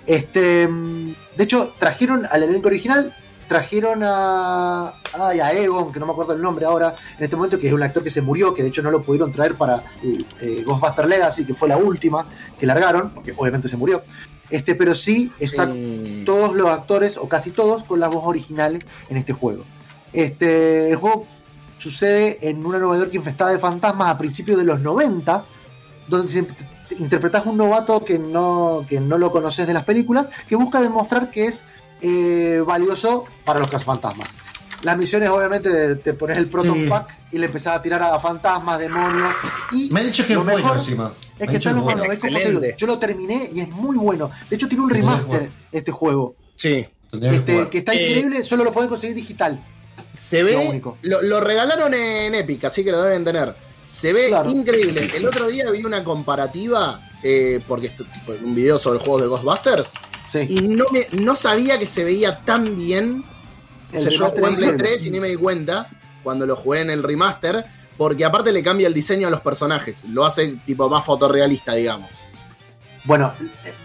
Este, 0.06 0.68
de 0.68 1.44
hecho, 1.44 1.74
trajeron 1.78 2.26
al 2.30 2.42
elenco 2.42 2.68
original, 2.68 3.14
trajeron 3.48 4.02
a, 4.02 4.94
a 5.14 5.52
Egon, 5.52 5.92
que 5.92 6.00
no 6.00 6.06
me 6.06 6.12
acuerdo 6.12 6.34
el 6.34 6.42
nombre 6.42 6.66
ahora, 6.66 6.94
en 7.18 7.24
este 7.24 7.36
momento, 7.36 7.58
que 7.58 7.68
es 7.68 7.72
un 7.72 7.82
actor 7.82 8.02
que 8.02 8.10
se 8.10 8.22
murió, 8.22 8.54
que 8.54 8.62
de 8.62 8.68
hecho 8.68 8.82
no 8.82 8.90
lo 8.90 9.02
pudieron 9.02 9.32
traer 9.32 9.54
para 9.54 9.82
eh, 10.02 10.24
eh, 10.40 10.62
Ghostbuster 10.66 11.06
Legacy, 11.06 11.44
que 11.44 11.54
fue 11.54 11.68
la 11.68 11.76
última 11.76 12.26
que 12.58 12.66
largaron, 12.66 13.10
porque 13.10 13.32
obviamente 13.36 13.68
se 13.68 13.76
murió. 13.76 14.02
Este, 14.50 14.74
pero 14.74 14.94
sí 14.94 15.32
están 15.40 16.24
todos 16.24 16.54
los 16.54 16.68
actores, 16.68 17.16
o 17.16 17.28
casi 17.28 17.50
todos, 17.50 17.84
con 17.84 18.00
las 18.00 18.10
voz 18.10 18.24
originales 18.26 18.82
en 19.08 19.16
este 19.16 19.32
juego. 19.32 19.64
Este, 20.12 20.90
el 20.90 20.96
juego 20.96 21.26
sucede 21.78 22.38
en 22.48 22.64
una 22.64 22.78
Nueva 22.78 22.98
York 22.98 23.14
infestada 23.14 23.50
de 23.50 23.58
fantasmas 23.58 24.08
a 24.08 24.18
principios 24.18 24.58
de 24.58 24.64
los 24.64 24.80
90, 24.80 25.44
donde 26.08 26.32
se 26.32 26.46
interpretas 26.98 27.46
un 27.46 27.56
novato 27.56 28.04
que 28.04 28.18
no, 28.18 28.84
que 28.88 29.00
no 29.00 29.18
lo 29.18 29.32
conoces 29.32 29.66
de 29.66 29.74
las 29.74 29.84
películas, 29.84 30.28
que 30.48 30.56
busca 30.56 30.80
demostrar 30.80 31.30
que 31.30 31.46
es 31.46 31.64
eh, 32.00 32.62
valioso 32.66 33.24
para 33.44 33.60
los 33.60 33.70
cazafantasmas. 33.70 34.28
Las 34.84 34.98
misiones, 34.98 35.30
obviamente, 35.30 35.96
te 35.96 36.12
pones 36.12 36.38
el 36.38 36.46
Proton 36.46 36.88
Pack 36.88 37.16
y 37.32 37.38
le 37.38 37.46
empezás 37.46 37.78
a 37.78 37.82
tirar 37.82 38.02
a 38.02 38.20
fantasmas, 38.20 38.78
demonios. 38.78 39.30
Y 39.72 39.88
Me 39.90 40.00
ha 40.00 40.04
dicho 40.04 40.26
que 40.26 40.34
es 40.34 40.38
bueno 40.38 40.74
encima. 40.74 41.12
Es 41.38 41.48
que 41.48 41.56
está 41.56 42.76
Yo 42.76 42.86
lo 42.86 42.98
terminé 42.98 43.50
y 43.52 43.60
es 43.60 43.68
muy 43.68 43.96
bueno. 43.96 44.30
De 44.48 44.56
hecho, 44.56 44.68
tiene 44.68 44.84
un 44.84 44.90
remaster 44.90 45.50
este 45.72 45.90
juego. 45.90 46.36
Sí. 46.56 46.86
Este, 47.12 47.68
que 47.70 47.78
está 47.78 47.94
increíble, 47.94 48.44
solo 48.44 48.64
lo 48.64 48.72
podés 48.72 48.88
conseguir 48.88 49.16
digital. 49.16 49.58
Se 50.16 50.42
ve. 50.42 50.82
Lo, 51.02 51.22
lo, 51.22 51.40
regalaron 51.40 51.92
en 51.94 52.34
Epic, 52.34 52.64
así 52.64 52.84
que 52.84 52.90
lo 52.90 53.02
deben 53.02 53.24
tener. 53.24 53.54
Se 53.86 54.12
ve 54.12 54.30
increíble. 54.46 55.10
El 55.14 55.26
otro 55.26 55.48
día 55.48 55.70
vi 55.70 55.84
una 55.84 56.04
comparativa, 56.04 57.00
eh, 57.22 57.60
porque 57.66 57.92
un 58.42 58.54
video 58.54 58.78
sobre 58.78 58.98
juegos 58.98 59.22
de 59.22 59.28
Ghostbusters, 59.28 59.92
y 60.48 60.62
no, 60.62 60.86
me, 60.92 61.06
no 61.22 61.34
sabía 61.34 61.78
que 61.78 61.86
se 61.86 62.04
veía 62.04 62.40
tan 62.44 62.76
bien. 62.76 63.24
El 63.92 64.08
yo 64.08 64.30
jugué 64.30 64.48
en 64.48 64.56
Play 64.56 64.76
3 64.76 65.06
y 65.06 65.10
ni 65.10 65.20
me 65.20 65.28
di 65.28 65.36
cuenta 65.36 65.88
cuando 66.22 66.46
lo 66.46 66.56
jugué 66.56 66.80
en 66.80 66.90
el 66.90 67.02
remaster, 67.02 67.64
porque 67.96 68.24
aparte 68.24 68.50
le 68.50 68.62
cambia 68.62 68.88
el 68.88 68.94
diseño 68.94 69.28
a 69.28 69.30
los 69.30 69.40
personajes, 69.40 70.04
lo 70.04 70.24
hace 70.24 70.56
tipo 70.64 70.88
más 70.88 71.04
fotorrealista, 71.04 71.74
digamos. 71.74 72.24
Bueno, 73.04 73.32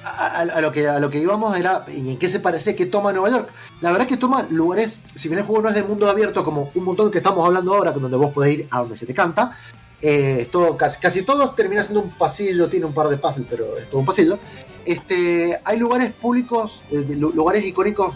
a, 0.05 0.61
lo 0.61 0.71
que, 0.71 0.87
a 0.87 0.97
lo 0.97 1.09
que 1.09 1.19
íbamos 1.19 1.55
era 1.57 1.83
en 1.89 2.17
qué 2.17 2.29
se 2.29 2.39
parece 2.39 2.73
que 2.73 2.85
toma 2.85 3.11
Nueva 3.11 3.29
York. 3.29 3.49
La 3.81 3.91
verdad 3.91 4.07
es 4.07 4.13
que 4.13 4.17
toma 4.17 4.47
lugares, 4.49 5.01
si 5.13 5.27
bien 5.27 5.39
el 5.39 5.45
juego 5.45 5.63
no 5.63 5.69
es 5.69 5.75
de 5.75 5.83
mundo 5.83 6.09
abierto 6.09 6.45
como 6.45 6.71
un 6.73 6.83
montón 6.85 7.11
que 7.11 7.17
estamos 7.17 7.45
hablando 7.45 7.75
ahora, 7.75 7.91
donde 7.91 8.15
vos 8.15 8.33
podés 8.33 8.59
ir 8.59 8.67
a 8.71 8.79
donde 8.79 8.95
se 8.95 9.05
te 9.05 9.13
canta, 9.13 9.57
eh, 10.01 10.47
todo, 10.49 10.77
casi, 10.77 11.01
casi 11.01 11.23
todos 11.23 11.53
termina 11.53 11.83
siendo 11.83 11.99
un 11.99 12.11
pasillo, 12.11 12.69
tiene 12.69 12.85
un 12.85 12.93
par 12.93 13.09
de 13.09 13.17
puzzles, 13.17 13.45
pero 13.49 13.77
es 13.77 13.89
todo 13.89 13.99
un 13.99 14.05
pasillo. 14.05 14.39
Este, 14.85 15.59
hay 15.65 15.77
lugares 15.77 16.13
públicos, 16.13 16.81
eh, 16.89 17.05
lugares 17.17 17.65
icónicos 17.65 18.15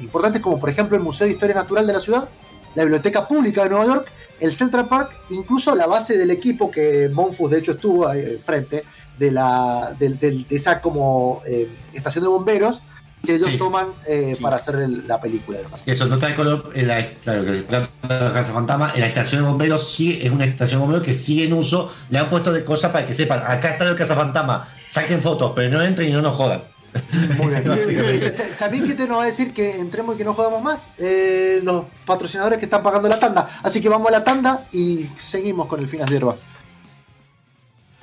importantes, 0.00 0.42
como 0.42 0.58
por 0.58 0.70
ejemplo 0.70 0.96
el 0.96 1.02
Museo 1.02 1.26
de 1.26 1.34
Historia 1.34 1.54
Natural 1.54 1.86
de 1.86 1.92
la 1.92 2.00
ciudad, 2.00 2.28
la 2.74 2.84
Biblioteca 2.84 3.26
Pública 3.26 3.64
de 3.64 3.70
Nueva 3.70 3.86
York, 3.86 4.08
el 4.40 4.52
Central 4.52 4.86
Park, 4.88 5.18
incluso 5.30 5.74
la 5.74 5.86
base 5.86 6.18
del 6.18 6.30
equipo 6.30 6.70
que 6.70 7.08
Monfus 7.12 7.50
de 7.50 7.58
hecho 7.58 7.72
estuvo 7.72 8.06
ahí 8.06 8.38
frente 8.44 8.84
de, 9.18 9.30
la, 9.30 9.94
de, 9.98 10.44
esa 10.50 10.80
como 10.80 11.42
eh, 11.46 11.68
estación 11.94 12.24
de 12.24 12.28
bomberos 12.28 12.82
que 13.24 13.34
ellos 13.34 13.58
toman 13.58 13.86
eh, 14.06 14.36
para 14.40 14.56
hacer 14.56 14.76
la 15.06 15.20
película. 15.20 15.58
Eso, 15.84 16.06
no 16.06 16.14
está 16.14 16.34
color, 16.36 16.70
en 16.74 16.86
la, 16.86 17.12
claro, 17.14 17.44
que 17.44 17.64
la 18.08 18.32
Casa 18.32 18.52
Fantasma, 18.52 18.92
en 18.94 19.00
la 19.00 19.06
estación 19.08 19.42
de 19.42 19.48
bomberos 19.48 19.90
sí 19.90 20.20
es 20.22 20.30
una 20.30 20.44
estación 20.44 20.80
de 20.80 20.82
bomberos 20.82 21.04
que 21.04 21.14
sigue 21.14 21.44
en 21.44 21.52
uso, 21.54 21.92
le 22.10 22.18
han 22.18 22.30
puesto 22.30 22.52
de 22.52 22.62
cosas 22.62 22.92
para 22.92 23.04
que 23.04 23.14
sepan, 23.14 23.40
acá 23.44 23.70
está 23.70 23.88
el 23.88 23.96
Casa 23.96 24.14
Fantasma, 24.14 24.68
saquen 24.88 25.20
fotos, 25.20 25.52
pero 25.56 25.70
no 25.70 25.82
entren 25.82 26.08
y 26.08 26.12
no 26.12 26.22
nos 26.22 26.36
jodan. 26.36 26.62
Muy 27.38 27.54
bien. 27.54 28.32
¿Sabéis 28.54 28.84
que 28.84 28.94
te 28.94 29.06
nos 29.06 29.18
va 29.18 29.22
a 29.22 29.26
decir 29.26 29.52
que 29.52 29.78
entremos 29.78 30.14
y 30.14 30.18
que 30.18 30.24
no 30.24 30.34
jodamos 30.34 30.62
más? 30.62 30.82
Eh, 30.98 31.60
los 31.62 31.84
patrocinadores 32.04 32.58
que 32.58 32.66
están 32.66 32.82
pagando 32.82 33.08
la 33.08 33.18
tanda. 33.18 33.48
Así 33.62 33.80
que 33.80 33.88
vamos 33.88 34.08
a 34.08 34.12
la 34.12 34.24
tanda 34.24 34.64
y 34.72 35.08
seguimos 35.18 35.66
con 35.66 35.80
el 35.80 35.88
Finas 35.88 36.10
Hierbas. 36.10 36.42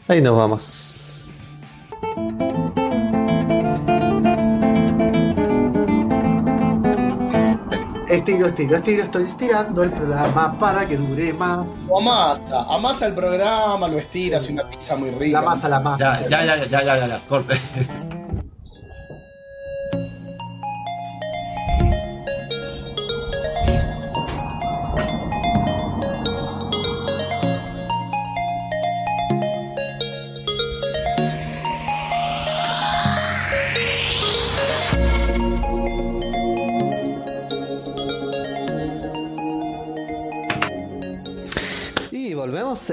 Ahí 0.07 0.21
nos 0.21 0.35
vamos. 0.37 1.39
Estiro, 8.13 8.45
estiro, 8.45 8.75
estiro, 8.75 9.03
estoy 9.03 9.23
estirando 9.23 9.81
el 9.81 9.89
programa 9.89 10.55
para 10.59 10.85
que 10.85 10.97
dure 10.97 11.33
más. 11.33 11.67
O 11.89 11.99
amasa, 11.99 12.65
amasa 12.69 13.07
el 13.07 13.15
programa, 13.15 13.87
lo 13.87 13.97
estiras, 13.97 14.47
una 14.49 14.69
pizza 14.69 14.95
muy 14.95 15.09
rica. 15.09 15.41
La 15.41 15.49
masa, 15.49 15.67
la 15.67 15.79
masa. 15.79 16.21
Ya, 16.21 16.29
ya, 16.29 16.45
ya, 16.45 16.65
ya, 16.65 16.83
ya, 16.83 16.97
ya, 16.97 17.07
ya, 17.07 17.21
corte. 17.27 17.55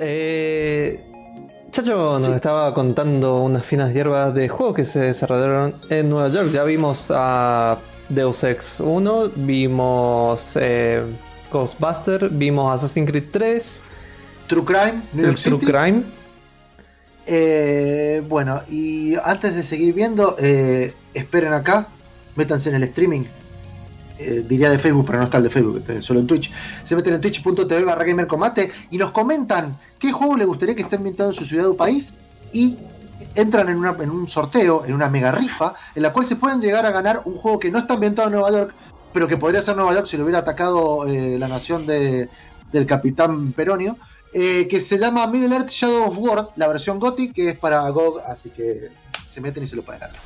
Eh, 0.00 1.00
Chacho 1.70 2.18
nos 2.18 2.34
estaba 2.34 2.74
contando 2.74 3.42
unas 3.42 3.64
finas 3.64 3.92
hierbas 3.94 4.34
de 4.34 4.48
juegos 4.48 4.74
que 4.74 4.84
se 4.84 4.98
desarrollaron 5.00 5.74
en 5.88 6.10
Nueva 6.10 6.28
York. 6.28 6.50
Ya 6.50 6.64
vimos 6.64 7.12
a 7.14 7.78
Deus 8.08 8.42
Ex 8.42 8.80
1, 8.80 9.30
vimos 9.36 10.58
eh, 10.60 11.04
Ghostbuster, 11.52 12.28
vimos 12.28 12.74
Assassin's 12.74 13.08
Creed 13.08 13.24
3, 13.30 13.82
True 14.48 14.64
Crime, 14.64 15.34
True 15.36 15.58
Crime. 15.60 16.02
Eh, 17.26 18.20
bueno, 18.28 18.62
y 18.68 19.14
antes 19.22 19.54
de 19.54 19.62
seguir 19.62 19.94
viendo, 19.94 20.34
eh, 20.40 20.92
esperen 21.14 21.52
acá, 21.52 21.86
métanse 22.34 22.70
en 22.70 22.74
el 22.74 22.82
streaming 22.82 23.22
eh, 24.20 24.44
diría 24.46 24.70
de 24.70 24.78
Facebook, 24.78 25.06
pero 25.06 25.18
no 25.18 25.24
está 25.24 25.38
el 25.38 25.44
de 25.44 25.50
Facebook, 25.50 25.82
solo 26.02 26.20
en 26.20 26.26
Twitch. 26.26 26.50
Se 26.84 26.94
meten 26.94 27.14
en 27.14 27.20
twitch.tv 27.20 27.84
barra 27.84 28.04
gamercombate 28.04 28.70
y 28.90 28.98
nos 28.98 29.12
comentan 29.12 29.76
qué 29.98 30.12
juego 30.12 30.36
le 30.36 30.44
gustaría 30.44 30.74
que 30.74 30.82
esté 30.82 30.96
ambientado 30.96 31.30
en 31.30 31.36
su 31.36 31.44
ciudad 31.44 31.68
o 31.68 31.76
país 31.76 32.14
y 32.52 32.76
entran 33.34 33.68
en, 33.68 34.10
un 34.10 34.28
sorteo, 34.28 34.84
en 34.84 34.92
una 34.92 35.08
mega 35.08 35.32
rifa, 35.32 35.74
en 35.94 36.02
la 36.02 36.12
cual 36.12 36.26
se 36.26 36.36
pueden 36.36 36.60
llegar 36.60 36.84
a 36.84 36.90
ganar 36.90 37.22
un 37.24 37.36
juego 37.36 37.58
que 37.58 37.70
no 37.70 37.78
está 37.78 37.94
ambientado 37.94 38.28
en 38.28 38.34
Nueva 38.34 38.50
York, 38.50 38.74
pero 39.12 39.26
que 39.26 39.36
podría 39.36 39.62
ser 39.62 39.76
Nueva 39.76 39.94
York 39.94 40.06
si 40.06 40.16
lo 40.16 40.24
hubiera 40.24 40.40
atacado 40.40 41.06
eh, 41.06 41.38
la 41.38 41.48
nación 41.48 41.86
de, 41.86 42.28
del 42.72 42.86
capitán 42.86 43.52
Peronio, 43.52 43.96
eh, 44.32 44.68
que 44.68 44.80
se 44.80 44.98
llama 44.98 45.26
Middle 45.26 45.56
Earth 45.56 45.70
Shadow 45.70 46.08
of 46.08 46.18
War, 46.18 46.48
la 46.56 46.68
versión 46.68 47.00
GOTY, 47.00 47.32
que 47.32 47.50
es 47.50 47.58
para 47.58 47.88
GOG, 47.88 48.20
así 48.20 48.50
que 48.50 48.90
se 49.26 49.40
meten 49.40 49.62
y 49.62 49.66
se 49.66 49.76
lo 49.76 49.82
pueden 49.82 50.00
ganar. 50.00 50.16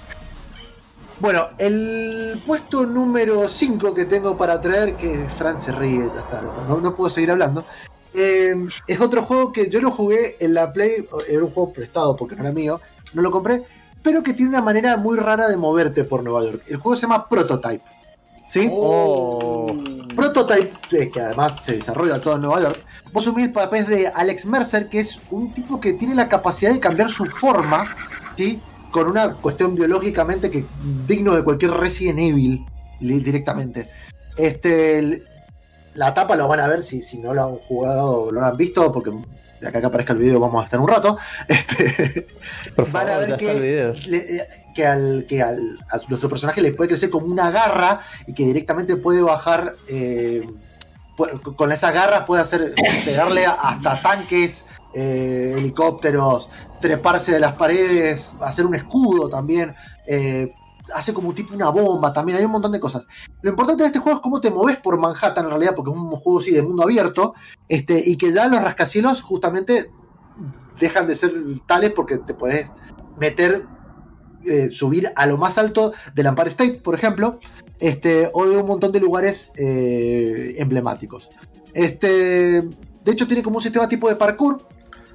Bueno, 1.21 1.49
el 1.59 2.41
puesto 2.45 2.85
número 2.85 3.49
5 3.49 3.95
que 3.95 4.05
tengo 4.05 4.37
para 4.37 4.61
traer, 4.61 4.97
que 4.97 5.27
Fran 5.37 5.59
se 5.59 5.71
ríe, 5.71 6.09
no, 6.69 6.95
puedo 6.95 7.09
seguir 7.09 7.31
hablando, 7.31 7.65
eh, 8.13 8.55
es 8.87 9.01
otro 9.01 9.23
juego 9.23 9.53
que 9.53 9.71
yo 9.71 9.81
lo 9.81 9.91
jugué 9.91 10.37
en 10.41 10.55
la 10.55 10.73
Play, 10.73 11.07
era 11.29 11.45
un 11.45 11.51
juego 11.51 11.73
prestado 11.73 12.17
porque 12.17 12.35
no 12.35 12.43
era 12.43 12.53
mío, 12.53 12.81
no 13.13 13.23
lo 13.23 13.31
compré, 13.31 13.63
pero 14.03 14.23
que 14.23 14.35
tiene 14.35 14.51
una 14.51 14.61
manera 14.61 14.97
muy 14.97 15.17
rara 15.17 15.49
de 15.49 15.57
moverte 15.57 16.05
por 16.05 16.23
Nueva 16.23 16.45
York. 16.45 16.63
El 16.67 16.77
juego 16.77 16.97
se 16.97 17.03
llama 17.03 17.29
Prototype. 17.29 17.83
¿Sí? 18.49 18.69
Oh. 18.71 19.75
Prototype, 20.15 20.73
eh, 20.93 21.11
que 21.11 21.21
además 21.21 21.65
se 21.65 21.77
desarrolla 21.77 22.21
todo 22.21 22.35
en 22.35 22.43
Nueva 22.43 22.61
York, 22.61 22.85
vos 23.13 23.25
asumís 23.25 23.47
el 23.47 23.53
papel 23.53 23.87
de 23.87 24.09
Alex 24.09 24.47
Mercer, 24.47 24.89
que 24.89 25.01
es 25.01 25.19
un 25.31 25.53
tipo 25.53 25.81
que 25.81 25.95
tiene 25.95 26.15
la 26.15 26.29
capacidad 26.29 26.73
de 26.73 26.81
cambiar 26.81 27.11
su 27.11 27.25
forma, 27.27 27.87
¿sí? 28.37 28.61
Con 28.95 29.09
una 29.09 29.33
cuestión 29.33 29.75
biológicamente 29.75 30.53
que 30.53 30.65
digno 31.09 31.35
de 31.35 31.43
cualquier 31.43 31.73
Resident 31.73 32.21
Evil 32.21 32.65
directamente. 33.01 33.89
Este, 34.37 35.25
la 35.95 36.15
tapa 36.15 36.37
lo 36.37 36.47
van 36.47 36.61
a 36.61 36.69
ver 36.69 36.81
si, 36.81 37.03
si 37.03 37.19
no 37.19 37.35
lo 37.35 37.43
han 37.43 37.57
jugado, 37.57 38.31
lo 38.31 38.45
han 38.45 38.57
visto, 38.57 38.93
porque 38.93 39.11
de 39.61 39.67
acá 39.67 39.81
que 39.81 39.87
aparezca 39.89 40.13
el 40.13 40.21
video 40.21 40.39
vamos 40.39 40.63
a 40.63 40.67
estar 40.67 40.79
un 40.79 40.87
rato. 40.87 41.19
Este, 41.49 42.29
van 42.93 43.09
a 43.09 43.19
ver 43.19 43.37
que, 43.37 44.47
que, 44.77 44.87
al, 44.87 45.27
que 45.29 45.43
al, 45.43 45.77
a 45.91 45.99
nuestro 46.09 46.29
personaje 46.29 46.63
le 46.63 46.71
puede 46.71 46.91
crecer 46.91 47.11
como 47.11 47.27
una 47.27 47.51
garra 47.51 47.99
y 48.29 48.33
que 48.33 48.45
directamente 48.45 48.95
puede 48.95 49.23
bajar. 49.23 49.75
Eh, 49.89 50.47
con 51.57 51.73
esa 51.73 51.91
garra 51.91 52.27
puede 52.27 52.43
hacer 52.43 52.75
pegarle 53.05 53.45
hasta 53.47 54.01
tanques, 54.03 54.67
eh, 54.95 55.55
helicópteros, 55.59 56.49
treparse 56.81 57.33
de 57.33 57.41
las 57.41 57.55
paredes, 57.55 58.33
hacer 58.41 58.65
un 58.67 58.75
escudo 58.75 59.29
también. 59.29 59.75
Eh, 60.07 60.53
hace 60.95 61.15
como 61.15 61.33
tipo 61.33 61.55
una 61.55 61.71
bomba 61.71 62.13
también, 62.13 62.39
hay 62.39 62.45
un 62.45 62.53
montón 62.53 62.73
de 62.73 62.81
cosas. 62.81 63.07
Lo 63.43 63.51
importante 63.51 63.83
de 63.83 63.89
este 63.89 63.99
juego 63.99 64.19
es 64.19 64.23
cómo 64.23 64.41
te 64.41 64.51
moves 64.51 64.77
por 64.77 64.99
Manhattan 64.99 65.45
en 65.45 65.51
realidad, 65.51 65.75
porque 65.75 65.91
es 65.91 65.97
un 65.97 66.11
juego 66.11 66.39
así 66.39 66.51
de 66.51 66.63
mundo 66.63 66.83
abierto, 66.83 67.35
este, 67.69 68.03
y 68.05 68.17
que 68.17 68.33
ya 68.33 68.47
los 68.49 68.63
rascacielos 68.63 69.23
justamente 69.23 69.91
dejan 70.79 71.07
de 71.07 71.17
ser 71.17 71.33
tales 71.67 71.93
porque 71.93 72.19
te 72.19 72.35
puedes 72.35 72.69
meter, 73.19 73.65
eh, 74.45 74.69
subir 74.71 75.11
a 75.17 75.27
lo 75.27 75.39
más 75.39 75.57
alto 75.57 75.93
del 76.15 76.27
Empire 76.27 76.51
State, 76.51 76.81
por 76.85 76.95
ejemplo, 76.95 77.39
este, 77.81 78.31
o 78.33 78.47
de 78.47 78.59
un 78.59 78.67
montón 78.67 78.93
de 78.93 79.01
lugares 79.01 79.51
emblemáticos. 79.57 81.31
Este, 81.73 82.63
de 83.05 83.13
hecho, 83.13 83.27
tiene 83.27 83.43
como 83.43 83.57
un 83.57 83.63
sistema 83.63 83.89
tipo 83.89 84.09
de 84.09 84.17
parkour. 84.17 84.67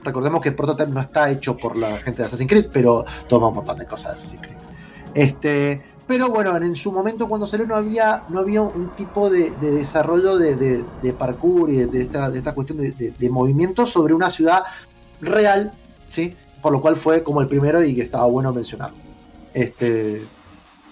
Recordemos 0.03 0.41
que 0.41 0.49
el 0.49 0.93
no 0.93 1.01
está 1.01 1.29
hecho 1.29 1.57
por 1.57 1.75
la 1.75 1.97
gente 1.97 2.21
de 2.21 2.27
Assassin's 2.27 2.49
Creed, 2.49 2.67
pero 2.71 3.05
toma 3.27 3.47
un 3.47 3.55
montón 3.55 3.77
de 3.77 3.85
cosas 3.85 4.05
de 4.05 4.11
Assassin's 4.11 4.41
Creed. 4.41 4.57
Este, 5.13 5.81
pero 6.07 6.29
bueno, 6.29 6.55
en 6.57 6.75
su 6.75 6.91
momento 6.91 7.27
cuando 7.27 7.45
salió 7.45 7.67
no 7.67 7.75
había, 7.75 8.23
no 8.29 8.39
había 8.39 8.61
un 8.61 8.89
tipo 8.97 9.29
de, 9.29 9.51
desarrollo 9.61 10.37
de, 10.37 10.83
parkour 11.17 11.69
y 11.69 11.75
de, 11.85 12.01
esta, 12.01 12.33
esta, 12.33 12.53
cuestión 12.53 12.79
de, 12.79 13.29
movimiento 13.29 13.85
sobre 13.85 14.13
una 14.13 14.29
ciudad 14.29 14.63
real, 15.21 15.71
¿sí? 16.07 16.35
Por 16.61 16.71
lo 16.73 16.81
cual 16.81 16.95
fue 16.95 17.21
como 17.21 17.41
el 17.41 17.47
primero 17.47 17.83
y 17.83 17.93
que 17.93 18.01
estaba 18.01 18.25
bueno 18.25 18.51
mencionar. 18.51 18.91
Este, 19.53 20.23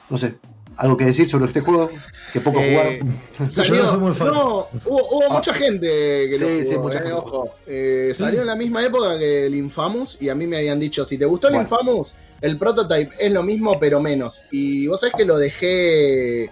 no 0.09 0.17
sé, 0.17 0.35
algo 0.77 0.95
que 0.95 1.05
decir 1.05 1.29
sobre 1.29 1.47
este 1.47 1.61
juego 1.61 1.89
que 2.31 2.39
poco 2.39 2.59
eh, 2.61 2.99
jugaron. 2.99 3.19
no, 4.33 4.67
hubo, 4.85 5.23
ah. 5.29 5.33
mucha 5.33 5.53
gente 5.53 5.87
que 5.87 6.37
lo 6.39 6.79
jugó, 6.79 6.91
eh, 6.91 7.11
ojo. 7.11 7.55
Eh, 7.65 8.13
salió 8.15 8.41
en 8.41 8.47
la 8.47 8.55
misma 8.55 8.83
época 8.85 9.17
que 9.17 9.47
el 9.47 9.55
Infamous 9.55 10.17
y 10.21 10.29
a 10.29 10.35
mí 10.35 10.47
me 10.47 10.57
habían 10.57 10.79
dicho, 10.79 11.03
si 11.03 11.17
te 11.17 11.25
gustó 11.25 11.49
el 11.49 11.55
Infamous, 11.55 12.13
el 12.41 12.57
prototype 12.57 13.11
es 13.19 13.33
lo 13.33 13.43
mismo, 13.43 13.79
pero 13.79 13.99
menos. 13.99 14.43
Y 14.51 14.87
vos 14.87 14.99
sabés 14.99 15.15
que 15.15 15.25
lo 15.25 15.37
dejé. 15.37 16.51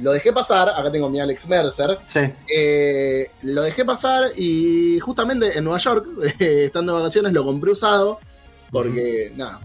Lo 0.00 0.12
dejé 0.12 0.32
pasar. 0.32 0.68
Acá 0.68 0.92
tengo 0.92 1.08
mi 1.08 1.18
Alex 1.18 1.48
Mercer. 1.48 1.98
Sí. 2.06 2.20
Eh, 2.54 3.30
lo 3.42 3.62
dejé 3.62 3.84
pasar 3.84 4.30
y 4.36 4.98
justamente 5.00 5.56
en 5.56 5.64
Nueva 5.64 5.78
York, 5.78 6.06
estando 6.38 6.94
de 6.94 7.00
vacaciones, 7.00 7.32
lo 7.32 7.44
compré 7.44 7.72
usado. 7.72 8.20
Porque, 8.70 9.32
nada, 9.34 9.60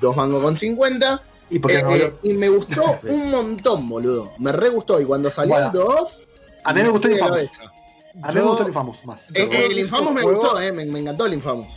dos 0.00 0.16
mangos 0.16 0.42
con 0.42 0.56
50. 0.56 1.22
¿Y, 1.48 1.56
eh, 1.56 1.60
eh, 1.90 2.14
y 2.22 2.34
me 2.34 2.48
gustó 2.48 2.82
un 3.08 3.30
montón, 3.30 3.88
boludo. 3.88 4.32
Me 4.38 4.52
re 4.52 4.68
gustó. 4.70 5.00
Y 5.00 5.04
cuando 5.04 5.30
salió 5.30 5.58
el 5.58 5.72
2. 5.72 6.22
A 6.64 6.72
mí 6.72 6.82
me 6.82 6.88
gustó 6.88 7.08
el 7.08 7.14
Infamous. 7.14 7.50
A 8.22 8.32
mí 8.32 8.34
me 8.34 8.40
gustó 8.42 8.62
el 8.62 8.68
Infamous 8.68 9.04
más. 9.04 9.20
el 9.32 9.78
Infamous 9.78 10.14
me 10.14 10.22
gustó, 10.22 10.60
eh, 10.60 10.72
me, 10.72 10.84
me 10.86 11.00
encantó 11.00 11.26
el 11.26 11.34
Infamous. 11.34 11.68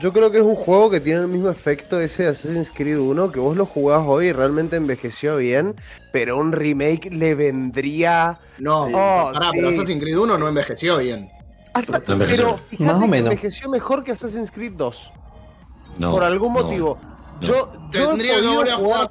Yo 0.00 0.12
creo 0.12 0.30
que 0.30 0.38
es 0.38 0.44
un 0.44 0.54
juego 0.54 0.90
que 0.90 1.00
tiene 1.00 1.22
el 1.22 1.28
mismo 1.28 1.50
efecto 1.50 2.00
ese 2.00 2.22
de 2.22 2.28
Assassin's 2.28 2.70
Creed 2.70 2.98
1, 2.98 3.32
que 3.32 3.40
vos 3.40 3.56
lo 3.56 3.66
jugás 3.66 4.04
hoy 4.06 4.26
y 4.26 4.32
realmente 4.32 4.76
envejeció 4.76 5.38
bien, 5.38 5.74
pero 6.12 6.38
un 6.38 6.52
remake 6.52 7.10
le 7.10 7.34
vendría... 7.34 8.38
No, 8.58 8.84
oh, 8.84 9.32
pero 9.52 9.68
Assassin's 9.68 10.00
Creed 10.00 10.16
1 10.16 10.38
no 10.38 10.48
envejeció 10.48 10.98
bien. 10.98 11.28
pero 12.16 12.60
más 12.78 13.02
o 13.02 13.08
menos. 13.08 13.32
envejeció 13.32 13.68
mejor 13.68 14.04
que 14.04 14.12
Assassin's 14.12 14.52
Creed 14.52 14.74
2. 14.74 15.12
No, 15.98 16.12
por 16.12 16.22
algún 16.22 16.52
motivo. 16.52 16.96
Yo, 17.40 17.68
tendría 17.92 18.40
que 18.40 18.46
volver 18.46 18.72
a 18.72 18.76
jugar. 18.76 19.10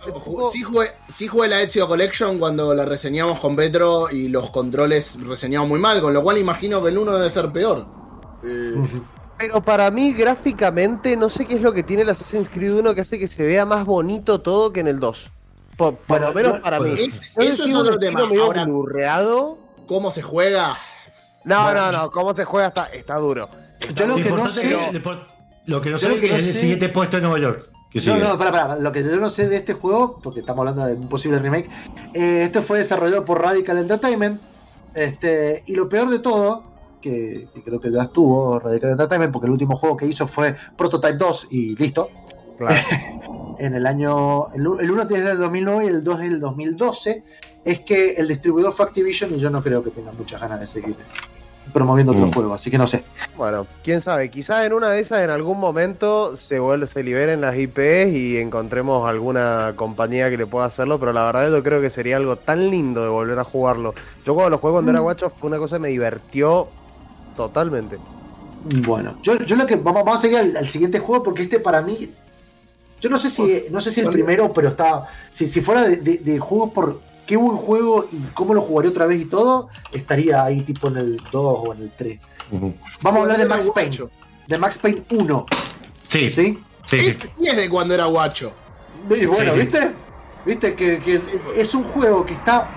Sí 0.52 0.62
jugué, 0.62 0.92
sí 1.10 1.28
jugué, 1.28 1.48
la 1.48 1.62
Ezio 1.62 1.88
Collection 1.88 2.40
cuando 2.40 2.74
la 2.74 2.86
reseñamos 2.86 3.40
con 3.40 3.56
Petro 3.56 4.10
y 4.12 4.28
los 4.28 4.50
controles 4.50 5.18
reseñaban 5.22 5.70
muy 5.70 5.80
mal, 5.80 6.02
con 6.02 6.14
lo 6.14 6.22
cual 6.22 6.38
imagino 6.38 6.82
que 6.84 6.90
el 6.90 6.98
1 6.98 7.14
debe 7.14 7.30
ser 7.30 7.52
peor. 7.52 7.86
Eh, 8.44 8.76
pero 9.38 9.62
para 9.62 9.90
mí, 9.92 10.14
gráficamente, 10.14 11.16
no 11.16 11.30
sé 11.30 11.46
qué 11.46 11.56
es 11.56 11.62
lo 11.62 11.74
que 11.74 11.84
tiene 11.84 12.04
el 12.04 12.10
Assassin's 12.10 12.50
Creed 12.50 12.74
1 12.74 12.96
que 12.96 13.02
hace 13.02 13.20
que 13.20 13.28
se 13.28 13.46
vea 13.46 13.66
más 13.66 13.86
bonito 13.86 14.42
todo 14.42 14.74
que 14.74 14.80
en 14.80 14.88
el 14.88 15.00
2. 15.00 15.32
Por, 15.78 15.96
lo 16.10 16.34
menos 16.34 16.60
para 16.60 16.80
mí. 16.80 16.96
eso 17.00 17.22
es 17.38 17.76
otro 17.76 18.00
tema. 18.00 18.22
Ahora, 18.22 18.66
¿Cómo 19.86 20.12
se 20.12 20.22
juega? 20.22 20.76
No, 21.46 21.74
no, 21.74 21.92
no. 21.92 22.12
Cómo 22.12 22.34
se 22.34 22.44
juega 22.46 22.68
está, 22.68 22.86
está 22.88 23.16
duro. 23.18 23.48
yo 23.94 24.08
lo, 24.08 24.16
que 24.16 24.30
no 24.30 24.50
sé. 24.50 24.92
lo 25.68 25.82
que 25.82 25.90
no 25.92 25.98
sé 25.98 26.26
es 26.26 26.32
el 26.32 26.54
siguiente 26.54 26.90
puesto 26.90 27.18
en 27.18 27.24
Nueva 27.24 27.40
York. 27.40 27.77
No, 27.94 28.18
no, 28.18 28.38
para, 28.38 28.52
para. 28.52 28.76
Lo 28.76 28.92
que 28.92 29.04
yo 29.04 29.16
no 29.18 29.30
sé 29.30 29.48
de 29.48 29.58
este 29.58 29.74
juego, 29.74 30.20
porque 30.22 30.42
estamos 30.42 30.60
hablando 30.60 30.86
de 30.86 30.94
un 30.94 31.10
posible 31.10 31.40
remake, 31.40 31.70
eh, 32.14 32.44
este 32.44 32.62
fue 32.62 32.80
desarrollado 32.80 33.26
por 33.26 33.42
Radical 33.42 33.78
Entertainment. 33.78 34.42
Este, 34.94 35.64
y 35.68 35.74
lo 35.74 35.88
peor 35.88 36.10
de 36.10 36.20
todo 36.20 36.64
que, 37.02 37.48
creo 37.64 37.80
que 37.80 37.92
ya 37.92 38.04
estuvo 38.04 38.60
Radical 38.60 38.92
Entertainment, 38.92 39.32
porque 39.32 39.46
el 39.48 39.52
último 39.52 39.78
juego 39.78 39.96
que 39.96 40.06
hizo 40.06 40.28
fue 40.28 40.56
Prototype 40.76 41.18
2 41.18 41.48
y 41.52 41.76
listo. 41.76 42.10
en 43.60 43.76
el 43.76 43.86
año. 43.86 44.54
El, 44.54 44.68
1 44.68 45.02
es 45.04 45.10
del 45.10 45.38
2009 45.38 45.86
y 45.86 45.88
el 45.88 46.04
2 46.04 46.20
del 46.20 46.40
2012. 46.40 47.24
Es 47.66 47.80
que 47.82 48.14
el 48.14 48.28
distribuidor 48.28 48.72
fue 48.72 48.86
Activision 48.86 49.34
y 49.36 49.40
yo 49.40 49.50
no 49.50 49.62
creo 49.62 49.84
que 49.84 49.92
tenga 49.92 50.12
muchas 50.14 50.40
ganas 50.40 50.60
de 50.60 50.68
seguir 50.68 50.96
promoviendo 51.74 52.14
otro 52.14 52.28
mm. 52.28 52.34
juego, 52.34 52.54
así 52.54 52.72
que 52.72 52.78
no 52.78 52.88
sé. 52.88 53.04
Bueno, 53.36 53.68
quién 53.84 54.02
sabe, 54.02 54.30
quizás 54.30 54.66
en 54.66 54.74
una 54.74 54.90
de 54.90 55.00
esas 55.00 55.24
en 55.24 55.30
algún 55.30 55.60
momento 55.60 56.36
se 56.38 56.60
vuelve, 56.60 56.88
se 56.88 57.04
liberen 57.04 57.42
las 57.42 57.58
IPs 57.58 58.14
y 58.14 58.38
encontremos 58.38 59.08
alguna 59.08 59.74
compañía 59.76 60.30
que 60.30 60.38
le 60.38 60.48
pueda 60.48 60.66
hacerlo, 60.66 61.00
pero 61.00 61.14
la 61.14 61.26
verdad 61.26 61.52
yo 61.52 61.64
creo 61.64 61.82
que 61.82 61.90
sería 61.90 62.18
algo 62.18 62.36
tan 62.36 62.70
lindo 62.70 63.04
de 63.04 63.10
volver 63.10 63.38
a 63.40 63.44
jugarlo. 63.44 63.94
Yo 64.26 64.34
cuando 64.34 64.52
lo 64.52 64.58
juego 64.58 64.76
cuando 64.76 64.92
era 64.92 65.02
mm. 65.02 65.04
guacho 65.04 65.30
fue 65.30 65.50
una 65.50 65.58
cosa 65.58 65.78
que 65.78 65.82
me 65.82 65.90
divirtió 65.90 66.68
Totalmente. 67.38 68.00
Bueno, 68.66 69.20
yo, 69.22 69.36
lo 69.36 69.66
que. 69.68 69.76
Vamos, 69.76 70.18
a 70.18 70.20
seguir 70.20 70.40
al, 70.40 70.68
siguiente 70.68 71.00
juego 71.00 71.24
porque 71.24 71.44
este 71.44 71.60
para 71.60 71.82
mí. 71.82 72.10
Yo 73.00 73.10
no 73.10 73.20
sé 73.20 73.30
si. 73.30 73.66
No 73.70 73.80
sé 73.80 73.92
si 73.92 74.02
el 74.02 74.10
primero, 74.10 74.52
pero 74.52 74.70
está. 74.70 75.04
Si, 75.32 75.48
si 75.48 75.62
fuera 75.62 75.84
de, 75.84 75.98
de, 75.98 76.40
juegos 76.40 76.72
por 76.74 77.00
qué 77.28 77.38
buen 77.38 77.58
juego 77.58 78.08
y 78.12 78.18
cómo 78.34 78.54
lo 78.54 78.62
jugaría 78.62 78.90
otra 78.90 79.06
vez 79.06 79.22
y 79.22 79.26
todo, 79.26 79.70
estaría 79.92 80.44
ahí 80.44 80.62
tipo 80.62 80.88
en 80.88 80.98
el 80.98 81.18
2 81.18 81.28
o 81.34 81.74
en 81.74 81.82
el 81.84 81.92
3. 81.96 82.20
Vamos 83.02 83.20
a 83.20 83.24
hablar 83.24 83.38
de 83.38 83.46
Max 83.46 83.70
Payne. 83.76 84.00
De 84.48 84.58
Max 84.58 84.78
Payne 84.78 85.04
1. 85.12 85.46
Sí. 86.04 86.32
¿Sí? 86.32 86.58
Sí, 86.86 87.12
sí. 87.12 87.28
es 87.44 87.58
de 87.58 87.70
cuando 87.70 87.94
era 87.94 88.06
guacho. 88.06 88.54
bueno, 89.08 89.54
¿viste? 89.54 89.92
¿Viste? 90.46 90.74
Que, 90.74 91.00
que 91.00 91.20
es, 91.58 91.76
un 91.76 91.84
juego 91.84 92.26
que 92.26 92.34
está 92.34 92.70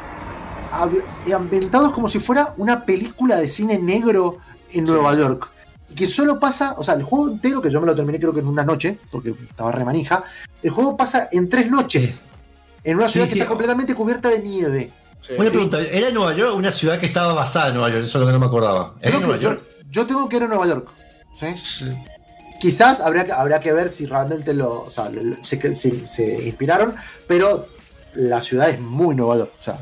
ambientado 1.32 1.92
como 1.92 2.10
si 2.10 2.18
fuera 2.18 2.52
una 2.56 2.84
película 2.84 3.36
de 3.36 3.48
cine 3.48 3.78
negro 3.78 4.38
en 4.72 4.84
Nueva 4.84 5.14
York. 5.14 5.48
Que 5.94 6.06
solo 6.06 6.38
pasa, 6.38 6.74
o 6.76 6.84
sea, 6.84 6.94
el 6.94 7.04
juego 7.04 7.28
entero, 7.28 7.62
que 7.62 7.70
yo 7.70 7.80
me 7.80 7.86
lo 7.86 7.94
terminé 7.94 8.18
creo 8.18 8.32
que 8.32 8.40
en 8.40 8.46
una 8.46 8.64
noche, 8.64 8.98
porque 9.10 9.34
estaba 9.48 9.70
remanija, 9.70 10.24
el 10.62 10.70
juego 10.70 10.96
pasa 10.96 11.28
en 11.30 11.48
tres 11.48 11.70
noches. 11.70 12.20
En 12.84 12.96
una 12.96 13.08
ciudad 13.08 13.26
que 13.26 13.32
está 13.32 13.46
completamente 13.46 13.94
cubierta 13.94 14.28
de 14.28 14.38
nieve. 14.40 14.90
Una 15.36 15.50
pregunta, 15.50 15.80
¿era 15.80 16.10
Nueva 16.10 16.34
York 16.34 16.56
una 16.56 16.70
ciudad 16.70 16.98
que 16.98 17.06
estaba 17.06 17.34
basada 17.34 17.68
en 17.68 17.74
Nueva 17.74 17.90
York? 17.90 18.04
Eso 18.04 18.18
es 18.18 18.20
lo 18.20 18.26
que 18.26 18.32
no 18.32 18.40
me 18.40 18.46
acordaba. 18.46 18.94
¿Era 19.00 19.18
Nueva 19.18 19.36
York? 19.36 19.62
Yo, 19.90 20.06
tengo 20.06 20.28
que 20.28 20.36
ir 20.36 20.44
a 20.44 20.48
Nueva 20.48 20.66
York. 20.66 20.88
Quizás 22.60 23.00
habría 23.00 23.26
que, 23.26 23.32
habría 23.32 23.60
que 23.60 23.72
ver 23.72 23.90
si 23.90 24.06
realmente 24.06 24.54
lo, 24.54 24.82
o 24.82 24.90
sea, 24.90 25.10
se, 25.42 25.76
se, 26.06 26.46
inspiraron, 26.46 26.94
pero 27.26 27.66
la 28.14 28.40
ciudad 28.40 28.70
es 28.70 28.80
muy 28.80 29.14
Nueva 29.14 29.36
York. 29.38 29.52
O 29.60 29.62
sea, 29.62 29.78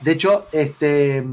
de 0.00 0.12
hecho, 0.12 0.46
este 0.52 1.24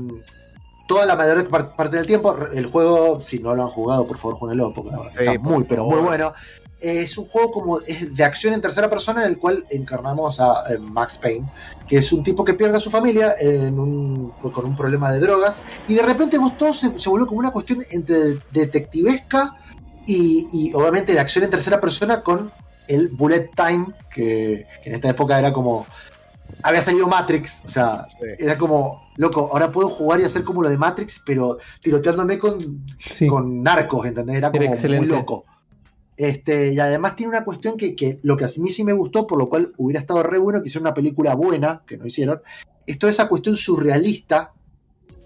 toda 0.89 1.05
la 1.05 1.15
mayor 1.15 1.47
parte 1.47 1.97
del 1.97 2.07
tiempo. 2.07 2.35
El 2.51 2.65
juego, 2.65 3.23
si 3.23 3.39
no 3.39 3.53
lo 3.53 3.63
han 3.63 3.69
jugado, 3.69 4.07
por 4.07 4.17
favor, 4.17 4.37
jueguenlo, 4.37 4.73
porque 4.73 4.89
está 5.19 5.39
muy, 5.39 5.63
pero 5.63 5.85
muy 5.85 5.99
bueno. 5.99 6.33
Es 6.79 7.17
un 7.17 7.25
juego 7.27 7.51
como 7.51 7.79
de 7.79 8.23
acción 8.23 8.53
en 8.53 8.61
tercera 8.61 8.89
persona 8.89 9.23
en 9.23 9.31
el 9.31 9.37
cual 9.37 9.65
encarnamos 9.69 10.39
a 10.39 10.63
eh, 10.69 10.77
Max 10.77 11.17
Payne, 11.17 11.47
que 11.87 11.97
es 11.97 12.11
un 12.13 12.23
tipo 12.23 12.43
que 12.45 12.53
pierde 12.53 12.77
a 12.77 12.79
su 12.79 12.89
familia 12.89 13.35
con 13.39 14.65
un 14.65 14.75
problema 14.77 15.11
de 15.11 15.19
drogas, 15.19 15.61
y 15.87 15.95
de 15.95 16.01
repente 16.01 16.37
vos 16.37 16.57
todo 16.57 16.73
se, 16.73 16.89
volvió 17.09 17.27
como 17.27 17.39
una 17.39 17.51
cuestión 17.51 17.85
entre 17.89 18.37
detectivesca 18.51 19.53
y, 20.05 20.71
obviamente 20.73 21.13
de 21.13 21.19
acción 21.19 21.43
en 21.43 21.51
tercera 21.51 21.79
persona 21.79 22.21
con 22.21 22.51
el 22.87 23.09
bullet 23.09 23.51
time, 23.55 23.87
que, 24.09 24.65
que 24.83 24.89
en 24.89 24.95
esta 24.95 25.09
época 25.09 25.37
era 25.37 25.53
como 25.53 25.85
había 26.63 26.81
salido 26.81 27.07
Matrix, 27.07 27.61
o 27.65 27.69
sea, 27.69 28.07
era 28.37 28.57
como, 28.57 29.09
loco, 29.15 29.49
ahora 29.51 29.71
puedo 29.71 29.89
jugar 29.89 30.19
y 30.19 30.23
hacer 30.23 30.43
como 30.43 30.61
lo 30.61 30.69
de 30.69 30.77
Matrix, 30.77 31.21
pero 31.25 31.57
tiroteándome 31.79 32.37
con, 32.37 32.85
con 33.29 33.63
narcos, 33.63 34.05
¿entendés? 34.07 34.37
Era 34.37 34.51
como 34.51 34.65
muy 34.65 35.07
loco. 35.07 35.45
Este, 36.19 36.73
y 36.73 36.79
además 36.81 37.15
tiene 37.15 37.29
una 37.29 37.45
cuestión 37.45 37.77
que, 37.77 38.19
lo 38.23 38.35
que 38.35 38.43
a 38.43 38.49
mí 38.57 38.69
sí 38.69 38.83
me 38.83 38.91
gustó, 38.91 39.25
por 39.25 39.39
lo 39.39 39.47
cual 39.47 39.71
hubiera 39.77 40.01
estado 40.01 40.21
re 40.21 40.37
bueno 40.37 40.61
que 40.61 40.67
hiciera 40.67 40.81
una 40.81 40.93
película 40.93 41.33
buena, 41.33 41.81
que 41.87 41.95
no 41.95 42.05
hicieron, 42.05 42.41
es 42.85 42.99
toda 42.99 43.09
esa 43.09 43.29
cuestión 43.29 43.55
surrealista 43.55 44.51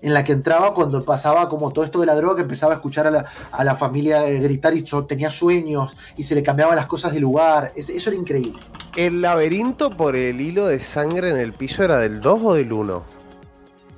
en 0.04 0.14
la 0.14 0.24
que 0.24 0.34
entraba 0.34 0.76
cuando 0.76 1.04
pasaba 1.04 1.50
como 1.50 1.74
todo 1.74 1.84
esto 1.84 2.00
de 2.00 2.06
la 2.06 2.14
droga, 2.14 2.36
que 2.36 2.42
empezaba 2.44 2.74
a 2.74 2.76
escuchar 2.76 3.08
a 3.08 3.64
la, 3.64 3.76
familia 3.76 4.22
gritar 4.22 4.78
y 4.78 4.84
yo 4.84 5.06
tenía 5.06 5.32
sueños 5.32 5.98
y 6.16 6.22
se 6.22 6.36
le 6.36 6.44
cambiaban 6.44 6.76
las 6.76 6.86
cosas 6.86 7.12
de 7.12 7.20
lugar. 7.20 7.74
eso 7.76 8.10
era 8.12 8.16
increíble. 8.16 8.60
¿El 8.96 9.24
laberinto 9.24 9.90
por 9.90 10.16
el 10.16 10.40
hilo 10.40 10.68
de 10.68 10.80
sangre 10.80 11.32
en 11.32 11.38
el 11.38 11.54
piso 11.54 11.84
era 11.84 11.98
del 11.98 12.22
2 12.22 12.42
o 12.44 12.54
del 12.54 12.72
1? 12.72 13.04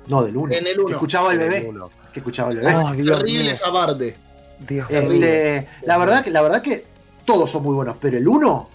No, 0.06 0.24
del 0.24 0.34
1. 0.34 0.54
En 0.54 0.66
el 0.66 0.80
1. 0.80 0.88
Escuchaba 0.94 1.34
el 1.34 1.40
bebé. 1.40 1.70
Que 2.14 2.20
escuchaba 2.20 2.52
el 2.52 2.60
bebé. 2.60 2.74
Oh, 2.74 2.94
terrible 2.94 3.50
esa 3.50 3.70
parte. 3.70 4.16
Dios 4.58 4.86
este, 4.90 5.68
la 5.82 5.98
verdad 5.98 6.24
que 6.24 6.30
la 6.30 6.42
verdad 6.42 6.62
que 6.62 6.84
todos 7.24 7.50
son 7.50 7.62
muy 7.62 7.74
buenos, 7.74 7.96
pero 8.00 8.16
el 8.16 8.26
1 8.26 8.68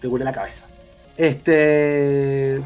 te 0.00 0.08
huele 0.08 0.24
la 0.24 0.32
cabeza. 0.32 0.66
Este 1.16 2.60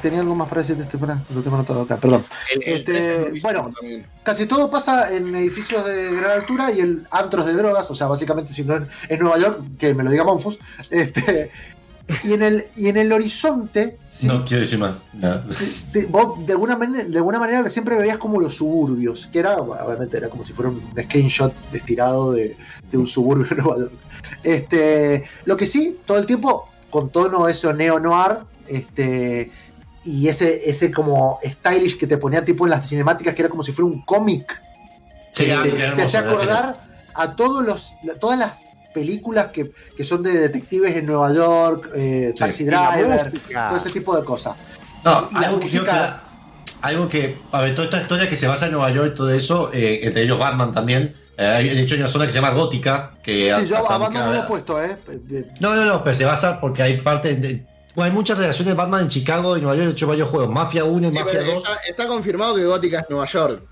tenía 0.00 0.20
algo 0.20 0.34
más 0.34 0.48
para 0.48 0.62
decir 0.62 0.76
de 0.76 0.84
este 0.84 0.98
plan, 0.98 1.22
lo 1.34 1.42
tengo 1.42 1.56
anotado 1.56 1.82
acá, 1.82 1.96
perdón. 1.96 2.24
Este, 2.64 3.32
bueno, 3.42 3.72
casi 4.22 4.46
todo 4.46 4.70
pasa 4.70 5.14
en 5.14 5.34
edificios 5.36 5.84
de 5.84 6.14
gran 6.14 6.30
altura 6.32 6.72
y 6.72 6.80
en 6.80 7.06
antros 7.10 7.46
de 7.46 7.52
drogas, 7.52 7.90
o 7.90 7.94
sea, 7.94 8.06
básicamente 8.06 8.52
si 8.52 8.64
no 8.64 8.76
en, 8.76 9.20
Nueva 9.20 9.38
York, 9.38 9.60
que 9.78 9.94
me 9.94 10.02
lo 10.02 10.10
diga 10.10 10.24
Monfus, 10.24 10.58
este, 10.90 11.50
y 12.24 12.32
en 12.32 12.42
el, 12.42 12.64
y 12.76 12.88
en 12.88 12.96
el 12.96 13.12
horizonte. 13.12 13.98
no 14.22 14.44
quiero 14.44 14.60
decir 14.60 14.78
más. 14.78 14.98
De, 15.92 16.06
vos, 16.06 16.46
de, 16.46 16.52
alguna 16.52 16.76
manera, 16.76 17.04
de 17.04 17.16
alguna 17.16 17.38
manera 17.38 17.68
siempre 17.68 17.96
veías 17.96 18.18
como 18.18 18.40
los 18.40 18.54
suburbios, 18.56 19.28
que 19.32 19.38
era, 19.38 19.56
obviamente, 19.56 20.16
era 20.16 20.28
como 20.28 20.44
si 20.44 20.52
fuera 20.52 20.70
un 20.70 20.82
screenshot 21.02 21.52
estirado 21.72 22.32
de, 22.32 22.56
de 22.90 22.98
un 22.98 23.06
suburbio 23.06 23.46
de 23.46 23.56
Nueva 23.56 23.78
York. 23.78 23.92
Este, 24.42 25.24
lo 25.44 25.56
que 25.56 25.66
sí, 25.66 25.98
todo 26.04 26.18
el 26.18 26.26
tiempo, 26.26 26.68
con 26.88 27.10
tono 27.10 27.48
eso 27.48 27.72
neo-noir, 27.72 28.38
este, 28.66 29.50
y 30.04 30.28
ese, 30.28 30.68
ese 30.68 30.90
como 30.90 31.38
stylish 31.44 31.98
que 31.98 32.06
te 32.06 32.16
ponía 32.16 32.44
tipo 32.44 32.64
en 32.66 32.70
las 32.70 32.88
cinemáticas 32.88 33.34
que 33.34 33.42
era 33.42 33.48
como 33.48 33.62
si 33.62 33.72
fuera 33.72 33.90
un 33.90 34.02
cómic. 34.02 34.60
Sí, 35.30 35.44
te, 35.44 36.02
hacía 36.02 36.20
acordar 36.20 36.88
a 37.14 37.36
todos 37.36 37.64
los, 37.64 37.92
todas 38.20 38.38
las 38.38 38.64
películas 38.92 39.48
que, 39.52 39.72
son 40.04 40.22
de 40.22 40.32
detectives 40.32 40.96
en 40.96 41.06
Nueva 41.06 41.32
York, 41.32 41.90
eh, 41.94 42.34
Taxi 42.36 42.64
Driver, 42.64 43.32
todo 43.52 43.76
ese 43.76 43.90
tipo 43.90 44.16
de 44.16 44.24
cosas. 44.24 44.56
No, 45.04 45.28
algo, 45.34 45.60
que, 45.60 45.80
algo 46.82 47.08
que, 47.08 47.38
a 47.52 47.62
ver, 47.62 47.74
toda 47.74 47.86
esta 47.86 48.02
historia 48.02 48.28
que 48.28 48.36
se 48.36 48.46
basa 48.46 48.66
en 48.66 48.72
Nueva 48.72 48.90
York 48.90 49.12
y 49.12 49.14
todo 49.14 49.30
eso, 49.30 49.70
eh, 49.72 50.00
entre 50.02 50.22
ellos 50.22 50.38
Batman 50.38 50.72
también. 50.72 51.14
Eh, 51.38 51.72
de 51.74 51.80
hecho, 51.80 51.94
hay 51.94 52.00
una 52.00 52.08
zona 52.08 52.26
que 52.26 52.32
se 52.32 52.38
llama 52.38 52.50
Gótica. 52.50 53.12
Que 53.22 53.54
sí, 53.60 53.66
yo 53.66 53.78
a 53.78 53.98
Batman 53.98 54.26
no 54.26 54.32
lo 54.32 54.38
he 54.40 54.46
puesto, 54.46 54.82
¿eh? 54.82 54.98
No, 55.60 55.74
no, 55.74 55.84
no, 55.86 56.04
pero 56.04 56.14
se 56.14 56.24
basa 56.26 56.60
porque 56.60 56.82
hay 56.82 57.00
parte 57.00 57.34
de, 57.36 57.64
hay 57.96 58.10
muchas 58.10 58.38
relaciones 58.38 58.74
de 58.74 58.74
Batman 58.74 59.02
en 59.02 59.08
Chicago 59.08 59.56
y 59.56 59.60
Nueva 59.60 59.76
York. 59.76 59.86
De 59.88 59.92
hecho, 59.92 60.06
varios 60.06 60.28
juegos. 60.28 60.50
Mafia 60.50 60.84
1 60.84 61.08
y 61.08 61.12
Mafia 61.12 61.42
2. 61.42 61.64
Está, 61.88 62.06
confirmado 62.06 62.56
que 62.56 62.64
Gótica 62.64 63.00
es 63.00 63.10
Nueva 63.10 63.26
York. 63.26 63.62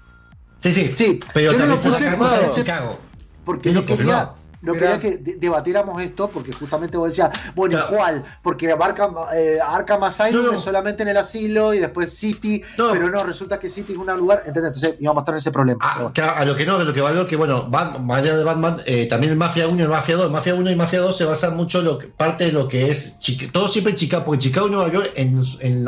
Sí, 0.59 0.73
sí. 0.73 0.93
Sí, 0.95 1.20
pero 1.32 1.55
también 1.55 1.78
se 1.78 1.89
en 1.89 2.51
Chicago. 2.51 2.99
Porque 3.45 3.73
lo 3.73 3.85
quería, 3.85 4.32
no 4.61 4.73
quería 4.73 4.99
que 4.99 5.19
debatiéramos 5.19 6.01
esto 6.03 6.29
porque 6.29 6.53
justamente 6.53 6.97
vos 6.97 7.09
decías, 7.09 7.31
bueno, 7.55 7.79
¿cuál? 7.89 8.25
Porque 8.43 8.73
Arkham, 8.73 9.15
eh, 9.35 9.59
Arkham 9.65 10.03
Asylum 10.05 10.55
es 10.55 10.63
solamente 10.63 11.03
en 11.03 11.09
el 11.09 11.17
asilo 11.17 11.75
y 11.75 11.79
después 11.79 12.13
City, 12.13 12.63
pero 12.77 13.09
no, 13.09 13.19
resulta 13.25 13.59
que 13.59 13.71
City 13.71 13.93
es 13.93 13.99
un 13.99 14.07
lugar, 14.19 14.43
¿entendés? 14.47 14.75
Entonces 14.75 15.01
íbamos 15.01 15.21
a 15.21 15.23
estar 15.23 15.35
en 15.35 15.39
ese 15.39 15.51
problema. 15.51 15.79
Ah, 15.83 16.11
a, 16.37 16.45
lo 16.45 16.57
que 16.57 16.67
no, 16.67 16.77
a 16.77 16.85
lo 16.85 16.93
que 16.93 17.01
valgo 17.01 17.27
que, 17.27 17.37
bueno, 17.37 17.69
más 17.69 18.19
allá 18.19 18.37
de 18.37 18.45
Batman, 18.45 18.79
eh, 18.87 19.07
también 19.07 19.33
el 19.33 19.39
Mafia 19.39 19.69
1 19.69 19.79
y 19.79 19.83
el 19.83 19.89
Mafia 19.89 20.17
2, 20.17 20.31
Mafia 20.31 20.55
1 20.55 20.71
y 20.71 20.77
Mafia 20.77 21.01
2 21.01 21.17
se 21.17 21.25
basan 21.25 21.57
mucho 21.57 21.83
lo 21.83 21.99
que, 21.99 22.09
parte 22.09 22.47
de 22.47 22.53
lo 22.53 22.67
que 22.67 22.91
es, 22.91 23.19
todo 23.53 23.69
siempre 23.69 23.93
en 23.93 23.97
Chicago, 23.97 24.25
porque 24.25 24.41
Chicago 24.41 24.67
y 24.69 24.71
Nueva 24.71 24.91
York 24.91 25.13
en, 25.15 25.39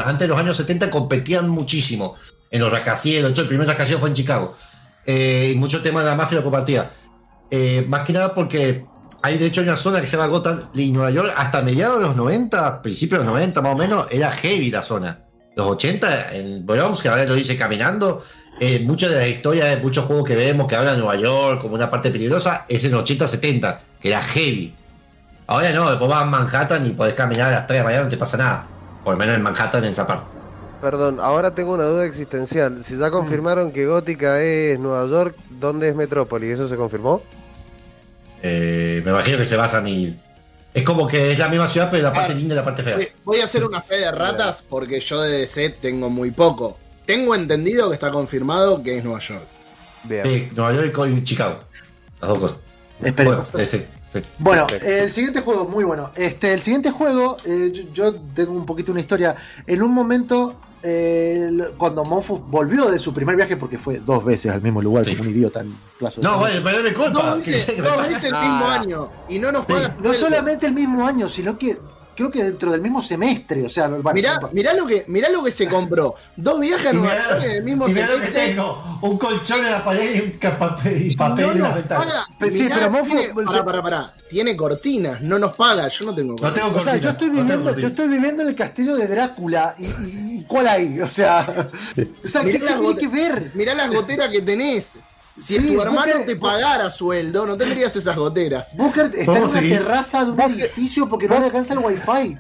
antes 0.01 0.21
de 0.21 0.29
los 0.29 0.39
años 0.39 0.57
70 0.57 0.91
competían 0.91 1.49
muchísimo. 1.49 2.15
En 2.53 2.61
los 2.61 2.73
rascacielos, 2.73 3.39
el 3.39 3.47
primer 3.47 3.67
rascacielos 3.67 4.01
fue 4.01 4.09
en 4.09 4.15
Chicago. 4.15 4.57
Eh, 5.07 5.53
y 5.55 5.59
mucho 5.59 5.81
tema 5.83 6.01
de 6.01 6.07
la 6.07 6.15
mafia 6.17 6.39
lo 6.39 6.45
compartía. 6.45 6.91
Eh, 7.51 7.85
más 7.89 8.07
que 8.07 8.13
nada 8.13 8.35
porque 8.35 8.85
hay 9.23 9.39
de 9.39 9.47
hecho 9.47 9.61
una 9.61 9.77
zona 9.77 10.01
que 10.01 10.07
se 10.07 10.17
llama 10.17 10.29
Gotham 10.29 10.61
y 10.75 10.93
Nueva 10.93 11.11
York 11.11 11.35
hasta 11.37 11.63
mediados 11.63 12.01
de 12.01 12.07
los 12.07 12.17
90, 12.17 12.83
principios 12.83 13.21
de 13.21 13.25
los 13.25 13.35
90 13.35 13.61
más 13.61 13.75
o 13.75 13.77
menos, 13.77 14.07
era 14.11 14.31
heavy 14.31 14.71
la 14.71 14.83
zona. 14.83 15.19
Los 15.57 15.67
80 15.67 16.35
en 16.35 16.65
Bronx, 16.65 17.03
que 17.03 17.09
ahora 17.09 17.25
lo 17.25 17.35
dice 17.35 17.57
caminando, 17.57 18.23
eh, 18.61 18.81
muchas 18.81 19.11
de 19.11 19.17
las 19.17 19.29
historias 19.29 19.71
de 19.71 19.83
muchos 19.83 20.05
juegos 20.05 20.27
que 20.27 20.37
vemos 20.37 20.67
que 20.67 20.77
hablan 20.77 20.95
de 20.95 21.01
Nueva 21.03 21.21
York 21.21 21.61
como 21.61 21.75
una 21.75 21.91
parte 21.91 22.11
peligrosa 22.11 22.65
es 22.69 22.85
en 22.85 22.93
los 22.93 23.05
80-70, 23.05 23.79
que 24.01 24.09
era 24.09 24.23
heavy. 24.23 24.75
Ahora 25.47 25.73
no, 25.73 25.91
después 25.91 26.09
vas 26.09 26.23
a 26.23 26.27
Manhattan 26.27 26.87
y 26.87 26.91
podés 26.91 27.15
caminar 27.15 27.49
a 27.49 27.57
las 27.57 27.67
3 27.67 27.79
de 27.79 27.83
la 27.83 27.85
mañana, 27.85 28.05
no 28.05 28.11
te 28.11 28.17
pasa 28.17 28.37
nada. 28.37 28.67
Por 29.03 29.15
lo 29.15 29.19
menos 29.19 29.35
en 29.35 29.43
Manhattan 29.43 29.83
en 29.85 29.91
esa 29.91 30.07
parte. 30.07 30.31
Perdón, 30.81 31.19
ahora 31.21 31.55
tengo 31.55 31.75
una 31.75 31.85
duda 31.85 32.07
existencial. 32.07 32.85
Si 32.85 32.97
ya 32.97 33.11
confirmaron 33.11 33.73
que 33.73 33.87
Gótica 33.87 34.41
es 34.41 34.79
Nueva 34.79 35.07
York, 35.07 35.37
¿dónde 35.51 35.89
es 35.89 35.95
Metrópolis? 35.95 36.55
¿Eso 36.55 36.69
se 36.69 36.77
confirmó? 36.77 37.21
Eh, 38.43 39.03
me 39.05 39.11
imagino 39.11 39.39
que 39.39 39.45
se 39.45 39.57
basan 39.57 39.87
y. 39.89 40.17
Es 40.73 40.85
como 40.85 41.09
que 41.09 41.33
es 41.33 41.39
la 41.39 41.49
misma 41.49 41.67
ciudad, 41.67 41.89
pero 41.91 42.05
la 42.05 42.13
parte 42.13 42.35
linda 42.35 42.55
y 42.55 42.57
la 42.57 42.63
parte 42.63 42.85
fea. 42.85 42.97
Voy 43.25 43.41
a 43.41 43.45
hacer 43.45 43.65
una 43.65 43.83
fe 43.83 43.97
de 43.97 44.13
ratas 44.13 44.63
porque 44.69 45.01
yo 45.01 45.21
de 45.21 45.39
DC 45.39 45.71
tengo 45.81 46.09
muy 46.09 46.31
poco. 46.31 46.79
Tengo 47.05 47.35
entendido 47.35 47.89
que 47.89 47.95
está 47.95 48.13
confirmado 48.13 48.81
que 48.81 48.99
es 48.99 49.05
Nueva 49.05 49.19
York. 49.19 49.47
Sí, 50.09 50.49
Nueva 50.55 50.73
York 50.73 50.97
y 51.09 51.25
Chicago. 51.25 51.59
Las 52.21 52.31
dos 52.31 52.39
cosas. 52.39 52.59
Esperemos. 53.03 53.51
Bueno, 53.51 53.69
el 54.13 55.11
siguiente 55.11 55.41
juego, 55.41 55.67
muy 55.67 55.85
bueno. 55.85 56.11
Este, 56.17 56.53
el 56.53 56.63
siguiente 56.63 56.91
juego, 56.91 57.37
eh, 57.45 57.89
yo, 57.93 58.15
tengo 58.35 58.53
un 58.53 58.67
poquito 58.67 58.93
una 58.93 59.01
historia. 59.01 59.37
En 59.67 59.83
un 59.83 59.93
momento, 59.93 60.57
eh, 60.83 61.51
cuando 61.77 62.05
Monfus 62.05 62.41
volvió 62.49 62.91
de 62.91 62.99
su 62.99 63.15
primer 63.15 63.37
viaje, 63.37 63.57
porque 63.57 63.79
fue 63.79 63.99
dos 63.99 64.25
veces 64.25 64.53
al 64.53 64.63
mismo 64.63 64.83
lugar, 64.83 65.05
como 65.05 65.23
un 65.23 65.29
idiota 65.29 65.61
en 65.61 65.77
plazo 65.99 66.21
No, 66.23 66.39
bueno, 66.39 66.61
pero 66.65 66.83
me 66.83 66.93
culpa. 66.93 67.23
No, 67.23 67.37
dice, 67.37 67.77
no, 67.79 68.03
el 68.03 68.11
mismo 68.11 68.67
año. 68.67 69.11
Y 69.29 69.39
no 69.39 69.53
nos 69.53 69.67
paga. 69.67 69.97
No 70.03 70.13
solamente 70.13 70.67
el 70.67 70.75
mismo 70.75 71.07
año, 71.07 71.29
sino 71.29 71.57
que 71.59 71.79
creo 72.21 72.31
que 72.31 72.45
dentro 72.45 72.71
del 72.73 72.83
mismo 72.83 73.03
semestre, 73.03 73.65
o 73.65 73.71
sea, 73.71 73.89
mirá, 73.89 74.39
mirá, 74.53 74.75
lo 74.75 74.87
que 74.87 75.05
mirá 75.09 75.31
lo 75.31 75.43
que 75.43 75.51
se 75.51 75.67
compró. 75.67 76.15
Dos 76.37 76.61
viajes 76.61 76.89
a 76.89 76.93
Nueva 76.93 77.17
York 77.17 77.45
en 77.45 77.51
el 77.51 77.63
mismo 77.63 77.89
semestre. 77.89 78.27
Que 78.27 78.33
tengo 78.33 78.99
un 79.01 79.17
colchón 79.17 79.61
en 79.61 79.71
la 79.71 79.83
pared 79.83 80.17
y, 80.17 80.21
un 80.21 80.59
papel, 80.59 81.11
y 81.11 81.17
papel 81.17 81.47
no 81.47 81.53
en 81.53 81.63
la 81.63 81.75
ventana. 81.75 82.27
sí, 82.51 82.69
pero 82.69 83.03
tiene, 83.03 83.29
pará, 83.45 83.65
pará, 83.65 83.83
pará. 83.83 84.15
Tiene 84.29 84.55
cortinas, 84.55 85.23
no 85.23 85.39
nos 85.39 85.57
paga, 85.57 85.89
yo 85.89 86.07
no 86.07 86.15
tengo 86.15 86.37
cortinas. 86.37 86.53
No 86.53 86.53
tengo 86.53 86.73
cortinas. 86.73 86.87
O 86.87 86.91
sea, 86.91 86.97
yo 87.01 87.11
estoy 87.11 87.29
viviendo, 87.31 87.77
yo 87.79 87.87
estoy 87.87 88.09
viviendo 88.09 88.43
en 88.43 88.49
el 88.49 88.55
castillo 88.55 88.97
de 88.97 89.07
Drácula 89.07 89.75
y, 89.79 89.87
y, 89.87 90.45
¿cuál 90.47 90.69
hay? 90.69 91.01
O 91.01 91.09
sea, 91.09 91.71
o 92.25 92.29
sea 92.29 92.45
¿qué 92.45 92.59
tiene 92.59 92.97
que 92.99 93.09
ver? 93.09 93.51
Mirá 93.55 93.75
las 93.75 93.91
goteras 93.91 94.29
que 94.29 94.43
tenés. 94.43 94.97
Si 95.41 95.59
tu 95.59 95.81
hermano 95.81 96.25
te 96.27 96.37
pagara 96.37 96.91
sueldo, 96.91 97.47
no 97.47 97.57
tendrías 97.57 97.95
esas 97.97 98.17
goteras. 98.17 98.77
Booker 98.77 99.07
está 99.07 99.37
en 99.37 99.43
una 99.43 99.61
terraza 99.61 100.25
de 100.25 100.31
un 100.33 100.41
edificio 100.41 101.09
porque 101.09 101.29
no 101.29 101.39
le 101.39 101.47
alcanza 101.47 101.73
el 101.73 101.79
wifi. 101.81 102.37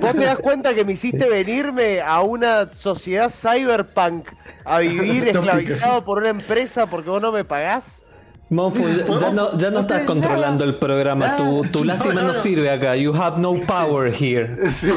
¿Vos 0.00 0.12
te 0.12 0.24
das 0.24 0.38
cuenta 0.38 0.74
que 0.74 0.84
me 0.84 0.92
hiciste 0.92 1.28
venirme 1.28 2.00
a 2.00 2.20
una 2.22 2.70
sociedad 2.72 3.30
cyberpunk 3.30 4.28
a 4.64 4.78
vivir 4.78 5.28
esclavizado 5.28 6.04
por 6.04 6.18
una 6.18 6.30
empresa 6.30 6.86
porque 6.86 7.10
vos 7.10 7.20
no 7.20 7.32
me 7.32 7.44
pagás? 7.44 8.04
Monfu, 8.50 8.82
ya 9.20 9.30
no, 9.30 9.56
ya 9.56 9.70
no 9.70 9.80
estás 9.80 10.02
controlando 10.02 10.64
el 10.64 10.74
programa. 10.74 11.36
Tu, 11.36 11.62
tu 11.70 11.84
lástima 11.84 12.22
no 12.22 12.34
sirve 12.34 12.68
acá. 12.68 12.96
You 12.96 13.14
have 13.14 13.38
no 13.38 13.60
power 13.60 14.12
here. 14.12 14.72
Sí. 14.72 14.90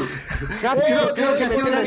Creo, 0.60 1.14
creo 1.14 1.36
que 1.36 1.56
una 1.56 1.78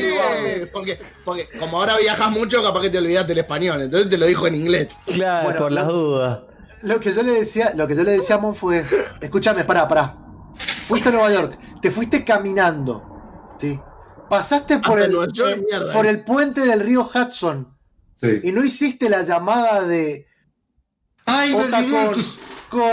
porque, 0.72 0.98
porque 1.24 1.46
como 1.58 1.78
ahora 1.78 1.98
viajas 1.98 2.30
mucho, 2.30 2.62
capaz 2.62 2.80
que 2.80 2.90
te 2.90 2.98
olvidaste 2.98 3.32
el 3.32 3.38
español. 3.38 3.82
Entonces 3.82 4.08
te 4.08 4.16
lo 4.16 4.24
dijo 4.24 4.46
en 4.46 4.54
inglés. 4.54 4.98
Claro, 5.06 5.58
por 5.58 5.70
las 5.70 5.86
dudas. 5.86 6.40
Lo 6.82 7.00
que 7.00 7.12
yo 7.12 7.22
le 7.22 7.32
decía, 7.32 7.72
lo 7.76 7.86
que 7.86 7.94
yo 7.94 8.02
le 8.02 8.12
decía 8.12 8.36
a 8.36 8.38
Monfu 8.38 8.72
es, 8.72 8.86
escúchame, 9.20 9.64
pará, 9.64 9.86
pará. 9.86 10.16
Fuiste 10.86 11.10
a 11.10 11.12
Nueva 11.12 11.30
York, 11.30 11.58
te 11.82 11.90
fuiste 11.90 12.24
caminando. 12.24 13.02
¿sí? 13.58 13.78
Pasaste 14.30 14.78
por, 14.78 15.00
el, 15.00 15.14
por 15.92 16.06
el 16.06 16.24
puente 16.24 16.62
del 16.62 16.80
río 16.80 17.10
Hudson. 17.12 17.76
Sí. 18.16 18.40
Y 18.44 18.52
no 18.52 18.64
hiciste 18.64 19.10
la 19.10 19.22
llamada 19.22 19.84
de 19.84 20.27
Ay, 21.28 21.54
me 21.54 21.62
olvidé 21.64 22.06
con, 22.70 22.90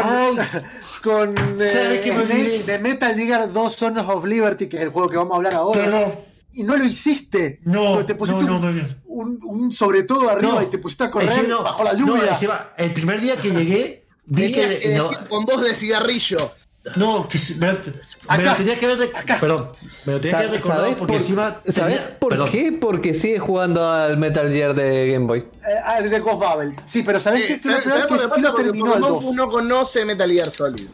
con, 1.04 1.36
con 1.36 1.62
eh, 1.62 2.64
de 2.66 2.80
Metal 2.80 3.16
Gear 3.16 3.52
2 3.52 3.76
Sons 3.76 4.00
of 4.08 4.26
Liberty, 4.26 4.68
que 4.68 4.78
es 4.78 4.84
el 4.84 4.90
juego 4.90 5.10
que 5.10 5.18
vamos 5.18 5.34
a 5.34 5.36
hablar 5.38 5.54
ahora. 5.54 6.20
y 6.54 6.64
no 6.64 6.76
lo 6.76 6.86
hiciste. 6.86 7.60
No, 7.64 8.06
te 8.06 8.16
pusiste 8.16 8.44
no, 8.44 8.60
no, 8.60 8.72
no, 8.72 8.84
un, 9.06 9.40
un, 9.44 9.72
sobre 9.72 10.04
todo 10.04 10.30
arriba 10.30 10.64
y 10.64 10.68
te 10.68 10.78
pusiste 10.78 11.06
a 11.06 11.12
correr 11.12 11.48
bajo 11.64 11.84
la 11.84 11.94
lluvia. 11.94 12.36
el 12.78 12.94
primer 12.94 13.22
día 13.22 13.38
que 13.38 13.52
llegué, 13.52 14.06
vi 14.26 14.52
que. 14.52 14.80
que 14.80 15.02
con 15.30 15.46
voz 15.46 15.62
de 15.62 15.76
cigarrillo. 15.76 16.38
No, 16.96 17.28
que 17.28 17.40
me, 17.60 17.68
me 18.38 18.44
lo 18.44 18.56
tenía 18.56 18.78
que 18.78 18.88
ver. 18.88 19.12
Acá. 19.16 19.40
Perdón, 19.40 19.72
me 20.06 20.14
lo 20.14 20.22
tenía 20.22 20.38
que 20.38 20.46
haber 20.46 20.62
recordado 20.62 20.98
porque 20.98 21.16
encima. 21.16 21.62
¿Sabes 21.68 22.00
por 22.20 22.50
qué? 22.50 22.72
Porque 22.72 23.16
sigue 23.16 23.40
jugando 23.40 23.90
al 23.90 24.18
Metal 24.18 24.52
Gear 24.52 24.76
de 24.76 25.12
Game 25.12 25.26
Boy. 25.26 25.40
Eh, 25.40 25.80
al 25.84 26.10
de 26.10 26.20
Ghost 26.20 26.40
Babel. 26.40 26.76
Sí, 26.86 27.02
pero 27.02 27.20
¿sabés 27.20 27.48
qué? 27.48 27.60
¿sabés, 27.60 27.84
¿sabés 27.84 28.06
que 28.06 28.30
sí 28.36 28.42
lo 28.42 28.54
terminó 28.54 28.96
el 28.96 29.02
2. 29.02 29.34
no 29.34 29.48
conoce 29.48 30.06
Metal 30.06 30.30
Gear 30.30 30.52
Solid. 30.52 30.88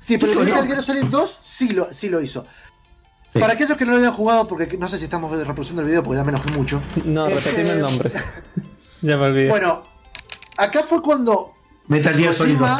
Sí, 0.00 0.16
pero 0.18 0.32
el 0.32 0.46
Metal 0.46 0.66
Gear 0.66 0.82
Solid 0.82 1.04
2 1.04 1.38
sí 1.42 1.68
lo, 1.68 1.92
sí 1.92 2.08
lo 2.08 2.22
hizo. 2.22 2.46
Para 3.34 3.52
aquellos 3.52 3.76
que 3.76 3.84
no 3.84 3.90
lo 3.90 3.98
habían 3.98 4.14
jugado, 4.14 4.48
porque 4.48 4.78
no 4.78 4.88
sé 4.88 4.96
si 4.96 5.04
estamos 5.04 5.30
reproduciendo 5.30 5.82
el 5.82 5.88
video 5.88 6.02
porque 6.02 6.16
ya 6.16 6.24
me 6.24 6.30
enojé 6.30 6.50
mucho. 6.52 6.80
No, 7.04 7.26
este... 7.26 7.50
repetime 7.50 7.72
el 7.72 7.80
nombre. 7.80 8.10
ya 9.02 9.16
me 9.18 9.24
olvidé. 9.24 9.48
Bueno, 9.50 9.82
acá 10.56 10.82
fue 10.82 11.02
cuando. 11.02 11.52
Metal 11.88 12.14
Gear 12.14 12.32
Solid 12.32 12.56
2 12.56 12.70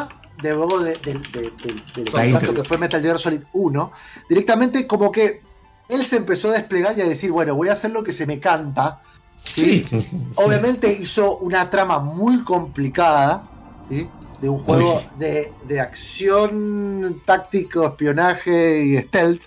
de 0.42 0.54
luego 0.54 0.80
de, 0.80 0.96
de, 0.98 1.14
de, 1.14 2.54
que 2.54 2.64
fue 2.64 2.78
Metal 2.78 3.00
Gear 3.00 3.18
Solid 3.18 3.42
1, 3.52 3.92
directamente 4.28 4.86
como 4.86 5.10
que 5.10 5.40
él 5.88 6.04
se 6.04 6.16
empezó 6.16 6.50
a 6.50 6.54
desplegar 6.54 6.98
y 6.98 7.02
a 7.02 7.06
decir, 7.06 7.30
bueno, 7.30 7.54
voy 7.54 7.68
a 7.68 7.72
hacer 7.72 7.90
lo 7.90 8.02
que 8.02 8.12
se 8.12 8.26
me 8.26 8.40
canta. 8.40 9.02
¿sí? 9.42 9.82
Obviamente 10.36 10.92
hizo 10.92 11.38
una 11.38 11.70
trama 11.70 11.98
muy 11.98 12.42
complicada, 12.44 13.48
de 13.88 14.48
un 14.48 14.58
juego 14.58 15.02
de, 15.18 15.52
de, 15.66 15.80
acción, 15.80 17.22
táctico, 17.24 17.86
espionaje 17.86 18.84
y 18.84 18.98
stealth, 18.98 19.42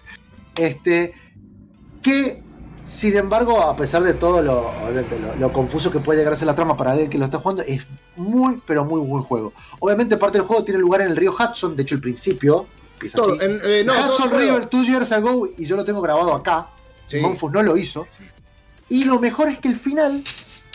este, 0.55 1.13
que 2.01 2.41
sin 2.89 3.15
embargo, 3.15 3.61
a 3.61 3.75
pesar 3.75 4.01
de 4.01 4.15
todo 4.15 4.41
lo, 4.41 5.53
confuso 5.53 5.91
que 5.91 5.99
puede 5.99 6.17
llegar 6.19 6.33
a 6.33 6.35
ser 6.35 6.47
la 6.47 6.55
trama 6.55 6.75
para 6.75 6.93
alguien 6.93 7.07
que 7.07 7.19
lo 7.19 7.25
está 7.25 7.37
jugando, 7.37 7.61
es 7.61 7.83
muy, 8.15 8.59
pero 8.65 8.83
muy 8.83 8.99
buen 8.99 9.21
juego. 9.21 9.53
Obviamente, 9.79 10.17
parte 10.17 10.39
del 10.39 10.47
juego 10.47 10.63
tiene 10.63 10.79
lugar 10.79 11.01
en 11.01 11.09
el 11.09 11.15
río 11.15 11.35
Hudson, 11.37 11.75
de 11.75 11.83
hecho, 11.83 11.93
el 11.93 12.01
principio 12.01 12.65
empieza 12.93 13.21
así. 13.21 13.31
Eh, 13.41 13.85
Hudson 13.87 14.31
River, 14.31 14.65
two 14.65 14.83
years 14.83 15.11
ago, 15.11 15.47
y 15.55 15.67
yo 15.67 15.75
lo 15.75 15.85
tengo 15.85 16.01
grabado 16.01 16.33
acá. 16.33 16.67
Sí. 17.05 17.19
Monfus 17.19 17.51
no 17.51 17.61
lo 17.61 17.77
hizo. 17.77 18.07
Y 18.89 19.03
lo 19.03 19.19
mejor 19.19 19.49
es 19.49 19.59
que 19.59 19.67
el 19.67 19.75
final 19.75 20.23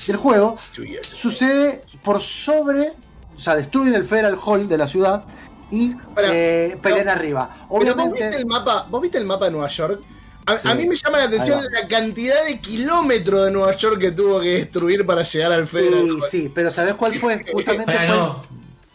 del 0.06 0.16
juego 0.16 0.56
sucede 1.02 1.82
por 2.04 2.20
sobre, 2.20 2.92
o 3.36 3.40
sea, 3.40 3.56
destruyen 3.56 3.94
el 3.94 4.04
Federal 4.04 4.38
Hall 4.40 4.68
de 4.68 4.78
la 4.78 4.86
ciudad 4.86 5.24
y 5.68 5.96
eh, 6.18 6.78
pelean 6.80 7.08
arriba. 7.08 7.66
Obviamente, 7.70 8.10
¿vos 8.10 8.20
viste, 8.20 8.36
el 8.36 8.46
mapa, 8.46 8.86
¿Vos 8.88 9.02
viste 9.02 9.18
el 9.18 9.24
mapa 9.24 9.46
de 9.46 9.50
Nueva 9.50 9.66
York? 9.66 10.00
A, 10.46 10.74
mí 10.74 10.86
me 10.86 10.94
llama 10.94 11.18
la 11.18 11.24
atención 11.24 11.60
la 11.72 11.88
cantidad 11.88 12.44
de 12.44 12.60
kilómetros 12.60 13.46
de 13.46 13.50
Nueva 13.50 13.72
York 13.72 13.98
que 13.98 14.12
tuvo 14.12 14.40
que 14.40 14.48
destruir 14.48 15.06
para 15.06 15.22
llegar 15.22 15.52
al 15.52 15.66
Federal. 15.66 16.06
Sí, 16.30 16.42
sí, 16.42 16.52
pero 16.54 16.70
¿sabes 16.70 16.94
cuál 16.94 17.14
fue? 17.14 17.42
Justamente 17.52 17.92
fue. 17.92 18.08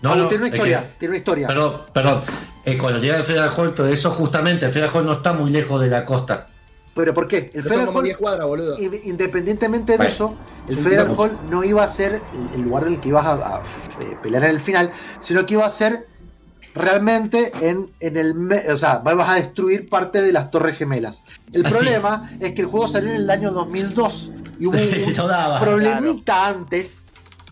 No, 0.01 0.15
no, 0.15 0.27
tiene 0.27 0.45
una 0.45 0.55
historia, 0.55 0.95
tiene 0.97 1.11
una 1.11 1.17
historia. 1.17 1.47
Perdón, 1.47 1.81
perdón. 1.93 2.21
Eh, 2.63 2.77
cuando 2.77 2.99
llega 2.99 3.17
el 3.17 3.23
Federal 3.23 3.49
Hall, 3.55 3.73
todo 3.73 3.87
eso 3.89 4.11
justamente, 4.11 4.65
el 4.65 4.71
Federal 4.71 4.91
Hall 4.93 5.05
no 5.05 5.13
está 5.13 5.33
muy 5.33 5.49
lejos 5.49 5.81
de 5.81 5.87
la 5.87 6.05
costa. 6.05 6.47
¿Pero 6.93 7.13
por 7.13 7.27
qué? 7.27 7.51
El 7.53 7.63
Federal 7.63 7.89
Hall, 7.93 8.03
10 8.03 8.17
cuadras, 8.17 8.45
boludo. 8.45 8.77
Independientemente 8.79 9.97
de 9.97 10.07
eso, 10.07 10.37
el 10.67 10.77
Federal 10.77 11.13
Hall 11.17 11.37
no 11.49 11.63
iba 11.63 11.83
a 11.83 11.87
ser 11.87 12.21
el 12.53 12.61
lugar 12.61 12.87
en 12.87 12.93
el 12.93 12.99
que 13.01 13.09
ibas 13.09 13.25
a, 13.25 13.61
eh, 13.99 14.17
pelear 14.21 14.43
en 14.45 14.51
el 14.51 14.61
final, 14.61 14.91
sino 15.19 15.45
que 15.45 15.55
iba 15.55 15.65
a 15.65 15.69
ser 15.69 16.07
realmente 16.73 17.51
en, 17.61 17.89
en 17.99 18.17
el... 18.17 18.35
O 18.71 18.77
sea, 18.77 18.97
vas 18.97 19.29
a 19.29 19.35
destruir 19.35 19.89
parte 19.89 20.21
de 20.21 20.31
las 20.31 20.51
Torres 20.51 20.77
Gemelas. 20.77 21.23
El 21.53 21.63
problema 21.63 22.29
es 22.39 22.53
que 22.53 22.61
el 22.61 22.67
juego 22.67 22.87
salió 22.87 23.09
en 23.09 23.17
el 23.17 23.29
año 23.29 23.51
2002 23.51 24.31
y 24.59 24.67
hubo 24.67 24.77
un 25.57 25.59
problemita 25.59 26.47
antes 26.47 27.03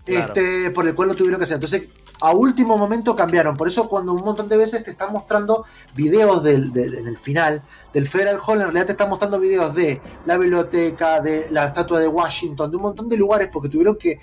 este, 0.05 0.71
por 0.71 0.87
el 0.87 0.95
cual 0.95 1.09
lo 1.09 1.15
tuvieron 1.15 1.39
que 1.39 1.43
hacer. 1.43 1.55
Entonces, 1.55 1.83
a 2.19 2.31
último 2.31 2.77
momento 2.77 3.15
cambiaron. 3.15 3.55
Por 3.55 3.67
eso 3.67 3.87
cuando 3.87 4.13
un 4.13 4.23
montón 4.23 4.49
de 4.49 4.57
veces 4.57 4.83
te 4.83 4.91
están 4.91 5.11
mostrando 5.11 5.65
videos 5.95 6.43
del, 6.43 6.71
en 6.75 7.07
el 7.07 7.17
final 7.17 7.61
del 7.93 8.07
Federal 8.07 8.39
Hall, 8.45 8.57
en 8.57 8.63
realidad 8.63 8.87
te 8.87 8.91
están 8.93 9.09
mostrando 9.09 9.39
videos 9.39 9.73
de 9.75 10.01
la 10.25 10.37
biblioteca, 10.37 11.21
de 11.21 11.47
la 11.51 11.67
estatua 11.67 11.99
de 11.99 12.07
Washington, 12.07 12.71
de 12.71 12.77
un 12.77 12.83
montón 12.83 13.09
de 13.09 13.17
lugares, 13.17 13.49
porque 13.51 13.69
tuvieron 13.69 13.97
que 13.97 14.19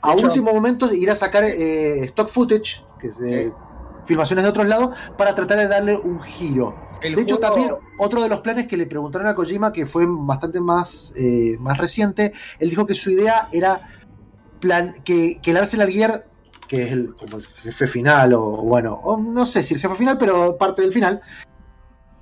a 0.00 0.12
último 0.12 0.52
momento 0.52 0.92
ir 0.92 1.10
a 1.10 1.16
sacar 1.16 1.44
eh, 1.44 2.04
stock 2.04 2.28
footage, 2.28 2.84
que 3.00 3.08
es 3.08 3.18
filmaciones 4.08 4.42
de 4.42 4.50
otros 4.50 4.66
lados 4.66 4.96
para 5.18 5.34
tratar 5.34 5.58
de 5.58 5.68
darle 5.68 5.96
un 5.96 6.20
giro. 6.20 6.74
de 7.02 7.20
hecho, 7.20 7.38
también 7.38 7.74
otro 7.98 8.22
de 8.22 8.28
los 8.30 8.40
planes 8.40 8.66
que 8.66 8.76
le 8.76 8.86
preguntaron 8.86 9.28
a 9.28 9.34
Kojima, 9.34 9.70
que 9.70 9.84
fue 9.84 10.06
bastante 10.08 10.60
más, 10.60 11.12
eh, 11.14 11.56
más 11.60 11.76
reciente, 11.76 12.32
él 12.58 12.70
dijo 12.70 12.86
que 12.86 12.94
su 12.94 13.10
idea 13.10 13.48
era 13.52 13.82
plan 14.60 14.94
que, 15.04 15.38
que 15.42 15.50
el 15.50 15.58
Arsenal 15.58 15.90
Gear, 15.90 16.26
que 16.66 16.84
es 16.84 16.92
el, 16.92 17.14
como 17.14 17.36
el 17.36 17.46
jefe 17.46 17.86
final, 17.86 18.32
o 18.32 18.40
bueno, 18.62 19.00
no 19.20 19.44
sé 19.44 19.62
si 19.62 19.74
el 19.74 19.80
jefe 19.80 19.94
final, 19.94 20.16
pero 20.16 20.56
parte 20.56 20.80
del 20.80 20.92
final, 20.92 21.20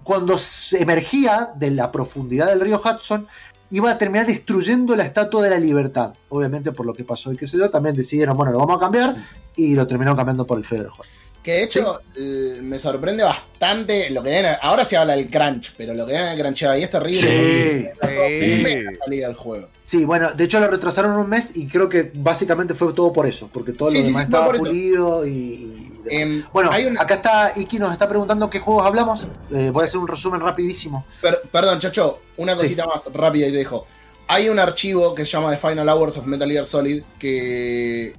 cuando 0.02 0.36
se 0.36 0.82
emergía 0.82 1.52
de 1.54 1.70
la 1.70 1.92
profundidad 1.92 2.48
del 2.48 2.60
río 2.60 2.82
Hudson, 2.84 3.28
iba 3.70 3.90
a 3.90 3.98
terminar 3.98 4.26
destruyendo 4.26 4.96
la 4.96 5.04
estatua 5.04 5.42
de 5.42 5.50
la 5.50 5.58
libertad. 5.58 6.14
Obviamente 6.28 6.72
por 6.72 6.84
lo 6.84 6.94
que 6.94 7.04
pasó 7.04 7.32
y 7.32 7.36
qué 7.36 7.46
sé 7.46 7.58
yo, 7.58 7.70
también 7.70 7.94
decidieron, 7.94 8.36
bueno, 8.36 8.52
lo 8.52 8.58
vamos 8.58 8.76
a 8.76 8.80
cambiar 8.80 9.16
y 9.54 9.74
lo 9.74 9.86
terminaron 9.86 10.16
cambiando 10.16 10.46
por 10.46 10.58
el 10.58 10.64
Federal 10.64 10.90
Hall. 10.90 11.06
Que 11.46 11.52
de 11.52 11.62
hecho 11.62 12.00
me 12.16 12.76
sorprende 12.76 13.22
bastante 13.22 14.10
lo 14.10 14.20
que 14.20 14.30
viene. 14.30 14.56
Ahora 14.60 14.84
se 14.84 14.96
habla 14.96 15.14
del 15.14 15.28
crunch, 15.28 15.74
pero 15.76 15.94
lo 15.94 16.04
que 16.04 16.10
viene 16.10 16.30
del 16.30 16.40
crunch 16.40 16.64
ahí 16.64 16.82
es 16.82 16.90
terrible. 16.90 17.94
Sí, 18.00 18.96
salida 18.98 19.28
del 19.28 19.36
juego. 19.36 19.68
Sí, 19.84 20.04
bueno, 20.04 20.32
de 20.32 20.42
hecho 20.42 20.58
lo 20.58 20.66
retrasaron 20.66 21.12
un 21.12 21.28
mes 21.28 21.52
y 21.54 21.68
creo 21.68 21.88
que 21.88 22.10
básicamente 22.12 22.74
fue 22.74 22.92
todo 22.92 23.12
por 23.12 23.28
eso, 23.28 23.48
porque 23.52 23.70
todo 23.70 23.92
lo 23.92 24.02
demás 24.02 24.24
estaba 24.24 24.52
pulido 24.54 25.24
y. 25.24 25.92
Em, 26.10 26.42
bueno, 26.52 26.72
acá 26.98 27.14
está 27.14 27.52
Iki 27.54 27.78
nos 27.78 27.92
está 27.92 28.08
preguntando 28.08 28.50
qué 28.50 28.58
juegos 28.58 28.84
hablamos. 28.84 29.24
Eh, 29.52 29.70
voy 29.72 29.82
a 29.82 29.84
hacer 29.84 30.00
un 30.00 30.08
resumen 30.08 30.40
rapidísimo. 30.40 31.06
perdón, 31.52 31.78
Chacho, 31.78 32.22
una 32.38 32.56
cosita 32.56 32.86
más 32.86 33.06
rápida 33.12 33.46
y 33.46 33.52
te 33.52 33.58
dejo. 33.58 33.86
Hay 34.26 34.48
un 34.48 34.58
archivo 34.58 35.14
que 35.14 35.24
se 35.24 35.30
llama 35.30 35.52
The 35.52 35.58
Final 35.58 35.88
Hours 35.88 36.16
of 36.16 36.26
Metal 36.26 36.50
Gear 36.50 36.66
Solid 36.66 37.04
que 37.20 38.16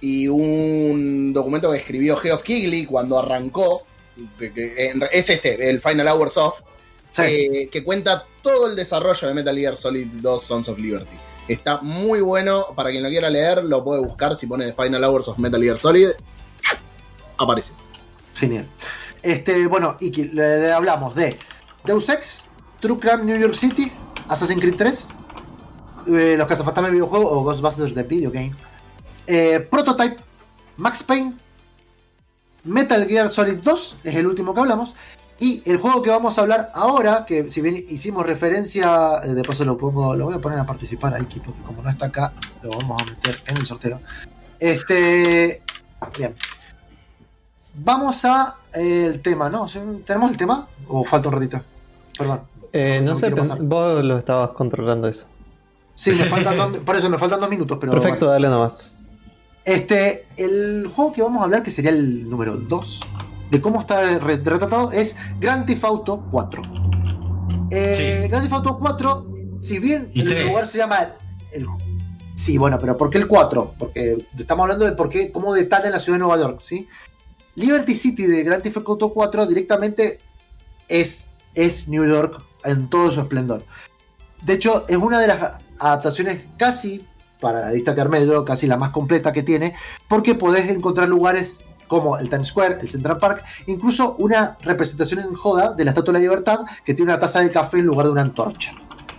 y 0.00 0.28
un 0.28 1.32
documento 1.32 1.70
que 1.70 1.78
escribió 1.78 2.16
Geoff 2.16 2.42
Keighley 2.42 2.86
cuando 2.86 3.18
arrancó, 3.18 3.82
que, 4.38 4.92
es 5.12 5.30
este, 5.30 5.70
el 5.70 5.80
Final 5.80 6.08
Hours 6.08 6.36
of, 6.38 6.60
eh, 7.18 7.68
que 7.70 7.84
cuenta 7.84 8.24
todo 8.42 8.68
el 8.68 8.76
desarrollo 8.76 9.28
de 9.28 9.34
Metal 9.34 9.56
Gear 9.56 9.76
Solid 9.76 10.06
2 10.06 10.42
Sons 10.42 10.68
of 10.68 10.78
Liberty. 10.78 11.16
Está 11.48 11.78
muy 11.82 12.20
bueno, 12.20 12.66
para 12.76 12.90
quien 12.90 13.02
lo 13.02 13.08
quiera 13.08 13.28
leer, 13.28 13.64
lo 13.64 13.82
puede 13.82 14.00
buscar 14.00 14.36
si 14.36 14.46
pone 14.46 14.72
Final 14.72 15.04
Hours 15.04 15.28
of 15.28 15.38
Metal 15.38 15.60
Gear 15.60 15.78
Solid. 15.78 16.08
Aparece. 17.36 17.72
Genial. 18.34 18.66
Este, 19.22 19.66
bueno, 19.66 19.96
y 20.00 20.10
le 20.10 20.72
hablamos 20.72 21.14
de 21.14 21.36
Deus 21.84 22.08
Ex, 22.08 22.42
True 22.80 22.98
Crime 22.98 23.24
New 23.24 23.36
York 23.36 23.54
City, 23.54 23.92
Assassin's 24.28 24.60
Creed 24.60 24.76
3, 24.76 25.04
eh, 26.06 26.34
Los 26.38 26.46
Cazafantasmas 26.46 26.90
del 26.90 26.94
videojuego 26.94 27.30
o 27.30 27.42
Ghostbusters 27.42 27.94
de 27.94 28.02
Video 28.02 28.30
Game. 28.30 28.54
Eh, 29.32 29.60
Prototype, 29.60 30.16
Max 30.76 31.04
Payne, 31.04 31.34
Metal 32.64 33.06
Gear 33.06 33.28
Solid 33.28 33.58
2, 33.62 33.96
es 34.02 34.16
el 34.16 34.26
último 34.26 34.52
que 34.52 34.60
hablamos. 34.60 34.92
Y 35.38 35.62
el 35.70 35.78
juego 35.78 36.02
que 36.02 36.10
vamos 36.10 36.36
a 36.36 36.40
hablar 36.40 36.72
ahora, 36.74 37.24
que 37.24 37.48
si 37.48 37.60
bien 37.60 37.76
hicimos 37.88 38.26
referencia, 38.26 39.20
eh, 39.22 39.28
después 39.28 39.56
se 39.56 39.64
lo 39.64 39.78
pongo, 39.78 40.16
lo 40.16 40.24
voy 40.24 40.34
a 40.34 40.38
poner 40.40 40.58
a 40.58 40.66
participar 40.66 41.14
aquí, 41.14 41.38
porque 41.38 41.62
como 41.62 41.80
no 41.80 41.88
está 41.88 42.06
acá, 42.06 42.32
lo 42.64 42.70
vamos 42.70 43.00
a 43.00 43.04
meter 43.04 43.40
en 43.46 43.56
el 43.56 43.66
sorteo. 43.66 44.00
Este. 44.58 45.62
Bien. 46.18 46.34
Vamos 47.72 48.24
a 48.24 48.56
eh, 48.74 49.06
el 49.06 49.22
tema, 49.22 49.48
¿no? 49.48 49.66
¿Tenemos 50.04 50.32
el 50.32 50.36
tema? 50.36 50.66
¿O 50.88 51.04
falta 51.04 51.28
un 51.28 51.34
ratito? 51.34 51.62
Perdón. 52.18 52.40
no, 53.04 53.14
sé, 53.14 53.30
vos 53.30 54.04
lo 54.04 54.18
estabas 54.18 54.50
controlando 54.50 55.06
eso. 55.06 55.28
Sí, 55.94 56.10
me 56.10 56.24
faltan 56.24 56.72
por 56.72 56.96
eso 56.96 57.08
me 57.08 57.16
faltan 57.16 57.38
dos 57.38 57.48
minutos, 57.48 57.78
pero. 57.80 57.92
Perfecto, 58.00 58.26
dale 58.26 58.48
nomás. 58.48 59.09
Este, 59.64 60.26
el 60.36 60.90
juego 60.94 61.12
que 61.12 61.22
vamos 61.22 61.40
a 61.40 61.44
hablar, 61.44 61.62
que 61.62 61.70
sería 61.70 61.90
el 61.90 62.28
número 62.28 62.56
2, 62.56 63.00
de 63.50 63.60
cómo 63.60 63.80
está 63.80 64.18
retratado, 64.18 64.92
es 64.92 65.16
Grand 65.38 65.66
Theft 65.66 65.84
Auto 65.84 66.24
4. 66.30 66.62
Eh, 67.70 68.26
Grand 68.30 68.44
Theft 68.44 68.54
Auto 68.54 68.78
4, 68.78 69.26
si 69.60 69.78
bien 69.78 70.10
el 70.14 70.48
lugar 70.48 70.66
se 70.66 70.78
llama 70.78 71.08
el, 71.52 71.66
Sí, 72.34 72.56
bueno, 72.56 72.78
pero 72.80 72.96
¿por 72.96 73.10
qué 73.10 73.18
el 73.18 73.28
4? 73.28 73.74
Porque 73.78 74.24
estamos 74.38 74.64
hablando 74.64 74.86
de 74.86 74.92
por 74.92 75.10
qué, 75.10 75.30
cómo 75.30 75.52
detalla 75.52 75.90
la 75.90 76.00
ciudad 76.00 76.16
de 76.16 76.24
Nueva 76.24 76.38
York, 76.38 76.60
¿sí? 76.62 76.88
Liberty 77.54 77.94
City 77.94 78.26
de 78.26 78.42
Grand 78.44 78.62
Theft 78.62 78.78
Auto 78.78 79.12
4 79.12 79.46
directamente 79.46 80.20
es, 80.88 81.26
es 81.54 81.86
New 81.86 82.06
York 82.06 82.42
en 82.64 82.88
todo 82.88 83.10
su 83.10 83.20
esplendor. 83.20 83.62
De 84.42 84.54
hecho, 84.54 84.86
es 84.88 84.96
una 84.96 85.20
de 85.20 85.26
las 85.26 85.60
adaptaciones 85.78 86.46
casi 86.56 87.04
para 87.40 87.60
la 87.60 87.72
lista 87.72 87.94
Carmelo, 87.94 88.44
casi 88.44 88.66
la 88.66 88.76
más 88.76 88.90
completa 88.90 89.32
que 89.32 89.42
tiene, 89.42 89.74
porque 90.08 90.34
podés 90.34 90.70
encontrar 90.70 91.08
lugares 91.08 91.60
como 91.88 92.16
el 92.18 92.30
Times 92.30 92.48
Square, 92.48 92.78
el 92.80 92.88
Central 92.88 93.18
Park, 93.18 93.44
incluso 93.66 94.14
una 94.18 94.56
representación 94.60 95.20
en 95.20 95.34
joda 95.34 95.72
de 95.72 95.84
la 95.84 95.90
Estatua 95.90 96.12
de 96.12 96.20
la 96.20 96.22
Libertad 96.22 96.60
que 96.84 96.94
tiene 96.94 97.10
una 97.10 97.20
taza 97.20 97.40
de 97.40 97.50
café 97.50 97.78
en 97.78 97.86
lugar 97.86 98.06
de 98.06 98.12
una 98.12 98.22
antorcha. 98.22 98.72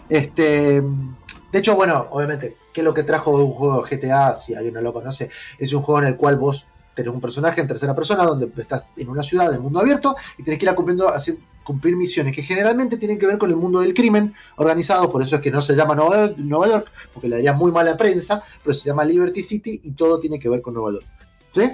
Este, 0.07 0.81
de 0.81 1.60
hecho, 1.60 1.76
bueno, 1.76 2.07
obviamente, 2.11 2.56
¿qué 2.73 2.80
es 2.80 2.85
lo 2.85 2.93
que 2.93 3.03
trajo 3.03 3.31
un 3.31 3.52
juego 3.52 3.81
GTA? 3.81 4.35
Si 4.35 4.56
alguien 4.56 4.73
no 4.73 4.81
lo 4.81 4.93
conoce, 4.93 5.30
es 5.60 5.73
un 5.73 5.81
juego 5.81 5.99
en 6.02 6.07
el 6.07 6.15
cual 6.15 6.38
vos 6.38 6.65
tenés 6.93 7.14
un 7.14 7.19
personaje 7.19 7.60
en 7.60 7.68
tercera 7.68 7.93
persona 7.93 8.23
donde 8.23 8.49
estás 8.61 8.84
en 8.95 9.10
una 9.10 9.23
ciudad 9.23 9.52
de 9.52 9.60
mundo 9.60 9.80
abierto 9.80 10.15
y 10.38 10.43
tenés 10.43 10.60
que 10.60 10.65
ir 10.65 10.76
cumpliendo, 10.76 11.14
cumplir 11.63 11.95
misiones 11.95 12.35
que 12.35 12.43
generalmente 12.43 12.97
tienen 12.97 13.19
que 13.19 13.27
ver 13.27 13.38
con 13.38 13.49
el 13.49 13.55
mundo 13.55 13.79
del 13.79 13.93
crimen 13.93 14.33
organizado, 14.57 15.11
por 15.11 15.23
eso 15.23 15.35
es 15.35 15.41
que 15.41 15.51
no 15.51 15.61
se 15.61 15.75
llama 15.75 15.95
Nueva 15.95 16.67
York, 16.67 16.91
porque 17.13 17.27
le 17.27 17.38
daría 17.38 17.53
muy 17.53 17.71
mala 17.71 17.95
prensa, 17.97 18.41
pero 18.63 18.73
se 18.73 18.85
llama 18.85 19.05
Liberty 19.05 19.43
City 19.43 19.79
y 19.83 19.91
todo 19.91 20.19
tiene 20.19 20.39
que 20.39 20.49
ver 20.49 20.61
con 20.61 20.73
Nueva 20.73 20.91
York. 20.91 21.05
¿Sí? 21.53 21.69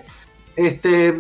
Este, 0.56 1.14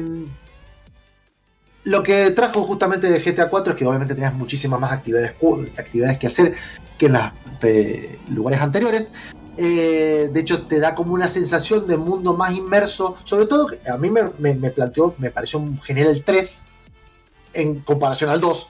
lo 1.84 2.04
que 2.04 2.32
trajo 2.32 2.64
justamente 2.64 3.10
de 3.10 3.20
GTA 3.20 3.50
4 3.50 3.74
es 3.74 3.80
que 3.80 3.86
obviamente 3.86 4.14
tenías 4.14 4.34
muchísimas 4.34 4.80
más 4.80 4.92
actividades, 4.92 5.34
actividades 5.78 6.18
que 6.18 6.28
hacer 6.28 6.56
que 6.98 7.06
en 7.06 7.14
los 7.14 7.32
lugares 8.30 8.60
anteriores. 8.60 9.12
Eh, 9.58 10.30
de 10.32 10.40
hecho, 10.40 10.68
te 10.68 10.80
da 10.80 10.94
como 10.94 11.14
una 11.14 11.30
sensación 11.30 11.88
de 11.88 11.98
mundo 11.98 12.36
más 12.36 12.54
inmerso. 12.54 13.18
Sobre 13.24 13.46
todo, 13.46 13.70
a 13.92 13.98
mí 13.98 14.12
me, 14.12 14.70
planteó, 14.72 15.16
me 15.18 15.32
pareció 15.32 15.64
genial 15.84 16.08
el 16.10 16.24
3 16.24 16.64
en 17.54 17.80
comparación 17.82 18.30
al 18.30 18.42
2. 18.42 18.68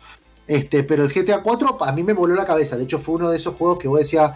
Este, 0.48 0.84
pero 0.84 1.04
el 1.04 1.14
GTA 1.14 1.41
4 1.41 1.84
a 1.84 1.91
mí 1.91 2.04
me 2.04 2.14
voló 2.14 2.36
la 2.36 2.45
cabeza. 2.45 2.78
De 2.78 2.84
hecho, 2.84 2.99
fue 2.99 3.16
uno 3.16 3.30
de 3.30 3.38
esos 3.38 3.56
juegos 3.56 3.80
que 3.80 3.88
vos 3.88 3.99
decías, 3.99 4.32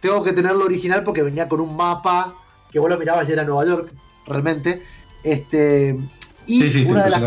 tengo 0.00 0.22
que 0.22 0.32
tenerlo 0.32 0.64
original 0.64 1.02
porque 1.02 1.22
venía 1.22 1.48
con 1.48 1.60
un 1.60 1.76
mapa 1.76 2.34
que 2.70 2.78
vos 2.78 2.88
lo 2.88 2.98
mirabas 2.98 3.28
y 3.28 3.32
era 3.32 3.44
Nueva 3.44 3.64
York, 3.64 3.92
realmente. 4.26 4.82
Este, 5.22 5.98
y 6.46 6.62
sí, 6.62 6.70
sí, 6.70 6.86
una 6.88 7.04
de 7.04 7.10
las, 7.10 7.22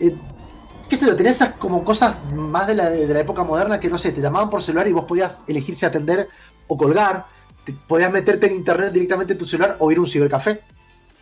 eh, 0.00 0.14
qué 0.88 0.96
sé 0.96 1.06
yo, 1.06 1.16
tenías 1.16 1.36
esas 1.36 1.54
como 1.54 1.84
cosas 1.84 2.16
más 2.34 2.66
de 2.66 2.74
la, 2.74 2.90
de 2.90 3.12
la 3.12 3.20
época 3.20 3.42
moderna 3.42 3.80
que 3.80 3.88
no 3.88 3.98
sé, 3.98 4.12
te 4.12 4.20
llamaban 4.20 4.50
por 4.50 4.62
celular 4.62 4.88
y 4.88 4.92
vos 4.92 5.04
podías 5.04 5.40
elegir 5.46 5.74
si 5.74 5.86
atender 5.86 6.28
o 6.66 6.76
colgar 6.76 7.26
podías 7.86 8.12
meterte 8.12 8.46
en 8.46 8.54
internet 8.54 8.92
directamente 8.92 9.34
en 9.34 9.38
tu 9.38 9.46
celular 9.46 9.76
o 9.78 9.90
ir 9.90 9.98
a 9.98 10.00
un 10.00 10.06
cibercafé. 10.06 10.60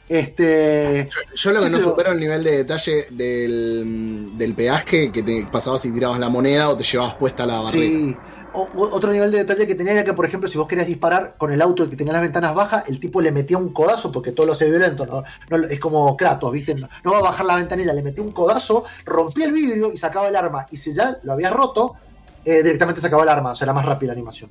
Este, 0.09 1.09
yo, 1.35 1.53
lo 1.53 1.63
que 1.63 1.71
no 1.71 1.81
supero 1.81 2.13
el 2.13 2.21
nivel 2.21 2.43
de 2.43 2.59
detalle 2.59 3.07
del, 3.11 4.31
del 4.39 4.55
peaje 4.55 5.13
que 5.13 5.23
te 5.23 5.47
pasabas 5.51 5.85
y 5.85 5.93
tirabas 5.93 6.19
la 6.19 6.31
moneda 6.31 6.71
o 6.71 6.77
te 6.77 6.85
llevabas 6.85 7.15
puesta 7.17 7.45
la 7.45 7.61
barrera. 7.61 7.73
Sí. 7.73 8.17
otro 8.55 9.13
nivel 9.13 9.31
de 9.31 9.39
detalle 9.39 9.67
que 9.67 9.75
tenía 9.75 9.93
era 9.93 10.05
que, 10.05 10.15
por 10.15 10.25
ejemplo, 10.25 10.49
si 10.49 10.57
vos 10.57 10.67
querías 10.67 10.87
disparar 10.87 11.35
con 11.37 11.53
el 11.53 11.61
auto 11.61 11.89
que 11.91 11.97
tenía 11.97 12.15
las 12.15 12.23
ventanas 12.23 12.55
bajas, 12.55 12.85
el 12.89 12.99
tipo 13.01 13.21
le 13.21 13.33
metía 13.33 13.59
un 13.59 13.73
codazo, 13.75 14.11
porque 14.11 14.33
todo 14.33 14.47
lo 14.47 14.53
hace 14.53 14.71
violento, 14.71 15.05
¿no? 15.05 15.25
es 15.69 15.79
como 15.79 16.17
Kratos, 16.17 16.53
¿viste? 16.53 16.75
No, 16.75 16.89
no, 17.05 17.13
va 17.13 17.19
a 17.19 17.23
bajar 17.23 17.45
la 17.45 17.57
ventanilla, 17.57 17.93
le 17.93 18.03
metía 18.03 18.25
un 18.25 18.33
codazo, 18.33 18.85
rompía 19.05 19.45
el 19.45 19.53
vidrio 19.53 19.93
y 19.93 19.99
sacaba 19.99 20.29
el 20.29 20.37
arma. 20.37 20.65
Y 20.71 20.79
si 20.79 20.95
ya 20.95 21.19
lo 21.23 21.35
habías 21.35 21.53
roto, 21.53 21.97
eh, 22.45 22.63
directamente 22.63 23.01
se 23.01 23.07
acabó 23.07 23.23
el 23.23 23.29
arma, 23.29 23.53
o 23.53 23.57
sea, 23.57 23.67
era 23.67 23.73
más 23.73 23.85
rápida 23.85 24.09
la 24.09 24.13
animación. 24.15 24.51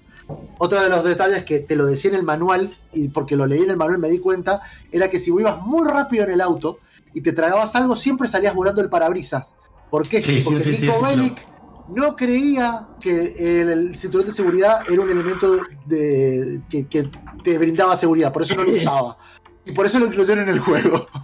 Otro 0.57 0.81
de 0.81 0.89
los 0.89 1.03
detalles 1.03 1.45
que 1.45 1.59
te 1.59 1.75
lo 1.75 1.85
decía 1.85 2.11
en 2.11 2.17
el 2.17 2.23
manual, 2.23 2.77
y 2.93 3.07
porque 3.07 3.35
lo 3.35 3.45
leí 3.45 3.63
en 3.63 3.71
el 3.71 3.77
manual 3.77 3.99
me 3.99 4.09
di 4.09 4.19
cuenta, 4.19 4.61
era 4.91 5.09
que 5.09 5.19
si 5.19 5.31
ibas 5.31 5.61
muy 5.61 5.87
rápido 5.87 6.25
en 6.25 6.31
el 6.31 6.41
auto 6.41 6.79
y 7.13 7.21
te 7.21 7.33
tragabas 7.33 7.75
algo, 7.75 7.95
siempre 7.95 8.27
salías 8.27 8.53
volando 8.53 8.81
el 8.81 8.89
parabrisas. 8.89 9.55
¿Por 9.89 10.07
qué? 10.07 10.21
porque 10.43 10.77
Nico 10.79 11.01
Bellic 11.01 11.41
no 11.87 12.15
creía 12.15 12.87
que 12.99 13.61
el, 13.61 13.95
cinturón 13.95 14.27
de 14.27 14.33
seguridad 14.33 14.81
era 14.89 15.01
un 15.01 15.09
elemento 15.09 15.57
de, 15.85 16.61
que, 16.69 17.09
te 17.43 17.57
brindaba 17.57 17.95
seguridad, 17.95 18.33
por 18.33 18.43
eso 18.43 18.55
no 18.55 18.63
lo 18.63 18.71
usaba. 18.73 19.17
Y 19.65 19.71
por 19.71 19.85
eso 19.85 19.99
lo 19.99 20.07
incluyeron 20.07 20.43
en 20.47 20.49
el 20.49 20.59
juego. 20.59 21.07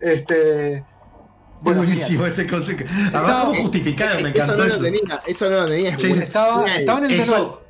Este, 0.00 0.84
Buenísimo 1.60 2.26
ese 2.26 2.46
concepto. 2.46 2.84
Además, 3.12 3.44
¿cómo 3.44 3.54
justificar? 3.62 4.22
Me 4.22 4.28
encantó 4.30 4.64
eso. 4.64 4.82
No 4.82 4.88
eso. 4.88 5.00
Tenía, 5.00 5.22
eso 5.26 5.50
no 5.50 5.60
lo 5.60 5.68
tenía. 5.68 5.98
Sí, 5.98 6.12
estaba, 6.12 6.66
estaba, 6.66 6.98
en 6.98 7.04
el 7.06 7.10
eso, 7.12 7.62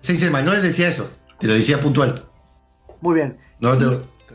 Sí, 0.00 0.16
sí, 0.16 0.30
Manuel 0.30 0.62
decía 0.62 0.88
eso. 0.88 1.10
Te 1.38 1.46
lo 1.46 1.54
decía 1.54 1.80
puntual. 1.80 2.24
Muy 3.00 3.14
bien. 3.14 3.38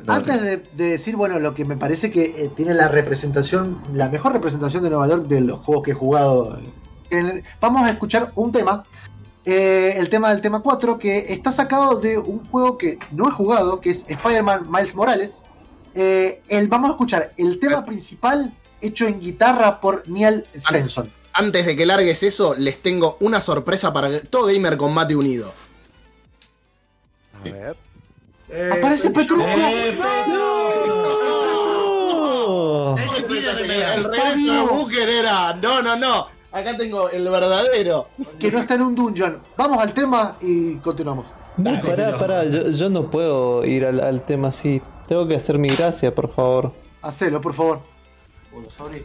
Antes 0.08 0.42
de, 0.42 0.58
decir, 0.76 1.16
bueno, 1.16 1.40
lo 1.40 1.56
que 1.56 1.66
me 1.66 1.78
parece 1.78 2.12
que 2.12 2.24
eh, 2.24 2.52
tiene 2.56 2.74
la 2.74 2.88
representación, 2.88 3.82
la 3.94 4.10
mejor 4.10 4.34
representación 4.34 4.84
de 4.84 4.90
Nueva 4.90 5.08
York 5.08 5.28
de 5.28 5.42
los 5.42 5.62
juegos 5.62 5.84
que 5.84 5.92
he 5.92 5.96
jugado, 5.96 6.60
vamos 7.60 7.84
a 7.84 7.90
escuchar 7.90 8.32
un 8.36 8.52
tema. 8.52 8.84
Eh, 9.46 9.94
el 9.98 10.10
tema 10.10 10.32
del 10.32 10.42
tema 10.42 10.62
4, 10.62 10.98
que 10.98 11.34
está 11.34 11.52
sacado 11.52 12.00
de 12.00 12.18
un 12.18 12.44
juego 12.46 12.78
que 12.78 12.98
no 13.12 13.28
he 13.28 13.32
jugado, 13.32 13.80
que 13.80 13.92
es 13.92 14.04
Spider-Man 14.08 14.70
Miles 14.70 14.96
Morales. 14.96 15.44
Eh, 15.94 16.42
el, 16.50 16.68
vamos 16.68 16.90
a 16.90 16.94
escuchar 16.94 17.32
el 17.38 17.60
tema 17.60 17.78
ah. 17.78 17.86
principal 17.86 18.54
hecho 18.82 19.06
en 19.08 19.20
guitarra 19.20 19.80
por 19.80 20.08
Neil 20.08 20.46
Stenson. 20.56 21.12
Antes 21.34 21.66
de 21.66 21.76
que 21.76 21.86
largues 21.86 22.24
eso, 22.24 22.56
les 22.56 22.82
tengo 22.82 23.18
una 23.20 23.42
sorpresa 23.42 23.92
para 23.92 24.22
todo 24.22 24.46
Gamer 24.46 24.78
Combate 24.78 25.16
Unido. 25.16 25.52
A 27.40 27.44
ver. 27.44 27.76
Eh, 28.50 28.70
¡Aparece 28.72 29.10
Petrucco! 29.10 29.44
¡Eh, 29.46 29.98
El 33.96 34.04
regreso 34.04 34.54
de 34.54 34.62
Booker 34.62 35.10
era. 35.10 35.54
No, 35.56 35.82
no, 35.82 35.96
no. 35.96 36.28
Acá 36.52 36.78
tengo 36.78 37.10
el 37.10 37.28
verdadero. 37.28 38.08
Que 38.40 38.52
no 38.52 38.60
está 38.60 38.76
en 38.76 38.82
un 38.84 38.96
dungeon. 38.96 39.40
Vamos 39.58 39.80
al 39.80 39.94
tema 39.94 40.38
y 40.42 40.76
continuamos. 40.76 41.28
pará, 41.62 42.18
pará. 42.18 42.46
Yo, 42.46 42.90
no 42.90 43.10
puedo 43.12 43.66
ir 43.66 43.86
al, 43.86 44.00
al 44.00 44.24
tema 44.26 44.50
así. 44.50 44.82
Tengo 45.08 45.28
que 45.28 45.36
hacer 45.36 45.58
mi 45.58 45.68
gracia, 45.68 46.14
por 46.16 46.34
favor. 46.34 46.72
Hacelo, 47.02 47.42
por 47.42 47.54
favor. 47.54 47.80
Bueno, 48.56 48.70
sorry. 48.70 49.04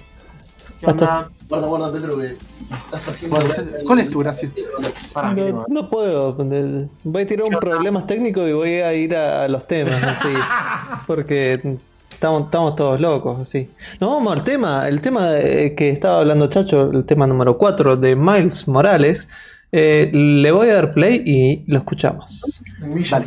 ¿Qué 0.78 0.86
onda? 0.86 1.28
Guarda, 1.48 1.66
guarda, 1.66 1.92
Pedro, 1.92 2.18
que 2.18 2.26
estás 2.26 3.08
haciendo. 3.08 3.38
¿Cuál 3.84 3.98
es 3.98 4.08
tu 4.08 4.20
gracia? 4.20 4.48
No, 5.34 5.64
no, 5.68 5.90
puedo. 5.90 6.34
Voy 7.02 7.22
a 7.22 7.26
tirar 7.26 7.46
un 7.46 7.58
problemas 7.58 8.06
técnicos 8.06 8.48
y 8.48 8.52
voy 8.52 8.74
a 8.74 8.94
ir 8.94 9.16
a, 9.16 9.48
los 9.48 9.66
temas, 9.66 10.00
así. 10.04 10.28
Porque 11.08 11.54
estamos, 12.08 12.44
estamos 12.44 12.76
todos 12.76 13.00
locos, 13.00 13.40
así. 13.40 13.68
No, 13.98 14.10
vamos 14.10 14.34
al 14.34 14.44
tema. 14.44 14.86
El 14.86 15.00
tema 15.00 15.30
que 15.32 15.90
estaba 15.90 16.20
hablando 16.20 16.46
Chacho, 16.46 16.88
el 16.92 17.04
tema 17.04 17.26
número 17.26 17.58
4 17.58 17.96
de 17.96 18.14
Miles 18.14 18.68
Morales. 18.68 19.28
Eh, 19.72 20.10
le 20.12 20.52
voy 20.52 20.68
a 20.68 20.74
dar 20.74 20.94
play 20.94 21.24
y 21.26 21.64
lo 21.66 21.78
escuchamos. 21.78 22.62
Vale. 23.10 23.26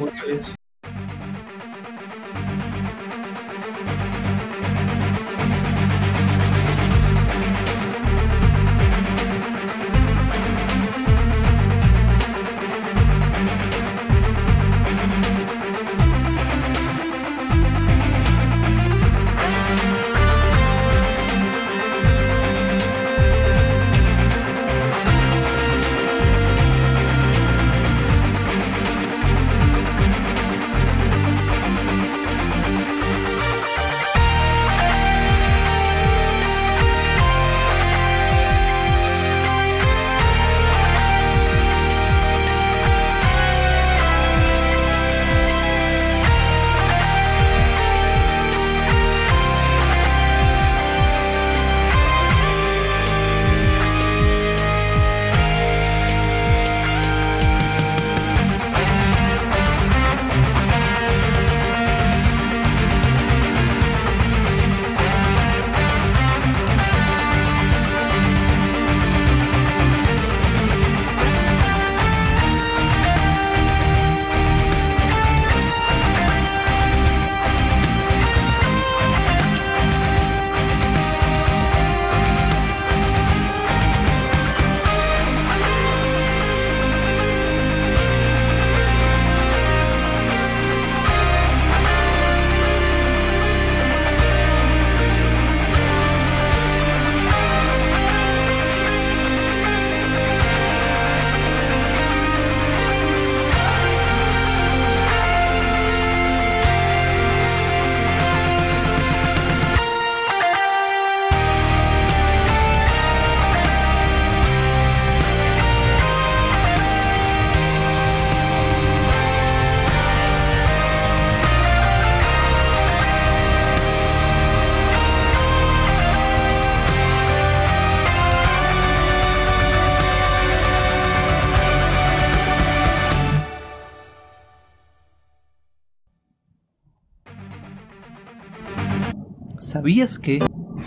¿Sabías 139.94 140.18
que? 140.18 140.40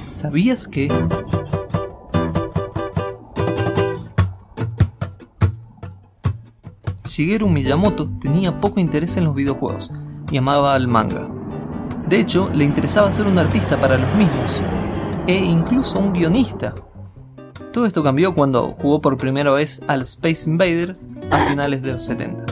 ¿Sabías 0.09 0.66
que? 0.66 0.89
Shigeru 7.05 7.49
Miyamoto 7.49 8.09
tenía 8.19 8.61
poco 8.61 8.81
interés 8.81 9.16
en 9.16 9.27
los 9.27 9.37
videojuegos 9.37 9.93
y 10.33 10.39
amaba 10.39 10.74
al 10.74 10.89
manga. 10.89 11.28
De 12.09 12.19
hecho, 12.19 12.51
le 12.53 12.65
interesaba 12.65 13.12
ser 13.12 13.28
un 13.28 13.39
artista 13.39 13.81
para 13.81 13.97
los 13.97 14.12
mismos, 14.16 14.61
e 15.28 15.37
incluso 15.37 16.01
un 16.01 16.12
guionista. 16.12 16.74
Todo 17.73 17.87
esto 17.87 18.03
cambió 18.03 18.35
cuando 18.35 18.74
jugó 18.77 19.01
por 19.01 19.16
primera 19.19 19.53
vez 19.53 19.83
al 19.87 20.03
Space 20.03 20.51
Invaders 20.51 21.07
a 21.31 21.47
finales 21.47 21.81
de 21.83 21.93
los 21.93 22.05
70. 22.05 22.45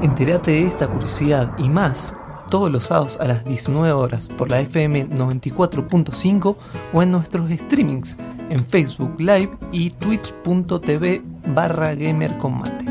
Entérate 0.00 0.52
de 0.52 0.66
esta 0.66 0.86
curiosidad 0.86 1.52
y 1.58 1.68
más 1.68 2.14
todos 2.50 2.70
los 2.70 2.84
sábados 2.84 3.18
a 3.20 3.24
las 3.26 3.44
19 3.44 3.92
horas 3.92 4.28
por 4.28 4.48
la 4.48 4.60
FM 4.60 5.10
94.5 5.10 6.56
o 6.92 7.02
en 7.02 7.10
nuestros 7.10 7.50
streamings 7.50 8.16
en 8.48 8.64
Facebook 8.64 9.14
Live 9.18 9.50
y 9.72 9.90
twitch.tv 9.90 11.22
barra 11.54 11.94
gamercombate. 11.94 12.87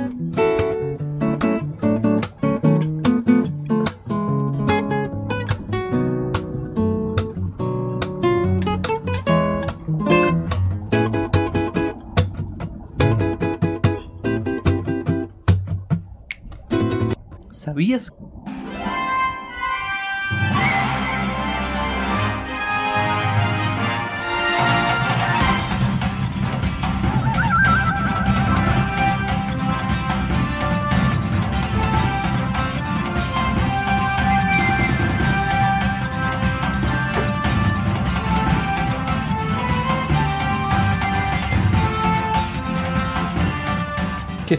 ¿Sabías 17.87 18.11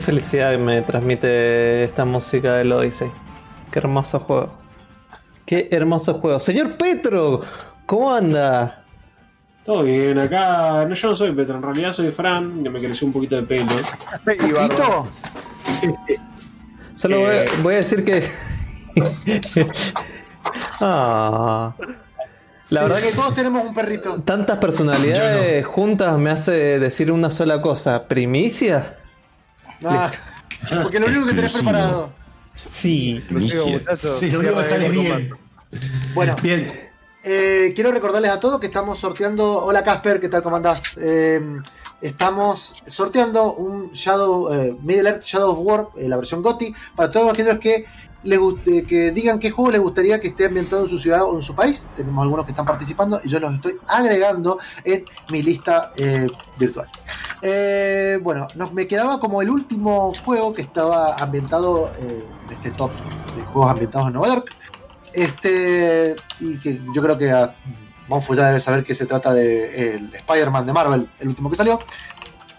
Felicidad 0.09 0.56
me 0.56 0.80
transmite 0.80 1.85
esta 1.85 2.06
música 2.06 2.55
del 2.55 2.72
Odyssey. 2.72 3.10
Qué 3.70 3.78
hermoso 3.78 4.20
juego. 4.20 4.55
Qué 5.44 5.68
hermoso 5.70 6.14
juego. 6.14 6.40
Señor 6.40 6.78
Petro, 6.78 7.43
¿cómo 7.85 8.14
anda? 8.14 8.86
Todo 9.66 9.82
bien, 9.82 10.18
acá. 10.18 10.86
No, 10.89 10.94
yo 10.94 11.09
no 11.10 11.14
soy 11.14 11.32
Petro, 11.32 11.56
en 11.56 11.62
realidad 11.62 11.93
soy 11.93 12.10
Fran, 12.10 12.62
que 12.62 12.70
me 12.70 12.80
creció 12.80 13.06
un 13.06 13.12
poquito 13.12 13.36
de 13.36 13.43
pelo. 13.43 13.66
¿Poquito? 14.24 15.09
Solo 16.94 17.20
voy, 17.20 17.74
a 17.74 17.76
eh. 17.76 17.76
decir 17.76 18.02
que. 18.02 18.24
ah. 20.80 21.74
La 22.70 22.82
verdad 22.82 23.01
que 23.01 23.12
todos 23.12 23.35
tenemos 23.35 23.62
un 23.62 23.74
perrito. 23.74 24.22
Tantas 24.22 24.56
personalidades 24.56 25.66
juntas 25.66 26.16
me 26.16 26.30
hace 26.30 26.78
decir 26.78 27.12
una 27.12 27.28
sola 27.28 27.60
cosa. 27.60 28.09
¿Primicia? 28.09 28.97
Ah, 29.84 30.10
porque 30.82 30.98
lo 30.98 31.06
único 31.06 31.26
que 31.26 31.34
tenés 31.34 31.55
preparado. 31.55 32.12
Sí, 32.55 33.22
sí, 33.28 34.30
lo 34.30 34.40
único 34.40 34.59
que 34.59 34.64
sale 34.64 34.88
bien. 34.88 35.30
Bueno, 36.14 36.34
bien. 36.42 36.88
Eh, 37.22 37.72
quiero 37.74 37.92
recordarles 37.92 38.30
a 38.30 38.40
todos 38.40 38.60
que 38.60 38.66
estamos 38.66 38.98
sorteando. 38.98 39.64
Hola 39.64 39.84
Casper, 39.84 40.20
¿qué 40.20 40.28
tal? 40.28 40.42
¿Cómo 40.42 40.56
andás? 40.56 40.96
Eh, 40.96 41.40
estamos 42.00 42.74
sorteando 42.86 43.55
un 43.55 43.92
Shadow, 43.92 44.52
eh, 44.52 44.76
Middle 44.82 45.10
Earth 45.10 45.22
Shadow 45.22 45.52
of 45.52 45.59
War, 45.60 45.88
la 45.96 46.16
versión 46.16 46.42
GOTI, 46.42 46.74
para 46.96 47.10
todos 47.12 47.32
aquellos 47.32 47.59
que 47.59 47.84
les 48.24 48.40
que 48.86 49.12
digan 49.12 49.39
qué 49.39 49.51
juego 49.51 49.70
les 49.70 49.81
gustaría 49.81 50.20
que 50.20 50.28
esté 50.28 50.47
ambientado 50.47 50.85
en 50.85 50.90
su 50.90 50.99
ciudad 50.99 51.24
o 51.24 51.36
en 51.36 51.43
su 51.43 51.55
país. 51.55 51.89
Tenemos 51.97 52.23
algunos 52.23 52.45
que 52.45 52.53
están 52.53 52.66
participando 52.66 53.20
y 53.23 53.28
yo 53.28 53.39
los 53.39 53.55
estoy 53.55 53.78
agregando 53.86 54.59
en 54.85 55.05
mi 55.31 55.43
lista 55.43 55.93
eh, 55.97 56.27
virtual. 56.59 56.89
Eh, 57.43 58.19
bueno, 58.23 58.49
nos, 58.57 58.73
me 58.73 58.86
quedaba 58.86 59.20
como 59.20 59.40
el 59.40 59.51
último 59.51 60.12
juego 60.24 60.53
que 60.53 60.62
estaba 60.62 61.15
ambientado 61.16 61.93
eh, 62.01 62.24
en 62.47 62.55
este 62.55 62.73
top 62.73 62.90
de 63.36 63.45
juegos 63.45 63.70
ambientados 63.70 64.09
en 64.09 64.12
Nueva 64.15 64.35
York. 64.35 64.55
Este, 65.12 66.16
y 66.40 66.59
que 66.59 66.81
yo 66.95 67.03
creo 67.03 67.16
que 67.16 67.31
a 67.31 67.55
Monfu 68.09 68.35
ya 68.35 68.49
debe 68.49 68.61
saber 68.61 68.85
que 68.85 68.95
se 68.95 69.07
trata 69.07 69.32
de 69.32 69.95
el 69.95 70.15
Spider-Man 70.15 70.66
de 70.66 70.73
Marvel, 70.73 71.11
el 71.20 71.28
último 71.28 71.51
que 71.51 71.57
salió. 71.57 71.78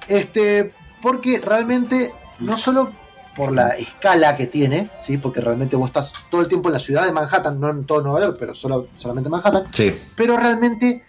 Este, 0.07 0.73
porque 1.01 1.39
realmente 1.39 2.13
no 2.39 2.57
solo 2.57 2.91
por 3.39 3.55
la 3.55 3.69
escala 3.69 4.35
que 4.35 4.47
tiene, 4.47 4.89
¿sí? 4.99 5.17
porque 5.17 5.39
realmente 5.39 5.77
vos 5.77 5.87
estás 5.87 6.11
todo 6.29 6.41
el 6.41 6.49
tiempo 6.49 6.67
en 6.67 6.73
la 6.73 6.79
ciudad 6.79 7.05
de 7.05 7.13
Manhattan, 7.13 7.57
no 7.57 7.69
en 7.69 7.85
todo 7.85 8.01
Nueva 8.01 8.19
York, 8.19 8.35
pero 8.37 8.53
solo, 8.53 8.89
solamente 8.97 9.29
Manhattan. 9.29 9.63
Sí. 9.71 9.97
Pero 10.13 10.35
realmente 10.35 11.05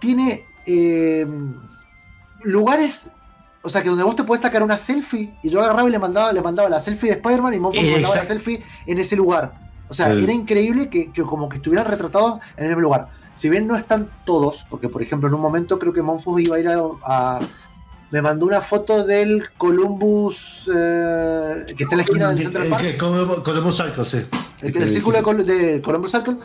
tiene 0.00 0.46
eh, 0.64 1.26
lugares, 2.44 3.10
o 3.62 3.68
sea, 3.68 3.82
que 3.82 3.88
donde 3.88 4.04
vos 4.04 4.14
te 4.14 4.22
puedes 4.22 4.42
sacar 4.42 4.62
una 4.62 4.78
selfie, 4.78 5.34
y 5.42 5.50
yo 5.50 5.60
agarraba 5.60 5.88
y 5.88 5.90
le 5.90 5.98
mandaba, 5.98 6.32
le 6.32 6.40
mandaba 6.40 6.68
la 6.68 6.78
selfie 6.78 7.10
de 7.10 7.16
Spider-Man 7.16 7.54
y 7.54 7.58
Monfort 7.58 7.84
mandaba 7.84 8.14
la 8.14 8.24
selfie 8.24 8.62
en 8.86 8.98
ese 8.98 9.16
lugar. 9.16 9.54
O 9.88 9.94
sea, 9.94 10.12
era 10.12 10.32
increíble 10.32 10.88
que, 10.88 11.10
como 11.24 11.48
que 11.48 11.56
estuvieran 11.56 11.88
retratados 11.88 12.38
en 12.56 12.64
el 12.64 12.70
mismo 12.70 12.82
lugar. 12.82 13.08
Si 13.34 13.48
bien 13.48 13.66
no 13.66 13.74
están 13.74 14.08
todos, 14.24 14.64
porque 14.70 14.88
por 14.88 15.02
ejemplo 15.02 15.28
en 15.28 15.34
un 15.34 15.40
momento 15.40 15.80
creo 15.80 15.92
que 15.92 16.00
Monfus 16.00 16.40
iba 16.42 16.56
a 16.56 16.58
ir 16.60 16.68
a 16.68 17.40
me 18.10 18.22
mandó 18.22 18.46
una 18.46 18.60
foto 18.60 19.04
del 19.04 19.50
Columbus 19.56 20.68
eh, 20.72 21.64
que 21.76 21.82
está 21.84 21.94
en 21.94 21.98
la 21.98 22.04
esquina 22.04 22.28
del 22.28 22.38
Central 22.38 22.68
Park. 22.68 22.96
Columbus 23.42 23.76
Circle, 23.76 24.04
sí. 24.04 24.26
El, 24.62 24.76
el 24.76 24.88
círculo 24.88 25.22
de, 25.34 25.82
Columbus 25.82 26.10
Circle 26.12 26.36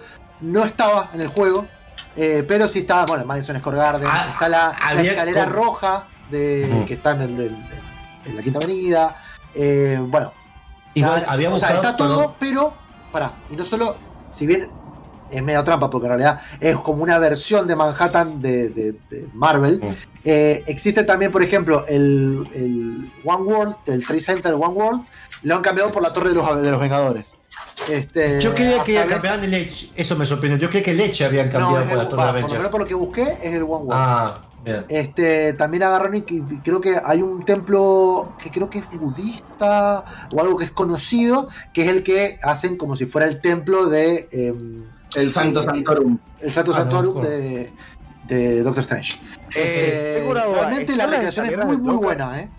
no 0.42 0.66
estaba 0.66 1.10
en 1.14 1.22
el 1.22 1.28
juego, 1.28 1.68
eh, 2.16 2.44
pero 2.48 2.68
sí 2.68 2.80
estaba, 2.80 3.06
bueno, 3.06 3.26
Madison 3.26 3.58
Square 3.60 3.78
Garden, 3.78 4.08
ah, 4.12 4.30
está 4.34 4.50
la, 4.50 4.76
escalera 5.02 5.46
roja 5.46 6.08
de, 6.30 6.84
que 6.88 6.96
está 6.96 7.12
en, 7.12 7.68
la 8.36 8.42
Quinta 8.42 8.60
Avenida. 8.60 9.16
Eh, 9.54 10.00
bueno, 10.02 10.34
Igual, 10.94 11.26
habíamos 11.28 11.64
está 11.64 11.96
todo, 11.96 12.36
pero, 12.40 12.74
para 13.12 13.34
y 13.50 13.56
no 13.56 13.64
solo, 13.64 13.98
si 14.34 14.46
bien 14.46 14.70
es 15.32 15.44
medio 15.44 15.64
trampa 15.64 15.90
porque 15.90 16.08
en 16.08 16.10
realidad 16.10 16.42
es 16.60 16.76
como 16.78 17.04
una 17.04 17.18
versión 17.20 17.68
de 17.68 17.76
Manhattan 17.76 18.42
de, 18.42 18.96
Marvel. 19.34 19.80
Mm. 19.82 19.96
Eh, 20.24 20.64
existe 20.68 21.04
también, 21.04 21.32
por 21.32 21.44
ejemplo, 21.44 21.86
el, 21.88 23.12
One 23.24 23.44
World, 23.44 23.76
el 23.88 24.06
Trade 24.06 24.22
Center 24.22 24.54
One 24.54 24.68
World, 24.68 25.02
lo 25.44 25.56
han 25.56 25.62
cambiado 25.62 25.92
por 25.92 26.04
la 26.04 26.14
Torre 26.14 26.30
de 26.30 26.36
los, 26.36 26.62
de 26.62 26.72
los 26.72 26.80
Vengadores. 26.80 27.36
Este, 27.90 28.40
yo 28.40 28.54
creía 28.54 28.84
que 28.84 28.96
cambiaban 29.06 29.44
el 29.44 29.54
Edge, 29.54 29.92
eso 29.96 30.16
me 30.16 30.26
sorprendió. 30.26 30.58
Yo 30.60 30.70
creía 30.70 30.84
que 30.84 30.92
el 30.92 31.00
Edge 31.00 31.24
habían 31.24 31.50
cambiado 31.50 31.86
por 31.86 31.98
la 31.98 32.08
Torre 32.08 32.24
de 32.24 32.30
Avengers. 32.30 32.62
Por, 32.62 32.72
por 32.72 32.82
lo 32.82 32.88
que 32.88 32.94
busqué 32.94 33.38
es 33.42 33.54
el 33.54 33.64
One 33.64 33.70
World. 33.70 33.92
Ah, 33.94 34.42
Este, 34.88 35.54
también 35.54 35.84
agarraron 35.84 36.16
y 36.18 36.22
creo 36.24 36.80
que 36.80 37.00
hay 37.04 37.22
un 37.22 37.44
templo 37.44 38.32
que 38.42 38.52
creo 38.52 38.70
que 38.70 38.80
es 38.80 38.92
budista 38.92 40.06
o 40.32 40.40
algo 40.40 40.58
que 40.58 40.66
es 40.66 40.72
conocido, 40.72 41.50
que 41.74 41.84
es 41.84 41.88
el 41.90 42.04
que 42.04 42.40
hacen 42.44 42.78
como 42.78 42.96
si 42.96 43.08
fuera 43.08 43.28
el 43.28 43.42
templo 43.42 43.88
de 43.88 44.30
em, 44.32 44.84
el 45.16 45.32
Santo 45.32 45.62
Santorum. 45.62 46.18
El 46.40 46.52
Santo 46.52 46.74
Santorum 46.74 47.22
de, 47.22 47.72
de, 48.28 48.64
Doctor 48.64 48.84
Strange. 48.84 49.20
Eh, 49.56 50.30
realmente 50.32 50.96
la 50.96 51.08
recreación 51.08 51.46
es 51.48 51.66
muy, 51.66 51.78
muy 51.78 51.96
buena, 51.96 52.40
¿eh? 52.40 52.50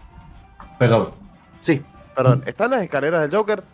Perdón. 0.79 1.11
Sí. 1.63 1.83
Perdón, 2.15 2.43
¿están 2.47 2.71
las 2.71 2.83
escaleras 2.83 3.23
del 3.23 3.31
Joker? 3.31 3.65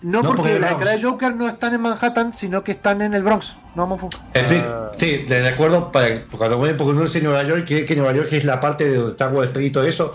No, 0.00 0.22
porque, 0.22 0.58
las 0.58 0.70
escaleras 0.70 1.00
del 1.00 1.10
Joker 1.10 1.34
no 1.34 1.48
están 1.48 1.74
en 1.74 1.80
Manhattan, 1.80 2.32
sino 2.32 2.62
que 2.64 2.72
están 2.72 3.02
en 3.02 3.14
el 3.14 3.22
Bronx. 3.22 3.56
No 3.74 3.86
vamos 3.86 4.14
ah. 4.34 4.90
Sí, 4.96 5.24
les 5.28 5.44
recuerdo, 5.50 5.92
para, 5.92 6.26
cuando 6.26 6.58
porque 6.58 6.84
uno 6.84 7.02
dice 7.02 7.20
Nueva 7.20 7.42
York, 7.42 7.64
que, 7.64 7.84
que 7.84 7.96
Nueva 7.96 8.12
York 8.12 8.28
es 8.32 8.44
la 8.44 8.60
parte 8.60 8.88
de 8.88 8.96
donde 8.96 9.10
está 9.10 9.28
Wall 9.28 9.46
Street 9.46 9.66
y 9.66 9.70
todo 9.70 9.84
eso. 9.84 10.14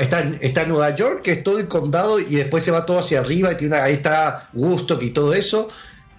Está, 0.00 0.20
está 0.40 0.62
en 0.62 0.68
Nueva 0.70 0.94
York, 0.94 1.22
que 1.22 1.32
es 1.32 1.44
todo 1.44 1.58
el 1.58 1.68
condado, 1.68 2.18
y 2.18 2.36
después 2.36 2.64
se 2.64 2.70
va 2.70 2.86
todo 2.86 3.00
hacia 3.00 3.20
arriba, 3.20 3.52
y 3.52 3.56
tiene 3.56 3.76
ahí 3.76 3.94
está 3.94 4.38
Woodstock 4.52 5.02
y 5.02 5.10
todo 5.10 5.34
eso 5.34 5.68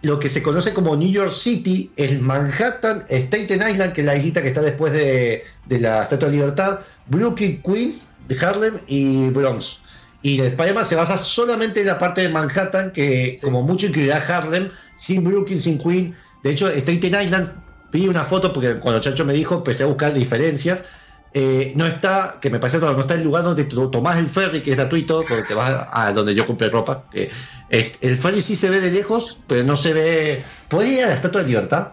lo 0.02 0.20
que 0.20 0.30
se 0.30 0.42
conoce 0.42 0.74
como 0.74 0.96
New 0.96 1.12
York 1.12 1.32
City, 1.32 1.92
el 1.98 2.22
Manhattan, 2.22 3.04
Staten 3.10 3.62
Island, 3.70 3.94
que 3.94 4.02
es 4.02 4.08
la 4.08 4.16
islita 4.16 4.42
que 4.42 4.48
está 4.48 4.62
después 4.62 4.94
de, 4.94 5.44
la 5.68 6.04
Estatua 6.04 6.30
de 6.30 6.36
Libertad, 6.36 6.80
Brooklyn, 7.08 7.62
Queens, 7.62 8.12
Harlem 8.42 8.80
y 8.88 9.30
Bronx. 9.30 9.82
Y 10.22 10.40
el 10.40 10.48
spider 10.48 10.86
se 10.86 10.96
basa 10.96 11.18
solamente 11.18 11.82
en 11.82 11.88
la 11.88 11.98
parte 11.98 12.22
de 12.22 12.30
Manhattan, 12.30 12.92
que 12.92 13.38
como 13.42 13.62
mucho 13.62 13.88
incluirá 13.88 14.18
Harlem, 14.18 14.70
sin 14.96 15.24
Brooklyn, 15.24 15.60
sin 15.60 15.80
Queens. 15.80 16.16
De 16.44 16.52
hecho, 16.52 16.70
Staten 16.70 17.22
Island, 17.22 17.54
vi 17.92 18.08
una 18.08 18.24
foto 18.24 18.54
porque 18.54 18.80
cuando 18.80 19.02
Chacho 19.02 19.26
me 19.26 19.34
dijo, 19.34 19.56
empecé 19.56 19.84
a 19.84 19.88
buscar 19.88 20.14
diferencias. 20.14 20.86
Eh, 21.34 21.74
no 21.76 21.86
está, 21.86 22.38
que 22.42 22.50
me 22.50 22.60
parece 22.60 22.80
no 22.80 23.00
está 23.00 23.14
el 23.14 23.24
lugar 23.24 23.44
donde 23.44 23.64
tomás 23.66 24.18
el 24.18 24.28
ferry, 24.28 24.62
que 24.62 24.72
es 24.72 24.78
gratuito, 24.78 25.22
donde 25.22 25.44
te 25.44 25.54
vas 25.54 25.88
a 25.92 26.12
donde 26.12 26.34
yo 26.34 26.48
compré 26.48 26.70
ropa. 26.70 27.06
el 27.12 28.18
ferry 28.18 28.42
sí 28.42 28.56
se 28.56 28.70
ve 28.70 28.80
de 28.80 28.92
lejos, 28.92 29.40
pero 29.48 29.64
no 29.64 29.76
se 29.76 29.94
ve. 29.94 30.44
¿Podés 30.68 30.90
ir 30.90 31.04
a 31.04 31.08
la 31.08 31.14
Estatua 31.14 31.42
de 31.42 31.48
Libertad? 31.48 31.92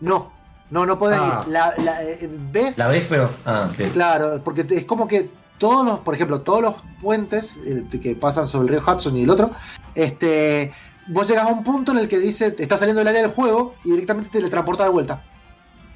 No, 0.00 0.32
no, 0.70 0.84
no 0.84 0.98
ah. 1.02 1.42
ir. 1.46 1.52
La, 1.52 1.74
eh, 2.02 2.28
¿Ves? 2.52 2.76
La 2.78 2.88
ves, 2.88 3.06
pero. 3.08 3.30
Ah, 3.44 3.70
claro, 3.92 4.40
porque 4.44 4.66
es 4.70 4.84
como 4.84 5.06
que 5.06 5.30
todos 5.58 5.86
los, 5.86 6.00
por 6.00 6.14
ejemplo, 6.14 6.40
todos 6.40 6.62
los 6.62 6.74
puentes 7.00 7.54
que 8.02 8.14
pasan 8.14 8.46
sobre 8.48 8.74
el 8.74 8.80
río 8.80 8.94
Hudson 8.94 9.16
y 9.16 9.22
el 9.22 9.30
otro, 9.30 9.52
este, 9.94 10.72
vos 11.08 11.28
llegas 11.28 11.46
a 11.46 11.52
un 11.52 11.64
punto 11.64 11.92
en 11.92 11.98
el 11.98 12.08
que 12.08 12.18
dice, 12.18 12.54
está 12.58 12.76
saliendo 12.76 13.00
del 13.00 13.08
área 13.08 13.22
del 13.22 13.30
juego 13.30 13.74
y 13.84 13.90
directamente 13.92 14.30
te 14.30 14.38
teletransporta 14.38 14.84
de 14.84 14.90
vuelta. 14.90 15.24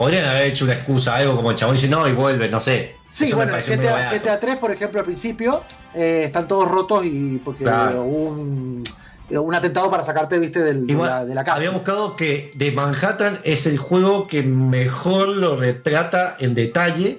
Podrían 0.00 0.24
haber 0.24 0.46
hecho 0.46 0.64
una 0.64 0.72
excusa, 0.72 1.16
algo 1.16 1.36
como 1.36 1.50
el 1.50 1.56
chabón 1.58 1.76
dice 1.76 1.86
no 1.86 2.08
y 2.08 2.12
vuelve, 2.12 2.48
no 2.48 2.58
sé. 2.58 2.96
Sí, 3.10 3.34
bueno, 3.34 3.52
GTA, 3.52 4.10
GTA 4.10 4.40
3, 4.40 4.56
por 4.56 4.70
ejemplo, 4.70 5.00
al 5.00 5.04
principio 5.04 5.62
eh, 5.94 6.22
están 6.24 6.48
todos 6.48 6.70
rotos 6.70 7.04
y 7.04 7.38
porque 7.44 7.64
hubo 7.64 8.30
un, 8.30 9.54
atentado 9.54 9.90
para 9.90 10.02
sacarte, 10.02 10.38
viste, 10.38 10.60
del, 10.60 10.86
de, 10.86 10.94
la, 10.94 11.44
casa. 11.44 11.58
Había 11.58 11.68
buscado 11.68 12.16
que 12.16 12.50
The 12.56 12.72
Manhattan 12.72 13.40
es 13.44 13.66
el 13.66 13.76
juego 13.76 14.26
que 14.26 14.42
mejor 14.42 15.28
lo 15.28 15.56
retrata 15.56 16.34
en 16.38 16.54
detalle 16.54 17.18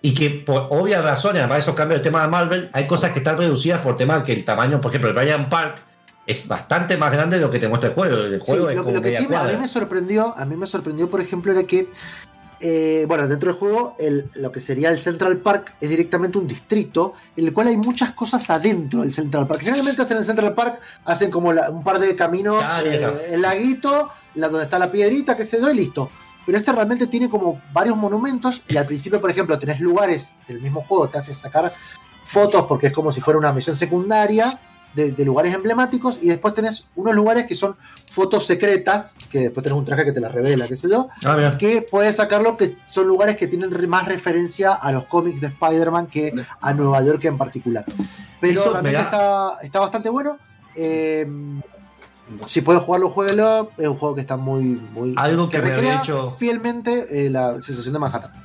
y 0.00 0.14
que 0.14 0.30
por 0.30 0.68
obvias 0.70 1.04
razones, 1.04 1.40
además 1.40 1.56
de 1.56 1.62
esos 1.62 1.74
cambios 1.74 1.96
del 1.96 2.04
tema 2.04 2.22
de 2.22 2.28
Marvel, 2.28 2.70
hay 2.72 2.86
cosas 2.86 3.10
que 3.10 3.18
están 3.18 3.36
reducidas 3.36 3.80
por 3.80 3.96
tema 3.96 4.22
que 4.22 4.32
el 4.32 4.44
tamaño, 4.44 4.80
por 4.80 4.92
ejemplo, 4.92 5.10
el 5.10 5.16
Brian 5.16 5.48
Park 5.48 5.82
es 6.26 6.48
bastante 6.48 6.96
más 6.96 7.12
grande 7.12 7.36
de 7.36 7.42
lo 7.42 7.50
que 7.50 7.58
te 7.58 7.68
muestra 7.68 7.90
el 7.90 7.94
juego. 7.94 8.16
El 8.16 8.40
juego 8.40 8.68
es 8.68 8.76
lo, 8.76 8.90
lo, 8.90 9.02
que 9.02 9.16
sí 9.16 9.26
a 9.32 9.44
mí 9.44 9.56
me 9.56 9.68
sorprendió, 9.68 10.34
a 10.36 10.44
mí 10.44 10.56
me 10.56 10.66
sorprendió, 10.66 11.10
por 11.10 11.20
ejemplo, 11.20 11.52
era 11.52 11.64
que 11.64 11.88
eh, 12.64 13.06
bueno, 13.08 13.26
dentro 13.26 13.50
del 13.50 13.58
juego, 13.58 13.96
lo 14.34 14.52
que 14.52 14.60
sería 14.60 14.88
el 14.90 15.00
Central 15.00 15.38
Park 15.38 15.74
es 15.80 15.88
directamente 15.88 16.38
un 16.38 16.46
distrito 16.46 17.14
en 17.36 17.46
el 17.46 17.52
cual 17.52 17.66
hay 17.66 17.76
muchas 17.76 18.12
cosas 18.12 18.48
adentro 18.50 19.00
del 19.00 19.10
Central 19.10 19.48
Park. 19.48 19.62
Generalmente 19.62 20.02
hacen 20.02 20.18
el 20.18 20.24
Central 20.24 20.54
Park, 20.54 20.80
hacen 21.04 21.28
como 21.28 21.50
un 21.50 21.82
par 21.82 21.98
de 21.98 22.14
caminos, 22.14 22.62
eh, 22.84 23.30
el 23.32 23.42
laguito, 23.42 24.10
la, 24.36 24.48
donde 24.48 24.64
está 24.64 24.78
la 24.78 24.92
piedrita, 24.92 25.36
que 25.36 25.44
se 25.44 25.58
da 25.60 25.72
y 25.72 25.76
listo. 25.76 26.08
Pero 26.46 26.56
este 26.56 26.70
realmente 26.70 27.08
tiene 27.08 27.28
como 27.28 27.60
varios 27.72 27.96
monumentos 27.96 28.62
y 28.68 28.76
al 28.76 28.86
principio, 28.86 29.20
por 29.20 29.30
ejemplo, 29.30 29.58
tenés 29.58 29.80
lugares 29.80 30.32
del 30.46 30.60
mismo 30.60 30.82
juego, 30.82 31.08
te 31.08 31.18
hace 31.18 31.34
sacar 31.34 31.74
fotos 32.24 32.66
porque 32.66 32.86
es 32.88 32.92
como 32.92 33.10
si 33.12 33.20
fuera 33.20 33.40
una 33.40 33.52
misión 33.52 33.74
secundaria 33.74 34.56
de, 34.94 35.24
lugares 35.24 35.54
emblemáticos 35.54 36.18
y 36.20 36.28
después 36.28 36.54
tenés 36.54 36.84
unos 36.96 37.14
lugares 37.14 37.46
que 37.46 37.54
son 37.54 37.76
fotos 38.10 38.46
secretas, 38.46 39.14
que 39.30 39.40
después 39.40 39.64
tenés 39.64 39.78
un 39.78 39.84
traje 39.84 40.04
que 40.04 40.12
te 40.12 40.20
las 40.20 40.32
revela, 40.32 40.68
qué 40.68 40.76
sé 40.76 40.88
yo, 40.88 41.08
ah, 41.24 41.50
que 41.58 41.82
puedes 41.82 42.16
sacarlo, 42.16 42.56
que 42.56 42.76
son 42.86 43.06
lugares 43.06 43.36
que 43.36 43.46
tienen 43.46 43.70
más 43.88 44.06
referencia 44.06 44.72
a 44.72 44.92
los 44.92 45.06
cómics 45.06 45.40
de 45.40 45.48
Spider-Man 45.48 46.08
que 46.08 46.34
a 46.60 46.74
Nueva 46.74 47.02
York 47.02 47.24
en 47.24 47.38
particular. 47.38 47.84
Pero 48.40 48.72
realmente 48.72 49.00
está, 49.00 49.58
está, 49.62 49.80
bastante 49.80 50.08
bueno. 50.08 50.38
Eh, 50.74 51.26
si 52.46 52.60
puedes 52.60 52.82
jugarlo, 52.82 53.10
jueguelo. 53.10 53.70
Es 53.76 53.88
un 53.88 53.96
juego 53.96 54.14
que 54.14 54.20
está 54.22 54.36
muy. 54.36 54.64
muy 54.64 55.14
Algo 55.16 55.48
que, 55.48 55.60
me 55.60 55.72
había 55.72 55.98
dicho. 55.98 56.34
Fielmente 56.38 57.26
eh, 57.26 57.30
la 57.30 57.60
sensación 57.60 57.92
de 57.92 57.98
Manhattan. 57.98 58.42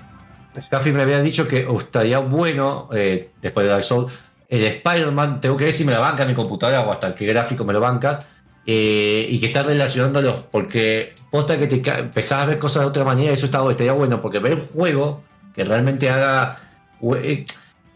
Café 0.69 0.91
me 0.91 1.03
había 1.03 1.21
dicho 1.21 1.47
que 1.47 1.67
estaría 1.79 2.19
bueno, 2.19 2.89
eh, 2.91 3.31
después 3.41 3.65
de 3.65 3.71
Dark 3.71 3.83
Souls, 3.83 4.11
el 4.49 4.63
Spider-Man, 4.63 5.41
tengo 5.41 5.57
que 5.57 5.65
ver 5.65 5.73
si 5.73 5.83
me 5.83 5.91
la 5.91 5.99
banca 5.99 6.25
mi 6.25 6.33
computadora 6.33 6.81
o 6.81 6.91
hasta 6.91 7.13
que 7.13 7.25
gráfico 7.25 7.65
me 7.65 7.73
lo 7.73 7.79
banca, 7.79 8.19
eh, 8.65 9.25
y 9.29 9.39
que 9.39 9.47
está 9.47 9.63
relacionándolo, 9.63 10.45
porque 10.51 11.13
posta 11.31 11.57
que 11.57 11.67
te 11.67 11.81
a 11.89 12.45
ver 12.45 12.59
cosas 12.59 12.83
de 12.83 12.89
otra 12.89 13.03
manera, 13.05 13.31
eso 13.31 13.45
está, 13.45 13.67
estaría 13.69 13.93
bueno, 13.93 14.21
porque 14.21 14.39
ver 14.39 14.55
un 14.55 14.65
juego 14.65 15.23
que 15.53 15.63
realmente 15.63 16.09
haga. 16.09 16.59
Eh, 17.01 17.45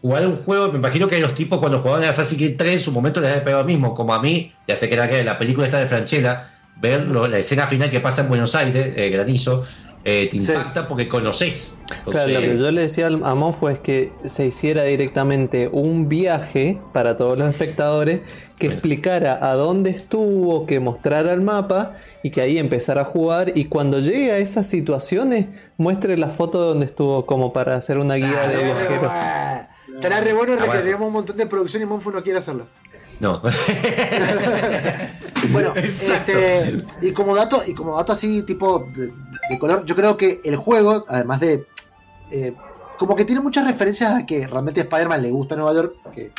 jugar 0.00 0.26
un 0.26 0.36
juego, 0.36 0.72
me 0.72 0.78
imagino 0.78 1.06
que 1.06 1.20
los 1.20 1.34
tipos 1.34 1.58
cuando 1.60 1.78
jugaban 1.78 2.04
Assassin's 2.04 2.38
Creed 2.38 2.56
3 2.56 2.72
en 2.74 2.80
su 2.80 2.90
momento 2.90 3.20
les 3.20 3.30
había 3.30 3.44
pegado 3.44 3.64
mismo, 3.64 3.94
como 3.94 4.12
a 4.14 4.20
mí, 4.20 4.52
ya 4.66 4.74
sé 4.74 4.88
que 4.88 4.94
era 4.94 5.08
que 5.08 5.22
la 5.22 5.38
película 5.38 5.66
está 5.66 5.78
de 5.78 5.86
Franchella, 5.86 6.48
ver 6.80 7.06
la 7.06 7.38
escena 7.38 7.66
final 7.66 7.88
que 7.88 8.00
pasa 8.00 8.22
en 8.22 8.28
Buenos 8.28 8.54
Aires, 8.56 8.94
eh, 8.96 9.10
granizo, 9.10 9.62
eh, 10.04 10.28
te 10.30 10.36
impacta 10.36 10.88
porque 10.88 11.08
conoces. 11.08 11.78
claro, 12.04 12.32
lo 12.32 12.40
que 12.40 12.58
yo 12.58 12.70
le 12.72 12.82
decía 12.82 13.06
a 13.06 13.34
Monfo 13.34 13.68
es 13.68 13.78
que 13.78 14.12
se 14.24 14.46
hiciera 14.46 14.82
directamente 14.82 15.68
un 15.68 16.08
viaje 16.08 16.80
para 16.92 17.16
todos 17.16 17.38
los 17.38 17.48
espectadores 17.48 18.22
que 18.58 18.66
explicara 18.66 19.38
a 19.40 19.54
dónde 19.54 19.90
estuvo, 19.90 20.66
que 20.66 20.80
mostrara 20.80 21.32
el 21.32 21.40
mapa 21.40 21.98
y 22.24 22.30
que 22.30 22.40
ahí 22.40 22.58
empezara 22.58 23.02
a 23.02 23.04
jugar 23.04 23.56
y 23.56 23.66
cuando 23.66 24.00
llegue 24.00 24.32
a 24.32 24.38
esas 24.38 24.68
situaciones 24.68 25.46
muestre 25.76 26.16
la 26.16 26.28
foto 26.28 26.62
de 26.62 26.68
donde 26.68 26.86
estuvo 26.86 27.26
como 27.26 27.52
para 27.52 27.76
hacer 27.76 27.98
una 27.98 28.14
guía 28.14 28.48
de 28.48 28.64
viajeros. 28.64 29.12
Estará 29.94 30.20
re 30.20 30.32
bueno, 30.32 30.56
requeriremos 30.56 31.06
un 31.06 31.12
montón 31.12 31.36
de 31.36 31.46
producción 31.46 31.82
y 31.82 31.86
Monfo 31.86 32.10
no 32.10 32.22
quiere 32.22 32.40
hacerlo. 32.40 32.66
No. 33.20 33.40
bueno, 35.50 35.72
este, 35.76 36.76
y 37.00 37.12
como 37.12 37.36
dato, 37.36 37.62
y 37.64 37.74
como 37.74 37.96
dato 37.96 38.12
así 38.12 38.42
tipo 38.42 38.88
de, 39.48 39.58
color, 39.58 39.84
yo 39.84 39.96
creo 39.96 40.16
que 40.16 40.40
el 40.44 40.56
juego, 40.56 41.04
además 41.08 41.40
de 41.40 41.66
eh, 42.30 42.54
como 42.98 43.16
que 43.16 43.24
tiene 43.24 43.40
muchas 43.40 43.66
referencias 43.66 44.12
a 44.12 44.26
que 44.26 44.46
realmente 44.46 44.80
a 44.80 44.84
Spider-Man 44.84 45.22
le 45.22 45.30
gusta 45.30 45.56
Nueva 45.56 45.74
York, 45.74 45.96
que 46.14 46.30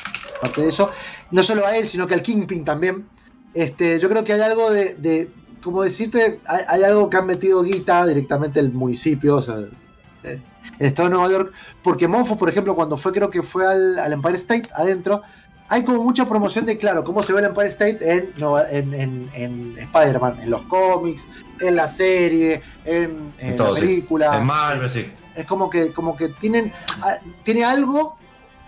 parte 0.41 0.61
de 0.61 0.69
eso, 0.69 0.89
no 1.31 1.43
solo 1.43 1.65
a 1.67 1.75
él, 1.77 1.85
sino 1.87 2.07
que 2.07 2.13
al 2.13 2.21
Kingpin 2.21 2.63
también. 2.63 3.05
Este, 3.53 3.99
yo 3.99 4.09
creo 4.09 4.23
que 4.23 4.33
hay 4.33 4.41
algo 4.41 4.71
de, 4.71 5.29
como 5.61 5.83
decirte, 5.83 6.39
hay, 6.45 6.83
algo 6.83 7.09
que 7.09 7.17
han 7.17 7.27
metido 7.27 7.63
guita 7.63 8.05
directamente 8.07 8.59
el 8.59 8.71
municipio, 8.71 9.35
o 9.35 9.41
sea, 9.41 9.55
el 9.55 10.41
estado 10.79 11.09
de 11.09 11.15
Nueva 11.15 11.31
York, 11.31 11.53
porque 11.83 12.07
Monfo, 12.07 12.37
por 12.37 12.49
ejemplo, 12.49 12.75
cuando 12.75 12.97
fue, 12.97 13.11
creo 13.11 13.29
que 13.29 13.43
fue 13.43 13.67
al, 13.67 14.13
Empire 14.13 14.37
State 14.37 14.69
adentro, 14.73 15.21
hay 15.69 15.83
como 15.83 16.03
mucha 16.03 16.27
promoción 16.27 16.65
de, 16.65 16.77
claro, 16.77 17.03
cómo 17.03 17.21
se 17.23 17.33
ve 17.33 17.39
el 17.39 17.45
Empire 17.47 17.69
State 17.69 17.99
en, 18.01 19.29
en, 19.33 19.77
Spider-Man, 19.77 20.39
en 20.41 20.49
los 20.49 20.61
cómics, 20.63 21.27
en 21.59 21.75
la 21.75 21.87
serie, 21.87 22.61
en, 22.85 23.33
la 23.39 23.73
película. 23.73 24.37
En 24.37 24.45
Marvel, 24.45 24.89
sí. 24.89 25.11
Es 25.35 25.45
como 25.45 25.69
que, 25.69 25.91
como 25.91 26.15
que 26.15 26.29
tienen, 26.29 26.71
ah, 27.01 27.17
tiene 27.43 27.63
algo, 27.63 28.17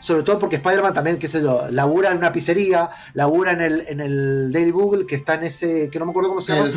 sobre 0.02 0.24
todo 0.24 0.40
porque 0.40 0.58
Spider-Man 0.58 0.94
también, 0.94 1.20
qué 1.20 1.28
sé 1.28 1.42
yo, 1.42 1.68
labura 1.70 2.12
en 2.12 2.18
una 2.18 2.32
pizzería, 2.32 2.90
labura 3.14 3.52
en 3.52 3.62
el, 3.62 3.86
en 3.88 4.00
el 4.02 4.52
Daily 4.52 4.72
Google, 4.72 5.06
que 5.06 5.16
está 5.16 5.36
en 5.36 5.46
ese, 5.46 5.90
que 5.90 6.00
no 6.00 6.06
me 6.06 6.12
acuerdo 6.12 6.30
cómo 6.30 6.42
se 6.42 6.54
llama. 6.54 6.68
El 6.68 6.74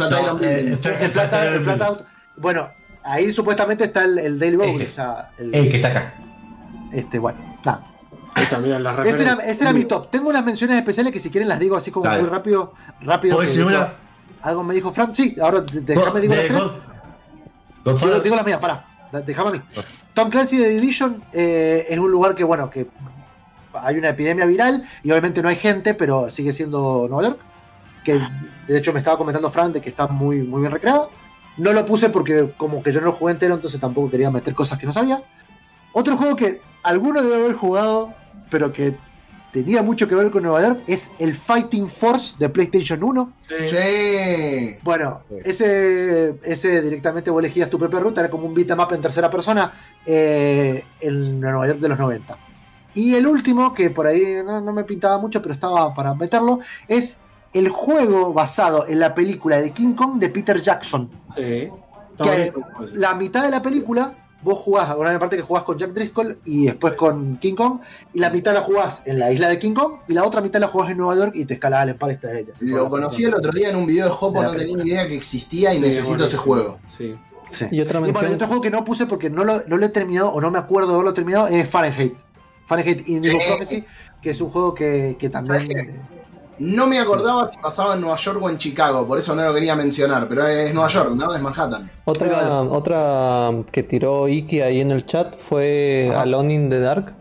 Flat, 1.62 1.82
Out. 1.82 2.00
Bueno, 2.36 2.70
ahí 3.02 3.32
supuestamente 3.32 3.84
está 3.84 4.04
el, 4.04 4.38
Daily 4.38 4.56
Google. 4.56 4.84
Este, 4.84 5.02
el, 5.38 5.54
el 5.54 5.68
que 5.70 5.76
está 5.76 5.88
acá. 5.88 6.14
Este, 6.92 7.18
bueno, 7.18 7.38
nada 7.64 7.88
ese 9.06 9.22
era, 9.22 9.32
ese 9.44 9.64
era 9.64 9.72
mi 9.72 9.84
top. 9.84 10.10
Tengo 10.10 10.28
unas 10.28 10.44
menciones 10.44 10.76
especiales 10.76 11.12
que 11.12 11.20
si 11.20 11.30
quieren 11.30 11.48
las 11.48 11.58
digo 11.58 11.76
así 11.76 11.90
como 11.90 12.10
muy 12.10 12.28
rápido. 12.28 12.74
rápido 13.00 13.38
una? 13.66 13.94
Algo 14.42 14.62
me 14.64 14.74
dijo 14.74 14.92
Frank. 14.92 15.14
Sí, 15.14 15.36
ahora 15.40 15.60
déjame 15.60 16.20
digo 16.20 16.34
las 16.34 16.46
tres. 16.46 18.22
digo 18.22 18.36
las 18.36 18.46
mías, 18.46 18.58
pará. 18.58 18.84
Déjame 19.24 19.48
a 19.48 19.52
mí. 19.52 19.62
Tom 20.14 20.30
Clancy 20.30 20.58
de 20.58 20.68
Division 20.70 21.22
eh, 21.32 21.86
es 21.88 21.98
un 21.98 22.10
lugar 22.10 22.34
que, 22.34 22.44
bueno, 22.44 22.68
que 22.70 22.88
hay 23.72 23.96
una 23.96 24.10
epidemia 24.10 24.44
viral 24.44 24.84
y 25.02 25.10
obviamente 25.10 25.42
no 25.42 25.48
hay 25.48 25.56
gente, 25.56 25.94
pero 25.94 26.30
sigue 26.30 26.52
siendo 26.52 27.06
Nueva 27.08 27.28
York. 27.28 27.40
Que 28.04 28.20
de 28.68 28.78
hecho 28.78 28.92
me 28.92 28.98
estaba 28.98 29.18
comentando 29.18 29.50
Frank 29.50 29.72
de 29.72 29.80
que 29.80 29.88
está 29.88 30.06
muy, 30.06 30.42
muy 30.42 30.60
bien 30.60 30.72
recreado. 30.72 31.10
No 31.56 31.72
lo 31.72 31.84
puse 31.86 32.10
porque 32.10 32.52
como 32.56 32.82
que 32.82 32.92
yo 32.92 33.00
no 33.00 33.06
lo 33.06 33.12
jugué 33.12 33.32
entero, 33.32 33.54
entonces 33.54 33.80
tampoco 33.80 34.10
quería 34.10 34.30
meter 34.30 34.54
cosas 34.54 34.78
que 34.78 34.86
no 34.86 34.92
sabía. 34.92 35.22
Otro 35.92 36.16
juego 36.16 36.36
que 36.36 36.60
alguno 36.82 37.22
debe 37.22 37.36
haber 37.36 37.54
jugado 37.54 38.14
pero 38.50 38.72
que 38.72 38.96
tenía 39.52 39.82
mucho 39.82 40.08
que 40.08 40.14
ver 40.14 40.30
con 40.30 40.42
Nueva 40.42 40.62
York, 40.62 40.82
es 40.86 41.10
el 41.18 41.34
Fighting 41.34 41.88
Force 41.88 42.36
de 42.38 42.48
PlayStation 42.48 43.02
1. 43.02 43.32
Sí. 43.66 44.78
Bueno, 44.82 45.22
ese, 45.44 46.34
ese 46.42 46.82
directamente 46.82 47.30
vos 47.30 47.40
elegías 47.40 47.70
tu 47.70 47.78
propia 47.78 48.00
ruta, 48.00 48.20
era 48.20 48.30
como 48.30 48.46
un 48.46 48.54
beatmap 48.54 48.92
en 48.92 49.00
tercera 49.00 49.30
persona 49.30 49.72
eh, 50.04 50.84
en 51.00 51.40
Nueva 51.40 51.66
York 51.66 51.80
de 51.80 51.88
los 51.88 51.98
90. 51.98 52.38
Y 52.94 53.14
el 53.14 53.26
último, 53.26 53.72
que 53.74 53.90
por 53.90 54.06
ahí 54.06 54.42
no, 54.44 54.60
me 54.72 54.84
pintaba 54.84 55.18
mucho, 55.18 55.40
pero 55.40 55.54
estaba 55.54 55.94
para 55.94 56.14
meterlo, 56.14 56.60
es 56.86 57.18
el 57.52 57.68
juego 57.68 58.32
basado 58.32 58.86
en 58.88 58.98
la 58.98 59.14
película 59.14 59.60
de 59.60 59.70
King 59.72 59.94
Kong 59.94 60.18
de 60.18 60.28
Peter 60.28 60.60
Jackson. 60.60 61.10
Sí. 61.34 61.68
Que 62.22 62.52
la 62.94 63.14
mitad 63.14 63.44
de 63.44 63.50
la 63.50 63.62
película 63.62 64.27
vos 64.42 64.58
jugás, 64.58 64.94
una 64.96 65.18
parte 65.18 65.36
que 65.36 65.42
jugás 65.42 65.64
con 65.64 65.78
Jack 65.78 65.90
Driscoll 65.90 66.38
y 66.44 66.66
después 66.66 66.94
con 66.94 67.38
King 67.38 67.54
Kong, 67.54 67.80
y 68.12 68.20
la 68.20 68.30
mitad 68.30 68.54
la 68.54 68.60
jugás 68.60 69.02
en 69.06 69.18
la 69.18 69.32
isla 69.32 69.48
de 69.48 69.58
King 69.58 69.74
Kong, 69.74 70.00
y 70.06 70.12
la 70.12 70.24
otra 70.24 70.40
mitad 70.40 70.60
la 70.60 70.68
jugás 70.68 70.90
en 70.90 70.98
Nueva 70.98 71.16
York 71.16 71.32
y 71.34 71.44
te 71.44 71.54
escalás 71.54 71.82
al 71.82 71.90
Empire 71.90 72.16
de 72.16 72.40
ella. 72.40 72.52
Lo 72.60 72.88
conocí 72.88 73.24
el 73.24 73.34
otro 73.34 73.50
día 73.50 73.70
en 73.70 73.76
un 73.76 73.86
video 73.86 74.06
de 74.06 74.12
Hopo, 74.12 74.42
no 74.42 74.52
tenía 74.52 74.76
ni 74.76 74.90
idea 74.90 75.08
que 75.08 75.14
existía 75.14 75.74
y 75.74 75.80
necesito 75.80 76.24
ese 76.24 76.36
juego. 76.36 76.78
Sí. 76.86 77.16
Y, 77.70 77.80
otra 77.80 77.98
y 78.06 78.12
bueno, 78.12 78.34
otro 78.34 78.46
juego 78.46 78.62
que 78.62 78.70
no 78.70 78.84
puse 78.84 79.06
porque 79.06 79.30
no 79.30 79.42
lo, 79.42 79.62
no 79.66 79.78
lo, 79.78 79.86
he 79.86 79.88
terminado 79.88 80.28
o 80.28 80.40
no 80.40 80.50
me 80.50 80.58
acuerdo 80.58 80.88
de 80.88 80.94
haberlo 80.94 81.14
terminado 81.14 81.48
es 81.48 81.68
Fahrenheit. 81.68 82.14
Fahrenheit 82.66 83.08
Indigo 83.08 83.38
Prophecy, 83.48 83.84
que 84.20 84.30
es 84.30 84.40
un 84.42 84.50
juego 84.50 84.74
que, 84.74 85.16
que 85.18 85.30
también. 85.30 85.66
No 86.58 86.86
me 86.86 86.98
acordaba 86.98 87.48
si 87.48 87.58
pasaba 87.58 87.94
en 87.94 88.00
Nueva 88.00 88.16
York 88.16 88.42
o 88.42 88.48
en 88.48 88.58
Chicago, 88.58 89.06
por 89.06 89.18
eso 89.18 89.34
no 89.34 89.42
lo 89.42 89.54
quería 89.54 89.76
mencionar, 89.76 90.28
pero 90.28 90.46
es 90.46 90.74
Nueva 90.74 90.88
York, 90.88 91.12
¿no? 91.14 91.34
Es 91.34 91.40
Manhattan. 91.40 91.90
Otra, 92.04 92.62
otra 92.62 93.50
que 93.70 93.82
tiró 93.84 94.28
Iki 94.28 94.60
ahí 94.60 94.80
en 94.80 94.90
el 94.90 95.06
chat 95.06 95.38
fue 95.38 96.12
Alone 96.14 96.54
in 96.54 96.70
the 96.70 96.80
Dark. 96.80 97.14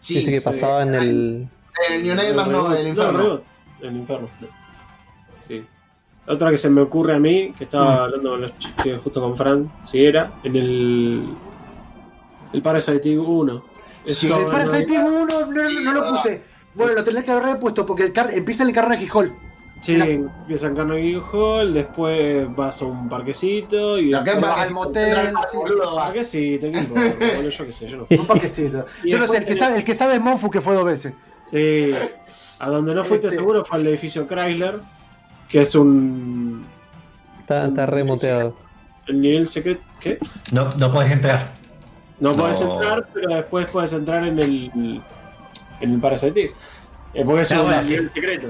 Sí, 0.00 0.14
Dice 0.14 0.32
que 0.32 0.40
pasaba 0.40 0.82
en 0.82 0.94
el. 0.94 1.48
En 1.88 1.94
el 1.94 2.02
New 2.02 2.14
Nightmare 2.14 2.50
no, 2.50 2.74
en 2.74 2.80
el 2.80 2.88
infierno. 2.88 3.40
el 3.80 3.96
infierno. 3.96 4.28
Sí. 5.48 5.64
Otra 6.26 6.50
que 6.50 6.56
se 6.56 6.68
me 6.68 6.80
ocurre 6.80 7.14
a 7.14 7.18
mí, 7.18 7.52
que 7.56 7.64
estaba 7.64 7.96
mm. 7.96 8.00
hablando 8.00 8.52
justo 9.02 9.20
con 9.20 9.36
Frank, 9.36 9.78
si 9.80 10.04
era, 10.04 10.32
en 10.42 10.56
el. 10.56 11.34
El 12.52 12.62
Parasite 12.62 13.18
1. 13.18 13.64
Sí, 14.06 14.30
el 14.30 14.46
Parasite 14.46 14.98
1 14.98 15.26
no, 15.26 15.92
lo 15.92 16.08
puse. 16.10 16.42
Bueno, 16.74 16.94
lo 16.94 17.04
tenés 17.04 17.24
que 17.24 17.30
haber 17.30 17.58
puesto 17.58 17.84
porque 17.84 18.04
el 18.04 18.12
empieza 18.30 18.62
en 18.62 18.70
el 18.70 18.74
Carnegie 18.74 19.08
Hall. 19.12 19.34
Sí, 19.80 19.94
empieza 19.94 20.68
en 20.68 20.76
Carnegie 20.76 21.20
Hall, 21.32 21.74
después 21.74 22.54
vas 22.54 22.80
a 22.80 22.84
un 22.84 23.08
parquecito 23.08 23.98
y 23.98 24.10
después 24.10 24.40
vas 24.40 24.68
al 24.68 24.74
motel. 24.74 25.34
Un 25.34 25.96
parquecito, 25.96 26.66
bueno, 27.34 27.48
yo 27.48 27.66
qué 27.66 27.72
sé, 27.72 27.88
yo 27.88 27.96
no 27.96 28.06
fui. 28.06 28.16
Un 28.16 28.26
parquecito. 28.26 28.86
yo 29.04 29.18
no 29.18 29.26
sé, 29.26 29.38
el 29.38 29.44
que, 29.44 29.56
sabe, 29.56 29.78
el 29.78 29.84
que 29.84 29.94
sabe 29.94 30.14
es 30.14 30.20
Monfu 30.20 30.50
que 30.50 30.60
fue 30.60 30.74
dos 30.74 30.84
veces. 30.84 31.12
Sí, 31.44 31.90
a 32.60 32.68
donde 32.68 32.94
no 32.94 33.02
fuiste 33.02 33.26
este- 33.26 33.40
seguro 33.40 33.64
fue 33.64 33.78
al 33.78 33.86
edificio 33.88 34.26
Chrysler, 34.28 34.78
que 35.48 35.62
es 35.62 35.74
un. 35.74 36.64
Está, 37.40 37.66
está 37.66 37.84
remoteado. 37.86 38.56
¿El 39.08 39.20
nivel 39.20 39.48
secreto? 39.48 39.82
¿Qué? 39.98 40.18
No, 40.52 40.68
no 40.78 40.92
puedes 40.92 41.10
entrar. 41.10 41.54
No, 42.20 42.30
no, 42.30 42.36
puedes 42.36 42.60
entrar, 42.60 43.08
pero 43.12 43.34
después 43.34 43.68
puedes 43.68 43.92
entrar 43.92 44.24
en 44.24 44.38
el 44.38 45.02
en 45.82 45.94
el 45.94 46.00
Parasite 46.00 46.52
eh, 47.14 47.22
porque 47.24 47.42
es 47.42 47.50
un 47.50 48.10
secreto. 48.12 48.48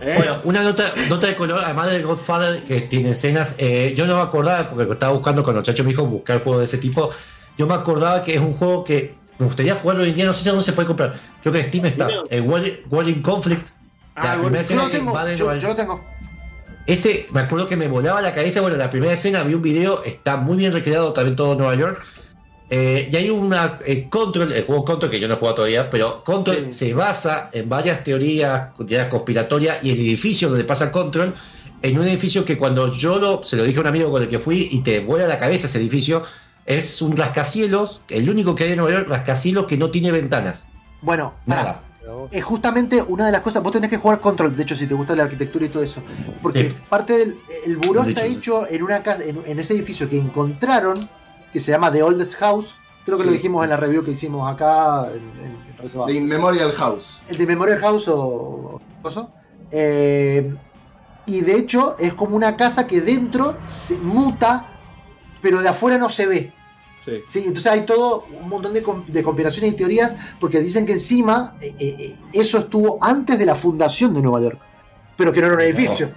¿eh? 0.00 0.14
Bueno, 0.16 0.40
una 0.44 0.62
nota, 0.62 0.84
nota 1.08 1.26
de 1.26 1.34
color, 1.34 1.60
además 1.62 1.90
de 1.90 2.02
Godfather, 2.02 2.64
que 2.64 2.82
tiene 2.82 3.10
escenas. 3.10 3.56
Eh, 3.58 3.92
yo 3.96 4.06
no 4.06 4.16
me 4.16 4.22
acordaba, 4.22 4.68
porque 4.68 4.90
estaba 4.90 5.12
buscando 5.12 5.42
con 5.42 5.54
los 5.54 5.62
muchachos 5.62 5.84
me 5.84 5.92
dijo 5.92 6.06
buscar 6.06 6.42
juegos 6.42 6.60
de 6.60 6.64
ese 6.64 6.78
tipo. 6.78 7.10
Yo 7.56 7.66
me 7.66 7.74
acordaba 7.74 8.22
que 8.22 8.34
es 8.34 8.40
un 8.40 8.54
juego 8.54 8.84
que 8.84 9.14
me 9.38 9.46
gustaría 9.46 9.74
jugarlo 9.74 10.02
hoy 10.02 10.10
en 10.10 10.14
día, 10.14 10.24
no 10.24 10.32
sé 10.32 10.42
si 10.42 10.48
dónde 10.48 10.64
se 10.64 10.72
puede 10.72 10.86
comprar. 10.86 11.14
Creo 11.42 11.52
que 11.52 11.60
en 11.60 11.64
Steam 11.66 11.86
está. 11.86 12.08
El 12.30 12.42
World, 12.42 13.22
Conflict. 13.22 13.68
Ah, 14.14 14.34
la 14.34 14.40
primera 14.40 14.60
escena 14.60 14.84
lo 14.84 14.90
tengo, 14.90 15.26
yo, 15.36 15.54
yo, 15.54 15.68
lo 15.68 15.76
tengo. 15.76 16.04
Ese, 16.86 17.26
me 17.32 17.40
acuerdo 17.40 17.66
que 17.66 17.76
me 17.76 17.86
volaba 17.86 18.20
la 18.20 18.34
cabeza. 18.34 18.60
Bueno, 18.60 18.76
la 18.76 18.90
primera 18.90 19.12
escena 19.12 19.42
vi 19.42 19.54
un 19.54 19.62
video, 19.62 20.02
está 20.04 20.36
muy 20.36 20.56
bien 20.56 20.72
recreado 20.72 21.12
también 21.12 21.36
todo 21.36 21.54
Nueva 21.54 21.74
York. 21.74 22.04
Eh, 22.70 23.08
y 23.10 23.16
hay 23.16 23.30
una 23.30 23.78
eh, 23.86 24.08
Control, 24.10 24.52
el 24.52 24.64
juego 24.64 24.84
Control, 24.84 25.10
que 25.10 25.18
yo 25.18 25.26
no 25.26 25.34
he 25.34 25.36
jugado 25.38 25.56
todavía, 25.56 25.88
pero 25.88 26.22
Control 26.22 26.72
se 26.74 26.92
basa 26.92 27.48
en 27.52 27.68
varias 27.68 28.04
teorías, 28.04 28.74
teorías 28.74 29.08
conspiratorias 29.08 29.82
y 29.82 29.90
el 29.90 29.98
edificio 30.00 30.50
donde 30.50 30.64
pasa 30.64 30.92
Control, 30.92 31.32
en 31.80 31.98
un 31.98 32.04
edificio 32.04 32.44
que 32.44 32.58
cuando 32.58 32.92
yo 32.92 33.18
lo, 33.18 33.42
se 33.42 33.56
lo 33.56 33.64
dije 33.64 33.78
a 33.78 33.82
un 33.82 33.86
amigo 33.86 34.10
con 34.10 34.22
el 34.22 34.28
que 34.28 34.38
fui 34.38 34.68
y 34.70 34.80
te 34.80 35.00
vuela 35.00 35.26
la 35.26 35.38
cabeza 35.38 35.66
ese 35.66 35.78
edificio, 35.78 36.22
es 36.66 37.00
un 37.00 37.16
rascacielos, 37.16 38.02
el 38.10 38.28
único 38.28 38.54
que 38.54 38.64
hay 38.64 38.72
en 38.72 38.78
Nueva 38.78 38.98
York, 38.98 39.08
rascacielos 39.08 39.64
que 39.64 39.78
no 39.78 39.90
tiene 39.90 40.12
ventanas. 40.12 40.68
Bueno, 41.00 41.34
nada. 41.46 41.84
Es 42.30 42.42
justamente 42.44 43.02
una 43.02 43.26
de 43.26 43.32
las 43.32 43.42
cosas, 43.42 43.62
vos 43.62 43.72
tenés 43.72 43.88
que 43.88 43.96
jugar 43.96 44.20
Control, 44.20 44.54
de 44.54 44.62
hecho, 44.62 44.76
si 44.76 44.86
te 44.86 44.94
gusta 44.94 45.14
la 45.14 45.24
arquitectura 45.24 45.64
y 45.64 45.68
todo 45.70 45.82
eso. 45.82 46.02
Porque 46.42 46.74
parte 46.88 47.16
del 47.16 47.38
el 47.64 47.76
buró 47.78 48.02
está 48.02 48.26
hecho 48.26 48.66
en 48.68 48.82
una 48.82 49.02
casa, 49.02 49.24
en 49.24 49.58
ese 49.58 49.74
edificio 49.74 50.08
que 50.08 50.18
encontraron 50.18 50.94
que 51.52 51.60
se 51.60 51.70
llama 51.70 51.92
The 51.92 52.02
Oldest 52.02 52.34
House. 52.34 52.74
Creo 53.04 53.16
que 53.16 53.24
lo 53.24 53.32
dijimos 53.32 53.64
en 53.64 53.70
la 53.70 53.76
review 53.76 54.04
que 54.04 54.10
hicimos 54.10 54.50
acá 54.50 55.08
en, 55.12 55.86
The 56.06 56.20
Memorial 56.20 56.72
House. 56.72 57.22
El 57.28 57.38
de 57.38 57.46
Memorial 57.46 57.80
House 57.80 58.08
o, 58.08 58.80
eh, 59.70 60.54
y 61.26 61.40
de 61.40 61.56
hecho 61.56 61.96
es 61.98 62.14
como 62.14 62.36
una 62.36 62.56
casa 62.56 62.86
que 62.86 63.00
dentro 63.00 63.58
se 63.66 63.96
muta, 63.96 64.66
pero 65.40 65.62
de 65.62 65.68
afuera 65.68 65.98
no 65.98 66.10
se 66.10 66.26
ve. 66.26 66.52
Sí. 67.26 67.38
entonces 67.38 67.72
hay 67.72 67.86
todo 67.86 68.26
un 68.38 68.50
montón 68.50 68.74
de, 68.74 68.84
de 69.06 69.22
conspiraciones 69.22 69.72
y 69.72 69.76
teorías 69.76 70.12
porque 70.38 70.60
dicen 70.60 70.84
que 70.84 70.92
encima 70.92 71.54
eh, 71.58 71.72
eh, 71.80 72.16
eso 72.34 72.58
estuvo 72.58 72.98
antes 73.00 73.38
de 73.38 73.46
la 73.46 73.54
fundación 73.54 74.12
de 74.12 74.20
Nueva 74.20 74.42
York, 74.42 74.58
pero 75.16 75.32
que 75.32 75.40
no 75.40 75.46
era 75.46 75.56
un 75.56 75.62
edificio. 75.62 76.10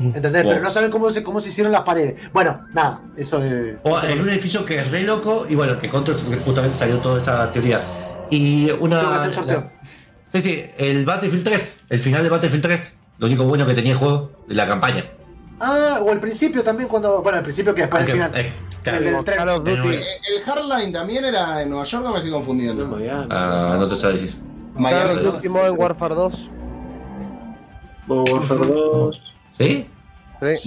¿Entendés? 0.00 0.44
Pero 0.46 0.60
no 0.60 0.70
saben 0.70 0.90
cómo 0.90 1.10
se, 1.10 1.22
cómo 1.22 1.40
se 1.40 1.48
hicieron 1.48 1.72
las 1.72 1.82
paredes. 1.82 2.30
Bueno, 2.32 2.66
nada, 2.72 3.00
eso 3.16 3.42
es. 3.42 3.76
O 3.82 3.98
es 3.98 4.20
un 4.20 4.28
edificio 4.28 4.64
que 4.64 4.78
es 4.78 4.90
re 4.90 5.02
loco 5.02 5.46
y 5.48 5.54
bueno, 5.54 5.76
que 5.78 5.88
contra 5.88 6.14
justamente 6.14 6.76
salió 6.76 6.98
toda 6.98 7.18
esa 7.18 7.50
teoría. 7.50 7.80
Y 8.30 8.70
una. 8.78 9.24
El 9.24 9.34
sorteo. 9.34 9.70
sí, 10.32 10.40
sí, 10.40 10.64
el 10.76 11.04
Battlefield 11.04 11.44
3, 11.44 11.84
el 11.90 11.98
final 11.98 12.22
de 12.22 12.28
Battlefield 12.28 12.62
3, 12.62 12.98
lo 13.18 13.26
único 13.26 13.44
bueno 13.44 13.66
que 13.66 13.74
tenía 13.74 13.92
el 13.92 13.98
juego, 13.98 14.30
de 14.46 14.54
la 14.54 14.68
campaña. 14.68 15.04
Ah, 15.60 15.98
o 16.02 16.12
el 16.12 16.20
principio 16.20 16.62
también, 16.62 16.88
cuando. 16.88 17.20
Bueno, 17.20 17.38
el 17.38 17.44
principio 17.44 17.74
que 17.74 17.82
después 17.82 18.06
del 18.06 18.12
final. 18.12 18.32
Eh, 18.36 18.52
el, 18.84 18.94
el, 18.94 19.14
el, 19.16 20.42
Hardline 20.46 20.92
también 20.92 21.24
era 21.24 21.60
en 21.60 21.68
Nueva 21.68 21.84
York, 21.84 22.04
no 22.04 22.12
me 22.12 22.18
estoy 22.18 22.30
confundiendo. 22.30 22.98
Ah, 23.28 23.76
no 23.78 23.88
te 23.88 23.96
sabes 23.96 24.22
decir. 24.22 24.40
el 24.78 25.26
último 25.26 25.60
en 25.66 25.76
Warfare 25.76 26.14
2. 26.14 26.50
Warfare 28.08 28.66
2. 28.66 29.34
¿Sí? 29.58 29.86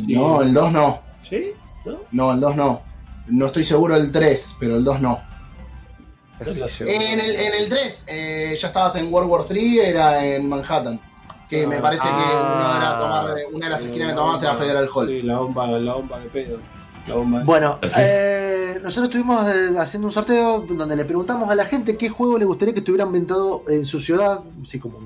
No, 0.10 0.42
el 0.42 0.54
2 0.54 0.72
no. 0.72 1.02
¿Sí? 1.22 1.54
¿No? 2.12 2.34
el 2.34 2.40
2 2.42 2.56
no. 2.56 2.82
No 3.28 3.46
estoy 3.46 3.64
seguro 3.64 3.96
del 3.96 4.12
3, 4.12 4.58
pero 4.60 4.76
el 4.76 4.84
2 4.84 5.02
no. 5.02 5.22
En 6.42 7.02
el, 7.02 7.36
en 7.36 7.54
el 7.54 7.70
3 7.70 8.06
eh, 8.08 8.56
ya 8.60 8.68
estabas 8.68 8.96
en 8.96 9.14
World 9.14 9.30
War 9.30 9.44
3, 9.48 9.88
era 9.88 10.26
en 10.26 10.50
Manhattan. 10.50 11.00
Que 11.48 11.68
me 11.68 11.80
parece 11.80 12.04
que 12.04 12.14
una, 12.14 12.78
era 12.78 13.00
tomar, 13.00 13.36
una 13.54 13.66
de 13.66 13.72
las 13.72 13.84
esquinas 13.84 14.10
que 14.10 14.16
tomabas 14.16 14.42
era 14.44 14.56
Federal 14.56 14.90
Hall. 14.94 15.08
Sí, 15.08 15.22
la 15.22 15.38
bomba, 15.38 15.68
la 15.68 15.94
bomba 15.94 16.20
de 16.20 16.30
pedo. 16.30 16.60
Bueno, 17.46 17.80
eh, 17.98 18.80
nosotros 18.82 19.06
estuvimos 19.06 19.48
eh, 19.50 19.74
haciendo 19.78 20.08
un 20.08 20.14
sorteo 20.14 20.62
donde 20.62 20.96
le 20.96 21.06
preguntamos 21.06 21.50
a 21.50 21.56
la 21.56 21.66
gente 21.66 21.98
qué 21.98 22.10
juego 22.10 22.38
le 22.38 22.46
gustaría 22.46 22.74
que 22.74 22.80
estuviera 22.80 23.06
inventado 23.06 23.64
en 23.68 23.86
su 23.86 24.00
ciudad, 24.02 24.42
así 24.64 24.80
como 24.80 25.00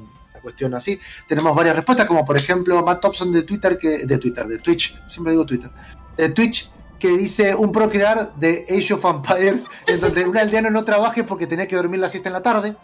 cuestión 0.45 0.75
así. 0.75 0.99
Tenemos 1.27 1.55
varias 1.55 1.75
respuestas, 1.75 2.05
como 2.05 2.23
por 2.23 2.37
ejemplo 2.37 2.83
Matt 2.83 3.01
Thompson 3.01 3.31
de 3.31 3.41
Twitter, 3.41 3.77
que, 3.77 4.05
de 4.05 4.17
Twitter, 4.19 4.45
de 4.45 4.59
Twitch, 4.59 4.95
siempre 5.09 5.31
digo 5.33 5.45
Twitter, 5.45 5.71
de 6.15 6.29
Twitch, 6.29 6.69
que 6.99 7.09
dice 7.09 7.55
un 7.55 7.71
procrear 7.71 8.33
de 8.35 8.65
Age 8.69 8.93
of 8.93 9.03
Empires, 9.05 9.65
en 9.87 9.99
donde 9.99 10.23
un 10.25 10.37
aldeano 10.37 10.69
no 10.69 10.85
trabaje 10.85 11.23
porque 11.23 11.47
tenía 11.47 11.67
que 11.67 11.75
dormir 11.75 11.99
la 11.99 12.09
siesta 12.09 12.29
en 12.29 12.33
la 12.33 12.43
tarde. 12.43 12.75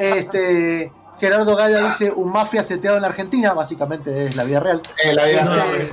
Este, 0.00 0.90
Gerardo 1.20 1.54
Gaya 1.54 1.84
dice 1.84 2.10
un 2.10 2.32
mafia 2.32 2.62
seteado 2.62 2.96
en 2.96 3.02
la 3.02 3.08
Argentina, 3.08 3.52
básicamente 3.52 4.26
es 4.26 4.36
la 4.36 4.44
vida 4.44 4.60
real. 4.60 4.80
la 5.12 5.26
vida 5.26 5.44
real. 5.44 5.88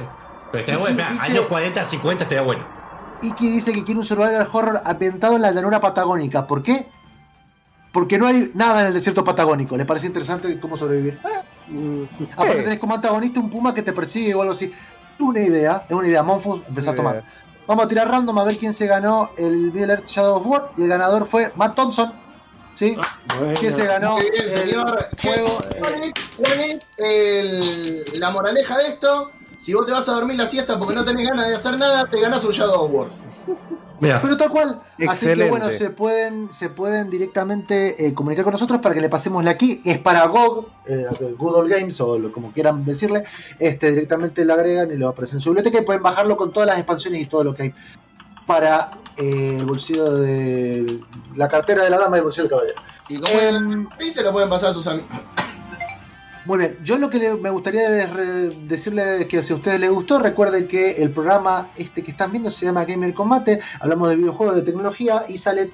Pero 0.51 0.79
bueno, 0.79 1.03
años 1.19 1.45
40, 1.47 1.83
50 1.83 2.23
estaría 2.23 2.43
bueno. 2.43 2.65
Iki 3.21 3.51
dice 3.51 3.73
que 3.73 3.83
quiere 3.83 3.99
un 3.99 4.05
survival 4.05 4.47
horror 4.51 4.81
ambientado 4.83 5.35
en 5.35 5.43
la 5.43 5.51
llanura 5.51 5.79
patagónica. 5.79 6.47
¿Por 6.47 6.63
qué? 6.63 6.89
Porque 7.91 8.17
no 8.17 8.27
hay 8.27 8.51
nada 8.53 8.81
en 8.81 8.87
el 8.87 8.93
desierto 8.93 9.23
patagónico. 9.23 9.75
¿Le 9.75 9.85
parece 9.85 10.07
interesante 10.07 10.59
cómo 10.59 10.77
sobrevivir? 10.77 11.19
Mm. 11.67 12.03
Aparte 12.33 12.63
tenés 12.63 12.79
como 12.79 12.95
antagonista 12.95 13.39
un 13.39 13.49
puma 13.49 13.73
que 13.73 13.81
te 13.81 13.93
persigue 13.93 14.33
o 14.33 14.41
algo 14.41 14.53
así. 14.53 14.65
Es 14.65 15.19
una 15.19 15.41
idea, 15.41 15.85
es 15.87 15.95
una 15.95 16.07
idea. 16.07 16.23
Monfus 16.23 16.67
empezó 16.67 16.91
a 16.91 16.95
tomar. 16.95 17.23
Vamos 17.67 17.85
a 17.85 17.87
tirar 17.87 18.09
random 18.09 18.37
a 18.39 18.43
ver 18.43 18.57
quién 18.57 18.73
se 18.73 18.87
ganó 18.87 19.31
el 19.37 19.71
Middle 19.71 19.93
Earth 19.93 20.07
Shadow 20.07 20.37
of 20.37 20.47
War. 20.47 20.71
Y 20.77 20.83
el 20.83 20.89
ganador 20.89 21.25
fue 21.25 21.51
Matt 21.55 21.75
Thompson. 21.75 22.13
¿Sí? 22.73 22.97
Ah, 22.99 23.53
¿Quién 23.59 23.73
se 23.73 23.85
ganó? 23.85 24.15
Bien, 24.15 24.49
señor. 24.49 25.07
Juego, 25.21 25.59
la 28.19 28.31
moraleja 28.31 28.77
de 28.77 28.87
esto? 28.87 29.31
Si 29.57 29.73
vos 29.73 29.85
te 29.85 29.91
vas 29.91 30.07
a 30.09 30.13
dormir 30.13 30.37
la 30.37 30.47
siesta 30.47 30.79
porque 30.79 30.95
no 30.95 31.05
tenés 31.05 31.29
ganas 31.29 31.47
de 31.47 31.55
hacer 31.55 31.77
nada, 31.77 32.05
te 32.05 32.19
ganas 32.19 32.43
un 32.43 32.51
Shadow 32.51 32.85
of 32.85 32.91
War. 32.91 33.07
Pero 34.01 34.37
tal 34.37 34.49
cual. 34.49 34.81
Así 35.07 35.27
que 35.27 35.49
bueno, 35.49 35.69
se 35.69 35.91
pueden, 35.91 36.51
se 36.51 36.69
pueden 36.69 37.09
directamente 37.09 38.07
eh, 38.07 38.13
comunicar 38.13 38.43
con 38.43 38.53
nosotros 38.53 38.81
para 38.81 38.95
que 38.95 39.01
le 39.01 39.09
pasemos 39.09 39.43
la 39.43 39.51
aquí. 39.51 39.81
Es 39.85 39.99
para 39.99 40.25
GOG, 40.25 40.67
eh, 40.87 41.07
Google 41.37 41.73
Games 41.73 42.01
o 42.01 42.31
como 42.31 42.51
quieran 42.51 42.83
decirle. 42.83 43.23
Este, 43.59 43.91
directamente 43.91 44.43
lo 44.43 44.53
agregan 44.53 44.91
y 44.91 44.97
lo 44.97 45.09
aparecen 45.09 45.37
en 45.37 45.41
su 45.41 45.49
biblioteca 45.51 45.79
y 45.79 45.85
pueden 45.85 46.01
bajarlo 46.01 46.35
con 46.35 46.51
todas 46.51 46.67
las 46.67 46.77
expansiones 46.77 47.21
y 47.21 47.25
todo 47.27 47.43
lo 47.43 47.53
que 47.53 47.63
hay 47.63 47.73
para 48.47 48.91
eh, 49.17 49.55
el 49.59 49.65
bolsillo 49.65 50.15
de 50.15 50.99
la 51.35 51.47
cartera 51.47 51.83
de 51.83 51.89
la 51.89 51.99
dama 51.99 52.17
y 52.17 52.19
el 52.19 52.23
bolsillo 52.23 52.43
del 52.43 52.51
caballero. 52.51 52.81
Y 53.07 53.19
como 53.19 53.39
em, 53.39 53.87
se 54.11 54.23
lo 54.23 54.31
pueden 54.31 54.49
pasar 54.49 54.71
a 54.71 54.73
sus 54.73 54.87
amigos. 54.87 55.09
Muy 56.45 56.57
bien, 56.57 56.77
yo 56.83 56.97
lo 56.97 57.09
que 57.09 57.33
me 57.35 57.49
gustaría 57.49 57.89
decirle 57.89 59.21
es 59.21 59.27
que 59.27 59.43
si 59.43 59.53
a 59.53 59.55
ustedes 59.55 59.79
les 59.79 59.91
gustó, 59.91 60.19
recuerden 60.19 60.67
que 60.67 60.91
el 61.03 61.11
programa 61.11 61.69
este 61.75 62.03
que 62.03 62.11
están 62.11 62.31
viendo 62.31 62.49
se 62.49 62.65
llama 62.65 62.83
Gamer 62.83 63.13
Combate, 63.13 63.59
hablamos 63.79 64.09
de 64.09 64.15
videojuegos, 64.15 64.55
de 64.55 64.63
tecnología 64.63 65.25
y 65.27 65.37
sale 65.37 65.71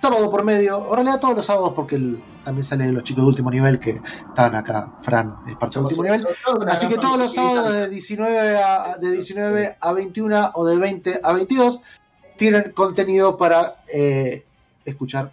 sábado 0.00 0.30
por 0.30 0.42
medio, 0.42 0.78
o 0.78 0.90
en 0.90 0.96
realidad 0.96 1.20
todos 1.20 1.36
los 1.36 1.46
sábados 1.46 1.72
porque 1.74 2.00
también 2.44 2.64
salen 2.64 2.94
los 2.94 3.02
chicos 3.02 3.24
de 3.24 3.28
último 3.28 3.50
nivel 3.50 3.78
que 3.78 4.00
están 4.28 4.54
acá, 4.54 4.92
Fran 5.02 5.36
es 5.48 5.56
parte 5.56 5.78
de 5.78 5.84
último 5.84 6.02
nivel, 6.02 6.26
así 6.68 6.88
que 6.88 6.96
todos 6.96 7.18
los 7.18 7.34
sábados 7.34 7.72
de 7.76 7.88
19 7.88 8.58
a, 8.62 8.96
de 8.98 9.10
19 9.10 9.76
a 9.80 9.92
21 9.92 10.50
o 10.54 10.64
de 10.64 10.76
20 10.78 11.20
a 11.22 11.32
22 11.32 11.80
tienen 12.36 12.72
contenido 12.72 13.36
para 13.36 13.76
eh, 13.92 14.44
escuchar 14.84 15.30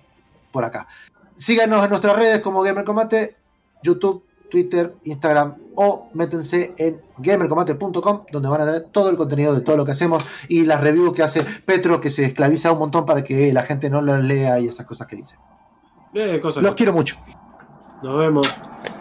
por 0.52 0.66
acá. 0.66 0.88
Síganos 1.36 1.84
en 1.84 1.90
nuestras 1.90 2.16
redes 2.16 2.42
como 2.42 2.62
Gamer 2.62 2.86
Combate, 2.86 3.36
YouTube, 3.82 4.24
Twitter, 4.54 4.94
Instagram 5.04 5.56
o 5.74 6.10
métense 6.14 6.76
en 6.78 7.02
gamercombate.com 7.18 8.26
donde 8.32 8.50
van 8.50 8.62
a 8.62 8.66
tener 8.66 8.84
todo 8.92 9.10
el 9.10 9.18
contenido 9.18 9.56
de 9.56 9.62
todo 9.62 9.78
lo 9.78 9.84
que 9.84 9.94
hacemos 9.94 10.24
y 10.48 10.64
las 10.64 10.80
reviews 10.80 11.16
que 11.16 11.24
hace 11.24 11.44
Petro 11.66 12.00
que 12.00 12.12
se 12.12 12.26
esclaviza 12.26 12.72
un 12.72 12.78
montón 12.78 13.04
para 13.04 13.24
que 13.24 13.52
la 13.52 13.64
gente 13.64 13.90
no 13.90 14.00
lo 14.00 14.16
lea 14.16 14.60
y 14.60 14.68
esas 14.68 14.86
cosas 14.86 15.08
que 15.08 15.16
dice. 15.16 15.38
Eh, 16.14 16.40
los 16.62 16.76
quiero 16.76 16.94
mucho. 16.94 17.18
Nos 18.04 18.16
vemos. 18.16 18.48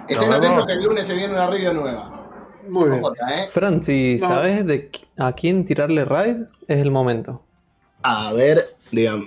Estén 0.09 0.33
atentos 0.33 0.65
que 0.65 0.73
el 0.73 0.85
lunes 0.85 1.07
se 1.07 1.15
viene 1.17 1.35
una 1.35 1.47
review 1.47 1.75
nueva. 1.75 2.31
Muy 2.67 2.89
bien. 2.89 3.03
¿eh? 3.05 3.49
Fran, 3.51 3.83
si 3.83 4.19
sabes 4.19 4.65
de 4.65 4.91
a 5.19 5.33
quién 5.33 5.67
tirarle 5.67 6.07
raid, 6.07 6.37
es 6.67 6.79
el 6.79 6.91
momento. 6.91 7.43
A 8.03 8.33
ver, 8.33 8.57
digan, 8.91 9.25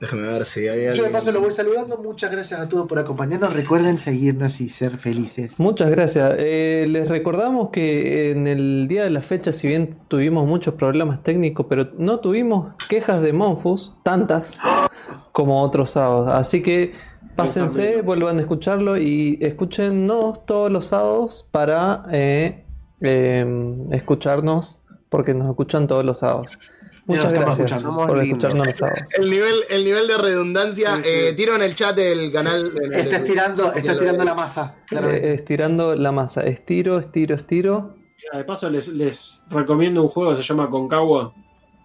déjame 0.00 0.22
ver 0.22 0.44
si 0.44 0.60
hay 0.60 0.86
alguien. 0.86 0.94
Yo 0.94 1.04
de 1.04 1.10
paso 1.10 1.32
lo 1.32 1.40
voy 1.40 1.52
saludando. 1.52 1.98
Muchas 1.98 2.30
gracias 2.30 2.60
a 2.60 2.68
todos 2.68 2.86
por 2.86 2.98
acompañarnos. 2.98 3.52
Recuerden 3.52 3.98
seguirnos 3.98 4.60
y 4.60 4.68
ser 4.68 4.98
felices. 4.98 5.58
Muchas 5.58 5.90
gracias. 5.90 6.34
Eh, 6.38 6.86
les 6.88 7.08
recordamos 7.08 7.70
que 7.70 8.30
en 8.30 8.46
el 8.46 8.86
día 8.88 9.04
de 9.04 9.10
la 9.10 9.22
fecha, 9.22 9.52
si 9.52 9.68
bien 9.68 9.98
tuvimos 10.08 10.46
muchos 10.46 10.74
problemas 10.74 11.22
técnicos, 11.22 11.66
pero 11.68 11.90
no 11.98 12.20
tuvimos 12.20 12.74
quejas 12.88 13.22
de 13.22 13.32
Monfus, 13.32 13.94
tantas 14.02 14.56
como 15.32 15.62
otros 15.62 15.90
sábados. 15.90 16.28
Así 16.28 16.62
que 16.62 16.92
pásense, 17.36 18.02
vuelvan 18.02 18.38
a 18.38 18.42
escucharlo 18.42 18.96
y 18.96 19.38
escúchenos 19.40 20.44
todos 20.46 20.70
los 20.70 20.86
sábados 20.86 21.48
para 21.50 22.02
eh, 22.12 22.64
em, 23.00 23.92
escucharnos, 23.92 24.80
porque 25.08 25.34
nos 25.34 25.48
escuchan 25.48 25.86
todos 25.86 26.04
los 26.04 26.18
sábados. 26.18 26.58
Muchas 27.06 27.32
gracias 27.32 27.84
por 27.84 28.22
escucharnos 28.22 28.66
los 28.66 28.76
sábados. 28.76 29.02
El 29.18 29.30
nivel, 29.30 29.64
el 29.68 29.84
nivel 29.84 30.06
de 30.06 30.18
redundancia, 30.18 31.00
eh, 31.04 31.34
tiro 31.36 31.54
en 31.54 31.62
el 31.62 31.74
chat 31.74 31.94
del 31.94 32.32
canal. 32.32 32.72
está 32.92 33.16
estirando, 33.16 33.72
está 33.72 33.92
estirando 33.92 34.24
la 34.24 34.34
masa. 34.34 34.76
Eh, 34.90 35.34
estirando 35.34 35.94
la 35.94 36.12
masa. 36.12 36.42
Estiro, 36.42 36.98
estiro, 36.98 37.36
estiro. 37.36 37.94
de 38.32 38.44
paso 38.44 38.70
les, 38.70 38.88
les 38.88 39.42
recomiendo 39.50 40.02
un 40.02 40.08
juego 40.08 40.30
que 40.30 40.36
se 40.36 40.42
llama 40.42 40.70
Concagua 40.70 41.34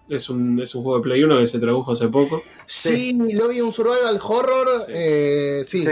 es 0.10 0.30
un, 0.30 0.60
es 0.60 0.74
un 0.74 0.84
juego 0.84 0.98
de 0.98 1.04
Play 1.04 1.24
1 1.24 1.38
que 1.38 1.48
se 1.48 1.60
tradujo 1.60 1.92
hace 1.92 2.08
poco. 2.08 2.42
Sí, 2.66 3.18
lo 3.34 3.48
vi 3.48 3.62
un 3.62 3.72
survival 3.72 4.20
horror. 4.22 4.68
Sí, 4.88 4.92
eh, 4.92 5.62
sí, 5.66 5.86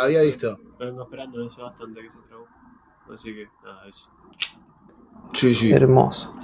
había 0.00 0.22
visto. 0.22 0.58
Vengo 0.78 1.02
esperando 1.02 1.44
ese 1.44 1.60
bastante 1.60 2.00
que 2.00 2.10
se 2.10 2.18
tradujo. 2.28 2.48
Así 3.12 3.34
que, 3.34 3.48
nada, 3.64 3.86
eso. 3.88 4.10
Sí, 5.32 5.54
sí. 5.54 5.72
Hermoso. 5.72 6.34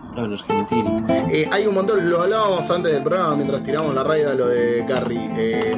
Eh, 1.30 1.48
hay 1.50 1.66
un 1.66 1.74
montón, 1.74 2.10
lo 2.10 2.22
hablábamos 2.22 2.68
antes 2.70 2.92
del 2.92 3.02
programa 3.02 3.36
mientras 3.36 3.62
tiramos 3.62 3.94
la 3.94 4.02
raida 4.02 4.34
lo 4.34 4.48
de 4.48 4.84
Carrie. 4.86 5.30
Eh, 5.36 5.76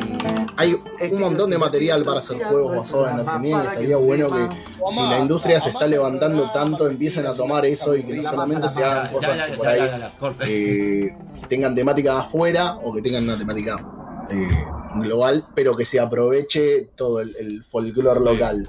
hay 0.56 0.74
un 1.12 1.20
montón 1.20 1.50
de 1.50 1.58
material 1.58 2.02
para 2.02 2.18
hacer 2.18 2.42
juegos 2.42 2.76
basados 2.76 3.10
en 3.10 3.20
Argentina 3.20 3.62
y 3.62 3.66
estaría 3.66 3.96
bueno 3.96 4.30
que 4.30 4.48
si 4.90 5.00
la 5.00 5.18
industria 5.18 5.60
se 5.60 5.70
está 5.70 5.86
levantando 5.86 6.50
tanto 6.50 6.88
empiecen 6.88 7.26
a 7.26 7.34
tomar 7.34 7.66
eso 7.66 7.94
y 7.94 8.04
que 8.04 8.14
no 8.14 8.30
solamente 8.30 8.68
se 8.68 8.84
hagan 8.84 9.12
cosas 9.12 9.56
por 9.56 9.66
ahí 9.66 9.80
eh, 10.46 11.16
tengan 11.48 11.74
temática 11.74 12.20
afuera 12.20 12.78
o 12.82 12.92
que 12.92 13.02
tengan 13.02 13.24
una 13.24 13.36
temática 13.36 13.76
global, 14.96 15.44
pero 15.54 15.76
que 15.76 15.84
se 15.84 16.00
aproveche 16.00 16.90
todo 16.96 17.20
el, 17.20 17.34
el 17.36 17.64
folclore 17.64 18.20
local. 18.20 18.68